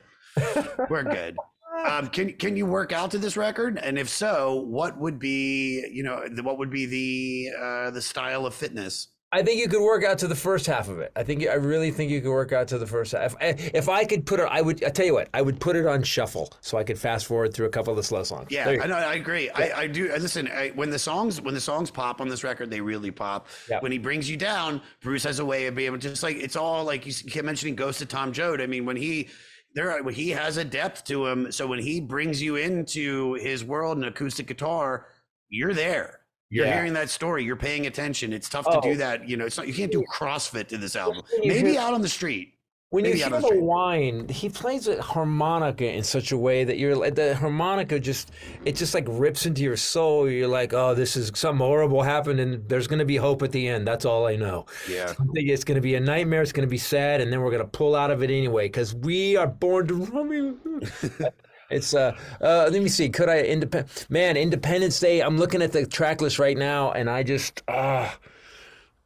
We're 0.90 1.04
good. 1.04 1.38
Um, 1.84 2.08
can 2.08 2.34
can 2.34 2.56
you 2.56 2.66
work 2.66 2.92
out 2.94 3.12
to 3.12 3.18
this 3.18 3.36
record? 3.36 3.78
And 3.78 3.98
if 3.98 4.10
so, 4.10 4.56
what 4.56 4.98
would 5.00 5.20
be 5.20 5.86
you 5.92 6.04
know 6.04 6.24
what 6.42 6.58
would 6.58 6.70
be 6.70 6.86
the 6.86 7.50
uh, 7.60 7.92
the 7.92 8.02
style 8.02 8.46
of 8.46 8.54
fitness? 8.54 9.10
I 9.36 9.44
think 9.44 9.60
you 9.60 9.68
could 9.68 9.84
work 9.84 10.06
out 10.06 10.18
to 10.20 10.30
the 10.30 10.36
first 10.36 10.66
half 10.66 10.88
of 10.88 11.00
it. 11.00 11.12
I 11.16 11.24
think 11.24 11.46
I 11.46 11.56
really 11.56 11.92
think 11.92 12.10
you 12.10 12.22
could 12.22 12.32
work 12.32 12.54
out 12.54 12.70
to 12.70 12.78
the 12.78 12.88
first 12.88 13.12
half. 13.12 13.36
If, 13.42 13.74
if 13.74 13.90
I 13.90 14.06
could 14.06 14.26
put 14.26 14.40
it, 14.40 14.48
I 14.50 14.62
would. 14.62 14.82
I 14.82 14.90
tell 14.90 15.06
you 15.06 15.14
what, 15.14 15.28
I 15.34 15.42
would 15.42 15.60
put 15.60 15.76
it 15.76 15.86
on 15.86 16.04
shuffle 16.04 16.54
so 16.62 16.78
I 16.78 16.86
could 16.86 16.98
fast 16.98 17.26
forward 17.26 17.54
through 17.54 17.66
a 17.66 17.70
couple 17.70 17.92
of 17.92 17.98
the 17.98 18.04
slow 18.04 18.24
songs. 18.24 18.48
Yeah, 18.50 18.70
I 18.82 18.88
know. 18.88 18.96
I 18.96 19.16
agree. 19.16 19.50
I, 19.50 19.72
I 19.82 19.88
do. 19.88 20.10
Listen, 20.18 20.48
I, 20.48 20.70
when 20.70 20.90
the 20.90 21.00
songs 21.00 21.42
when 21.42 21.54
the 21.54 21.60
songs 21.60 21.92
pop 21.92 22.22
on 22.22 22.30
this 22.30 22.46
record, 22.46 22.72
they 22.72 22.80
really 22.80 23.12
pop. 23.12 23.48
Yeah. 23.70 23.80
When 23.82 23.92
he 23.92 23.98
brings 23.98 24.30
you 24.30 24.38
down, 24.38 24.82
Bruce 25.02 25.26
has 25.26 25.40
a 25.40 25.46
way 25.46 25.66
of 25.66 25.76
being 25.76 25.88
able 25.88 26.00
to 26.00 26.10
just 26.10 26.24
like 26.24 26.38
it's 26.38 26.56
all 26.56 26.86
like 26.86 27.06
you 27.06 27.14
kept 27.30 27.46
mentioning 27.46 27.76
Ghost 27.76 28.02
of 28.02 28.08
Tom 28.08 28.32
Joad. 28.32 28.62
I 28.62 28.68
mean, 28.68 28.86
when 28.86 28.96
he 28.96 29.28
there, 29.76 29.92
are- 29.92 30.10
he 30.10 30.30
has 30.32 30.58
a 30.58 30.64
depth 30.66 31.04
to 31.06 31.28
him. 31.28 31.52
So 31.52 31.68
when 31.68 31.80
he 31.80 32.00
brings 32.02 32.42
you 32.42 32.56
into 32.56 33.34
his 33.34 33.64
world 33.64 33.98
and 33.98 34.06
acoustic 34.06 34.48
guitar, 34.48 35.08
you're 35.50 35.74
there. 35.74 36.22
You're 36.50 36.66
Yeah. 36.68 36.76
hearing 36.76 36.94
that 36.94 37.10
story. 37.10 37.44
You're 37.44 37.56
paying 37.56 37.86
attention. 37.88 38.32
It's 38.34 38.50
tough 38.50 38.66
Oh. 38.68 38.80
to 38.82 38.90
do 38.92 38.96
that. 38.98 39.28
You 39.28 39.36
know, 39.38 39.46
it's 39.46 39.58
not. 39.58 39.68
You 39.68 39.74
can't 39.74 39.92
do 39.92 40.04
CrossFit 40.12 40.68
to 40.70 40.78
this 40.78 40.96
album. 40.96 41.24
Maybe 41.44 41.78
out 41.78 41.94
on 41.94 42.02
the 42.02 42.10
street. 42.10 42.54
When 42.96 43.04
you 43.06 43.14
hear 43.14 43.30
the 43.30 43.60
wine, 43.60 44.30
he 44.30 44.48
plays 44.48 44.88
a 44.88 45.02
harmonica 45.02 45.92
in 45.92 46.04
such 46.04 46.32
a 46.32 46.38
way 46.38 46.64
that 46.64 46.78
you're 46.78 46.96
like 46.96 47.16
the 47.16 47.36
harmonica 47.36 48.00
just 48.00 48.32
it 48.64 48.78
just 48.78 48.94
like 48.94 49.06
rips 49.10 49.46
into 49.46 49.64
your 49.64 49.76
soul. 49.76 50.30
You're 50.30 50.48
like, 50.48 50.74
oh, 50.74 50.96
this 50.96 51.18
is 51.18 51.32
something 51.36 51.66
horrible 51.66 52.02
happened, 52.04 52.40
and 52.40 52.68
there's 52.70 52.88
gonna 52.88 53.04
be 53.04 53.18
hope 53.18 53.44
at 53.44 53.52
the 53.52 53.68
end. 53.68 53.86
That's 53.86 54.06
all 54.06 54.26
I 54.26 54.38
know. 54.38 54.66
Yeah. 54.90 55.08
Something- 55.08 55.48
It's 55.48 55.66
gonna 55.66 55.82
be 55.82 55.96
a 55.96 56.00
nightmare. 56.00 56.42
It's 56.42 56.54
gonna 56.54 56.68
be 56.68 56.78
sad, 56.78 57.20
and 57.20 57.34
then 57.34 57.42
we're 57.42 57.52
gonna 57.52 57.66
pull 57.66 57.96
out 57.96 58.12
of 58.12 58.24
it 58.24 58.32
anyway 58.32 58.68
because 58.68 58.96
we 58.96 59.36
are 59.36 59.48
born 59.48 59.88
to 59.88 59.96
run. 59.96 60.82
It's 61.72 61.96
uh, 61.96 62.16
uh 62.42 62.70
let 62.72 62.82
me 62.82 62.90
see. 62.90 63.10
Could 63.10 63.28
I 63.28 63.40
independent 63.42 64.08
man 64.10 64.38
Independence 64.38 65.00
Day? 65.00 65.22
I'm 65.22 65.38
looking 65.38 65.64
at 65.64 65.72
the 65.72 65.86
track 65.86 66.22
list 66.22 66.38
right 66.38 66.58
now, 66.58 66.92
and 66.92 67.10
I 67.10 67.24
just 67.24 67.64
ah, 67.68 68.18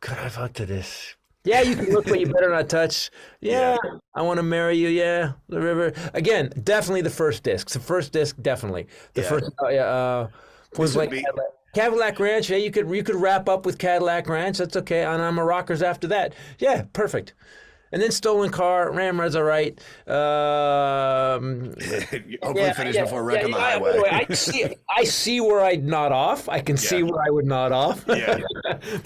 could 0.02 0.18
I 0.18 0.28
fuck 0.30 0.54
to 0.54 0.66
this? 0.66 1.16
Yeah, 1.46 1.62
you 1.62 1.76
can 1.76 1.90
look, 1.92 2.06
but 2.06 2.20
you 2.20 2.28
better 2.28 2.50
not 2.50 2.68
touch. 2.70 3.10
Yeah, 3.40 3.78
I 4.14 4.22
want 4.22 4.38
to 4.38 4.44
marry 4.44 4.78
you. 4.78 4.90
Yeah, 4.90 5.34
the 5.48 5.60
river 5.62 5.94
again. 6.14 6.52
Definitely 6.64 7.02
the 7.02 7.10
first 7.10 7.44
disc. 7.44 7.70
The 7.70 7.80
first 7.80 8.12
disc, 8.12 8.36
definitely 8.42 8.88
the 9.14 9.22
Yeah. 9.22 9.30
first. 9.30 9.52
Uh, 9.62 9.66
uh, 9.68 10.28
was 10.78 10.96
like 10.96 11.10
be- 11.12 11.22
Cadillac, 11.22 11.46
Cadillac 11.74 12.20
Ranch. 12.20 12.50
Yeah, 12.50 12.58
you 12.58 12.72
could 12.72 12.90
you 12.90 13.04
could 13.04 13.16
wrap 13.16 13.48
up 13.48 13.66
with 13.66 13.78
Cadillac 13.78 14.28
Ranch. 14.28 14.58
That's 14.58 14.76
okay. 14.78 15.04
And 15.04 15.22
I'm 15.22 15.40
a 15.40 15.46
rockers 15.46 15.82
after 15.82 16.08
that. 16.08 16.34
Yeah, 16.60 16.84
perfect. 16.94 17.34
And 17.92 18.02
then 18.02 18.12
stolen 18.12 18.52
car, 18.52 18.92
Ramrod's 18.92 19.36
all 19.36 19.44
right. 19.44 19.78
Um, 20.08 21.74
Hopefully, 22.44 22.74
finish 22.74 22.98
before 22.98 23.24
wrecking 23.24 23.52
the 23.52 23.58
yeah, 23.58 23.72
highway. 23.72 23.92
by 23.92 23.96
the 23.96 24.04
way, 24.04 24.10
I 24.30 24.34
see, 24.34 24.66
I 24.96 25.04
see 25.04 25.42
where 25.42 25.62
I'd 25.62 25.84
nod 25.84 26.12
off. 26.12 26.48
I 26.48 26.60
can 26.60 26.78
see 26.78 27.04
where 27.04 27.22
I 27.26 27.30
would 27.30 27.46
nod 27.46 27.72
off. 27.72 28.06
Yeah. 28.08 28.40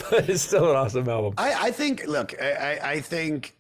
but 0.09 0.29
it's 0.29 0.41
still 0.41 0.69
an 0.69 0.75
awesome 0.75 1.07
album. 1.07 1.33
I, 1.37 1.67
I 1.67 1.71
think, 1.71 2.05
look, 2.07 2.33
I, 2.41 2.51
I, 2.51 2.91
I 2.91 2.99
think, 3.01 3.55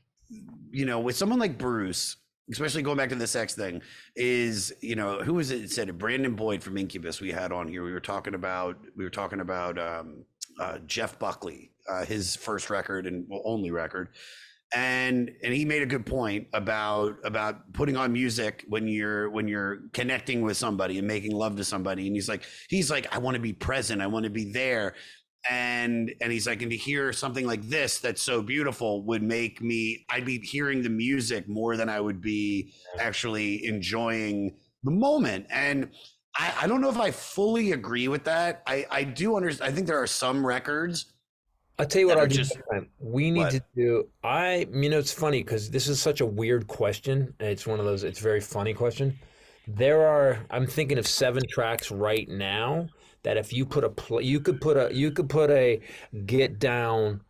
you 0.71 0.85
know, 0.85 0.99
with 0.99 1.15
someone 1.15 1.39
like 1.39 1.57
Bruce, 1.57 2.17
especially 2.51 2.81
going 2.81 2.97
back 2.97 3.09
to 3.09 3.15
the 3.15 3.27
sex 3.27 3.55
thing, 3.55 3.81
is, 4.15 4.73
you 4.81 4.95
know, 4.95 5.19
who 5.19 5.35
was 5.35 5.51
it 5.51 5.61
that 5.61 5.71
said 5.71 5.87
it? 5.87 5.97
Brandon 5.97 6.35
Boyd 6.35 6.61
from 6.61 6.77
Incubus 6.77 7.21
we 7.21 7.31
had 7.31 7.53
on 7.53 7.69
here. 7.69 7.83
We 7.83 7.93
were 7.93 8.01
talking 8.01 8.33
about, 8.33 8.77
we 8.97 9.05
were 9.05 9.09
talking 9.09 9.39
about 9.39 9.79
um, 9.79 10.25
uh, 10.59 10.79
Jeff 10.85 11.17
Buckley, 11.17 11.71
uh, 11.89 12.05
his 12.05 12.35
first 12.35 12.69
record 12.69 13.07
and 13.07 13.25
well, 13.29 13.41
only 13.45 13.71
record. 13.71 14.09
And 14.75 15.31
and 15.43 15.53
he 15.53 15.65
made 15.65 15.83
a 15.83 15.85
good 15.85 16.05
point 16.05 16.47
about 16.53 17.17
about 17.23 17.73
putting 17.73 17.95
on 17.95 18.11
music 18.11 18.65
when 18.67 18.87
you're 18.87 19.29
when 19.29 19.47
you're 19.47 19.81
connecting 19.93 20.41
with 20.41 20.57
somebody 20.57 20.97
and 20.97 21.07
making 21.07 21.31
love 21.31 21.57
to 21.57 21.63
somebody. 21.63 22.07
And 22.07 22.15
he's 22.15 22.27
like, 22.27 22.43
he's 22.69 22.89
like, 22.89 23.13
I 23.13 23.19
want 23.19 23.35
to 23.35 23.41
be 23.41 23.53
present, 23.53 24.01
I 24.01 24.07
want 24.07 24.23
to 24.23 24.31
be 24.31 24.51
there. 24.51 24.95
And 25.49 26.13
and 26.21 26.31
he's 26.31 26.47
like 26.47 26.61
and 26.61 26.71
to 26.71 26.77
hear 26.77 27.11
something 27.13 27.45
like 27.45 27.63
this 27.63 27.99
that's 27.99 28.21
so 28.21 28.41
beautiful 28.41 29.03
would 29.05 29.21
make 29.21 29.61
me 29.61 30.05
i'd 30.09 30.23
be 30.23 30.39
hearing 30.39 30.81
the 30.81 30.89
music 30.89 31.49
more 31.49 31.75
than 31.75 31.89
i 31.89 31.99
would 31.99 32.21
be 32.21 32.71
actually 32.97 33.65
enjoying 33.65 34.55
the 34.83 34.91
moment. 34.91 35.45
And 35.49 35.89
i 36.37 36.53
i 36.61 36.67
don't 36.67 36.79
know 36.81 36.89
if 36.89 36.97
i 36.97 37.11
fully 37.11 37.73
agree 37.73 38.07
with 38.07 38.23
that. 38.23 38.63
I 38.67 38.85
i 38.89 39.03
do 39.03 39.35
understand 39.35 39.71
i 39.71 39.75
think 39.75 39.87
there 39.87 40.01
are 40.01 40.07
some 40.07 40.45
records 40.45 41.12
I'll 41.79 41.85
tell 41.87 42.01
you 42.01 42.07
what 42.07 42.17
I'll 42.19 42.27
do 42.27 42.35
just- 42.35 42.57
time. 42.71 42.89
We 42.99 43.31
need 43.31 43.39
What? 43.41 43.51
to 43.51 43.63
do. 43.75 44.07
I, 44.23 44.67
you 44.71 44.89
know, 44.89 44.99
it's 44.99 45.11
funny 45.11 45.41
because 45.43 45.71
this 45.71 45.87
is 45.87 45.99
such 46.01 46.21
a 46.21 46.25
weird 46.25 46.67
question. 46.67 47.33
It's 47.39 47.65
one 47.65 47.79
of 47.79 47.85
those. 47.85 48.03
It's 48.03 48.19
a 48.19 48.23
very 48.23 48.41
funny 48.41 48.73
question. 48.73 49.17
There 49.67 50.05
are. 50.05 50.39
I'm 50.51 50.67
thinking 50.67 50.97
of 50.97 51.07
seven 51.07 51.41
tracks 51.49 51.89
right 51.89 52.27
now 52.29 52.87
that 53.23 53.37
if 53.37 53.53
you 53.53 53.65
put 53.65 53.83
a 53.83 53.89
play, 53.89 54.23
you 54.23 54.39
could 54.39 54.59
put 54.61 54.77
a 54.77 54.93
you 54.93 55.09
could 55.09 55.29
put 55.29 55.49
a 55.49 55.79
get 56.25 56.59
down 56.59 57.21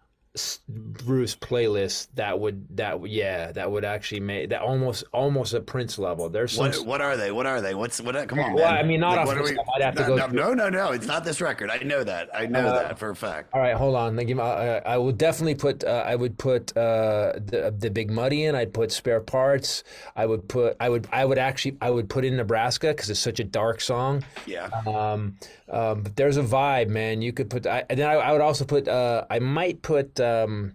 Bruce 0.68 1.36
playlist 1.36 2.08
that 2.16 2.40
would 2.40 2.66
that 2.78 3.08
yeah 3.08 3.52
that 3.52 3.70
would 3.72 3.86
actually 3.86 4.20
make 4.20 4.50
that 4.50 4.62
almost 4.62 5.04
almost 5.12 5.54
a 5.54 5.62
Prince 5.62 6.00
level. 6.00 6.28
There's 6.30 6.54
some. 6.54 6.66
what 6.68 6.86
what 6.88 7.02
are 7.02 7.16
they 7.18 7.32
what 7.32 7.46
are 7.46 7.62
they 7.62 7.76
what's 7.76 8.02
what 8.02 8.28
come 8.28 8.40
on 8.40 8.54
Well, 8.54 8.66
man. 8.72 8.78
I 8.80 8.82
mean, 8.84 9.00
not 9.00 9.20
off 9.20 9.28
what 9.28 9.38
are 9.38 9.44
we- 9.44 9.58
I'd 9.76 9.82
have 9.84 9.96
to 9.96 10.04
go 10.06 10.16
no, 10.16 10.28
through- 10.28 10.36
no 10.40 10.54
no 10.54 10.70
no 10.70 10.92
it's 10.92 11.06
not 11.06 11.24
this 11.24 11.40
record 11.40 11.70
i 11.70 11.78
know 11.78 12.04
that 12.04 12.30
i 12.36 12.48
know 12.48 12.62
Uh, 12.68 12.74
that 12.84 12.98
for 12.98 13.12
a 13.12 13.16
fact 13.16 13.54
All 13.54 13.62
right, 13.62 13.76
hold 13.76 13.96
on. 13.96 14.16
Let 14.16 14.26
me- 14.26 14.40
I, 14.40 14.78
I 14.80 14.98
will 14.98 15.12
definitely 15.12 15.56
put. 15.56 15.84
Uh, 15.84 16.04
I 16.06 16.16
would 16.16 16.38
put 16.40 16.76
uh, 16.76 17.34
the 17.36 17.74
the 17.78 17.90
Big 17.92 18.10
Muddy 18.10 18.46
in. 18.46 18.56
I'd 18.56 18.74
put 18.74 18.92
spare 18.92 19.20
parts. 19.22 19.84
I 20.16 20.26
would 20.26 20.48
put. 20.48 20.76
I 20.80 20.90
would. 20.90 21.08
I 21.12 21.26
would 21.26 21.38
actually. 21.38 21.78
I 21.82 21.90
would 21.92 22.10
put 22.10 22.26
in 22.26 22.36
Nebraska 22.38 22.88
because 22.88 23.10
it's 23.10 23.20
such 23.20 23.40
a 23.40 23.44
dark 23.44 23.82
song. 23.82 24.24
yeah 24.48 24.70
Um, 24.88 25.38
um, 25.70 26.02
but 26.04 26.16
there's 26.16 26.38
a 26.38 26.44
vibe, 26.44 26.88
man. 26.90 27.22
You 27.22 27.32
could 27.34 27.50
put. 27.50 27.68
I, 27.68 27.84
and 27.90 28.00
then 28.00 28.10
I, 28.10 28.14
I 28.14 28.32
would 28.32 28.42
also 28.42 28.66
put. 28.66 28.88
Uh, 28.88 29.26
I 29.30 29.40
might 29.40 29.82
put. 29.82 30.20
Um, 30.24 30.74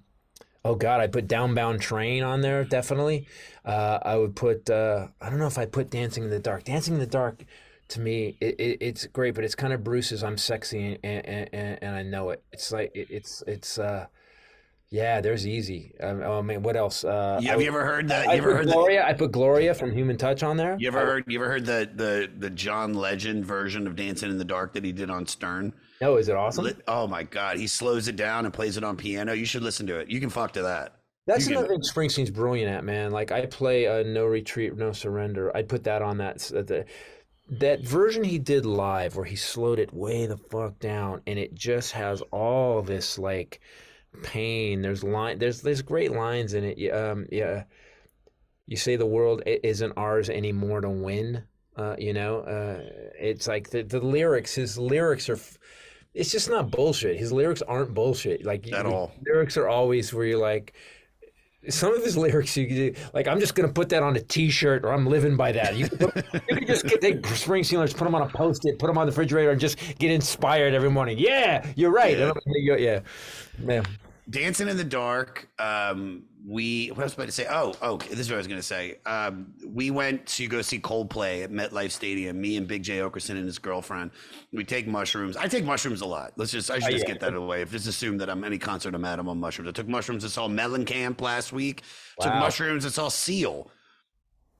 oh 0.64 0.74
God, 0.74 1.00
I 1.00 1.06
put 1.06 1.26
Downbound 1.26 1.80
Train 1.80 2.22
on 2.22 2.40
there. 2.42 2.64
Definitely. 2.64 3.26
Uh, 3.64 3.98
I 4.02 4.16
would 4.16 4.36
put. 4.36 4.68
Uh, 4.70 5.08
I 5.20 5.30
don't 5.30 5.38
know 5.38 5.46
if 5.46 5.58
I 5.58 5.66
put 5.66 5.90
Dancing 5.90 6.24
in 6.24 6.30
the 6.30 6.38
Dark. 6.38 6.64
Dancing 6.64 6.94
in 6.94 7.00
the 7.00 7.06
Dark. 7.06 7.44
To 7.88 8.00
me, 8.00 8.36
it, 8.40 8.60
it, 8.60 8.78
it's 8.82 9.06
great, 9.06 9.34
but 9.34 9.44
it's 9.44 9.54
kind 9.54 9.72
of 9.72 9.82
Bruce's. 9.82 10.22
I'm 10.22 10.36
sexy 10.36 10.84
and, 10.84 10.98
and, 11.02 11.48
and, 11.54 11.78
and 11.82 11.96
I 11.96 12.02
know 12.02 12.30
it. 12.30 12.42
It's 12.52 12.70
like 12.70 12.90
it, 12.94 13.08
it's 13.10 13.42
it's. 13.46 13.78
Uh, 13.78 14.06
yeah, 14.90 15.20
there's 15.20 15.46
easy. 15.46 15.94
Um, 16.00 16.22
oh 16.22 16.42
man, 16.42 16.62
what 16.62 16.76
else? 16.76 17.04
Uh, 17.04 17.38
Yeah, 17.42 17.50
I 17.50 17.52
have 17.52 17.60
you 17.62 17.68
ever 17.68 17.84
heard 17.84 18.08
that 18.08 18.28
I 18.28 18.34
you 18.34 18.38
ever 18.38 18.50
put 18.50 18.56
heard 18.56 18.66
Gloria. 18.68 19.06
I 19.06 19.12
put 19.12 19.32
Gloria 19.32 19.74
from 19.74 19.92
Human 19.92 20.16
Touch 20.16 20.42
on 20.42 20.56
there. 20.56 20.76
you 20.78 20.88
ever 20.88 21.04
heard 21.04 21.24
you 21.26 21.38
ever 21.38 21.50
heard 21.50 21.66
the 21.66 21.90
the 21.94 22.30
the 22.38 22.50
john 22.50 22.94
legend 22.94 23.44
version 23.44 23.86
of 23.86 23.96
dancing 23.96 24.30
in 24.30 24.38
the 24.38 24.46
dark 24.46 24.72
that 24.74 24.84
he 24.84 24.92
did 24.92 25.10
on 25.10 25.26
stern 25.26 25.74
No, 26.00 26.16
is 26.16 26.28
it 26.28 26.36
awesome? 26.36 26.68
Oh 26.86 27.06
my 27.06 27.24
God, 27.24 27.56
he 27.56 27.66
slows 27.66 28.06
it 28.08 28.16
down 28.16 28.44
and 28.44 28.54
plays 28.54 28.76
it 28.76 28.84
on 28.84 28.96
piano. 28.96 29.32
You 29.32 29.44
should 29.44 29.62
listen 29.62 29.86
to 29.88 29.98
it. 29.98 30.08
You 30.08 30.20
can 30.20 30.30
fuck 30.30 30.52
to 30.52 30.62
that. 30.62 30.94
That's 31.26 31.40
You 31.46 31.56
can- 31.56 31.64
another 31.64 31.74
thing 31.74 31.80
Springsteen's 31.82 32.30
brilliant 32.30 32.70
at, 32.72 32.84
man. 32.84 33.10
Like 33.10 33.32
I 33.32 33.46
play 33.46 33.86
uh, 33.86 34.02
No 34.04 34.24
Retreat, 34.26 34.76
No 34.76 34.92
Surrender. 34.92 35.54
I'd 35.56 35.68
put 35.68 35.84
that 35.84 36.00
on 36.02 36.18
that 36.18 36.38
the, 36.38 36.84
that 37.50 37.80
version 37.82 38.24
he 38.24 38.38
did 38.38 38.64
live 38.64 39.16
where 39.16 39.24
he 39.24 39.36
slowed 39.36 39.78
it 39.78 39.92
way 39.92 40.26
the 40.26 40.36
fuck 40.36 40.78
down 40.78 41.20
and 41.26 41.38
it 41.38 41.54
just 41.54 41.92
has 41.92 42.22
all 42.30 42.80
this 42.82 43.18
like 43.18 43.60
pain. 44.22 44.80
There's 44.82 45.02
line 45.04 45.38
there's 45.38 45.60
there's 45.62 45.82
great 45.82 46.12
lines 46.12 46.54
in 46.54 46.64
it. 46.64 46.90
Um 46.90 47.26
yeah. 47.30 47.64
You 48.66 48.76
say 48.76 48.96
the 48.96 49.06
world 49.06 49.42
isn't 49.46 49.92
ours 49.96 50.28
anymore 50.30 50.80
to 50.82 50.90
win. 50.90 51.42
Uh, 51.74 51.94
you 51.96 52.12
know, 52.12 52.40
uh, 52.40 52.82
it's 53.18 53.46
like 53.46 53.70
the, 53.70 53.82
the 53.82 54.00
lyrics. 54.00 54.54
His 54.54 54.76
lyrics 54.76 55.28
are, 55.30 55.38
it's 56.18 56.32
just 56.32 56.50
not 56.50 56.70
bullshit. 56.70 57.16
His 57.16 57.32
lyrics 57.32 57.62
aren't 57.62 57.94
bullshit. 57.94 58.44
Like 58.44 58.70
At 58.72 58.86
all. 58.86 59.12
Lyrics 59.24 59.56
are 59.56 59.68
always 59.68 60.12
where 60.12 60.26
you're 60.26 60.38
like, 60.38 60.74
some 61.68 61.94
of 61.94 62.02
his 62.02 62.16
lyrics 62.16 62.56
you 62.56 62.66
could 62.66 62.74
do, 62.74 62.94
like 63.14 63.28
I'm 63.28 63.40
just 63.40 63.54
gonna 63.54 63.72
put 63.72 63.88
that 63.90 64.02
on 64.02 64.16
a 64.16 64.20
T-shirt 64.20 64.84
or 64.84 64.92
I'm 64.92 65.06
living 65.06 65.36
by 65.36 65.52
that. 65.52 65.76
You 65.76 65.88
could, 65.88 66.24
you 66.48 66.56
could 66.56 66.66
just 66.66 66.86
get 66.86 67.00
take 67.00 67.24
spring 67.26 67.64
lyrics, 67.70 67.92
put 67.92 68.04
them 68.04 68.14
on 68.14 68.22
a 68.22 68.28
post-it, 68.28 68.78
put 68.78 68.86
them 68.86 68.98
on 68.98 69.06
the 69.06 69.12
refrigerator, 69.12 69.50
and 69.50 69.60
just 69.60 69.78
get 69.98 70.10
inspired 70.10 70.74
every 70.74 70.90
morning. 70.90 71.18
Yeah, 71.18 71.66
you're 71.76 71.90
right. 71.90 72.18
Yeah. 72.18 72.32
Yeah, 72.46 72.76
yeah, 72.76 73.00
man. 73.58 73.84
Dancing 74.30 74.68
in 74.68 74.76
the 74.76 74.84
Dark. 74.84 75.48
Um, 75.58 76.24
we 76.46 76.88
what 76.88 77.00
I 77.00 77.02
was 77.04 77.12
I 77.12 77.14
about 77.14 77.26
to 77.26 77.32
say? 77.32 77.46
Oh, 77.50 77.74
oh, 77.82 77.96
this 77.96 78.20
is 78.20 78.28
what 78.28 78.34
I 78.34 78.38
was 78.38 78.46
gonna 78.46 78.62
say. 78.62 78.96
Um, 79.06 79.52
we 79.66 79.90
went 79.90 80.24
to 80.26 80.46
go 80.46 80.62
see 80.62 80.78
Coldplay 80.78 81.44
at 81.44 81.50
MetLife 81.50 81.90
Stadium. 81.90 82.40
Me 82.40 82.56
and 82.56 82.66
Big 82.66 82.82
Jay 82.82 82.98
Oakerson 82.98 83.30
and 83.30 83.44
his 83.44 83.58
girlfriend. 83.58 84.10
We 84.52 84.64
take 84.64 84.86
mushrooms. 84.86 85.36
I 85.36 85.48
take 85.48 85.64
mushrooms 85.64 86.00
a 86.00 86.06
lot. 86.06 86.32
Let's 86.36 86.52
just 86.52 86.70
I 86.70 86.78
should 86.78 86.88
Oh, 86.88 86.90
just 86.90 87.06
yeah. 87.06 87.12
get 87.14 87.20
that 87.20 87.34
away. 87.34 87.62
If 87.62 87.72
just 87.72 87.86
assume 87.86 88.18
that 88.18 88.30
I'm 88.30 88.44
any 88.44 88.58
concert 88.58 88.94
I'm 88.94 89.04
at, 89.04 89.18
I'm 89.18 89.28
on 89.28 89.38
mushrooms. 89.38 89.68
I 89.68 89.72
took 89.72 89.88
mushrooms 89.88 90.24
I 90.24 90.28
saw 90.28 90.48
Mellencamp 90.48 91.20
last 91.20 91.52
week. 91.52 91.82
Took 92.20 92.34
mushrooms 92.34 92.84
and 92.84 92.92
saw 92.94 93.08
Seal. 93.08 93.70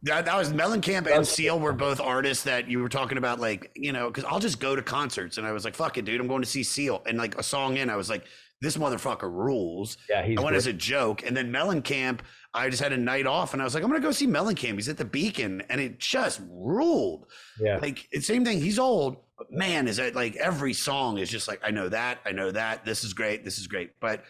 That, 0.02 0.26
that 0.26 0.36
was 0.36 0.52
Mellencamp 0.52 1.12
and 1.12 1.26
Seal 1.26 1.58
were 1.58 1.72
both 1.72 2.00
artists 2.00 2.44
that 2.44 2.68
you 2.70 2.78
were 2.78 2.88
talking 2.88 3.18
about, 3.18 3.40
like, 3.40 3.72
you 3.74 3.92
know, 3.92 4.06
because 4.06 4.22
I'll 4.24 4.38
just 4.38 4.60
go 4.60 4.76
to 4.76 4.82
concerts 4.82 5.38
and 5.38 5.46
I 5.46 5.50
was 5.50 5.64
like, 5.64 5.74
fuck 5.74 5.98
it, 5.98 6.04
dude, 6.04 6.20
I'm 6.20 6.28
going 6.28 6.42
to 6.42 6.48
see 6.48 6.62
Seal. 6.62 7.02
And 7.06 7.18
like 7.18 7.36
a 7.36 7.42
song 7.42 7.78
in, 7.78 7.90
I 7.90 7.96
was 7.96 8.08
like, 8.08 8.24
this 8.60 8.76
motherfucker 8.76 9.30
rules. 9.30 9.98
Yeah, 10.08 10.24
he's 10.24 10.38
I 10.38 10.40
went 10.40 10.52
great. 10.52 10.58
as 10.58 10.66
a 10.66 10.72
joke. 10.72 11.24
And 11.24 11.36
then 11.36 11.52
Mellencamp, 11.52 12.20
I 12.54 12.68
just 12.68 12.82
had 12.82 12.92
a 12.92 12.96
night 12.96 13.26
off 13.26 13.52
and 13.52 13.62
I 13.62 13.64
was 13.64 13.74
like, 13.74 13.84
I'm 13.84 13.90
going 13.90 14.00
to 14.00 14.06
go 14.06 14.12
see 14.12 14.26
Mellencamp. 14.26 14.74
He's 14.74 14.88
at 14.88 14.96
the 14.96 15.04
Beacon 15.04 15.62
and 15.68 15.80
it 15.80 15.98
just 15.98 16.40
ruled. 16.50 17.26
Yeah. 17.60 17.78
Like, 17.78 18.08
it's 18.10 18.26
same 18.26 18.44
thing. 18.44 18.60
He's 18.60 18.78
old, 18.78 19.18
but 19.36 19.52
man, 19.52 19.86
is 19.86 19.98
that 19.98 20.14
like 20.14 20.34
every 20.36 20.72
song 20.72 21.18
is 21.18 21.30
just 21.30 21.46
like, 21.46 21.60
I 21.64 21.70
know 21.70 21.88
that, 21.88 22.18
I 22.26 22.32
know 22.32 22.50
that. 22.50 22.84
This 22.84 23.04
is 23.04 23.12
great. 23.12 23.44
This 23.44 23.58
is 23.58 23.68
great. 23.68 23.92
But 24.00 24.24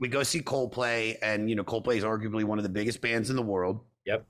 we 0.00 0.08
go 0.08 0.22
see 0.22 0.40
Coldplay, 0.40 1.18
and 1.22 1.48
you 1.48 1.54
know 1.54 1.62
Coldplay 1.62 1.96
is 1.96 2.04
arguably 2.04 2.42
one 2.42 2.58
of 2.58 2.62
the 2.62 2.70
biggest 2.70 3.00
bands 3.00 3.30
in 3.30 3.36
the 3.36 3.42
world. 3.42 3.80
Yep. 4.06 4.24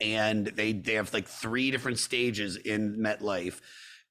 And 0.00 0.46
they 0.48 0.72
they 0.72 0.94
have 0.94 1.12
like 1.12 1.26
three 1.26 1.70
different 1.70 1.98
stages 1.98 2.56
in 2.56 2.98
MetLife, 2.98 3.60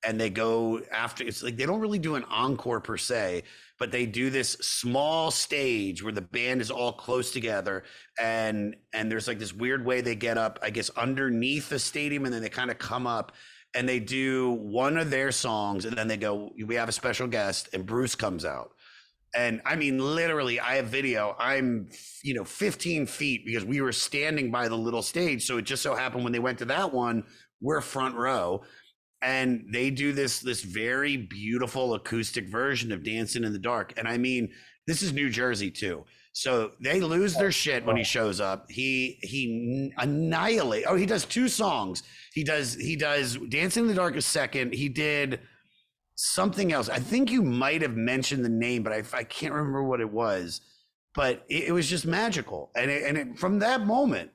and 0.03 0.19
they 0.19 0.29
go 0.29 0.81
after. 0.91 1.23
It's 1.23 1.43
like 1.43 1.55
they 1.55 1.65
don't 1.65 1.79
really 1.79 1.99
do 1.99 2.15
an 2.15 2.23
encore 2.25 2.81
per 2.81 2.97
se, 2.97 3.43
but 3.83 3.91
they 3.91 4.05
do 4.05 4.29
this 4.29 4.51
small 4.61 5.29
stage 5.29 6.01
where 6.01 6.13
the 6.13 6.21
band 6.21 6.61
is 6.61 6.71
all 6.71 6.93
close 6.93 7.31
together, 7.31 7.83
and 8.17 8.77
and 8.93 9.11
there's 9.11 9.27
like 9.27 9.39
this 9.39 9.53
weird 9.53 9.85
way 9.85 9.99
they 9.99 10.15
get 10.15 10.37
up, 10.37 10.57
I 10.61 10.69
guess, 10.69 10.89
underneath 10.91 11.67
the 11.67 11.79
stadium, 11.79 12.23
and 12.23 12.33
then 12.33 12.41
they 12.41 12.47
kind 12.47 12.71
of 12.71 12.77
come 12.77 13.05
up. 13.05 13.33
And 13.75 13.89
they 13.89 13.99
do 13.99 14.51
one 14.51 14.97
of 14.97 15.09
their 15.09 15.33
songs, 15.33 15.83
and 15.83 15.97
then 15.97 16.07
they 16.07 16.15
go, 16.15 16.53
"We 16.65 16.75
have 16.75 16.87
a 16.87 16.93
special 16.93 17.27
guest," 17.27 17.67
and 17.73 17.85
Bruce 17.85 18.15
comes 18.15 18.45
out 18.45 18.71
and 19.35 19.61
I 19.65 19.75
mean, 19.75 19.97
literally, 19.97 20.61
I 20.61 20.75
have 20.75 20.85
video. 20.85 21.35
I'm, 21.39 21.89
you 22.23 22.35
know, 22.35 22.45
15 22.45 23.05
feet 23.07 23.45
because 23.45 23.65
we 23.65 23.81
were 23.81 23.91
standing 23.91 24.49
by 24.49 24.69
the 24.69 24.77
little 24.77 25.01
stage. 25.01 25.45
So 25.45 25.57
it 25.57 25.63
just 25.63 25.83
so 25.83 25.93
happened 25.93 26.23
when 26.23 26.31
they 26.31 26.39
went 26.39 26.59
to 26.59 26.65
that 26.65 26.93
one, 26.93 27.23
we're 27.59 27.81
front 27.81 28.15
row, 28.15 28.61
and 29.23 29.65
they 29.69 29.89
do 29.89 30.11
this 30.11 30.39
this 30.39 30.61
very 30.61 31.17
beautiful 31.17 31.93
acoustic 31.93 32.47
version 32.49 32.91
of 32.91 33.03
Dancing 33.03 33.43
in 33.43 33.53
the 33.53 33.59
Dark. 33.59 33.93
And 33.97 34.07
I 34.07 34.17
mean, 34.17 34.51
this 34.85 35.01
is 35.01 35.13
New 35.13 35.29
Jersey 35.29 35.71
too. 35.71 36.05
So 36.33 36.71
they 36.81 36.99
lose 36.99 37.35
their 37.35 37.51
shit 37.51 37.85
when 37.85 37.95
he 37.95 38.03
shows 38.03 38.41
up. 38.41 38.69
He 38.69 39.19
he 39.21 39.93
annihilate. 39.97 40.85
Oh, 40.87 40.95
he 40.95 41.05
does 41.05 41.25
two 41.25 41.47
songs. 41.47 42.03
He 42.33 42.43
does 42.43 42.73
he 42.73 42.95
does 42.95 43.37
Dancing 43.49 43.83
in 43.83 43.87
the 43.87 43.93
Dark 43.93 44.15
is 44.15 44.25
second. 44.25 44.73
He 44.73 44.89
did 44.89 45.39
something 46.15 46.73
else. 46.73 46.89
I 46.89 46.99
think 46.99 47.31
you 47.31 47.41
might 47.41 47.81
have 47.81 47.95
mentioned 47.95 48.43
the 48.43 48.49
name, 48.49 48.83
but 48.83 48.93
I, 48.93 49.03
I 49.13 49.23
can't 49.23 49.53
remember 49.53 49.83
what 49.83 50.01
it 50.01 50.11
was. 50.11 50.61
But 51.15 51.45
it, 51.49 51.65
it 51.65 51.71
was 51.71 51.87
just 51.87 52.05
magical, 52.07 52.71
and 52.75 52.89
it, 52.89 53.03
and 53.03 53.17
it, 53.17 53.39
from 53.39 53.59
that 53.59 53.85
moment, 53.85 54.31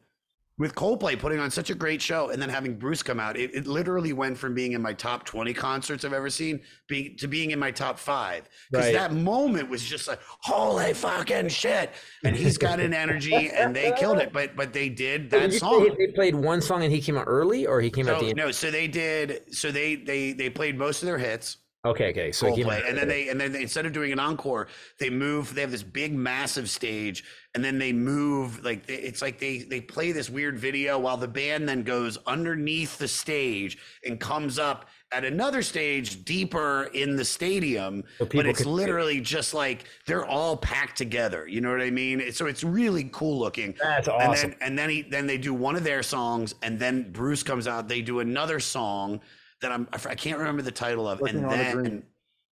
with 0.59 0.75
Coldplay 0.75 1.19
putting 1.19 1.39
on 1.39 1.51
such 1.51 1.71
a 1.71 1.75
great 1.75 2.03
show, 2.03 2.31
and 2.31 2.43
then 2.43 2.49
having 2.49 2.77
Bruce 2.77 3.03
come 3.03 3.21
out, 3.21 3.37
it, 3.37 3.55
it 3.55 3.67
literally 3.67 4.13
went 4.13 4.37
from 4.37 4.55
being 4.55 4.73
in 4.73 4.83
my 4.83 4.93
top 4.93 5.25
twenty 5.25 5.55
concerts 5.55 6.05
I've 6.05 6.13
ever 6.13 6.29
seen, 6.31 6.61
being 6.89 7.17
to 7.19 7.29
being 7.29 7.53
in 7.53 7.59
my 7.59 7.71
top 7.71 7.99
five. 7.99 8.49
Because 8.71 8.87
Right. 8.87 8.95
that 8.95 9.13
moment 9.13 9.71
was 9.71 9.83
just 9.83 10.09
like 10.09 10.21
holy 10.23 10.93
fucking 10.95 11.49
shit, 11.49 11.91
and 12.25 12.35
he's 12.37 12.59
got 12.59 12.81
an 12.81 12.93
energy, 12.93 13.51
and 13.51 13.75
they 13.75 13.93
killed 13.93 14.19
it. 14.19 14.33
But 14.33 14.57
but 14.57 14.73
they 14.73 14.89
did 14.89 15.31
that 15.31 15.51
did 15.51 15.61
song. 15.61 15.95
They 15.99 16.09
played 16.09 16.35
one 16.35 16.61
song 16.61 16.83
and 16.83 16.93
he 16.93 17.01
came 17.01 17.17
out 17.17 17.25
early, 17.27 17.67
or 17.67 17.81
he 17.81 17.91
came 17.91 18.09
out 18.09 18.19
So, 18.19 18.25
the 18.25 18.31
end. 18.31 18.37
no, 18.37 18.51
so 18.51 18.71
they 18.71 18.89
did. 18.89 19.55
So 19.55 19.71
they 19.71 19.95
they 19.95 20.33
they 20.33 20.51
played 20.51 20.77
most 20.77 21.03
of 21.03 21.07
their 21.07 21.19
hits. 21.19 21.59
Okay, 21.85 22.11
okay. 22.11 22.33
So 22.33 22.49
Coldplay, 22.49 22.89
and 22.89 22.99
then 22.99 23.05
uh, 23.05 23.09
they 23.09 23.29
and 23.29 23.41
then 23.41 23.53
they, 23.53 23.63
instead 23.63 23.87
of 23.87 23.93
doing 23.93 24.13
an 24.13 24.19
encore, 24.19 24.67
they 24.99 25.11
move. 25.11 25.55
They 25.55 25.61
have 25.61 25.71
this 25.71 25.85
big, 25.85 26.13
massive 26.13 26.69
stage, 26.69 27.23
and 27.55 27.65
then 27.65 27.79
they 27.79 27.93
move 27.93 28.65
like 28.65 28.85
they, 28.87 28.97
it's 28.97 29.23
like 29.23 29.39
they 29.39 29.59
they 29.59 29.81
play 29.81 30.11
this 30.11 30.29
weird 30.29 30.59
video 30.59 30.99
while 30.99 31.17
the 31.17 31.29
band 31.29 31.69
then 31.69 31.85
goes 31.85 32.19
underneath 32.27 32.99
the 32.99 33.07
stage 33.07 33.79
and 34.05 34.19
comes 34.19 34.59
up 34.59 34.87
at 35.13 35.25
another 35.25 35.63
stage 35.63 36.25
deeper 36.25 36.91
in 36.95 37.15
the 37.15 37.25
stadium. 37.25 38.03
but 38.19 38.45
it's 38.45 38.63
can 38.63 38.73
literally 38.73 39.21
just 39.21 39.55
like 39.55 39.85
they're 40.05 40.27
all 40.27 40.57
packed 40.57 40.99
together. 40.99 41.47
You 41.47 41.61
know 41.61 41.71
what 41.71 41.81
I 41.81 41.91
mean? 41.91 42.33
So 42.33 42.47
it's 42.47 42.65
really 42.65 43.09
cool 43.13 43.39
looking. 43.39 43.77
That's 43.81 44.09
And 44.09 44.17
awesome. 44.17 44.51
then 44.51 44.59
and 44.61 44.79
then 44.79 44.91
he 44.91 45.03
then 45.03 45.29
they 45.29 45.39
do 45.39 45.55
one 45.55 45.77
of 45.77 45.85
their 45.85 46.03
songs, 46.03 46.57
and 46.63 46.77
then 46.77 47.13
Bruce 47.13 47.45
comes 47.45 47.69
out. 47.69 47.87
They 47.87 48.03
do 48.03 48.19
another 48.19 48.59
song 48.59 49.21
that 49.63 49.73
I'm 49.73 49.89
I 49.93 50.15
can't 50.15 50.39
remember 50.39 50.63
the 50.63 50.73
title 50.73 51.09
of, 51.09 51.21
Working 51.21 51.45
and 51.45 51.51
then 51.51 52.03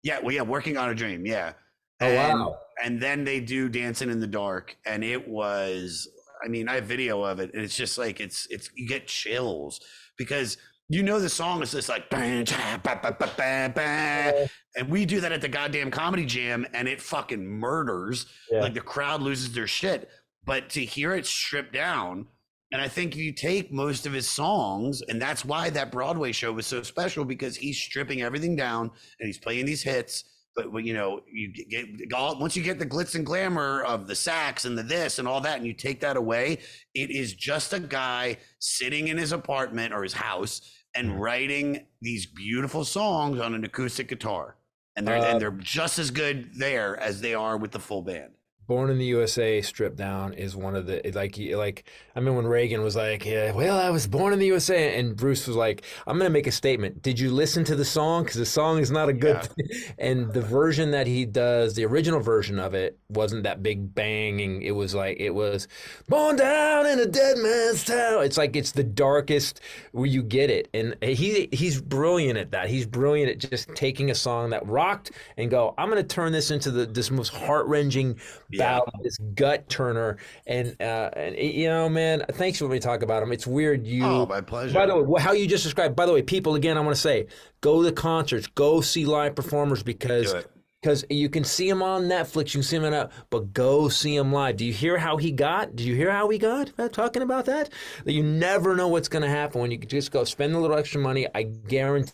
yeah, 0.04 0.20
well, 0.20 0.32
yeah, 0.32 0.42
working 0.42 0.78
on 0.78 0.90
a 0.90 0.96
dream, 0.96 1.26
yeah. 1.26 1.54
Oh, 2.02 2.08
and, 2.08 2.40
wow. 2.40 2.58
And 2.84 3.00
then 3.00 3.24
they 3.24 3.40
do 3.40 3.70
Dancing 3.70 4.10
in 4.10 4.20
the 4.20 4.28
Dark, 4.28 4.76
and 4.86 5.04
it 5.04 5.28
was. 5.28 6.08
I 6.44 6.48
mean, 6.48 6.68
I 6.68 6.76
have 6.76 6.86
video 6.86 7.24
of 7.24 7.40
it, 7.40 7.54
and 7.54 7.62
it's 7.62 7.78
just 7.78 8.00
like 8.00 8.20
it's 8.20 8.48
it's 8.50 8.70
you 8.76 8.88
get 8.88 9.06
chills 9.06 9.80
because 10.18 10.58
you 10.90 11.04
know 11.04 11.20
the 11.20 11.30
song 11.30 11.62
is 11.62 11.72
just 11.72 11.88
like 11.88 12.10
"Bang, 12.10 12.46
cha, 12.46 12.80
ba, 12.82 13.00
ba, 13.02 13.16
ba, 13.20 13.30
ba, 13.38 13.72
ba," 13.76 14.50
and 14.76 14.90
we 14.90 15.06
do 15.06 15.22
that 15.22 15.32
at 15.32 15.42
the 15.42 15.48
goddamn 15.48 15.92
comedy 15.92 16.26
jam, 16.26 16.66
and 16.74 16.88
it 16.88 17.00
fucking 17.00 17.46
murders. 17.46 18.26
Yeah. 18.52 18.62
Like 18.62 18.74
the 18.74 18.82
crowd 18.82 19.22
loses 19.22 19.54
their 19.54 19.68
shit. 19.68 20.10
But 20.44 20.70
to 20.72 20.84
hear 20.84 21.14
it 21.14 21.28
stripped 21.28 21.74
down, 21.74 22.26
and 22.72 22.82
I 22.82 22.88
think 22.88 23.16
you 23.16 23.34
take 23.34 23.72
most 23.72 24.06
of 24.06 24.14
his 24.14 24.30
songs, 24.30 25.02
and 25.10 25.22
that's 25.22 25.44
why 25.44 25.70
that 25.72 25.92
Broadway 25.92 26.32
show 26.32 26.54
was 26.54 26.66
so 26.66 26.84
special 26.84 27.26
because 27.26 27.58
he's 27.58 27.78
stripping 27.78 28.22
everything 28.22 28.56
down 28.56 28.92
and 29.20 29.28
he's 29.28 29.38
playing 29.38 29.66
these 29.66 29.84
hits. 29.84 30.24
But 30.56 30.74
you 30.84 30.94
know, 30.94 31.22
you 31.32 31.54
get, 31.54 32.14
all, 32.14 32.38
once 32.40 32.58
you 32.58 32.64
get 32.64 32.78
the 32.78 32.86
glitz 32.86 33.16
and 33.16 33.26
glamour 33.26 33.84
of 33.84 34.08
the 34.08 34.16
sax 34.16 34.66
and 34.66 34.78
the 34.78 34.84
this 34.84 35.20
and 35.20 35.28
all 35.28 35.42
that, 35.42 35.58
and 35.58 35.66
you 35.66 35.74
take 35.74 36.02
that 36.02 36.18
away, 36.18 36.60
it 36.94 37.10
is 37.10 37.34
just 37.34 37.74
a 37.74 37.80
guy 37.80 38.38
sitting 38.60 39.08
in 39.08 39.18
his 39.18 39.32
apartment 39.32 39.94
or 39.94 40.04
his 40.04 40.14
house 40.14 40.62
and 40.94 41.22
writing 41.22 41.86
these 42.02 42.26
beautiful 42.26 42.84
songs 42.84 43.40
on 43.40 43.54
an 43.54 43.64
acoustic 43.64 44.10
guitar, 44.10 44.58
and 44.98 45.08
they're 45.08 45.18
Uh, 45.18 45.26
and 45.26 45.42
they're 45.42 45.52
just 45.52 46.00
as 46.00 46.12
good 46.12 46.52
there 46.58 46.98
as 47.00 47.22
they 47.22 47.34
are 47.34 47.58
with 47.58 47.72
the 47.72 47.80
full 47.80 48.02
band. 48.02 48.34
Born 48.72 48.90
in 48.90 48.98
the 49.00 49.06
USA 49.08 49.62
stripped 49.62 49.98
down 49.98 50.34
is 50.34 50.56
one 50.56 50.78
of 50.78 50.86
the 50.86 51.02
like 51.14 51.38
like 51.38 51.84
I 52.16 52.22
mean 52.22 52.38
when 52.38 52.48
Reagan 52.48 52.82
was 52.84 52.96
like 52.96 53.26
yeah 53.26 53.52
well 53.52 53.78
I 53.78 53.90
was 53.90 54.08
born 54.08 54.32
in 54.32 54.40
the 54.40 54.46
USA 54.46 54.98
and 54.98 55.14
Bruce 55.14 55.46
was 55.46 55.58
like 55.58 55.84
I'm 56.08 56.18
gonna 56.18 56.30
make 56.30 56.48
a 56.48 56.54
statement. 56.54 57.02
Did 57.02 57.20
you 57.20 57.32
listen 57.32 57.66
to 57.66 57.76
the 57.76 57.84
song? 57.84 58.24
Because 58.24 58.38
the 58.38 58.46
song 58.46 58.80
is 58.80 58.90
not 58.90 59.10
a 59.10 59.14
good 59.14 59.36
Yeah. 59.36 59.42
thing. 59.42 59.94
and 59.98 60.32
the 60.32 60.40
version 60.42 60.92
that 60.92 61.06
he 61.06 61.26
does 61.26 61.74
the 61.74 61.84
original 61.84 62.22
version 62.22 62.60
of 62.60 62.74
it 62.74 62.98
wasn't 63.10 63.44
that 63.44 63.62
big 63.62 63.94
banging. 63.94 64.62
It 64.62 64.72
was 64.72 64.96
like 64.96 65.18
it 65.20 65.32
was 65.32 65.68
born 66.08 66.38
down 66.38 66.86
in 66.86 66.98
a 67.00 67.06
dead 67.06 67.40
man's 67.40 67.84
town. 67.84 68.24
It's 68.24 68.38
like 68.38 68.56
it's 68.56 68.72
the 68.72 68.86
darkest 68.86 69.60
where 69.92 70.06
you 70.08 70.24
get 70.24 70.50
it. 70.50 70.70
And 70.74 70.96
he 71.04 71.50
he's 71.52 71.82
brilliant 71.82 72.38
at 72.40 72.52
that. 72.52 72.70
He's 72.70 72.86
brilliant 72.86 73.32
at 73.32 73.50
just 73.50 73.68
taking 73.76 74.12
a 74.12 74.16
song 74.16 74.52
that 74.52 74.66
rocked 74.66 75.12
and 75.36 75.52
go 75.52 75.74
I'm 75.78 75.90
gonna 75.90 76.04
turn 76.04 76.32
this 76.32 76.52
into 76.52 76.72
the 76.72 76.86
this 76.86 77.12
most 77.12 77.34
heart 77.34 77.68
wrenching 77.68 78.18
ballad, 78.62 78.90
this 79.04 79.18
gut 79.18 79.70
turner, 79.70 80.18
and 80.48 80.76
uh, 80.82 81.10
and 81.16 81.36
you 81.38 81.68
know, 81.68 81.90
man, 81.90 82.24
thanks 82.32 82.60
for 82.60 82.66
letting 82.66 82.76
me 82.76 82.80
talk 82.80 83.04
about 83.04 83.24
him. 83.24 83.32
It's 83.32 83.48
weird 83.48 83.86
you. 83.86 84.06
Oh, 84.06 84.26
my 84.26 84.42
pleasure. 84.42 84.74
By 84.74 84.86
the 84.86 85.02
way, 85.02 85.22
how 85.22 85.34
you 85.34 85.48
just 85.48 85.64
described. 85.64 85.96
By 85.96 86.06
the 86.06 86.14
way, 86.14 86.22
people, 86.22 86.56
again, 86.56 86.78
I 86.78 86.82
want 86.82 86.96
to 86.96 87.02
say, 87.02 87.28
go 87.62 87.84
to 87.84 87.92
concerts, 87.92 88.48
go 88.48 88.82
see 88.82 89.06
live 89.06 89.36
performers 89.36 89.84
because. 89.84 90.34
Because 90.82 91.06
you 91.12 91.30
can 91.30 91.44
see 91.44 91.70
him 91.70 91.84
on 91.84 92.06
Netflix, 92.06 92.56
you 92.56 92.60
can 92.60 92.64
see 92.64 92.78
him 92.78 92.86
on, 92.86 92.94
out, 92.96 93.12
but 93.30 93.54
go 93.54 93.88
see 93.88 94.16
him 94.16 94.34
live. 94.34 94.58
Do 94.58 94.66
you 94.66 94.74
hear 94.74 94.98
how 94.98 95.18
he 95.18 95.32
got? 95.32 95.76
Do 95.76 95.84
you 95.84 95.94
hear 95.94 96.10
how 96.10 96.28
he 96.30 96.40
got? 96.40 96.72
Uh, 96.76 96.90
talking 96.90 97.22
about 97.22 97.46
that, 97.46 97.70
that 98.04 98.14
you 98.14 98.24
never 98.24 98.76
know 98.76 98.88
what's 98.88 99.08
going 99.08 99.22
to 99.22 99.30
happen 99.30 99.62
when 99.62 99.70
you 99.70 99.78
just 99.78 100.12
go 100.12 100.24
spend 100.24 100.56
a 100.56 100.60
little 100.60 100.76
extra 100.76 101.00
money. 101.00 101.28
I 101.36 101.44
guarantee 101.44 102.14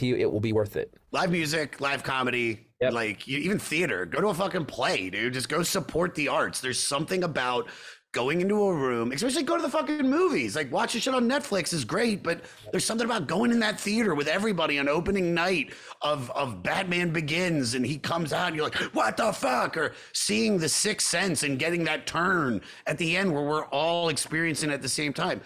you, 0.00 0.16
it 0.16 0.32
will 0.32 0.40
be 0.40 0.54
worth 0.54 0.76
it. 0.76 0.94
live 1.12 1.30
music, 1.30 1.82
live 1.82 2.02
comedy, 2.02 2.67
Yep. 2.80 2.92
like 2.92 3.26
even 3.28 3.58
theater. 3.58 4.06
Go 4.06 4.20
to 4.20 4.28
a 4.28 4.34
fucking 4.34 4.66
play, 4.66 5.10
dude. 5.10 5.32
Just 5.34 5.48
go 5.48 5.62
support 5.62 6.14
the 6.14 6.28
arts. 6.28 6.60
There's 6.60 6.78
something 6.78 7.24
about 7.24 7.68
going 8.12 8.40
into 8.40 8.62
a 8.62 8.74
room, 8.74 9.12
especially 9.12 9.42
go 9.42 9.56
to 9.56 9.62
the 9.62 9.68
fucking 9.68 10.08
movies. 10.08 10.56
Like 10.56 10.72
watching 10.72 11.00
shit 11.00 11.12
on 11.12 11.28
Netflix 11.28 11.72
is 11.72 11.84
great, 11.84 12.22
but 12.22 12.42
there's 12.70 12.84
something 12.84 13.04
about 13.04 13.26
going 13.26 13.50
in 13.50 13.58
that 13.60 13.78
theater 13.78 14.14
with 14.14 14.28
everybody 14.28 14.78
on 14.78 14.88
opening 14.88 15.34
night 15.34 15.74
of 16.02 16.30
of 16.30 16.62
Batman 16.62 17.12
Begins 17.12 17.74
and 17.74 17.84
he 17.84 17.98
comes 17.98 18.32
out 18.32 18.48
and 18.48 18.56
you're 18.56 18.64
like, 18.64 18.76
what 18.94 19.16
the 19.16 19.32
fuck? 19.32 19.76
Or 19.76 19.92
seeing 20.12 20.58
the 20.58 20.68
sixth 20.68 21.08
sense 21.08 21.42
and 21.42 21.58
getting 21.58 21.84
that 21.84 22.06
turn 22.06 22.60
at 22.86 22.96
the 22.98 23.16
end 23.16 23.32
where 23.32 23.42
we're 23.42 23.66
all 23.66 24.08
experiencing 24.08 24.70
at 24.70 24.82
the 24.82 24.88
same 24.88 25.12
time 25.12 25.40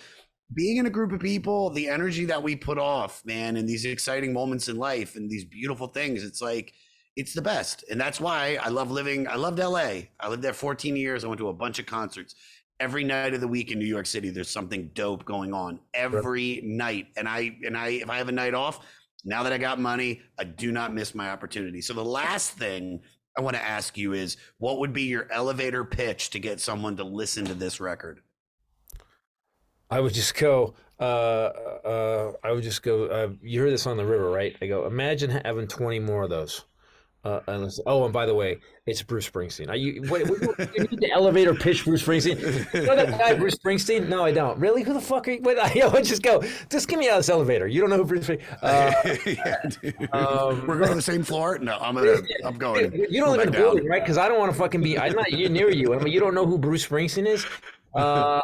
being 0.54 0.76
in 0.76 0.86
a 0.86 0.90
group 0.90 1.12
of 1.12 1.20
people, 1.20 1.70
the 1.70 1.88
energy 1.88 2.26
that 2.26 2.42
we 2.42 2.54
put 2.54 2.78
off, 2.78 3.24
man, 3.24 3.56
and 3.56 3.66
these 3.68 3.86
exciting 3.86 4.34
moments 4.34 4.68
in 4.68 4.76
life 4.76 5.16
and 5.16 5.30
these 5.30 5.46
beautiful 5.46 5.86
things, 5.88 6.22
it's 6.22 6.42
like 6.42 6.74
it's 7.16 7.34
the 7.34 7.42
best. 7.42 7.84
And 7.90 8.00
that's 8.00 8.20
why 8.20 8.58
I 8.62 8.68
love 8.68 8.90
living. 8.90 9.28
I 9.28 9.36
loved 9.36 9.58
LA. 9.58 10.08
I 10.20 10.28
lived 10.28 10.42
there 10.42 10.52
14 10.52 10.96
years. 10.96 11.24
I 11.24 11.28
went 11.28 11.38
to 11.38 11.48
a 11.48 11.52
bunch 11.52 11.78
of 11.78 11.86
concerts. 11.86 12.34
Every 12.80 13.04
night 13.04 13.34
of 13.34 13.40
the 13.40 13.48
week 13.48 13.70
in 13.70 13.78
New 13.78 13.86
York 13.86 14.06
City, 14.06 14.30
there's 14.30 14.50
something 14.50 14.90
dope 14.94 15.24
going 15.24 15.52
on 15.52 15.78
every 15.94 16.60
night. 16.64 17.08
And 17.16 17.28
I 17.28 17.56
and 17.64 17.76
I 17.76 17.88
if 17.88 18.10
I 18.10 18.16
have 18.18 18.28
a 18.28 18.32
night 18.32 18.54
off, 18.54 18.80
now 19.24 19.42
that 19.44 19.52
I 19.52 19.58
got 19.58 19.78
money, 19.78 20.20
I 20.38 20.44
do 20.44 20.72
not 20.72 20.92
miss 20.92 21.14
my 21.14 21.30
opportunity. 21.30 21.80
So 21.80 21.94
the 21.94 22.04
last 22.04 22.52
thing 22.52 23.00
I 23.36 23.40
want 23.40 23.56
to 23.56 23.62
ask 23.62 23.96
you 23.96 24.14
is 24.14 24.36
what 24.58 24.78
would 24.78 24.92
be 24.92 25.02
your 25.02 25.30
elevator 25.30 25.84
pitch 25.84 26.30
to 26.30 26.38
get 26.38 26.60
someone 26.60 26.96
to 26.96 27.04
listen 27.04 27.44
to 27.44 27.54
this 27.54 27.78
record? 27.78 28.20
I 29.88 30.00
would 30.00 30.14
just 30.14 30.34
go. 30.34 30.74
Uh, 30.98 31.52
uh, 31.84 32.32
I 32.42 32.52
would 32.52 32.64
just 32.64 32.82
go. 32.82 33.04
Uh, 33.06 33.28
you 33.42 33.60
heard 33.60 33.72
this 33.72 33.86
on 33.86 33.96
the 33.96 34.04
river, 34.04 34.30
right? 34.30 34.56
I 34.60 34.66
go. 34.66 34.86
Imagine 34.86 35.30
having 35.44 35.68
twenty 35.68 36.00
more 36.00 36.24
of 36.24 36.30
those. 36.30 36.64
Uh, 37.24 37.38
unless, 37.46 37.78
oh, 37.86 38.02
and 38.04 38.12
by 38.12 38.26
the 38.26 38.34
way, 38.34 38.58
it's 38.84 39.00
Bruce 39.00 39.30
Springsteen. 39.30 39.68
Are 39.68 39.76
you, 39.76 40.02
what, 40.10 40.28
what, 40.28 40.58
what, 40.58 40.76
you 40.76 40.82
need 40.84 40.98
the 40.98 41.12
elevator 41.12 41.54
pitch 41.54 41.84
Bruce 41.84 42.02
Springsteen. 42.02 42.40
You 42.74 42.82
know 42.84 42.96
that 42.96 43.16
guy, 43.16 43.34
Bruce 43.38 43.54
Springsteen? 43.54 44.08
No, 44.08 44.24
I 44.24 44.32
don't. 44.32 44.58
Really? 44.58 44.82
Who 44.82 44.92
the 44.92 45.00
fuck 45.00 45.28
are 45.28 45.32
you? 45.32 45.40
Wait, 45.40 45.56
I, 45.56 45.86
I 45.86 46.02
just 46.02 46.22
go. 46.22 46.42
Just 46.68 46.88
give 46.88 46.98
me 46.98 47.08
out 47.08 47.12
of 47.12 47.18
this 47.20 47.28
elevator. 47.28 47.68
You 47.68 47.80
don't 47.80 47.90
know 47.90 47.98
who 47.98 48.04
Bruce 48.04 48.26
Springsteen? 48.26 48.42
Uh, 48.62 48.92
yeah. 49.26 50.08
Um, 50.12 50.66
We're 50.66 50.78
going 50.78 50.90
to 50.90 50.94
the 50.94 51.02
same 51.02 51.22
floor. 51.22 51.58
No, 51.58 51.78
I'm 51.78 51.94
gonna. 51.94 52.22
I'm 52.44 52.56
going. 52.56 52.92
you 53.10 53.20
don't 53.20 53.36
live 53.36 53.46
in 53.46 53.52
the 53.52 53.58
building, 53.58 53.86
right? 53.86 54.02
Because 54.02 54.18
I 54.18 54.28
don't 54.28 54.38
want 54.38 54.52
to 54.52 54.58
fucking 54.58 54.82
be. 54.82 54.98
I'm 54.98 55.14
not 55.14 55.30
near 55.30 55.70
you. 55.70 55.94
I 55.94 55.98
mean, 55.98 56.12
you 56.12 56.20
don't 56.20 56.34
know 56.34 56.46
who 56.46 56.58
Bruce 56.58 56.86
Springsteen 56.86 57.26
is. 57.26 57.44
Uh, 57.94 58.40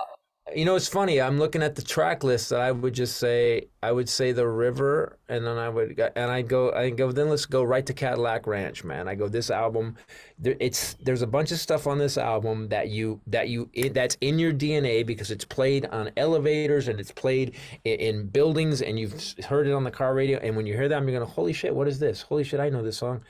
you 0.54 0.64
know, 0.64 0.76
it's 0.76 0.88
funny. 0.88 1.20
I'm 1.20 1.38
looking 1.38 1.62
at 1.62 1.74
the 1.74 1.82
track 1.82 2.24
list, 2.24 2.52
and 2.52 2.60
I 2.60 2.72
would 2.72 2.94
just 2.94 3.18
say, 3.18 3.68
I 3.82 3.92
would 3.92 4.08
say 4.08 4.32
the 4.32 4.46
river, 4.46 5.18
and 5.28 5.46
then 5.46 5.58
I 5.58 5.68
would, 5.68 5.98
and 6.16 6.30
I'd 6.30 6.48
go, 6.48 6.72
I 6.72 6.90
go. 6.90 7.12
Then 7.12 7.28
let's 7.28 7.46
go 7.46 7.62
right 7.62 7.84
to 7.86 7.92
Cadillac 7.92 8.46
Ranch, 8.46 8.84
man. 8.84 9.08
I 9.08 9.14
go. 9.14 9.28
This 9.28 9.50
album, 9.50 9.96
there, 10.38 10.56
it's 10.60 10.94
there's 10.94 11.22
a 11.22 11.26
bunch 11.26 11.52
of 11.52 11.58
stuff 11.58 11.86
on 11.86 11.98
this 11.98 12.18
album 12.18 12.68
that 12.68 12.88
you 12.88 13.20
that 13.26 13.48
you 13.48 13.68
it, 13.72 13.94
that's 13.94 14.16
in 14.20 14.38
your 14.38 14.52
DNA 14.52 15.04
because 15.04 15.30
it's 15.30 15.44
played 15.44 15.86
on 15.86 16.10
elevators 16.16 16.88
and 16.88 16.98
it's 16.98 17.12
played 17.12 17.54
in, 17.84 18.00
in 18.00 18.26
buildings, 18.26 18.82
and 18.82 18.98
you've 18.98 19.34
heard 19.44 19.66
it 19.66 19.72
on 19.72 19.84
the 19.84 19.90
car 19.90 20.14
radio. 20.14 20.38
And 20.38 20.56
when 20.56 20.66
you 20.66 20.74
hear 20.74 20.88
that, 20.88 21.02
you're 21.02 21.12
going 21.12 21.20
to, 21.20 21.26
holy 21.26 21.52
shit, 21.52 21.74
what 21.74 21.88
is 21.88 21.98
this? 21.98 22.22
Holy 22.22 22.44
shit, 22.44 22.60
I 22.60 22.68
know 22.68 22.82
this 22.82 22.98
song. 22.98 23.22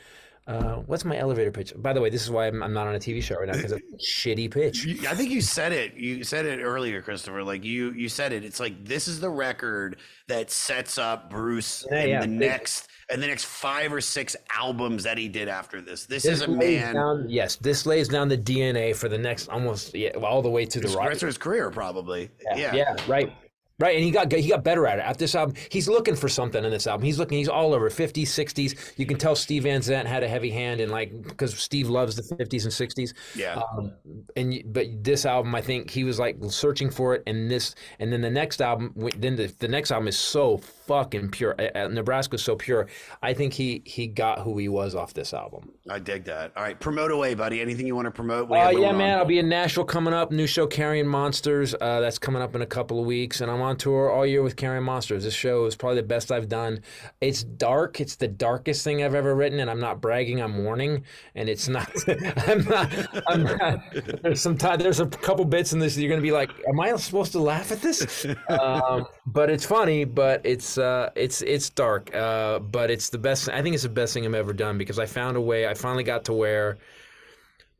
Uh, 0.49 0.77
what's 0.87 1.05
my 1.05 1.17
elevator 1.19 1.51
pitch? 1.51 1.75
By 1.77 1.93
the 1.93 2.01
way, 2.01 2.09
this 2.09 2.23
is 2.23 2.31
why 2.31 2.47
I'm, 2.47 2.63
I'm 2.63 2.73
not 2.73 2.87
on 2.87 2.95
a 2.95 2.99
TV 2.99 3.23
show 3.23 3.37
right 3.37 3.47
now 3.49 3.53
because 3.53 3.73
a 3.73 3.81
shitty 3.99 4.51
pitch. 4.51 4.87
I 5.07 5.15
think 5.15 5.31
you 5.31 5.43
said 5.43 5.73
it. 5.73 5.95
You 5.95 6.25
said 6.25 6.47
it 6.47 6.63
earlier, 6.63 7.03
Christopher. 7.03 7.45
Like 7.45 7.65
you, 7.65 7.93
you 7.93 8.09
said 8.09 8.33
it. 8.33 8.45
It's 8.45 8.59
like 8.59 8.83
this 8.83 9.09
is 9.09 9.21
the 9.21 9.29
record 9.29 9.97
that 10.27 10.51
sets 10.51 10.97
up 10.97 11.29
Bruce 11.29 11.87
Yeah, 11.91 12.01
in 12.01 12.09
yeah. 12.09 12.21
the 12.23 12.27
This- 12.29 12.39
next 12.39 12.89
and 13.11 13.23
the 13.23 13.27
next 13.27 13.45
five 13.45 13.93
or 13.93 14.01
six 14.01 14.37
albums 14.55 15.03
that 15.05 15.19
he 15.19 15.29
did 15.29 15.49
after 15.49 15.81
this. 15.83 16.07
This, 16.07 16.25
is 16.25 16.43
a 16.43 16.49
man. 16.49 16.95
Down, 16.95 17.27
yes, 17.29 17.57
this 17.57 17.85
lays 17.87 18.09
down 18.09 18.29
the 18.29 18.37
DNA 18.39 18.97
for 18.97 19.09
the 19.09 19.19
next 19.19 19.49
almost 19.49 19.95
yeah, 19.95 20.11
all 20.11 20.41
the 20.43 20.51
way 20.51 20.65
to 20.67 20.81
the 20.81 20.89
the 20.89 20.97
rest 20.99 21.23
of 21.23 21.27
his 21.27 21.39
career, 21.39 21.71
probably. 21.71 22.31
Yeah. 22.57 22.75
yeah, 22.75 22.97
right. 23.07 23.33
Right, 23.81 23.95
and 23.95 24.05
he 24.05 24.11
got 24.11 24.33
he 24.33 24.49
got 24.49 24.65
better 24.65 24.89
at 24.89 24.99
it. 24.99 25.03
At 25.03 25.19
this 25.19 25.37
album, 25.37 25.55
he's 25.71 25.89
looking 25.89 26.17
for 26.17 26.29
something 26.29 26.65
in 26.65 26.71
this 26.73 26.89
album. 26.89 27.05
He's 27.05 27.17
looking. 27.17 27.39
He's 27.39 27.49
all 27.49 27.73
over 27.73 27.89
50s, 27.89 28.23
60s. 28.23 28.95
You 28.97 29.07
can 29.07 29.19
tell 29.19 29.37
Steve 29.37 29.63
Van 29.63 29.81
Zandt 29.83 30.09
had 30.09 30.25
a 30.25 30.29
heavy 30.29 30.51
hand 30.51 30.81
in 30.81 30.91
like 30.91 31.23
because 31.23 31.57
Steve 31.57 31.89
loves 31.89 32.17
the 32.17 32.23
50s 32.35 32.65
and 32.65 32.73
60s. 32.73 33.15
Yeah. 33.37 33.55
Um, 33.55 33.93
and 34.35 34.61
but 34.73 34.87
this 35.05 35.25
album, 35.25 35.55
I 35.55 35.61
think 35.61 35.91
he 35.91 36.03
was 36.03 36.19
like 36.19 36.39
searching 36.49 36.91
for 36.91 37.15
it, 37.15 37.23
and 37.29 37.49
this, 37.49 37.77
and 38.01 38.13
then 38.13 38.21
the 38.21 38.31
next 38.31 38.61
album, 38.61 38.93
then 39.17 39.37
the, 39.37 39.47
the 39.61 39.69
next 39.69 39.93
album 39.93 40.09
is 40.09 40.19
so 40.19 40.61
fucking 40.89 41.31
pure. 41.31 41.55
Uh, 41.59 41.69
uh, 41.79 41.89
Nebraska's 41.89 42.43
so 42.43 42.57
pure. 42.57 42.89
I 43.23 43.35
think 43.35 43.53
he 43.53 43.83
he 43.85 44.07
got 44.07 44.41
who 44.41 44.59
he 44.59 44.69
was 44.69 44.95
off 44.95 45.15
this 45.15 45.33
album. 45.33 45.71
I 45.89 45.99
dig 45.99 46.25
that. 46.25 46.53
All 46.57 46.63
right, 46.63 46.79
promote 46.79 47.13
away, 47.13 47.35
buddy. 47.35 47.61
Anything 47.61 47.87
you 47.87 47.95
want 47.95 48.07
to 48.07 48.11
promote? 48.11 48.49
Oh 48.51 48.55
have 48.55 48.73
yeah, 48.73 48.79
going 48.79 48.89
on? 48.89 48.99
man! 48.99 49.19
I'll 49.19 49.25
be 49.25 49.39
in 49.39 49.49
Nashville 49.49 49.85
coming 49.85 50.15
up. 50.15 50.33
New 50.33 50.47
show, 50.47 50.67
Carrying 50.67 51.07
Monsters. 51.07 51.75
Uh, 51.81 52.01
that's 52.01 52.19
coming 52.19 52.43
up 52.43 52.55
in 52.55 52.63
a 52.63 52.67
couple 52.67 52.99
of 52.99 53.07
weeks, 53.07 53.41
and 53.41 53.51
I'm 53.51 53.61
on 53.61 53.77
tour 53.77 54.11
all 54.11 54.27
year 54.27 54.43
with 54.43 54.57
Carrying 54.57 54.85
Monsters. 54.85 55.25
This 55.25 55.35
show 55.35 55.67
is 55.67 55.77
probably 55.77 55.97
the 55.97 56.07
best 56.07 56.33
I've 56.33 56.49
done. 56.49 56.81
It's 57.21 57.45
dark. 57.45 58.01
It's 58.01 58.17
the 58.17 58.29
darkest 58.29 58.83
thing 58.83 59.03
I've 59.03 59.15
ever 59.15 59.35
written, 59.35 59.61
and 59.61 59.71
I'm 59.71 59.81
not 59.81 60.01
bragging. 60.01 60.41
I'm 60.41 60.65
warning, 60.65 61.05
and 61.35 61.49
it's 61.49 61.69
not. 61.69 61.91
I'm 62.49 62.65
not. 62.65 63.23
I'm 63.29 63.43
not. 63.43 63.81
There's 64.23 64.41
some 64.41 64.57
time. 64.57 64.79
There's 64.79 65.01
a 65.01 65.07
couple 65.07 65.45
bits 65.45 65.73
in 65.73 65.79
this. 65.79 65.95
That 65.95 66.03
you're 66.03 66.11
gonna 66.11 66.23
be 66.23 66.33
like, 66.33 66.51
"Am 66.67 66.81
I 66.81 66.97
supposed 66.97 67.33
to 67.33 67.41
laugh 67.41 67.71
at 67.71 67.83
this?" 67.83 68.27
um, 68.49 69.07
but 69.27 69.51
it's 69.51 69.67
funny. 69.67 70.05
But 70.05 70.41
it's 70.45 70.78
uh, 70.79 71.11
it's 71.15 71.43
it's 71.43 71.71
dark. 71.71 72.15
Uh, 72.15 72.59
but 72.59 72.91
it's 72.91 73.11
the 73.11 73.19
best. 73.19 73.49
I 73.49 73.63
think 73.63 73.75
it's 73.75 73.83
the 73.83 73.89
best 73.89 74.15
thing 74.15 74.25
I've 74.25 74.35
ever 74.35 74.53
done 74.53 74.79
because 74.79 74.99
I 74.99 75.07
found 75.07 75.37
a 75.37 75.41
way. 75.41 75.67
I 75.67 75.75
finally 75.75 76.05
got 76.05 76.25
to 76.27 76.33
where. 76.33 76.79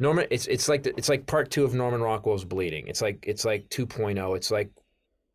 Norman, 0.01 0.27
it's 0.31 0.47
it's 0.47 0.69
like 0.69 0.85
the, 0.85 0.91
it's 0.97 1.09
like 1.09 1.27
part 1.27 1.51
two 1.51 1.65
of 1.65 1.75
Norman 1.75 2.01
Rockwell's 2.01 2.45
Bleeding. 2.45 2.87
It's 2.87 3.03
like 3.03 3.25
it's 3.27 3.45
like 3.45 3.69
2.0. 3.69 4.37
It's 4.37 4.51
like 4.51 4.71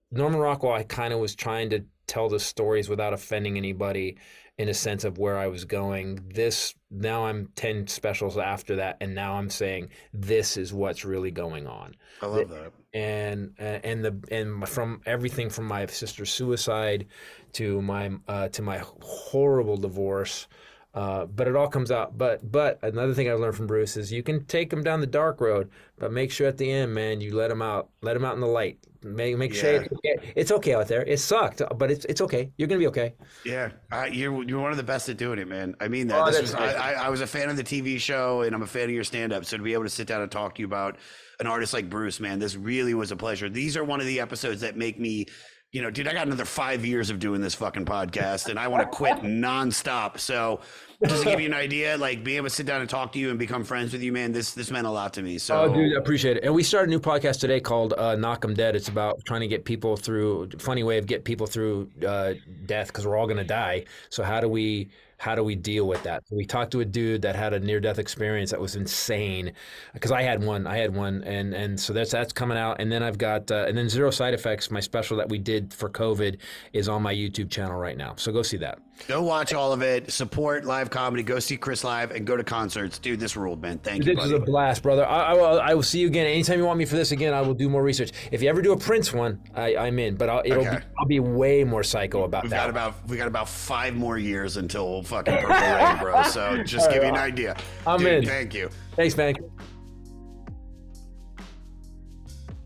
Norman 0.09 0.39
Rockwell. 0.39 0.71
I 0.73 0.83
kind 0.83 1.13
of 1.13 1.19
was 1.19 1.35
trying 1.35 1.69
to 1.71 1.83
tell 2.07 2.29
the 2.29 2.39
stories 2.39 2.87
without 2.87 3.11
offending 3.13 3.57
anybody, 3.57 4.17
in 4.57 4.69
a 4.69 4.73
sense 4.73 5.03
of 5.03 5.17
where 5.17 5.37
I 5.37 5.47
was 5.47 5.65
going. 5.65 6.19
This 6.33 6.75
now 6.91 7.25
I'm 7.25 7.49
ten 7.55 7.87
specials 7.87 8.37
after 8.37 8.75
that, 8.77 8.97
and 9.01 9.15
now 9.15 9.33
I'm 9.33 9.49
saying 9.49 9.89
this 10.13 10.57
is 10.57 10.73
what's 10.73 11.03
really 11.03 11.31
going 11.31 11.65
on. 11.67 11.95
I 12.21 12.27
love 12.27 12.49
that. 12.49 12.71
And 12.93 13.53
and 13.57 14.05
the 14.05 14.15
and 14.29 14.67
from 14.69 15.01
everything 15.05 15.49
from 15.49 15.65
my 15.65 15.85
sister's 15.87 16.31
suicide 16.31 17.07
to 17.53 17.81
my 17.81 18.11
uh, 18.27 18.49
to 18.49 18.61
my 18.61 18.83
horrible 19.01 19.77
divorce. 19.77 20.47
Uh, 20.93 21.25
but 21.25 21.47
it 21.47 21.55
all 21.55 21.67
comes 21.67 21.89
out. 21.89 22.17
But 22.17 22.51
but 22.51 22.77
another 22.83 23.15
thing 23.15 23.29
I've 23.29 23.39
learned 23.39 23.55
from 23.55 23.65
Bruce 23.65 23.97
is 23.97 24.11
you 24.11 24.21
can 24.21 24.45
take 24.45 24.69
them 24.69 24.83
down 24.83 25.01
the 25.01 25.07
dark 25.07 25.41
road, 25.41 25.71
but 25.97 26.11
make 26.11 26.31
sure 26.31 26.47
at 26.47 26.57
the 26.57 26.69
end, 26.71 26.93
man, 26.93 27.19
you 27.19 27.35
let 27.35 27.47
them 27.49 27.63
out, 27.63 27.89
let 28.01 28.13
them 28.13 28.23
out 28.23 28.35
in 28.35 28.41
the 28.41 28.47
light. 28.47 28.77
Make 29.03 29.37
make 29.37 29.53
sure 29.53 29.71
it's 29.71 29.91
okay. 29.91 30.33
it's 30.35 30.51
okay 30.51 30.73
out 30.75 30.87
there. 30.87 31.03
It 31.03 31.19
sucked, 31.19 31.61
but 31.77 31.91
it's 31.91 32.05
it's 32.05 32.21
okay. 32.21 32.51
You're 32.57 32.67
gonna 32.67 32.79
be 32.79 32.87
okay. 32.87 33.15
Yeah, 33.43 33.71
uh, 33.91 34.07
you're 34.11 34.43
you're 34.43 34.61
one 34.61 34.71
of 34.71 34.77
the 34.77 34.83
best 34.83 35.09
at 35.09 35.17
doing 35.17 35.39
it, 35.39 35.47
man. 35.47 35.75
I 35.81 35.87
mean 35.87 36.07
that. 36.07 36.21
Oh, 36.21 36.31
this 36.31 36.41
was. 36.41 36.53
I, 36.53 36.73
I, 36.73 36.91
I 36.93 37.09
was 37.09 37.21
a 37.21 37.27
fan 37.27 37.49
of 37.49 37.57
the 37.57 37.63
TV 37.63 37.99
show, 37.99 38.43
and 38.43 38.55
I'm 38.55 38.61
a 38.61 38.67
fan 38.67 38.83
of 38.83 38.91
your 38.91 39.03
stand-up. 39.03 39.45
So 39.45 39.57
to 39.57 39.63
be 39.63 39.73
able 39.73 39.83
to 39.83 39.89
sit 39.89 40.07
down 40.07 40.21
and 40.21 40.31
talk 40.31 40.55
to 40.55 40.61
you 40.61 40.67
about 40.67 40.97
an 41.39 41.47
artist 41.47 41.73
like 41.73 41.89
Bruce, 41.89 42.19
man, 42.19 42.39
this 42.39 42.55
really 42.55 42.93
was 42.93 43.11
a 43.11 43.15
pleasure. 43.15 43.49
These 43.49 43.75
are 43.75 43.83
one 43.83 43.99
of 43.99 44.05
the 44.05 44.19
episodes 44.19 44.61
that 44.61 44.77
make 44.77 44.99
me, 44.99 45.25
you 45.73 45.81
know, 45.81 45.89
dude, 45.89 46.07
I 46.07 46.13
got 46.13 46.27
another 46.27 46.45
five 46.45 46.85
years 46.85 47.09
of 47.09 47.17
doing 47.17 47.41
this 47.41 47.55
fucking 47.55 47.85
podcast, 47.85 48.47
and 48.47 48.59
I 48.59 48.67
want 48.67 48.83
to 48.83 48.95
quit 48.95 49.17
nonstop. 49.23 50.19
So 50.19 50.61
just 51.03 51.23
to 51.23 51.29
give 51.29 51.39
you 51.39 51.47
an 51.47 51.53
idea, 51.55 51.97
like 51.97 52.23
being 52.23 52.37
able 52.37 52.47
to 52.47 52.53
sit 52.53 52.67
down 52.67 52.81
and 52.81 52.89
talk 52.89 53.11
to 53.13 53.19
you 53.19 53.31
and 53.31 53.39
become 53.39 53.63
friends 53.63 53.91
with 53.91 54.03
you, 54.03 54.13
man, 54.13 54.31
this 54.31 54.53
this 54.53 54.69
meant 54.69 54.85
a 54.85 54.91
lot 54.91 55.13
to 55.15 55.23
me. 55.23 55.39
So 55.39 55.63
Oh, 55.63 55.73
dude, 55.73 55.95
I 55.95 55.99
appreciate 55.99 56.37
it. 56.37 56.43
And 56.43 56.53
we 56.53 56.61
started 56.61 56.89
a 56.89 56.91
new 56.91 56.99
podcast 56.99 57.39
today 57.39 57.59
called 57.59 57.93
uh, 57.97 58.15
"Knock 58.15 58.45
'Em 58.45 58.53
Dead." 58.53 58.75
It's 58.75 58.87
about 58.87 59.19
trying 59.25 59.41
to 59.41 59.47
get 59.47 59.65
people 59.65 59.97
through. 59.97 60.51
Funny 60.59 60.83
way 60.83 60.99
of 60.99 61.07
get 61.07 61.23
people 61.25 61.47
through 61.47 61.89
uh, 62.07 62.33
death 62.67 62.87
because 62.87 63.07
we're 63.07 63.17
all 63.17 63.27
gonna 63.27 63.43
die. 63.43 63.85
So 64.11 64.21
how 64.23 64.41
do 64.41 64.47
we 64.47 64.89
how 65.23 65.35
do 65.35 65.43
we 65.43 65.55
deal 65.55 65.87
with 65.87 66.03
that? 66.03 66.27
So 66.27 66.35
we 66.35 66.45
talked 66.45 66.71
to 66.71 66.81
a 66.81 66.85
dude 66.85 67.21
that 67.21 67.33
had 67.33 67.53
a 67.53 67.59
near 67.59 67.79
death 67.79 67.97
experience 67.97 68.51
that 68.51 68.59
was 68.59 68.75
insane. 68.75 69.53
Because 69.93 70.11
I 70.11 70.21
had 70.21 70.43
one, 70.43 70.67
I 70.67 70.75
had 70.75 70.93
one, 70.93 71.23
and 71.23 71.53
and 71.53 71.79
so 71.79 71.93
that's 71.93 72.11
that's 72.11 72.33
coming 72.33 72.57
out. 72.57 72.81
And 72.81 72.91
then 72.91 73.01
I've 73.01 73.17
got 73.17 73.49
uh, 73.49 73.65
and 73.65 73.77
then 73.77 73.87
zero 73.87 74.11
side 74.11 74.33
effects. 74.33 74.69
My 74.69 74.81
special 74.81 75.15
that 75.15 75.29
we 75.29 75.39
did 75.39 75.73
for 75.73 75.89
COVID 75.89 76.39
is 76.73 76.89
on 76.89 77.01
my 77.01 77.15
YouTube 77.15 77.49
channel 77.49 77.79
right 77.79 77.95
now. 77.95 78.15
So 78.17 78.33
go 78.33 78.41
see 78.41 78.57
that. 78.57 78.79
Go 79.07 79.21
watch 79.23 79.53
all 79.53 79.73
of 79.73 79.81
it, 79.81 80.11
support 80.11 80.65
live 80.65 80.89
comedy, 80.89 81.23
go 81.23 81.39
see 81.39 81.57
Chris 81.57 81.83
live, 81.83 82.11
and 82.11 82.25
go 82.25 82.37
to 82.37 82.43
concerts, 82.43 82.99
dude. 82.99 83.19
This 83.19 83.35
ruled, 83.35 83.61
man. 83.61 83.77
Thank 83.79 84.05
you, 84.05 84.15
This 84.15 84.25
is 84.25 84.31
a 84.31 84.39
blast, 84.39 84.81
brother. 84.83 85.05
I, 85.05 85.31
I, 85.31 85.33
will, 85.33 85.61
I 85.61 85.73
will 85.73 85.83
see 85.83 85.99
you 85.99 86.07
again. 86.07 86.25
Anytime 86.25 86.59
you 86.59 86.65
want 86.65 86.79
me 86.79 86.85
for 86.85 86.95
this 86.95 87.11
again, 87.11 87.33
I 87.33 87.41
will 87.41 87.53
do 87.53 87.69
more 87.69 87.83
research. 87.83 88.11
If 88.31 88.41
you 88.41 88.49
ever 88.49 88.61
do 88.61 88.71
a 88.71 88.77
Prince 88.77 89.11
one, 89.13 89.41
I, 89.55 89.75
I'm 89.75 89.99
in. 89.99 90.15
But 90.15 90.29
I'll, 90.29 90.41
it'll 90.45 90.61
Okay. 90.65 90.77
be, 90.77 90.83
I'll 90.99 91.05
be 91.05 91.19
way 91.19 91.63
more 91.63 91.83
psycho 91.83 92.23
about 92.23 92.43
that. 92.43 92.43
We've 92.43 92.51
that. 92.51 92.57
got 92.57 92.69
about 92.69 93.07
we 93.07 93.17
got 93.17 93.27
about 93.27 93.49
five 93.49 93.95
more 93.95 94.17
years 94.17 94.57
until 94.57 95.03
fucking 95.03 95.35
Purple 95.37 95.49
Rain, 95.49 95.97
bro. 95.99 96.23
So 96.23 96.63
just 96.65 96.89
give 96.89 97.03
you 97.03 97.09
an 97.09 97.15
idea. 97.17 97.57
I'm 97.85 97.99
Dude, 97.99 98.07
in. 98.23 98.25
Thank 98.25 98.53
you. 98.53 98.69
Thanks, 98.95 99.17
man. 99.17 99.35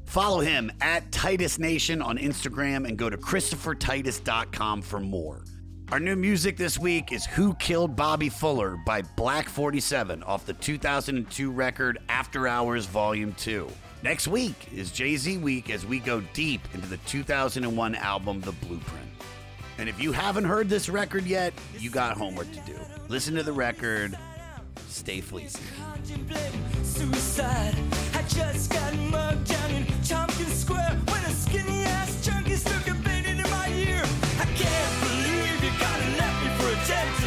Follow 0.06 0.40
him 0.40 0.72
at 0.82 1.12
Titus 1.12 1.60
Nation 1.60 2.02
on 2.02 2.18
Instagram 2.18 2.88
and 2.88 2.98
go 2.98 3.10
to 3.10 3.18
ChristopherTitus.com 3.18 4.82
for 4.82 4.99
more. 4.99 5.44
Our 5.89 6.01
new 6.01 6.18
music 6.18 6.57
this 6.57 6.77
week 6.77 7.14
is 7.14 7.26
Who 7.26 7.53
Killed 7.53 7.95
Bobby 7.95 8.27
Fuller 8.27 8.76
by 8.85 9.03
Black 9.15 9.47
47 9.47 10.22
off 10.23 10.45
the 10.45 10.51
2002 10.51 11.49
record 11.49 11.99
After 12.09 12.45
Hours 12.45 12.85
Volume 12.85 13.34
2. 13.38 13.69
Next 14.03 14.27
week 14.27 14.68
is 14.76 14.91
Jay 14.91 15.15
Z 15.15 15.38
Week 15.38 15.69
as 15.69 15.85
we 15.85 15.99
go 15.99 16.19
deep 16.34 16.59
into 16.73 16.88
the 16.88 16.97
2001 16.97 17.95
album 17.95 18.41
The 18.41 18.51
Blueprint. 18.51 19.07
And 19.77 19.88
if 19.88 19.97
you 19.97 20.11
haven't 20.11 20.43
heard 20.43 20.68
this 20.68 20.89
record 20.89 21.23
yet, 21.23 21.53
you 21.80 21.89
got 21.89 22.18
homework 22.18 22.51
to 22.51 22.59
do. 22.69 22.77
Listen 23.07 23.35
to 23.35 23.43
the 23.43 23.53
record, 23.53 24.18
stay 24.89 25.22
fleecy. 25.22 25.64
Suicide. 26.84 27.76
I 28.14 28.23
just 28.23 28.73
got 28.73 28.93
mugged 28.93 29.47
down 29.47 29.72
in 29.72 29.85
Tompkins 30.03 30.53
Square 30.53 30.99
when 31.05 31.23
a 31.23 31.30
skinny 31.30 31.86
left 36.89 37.27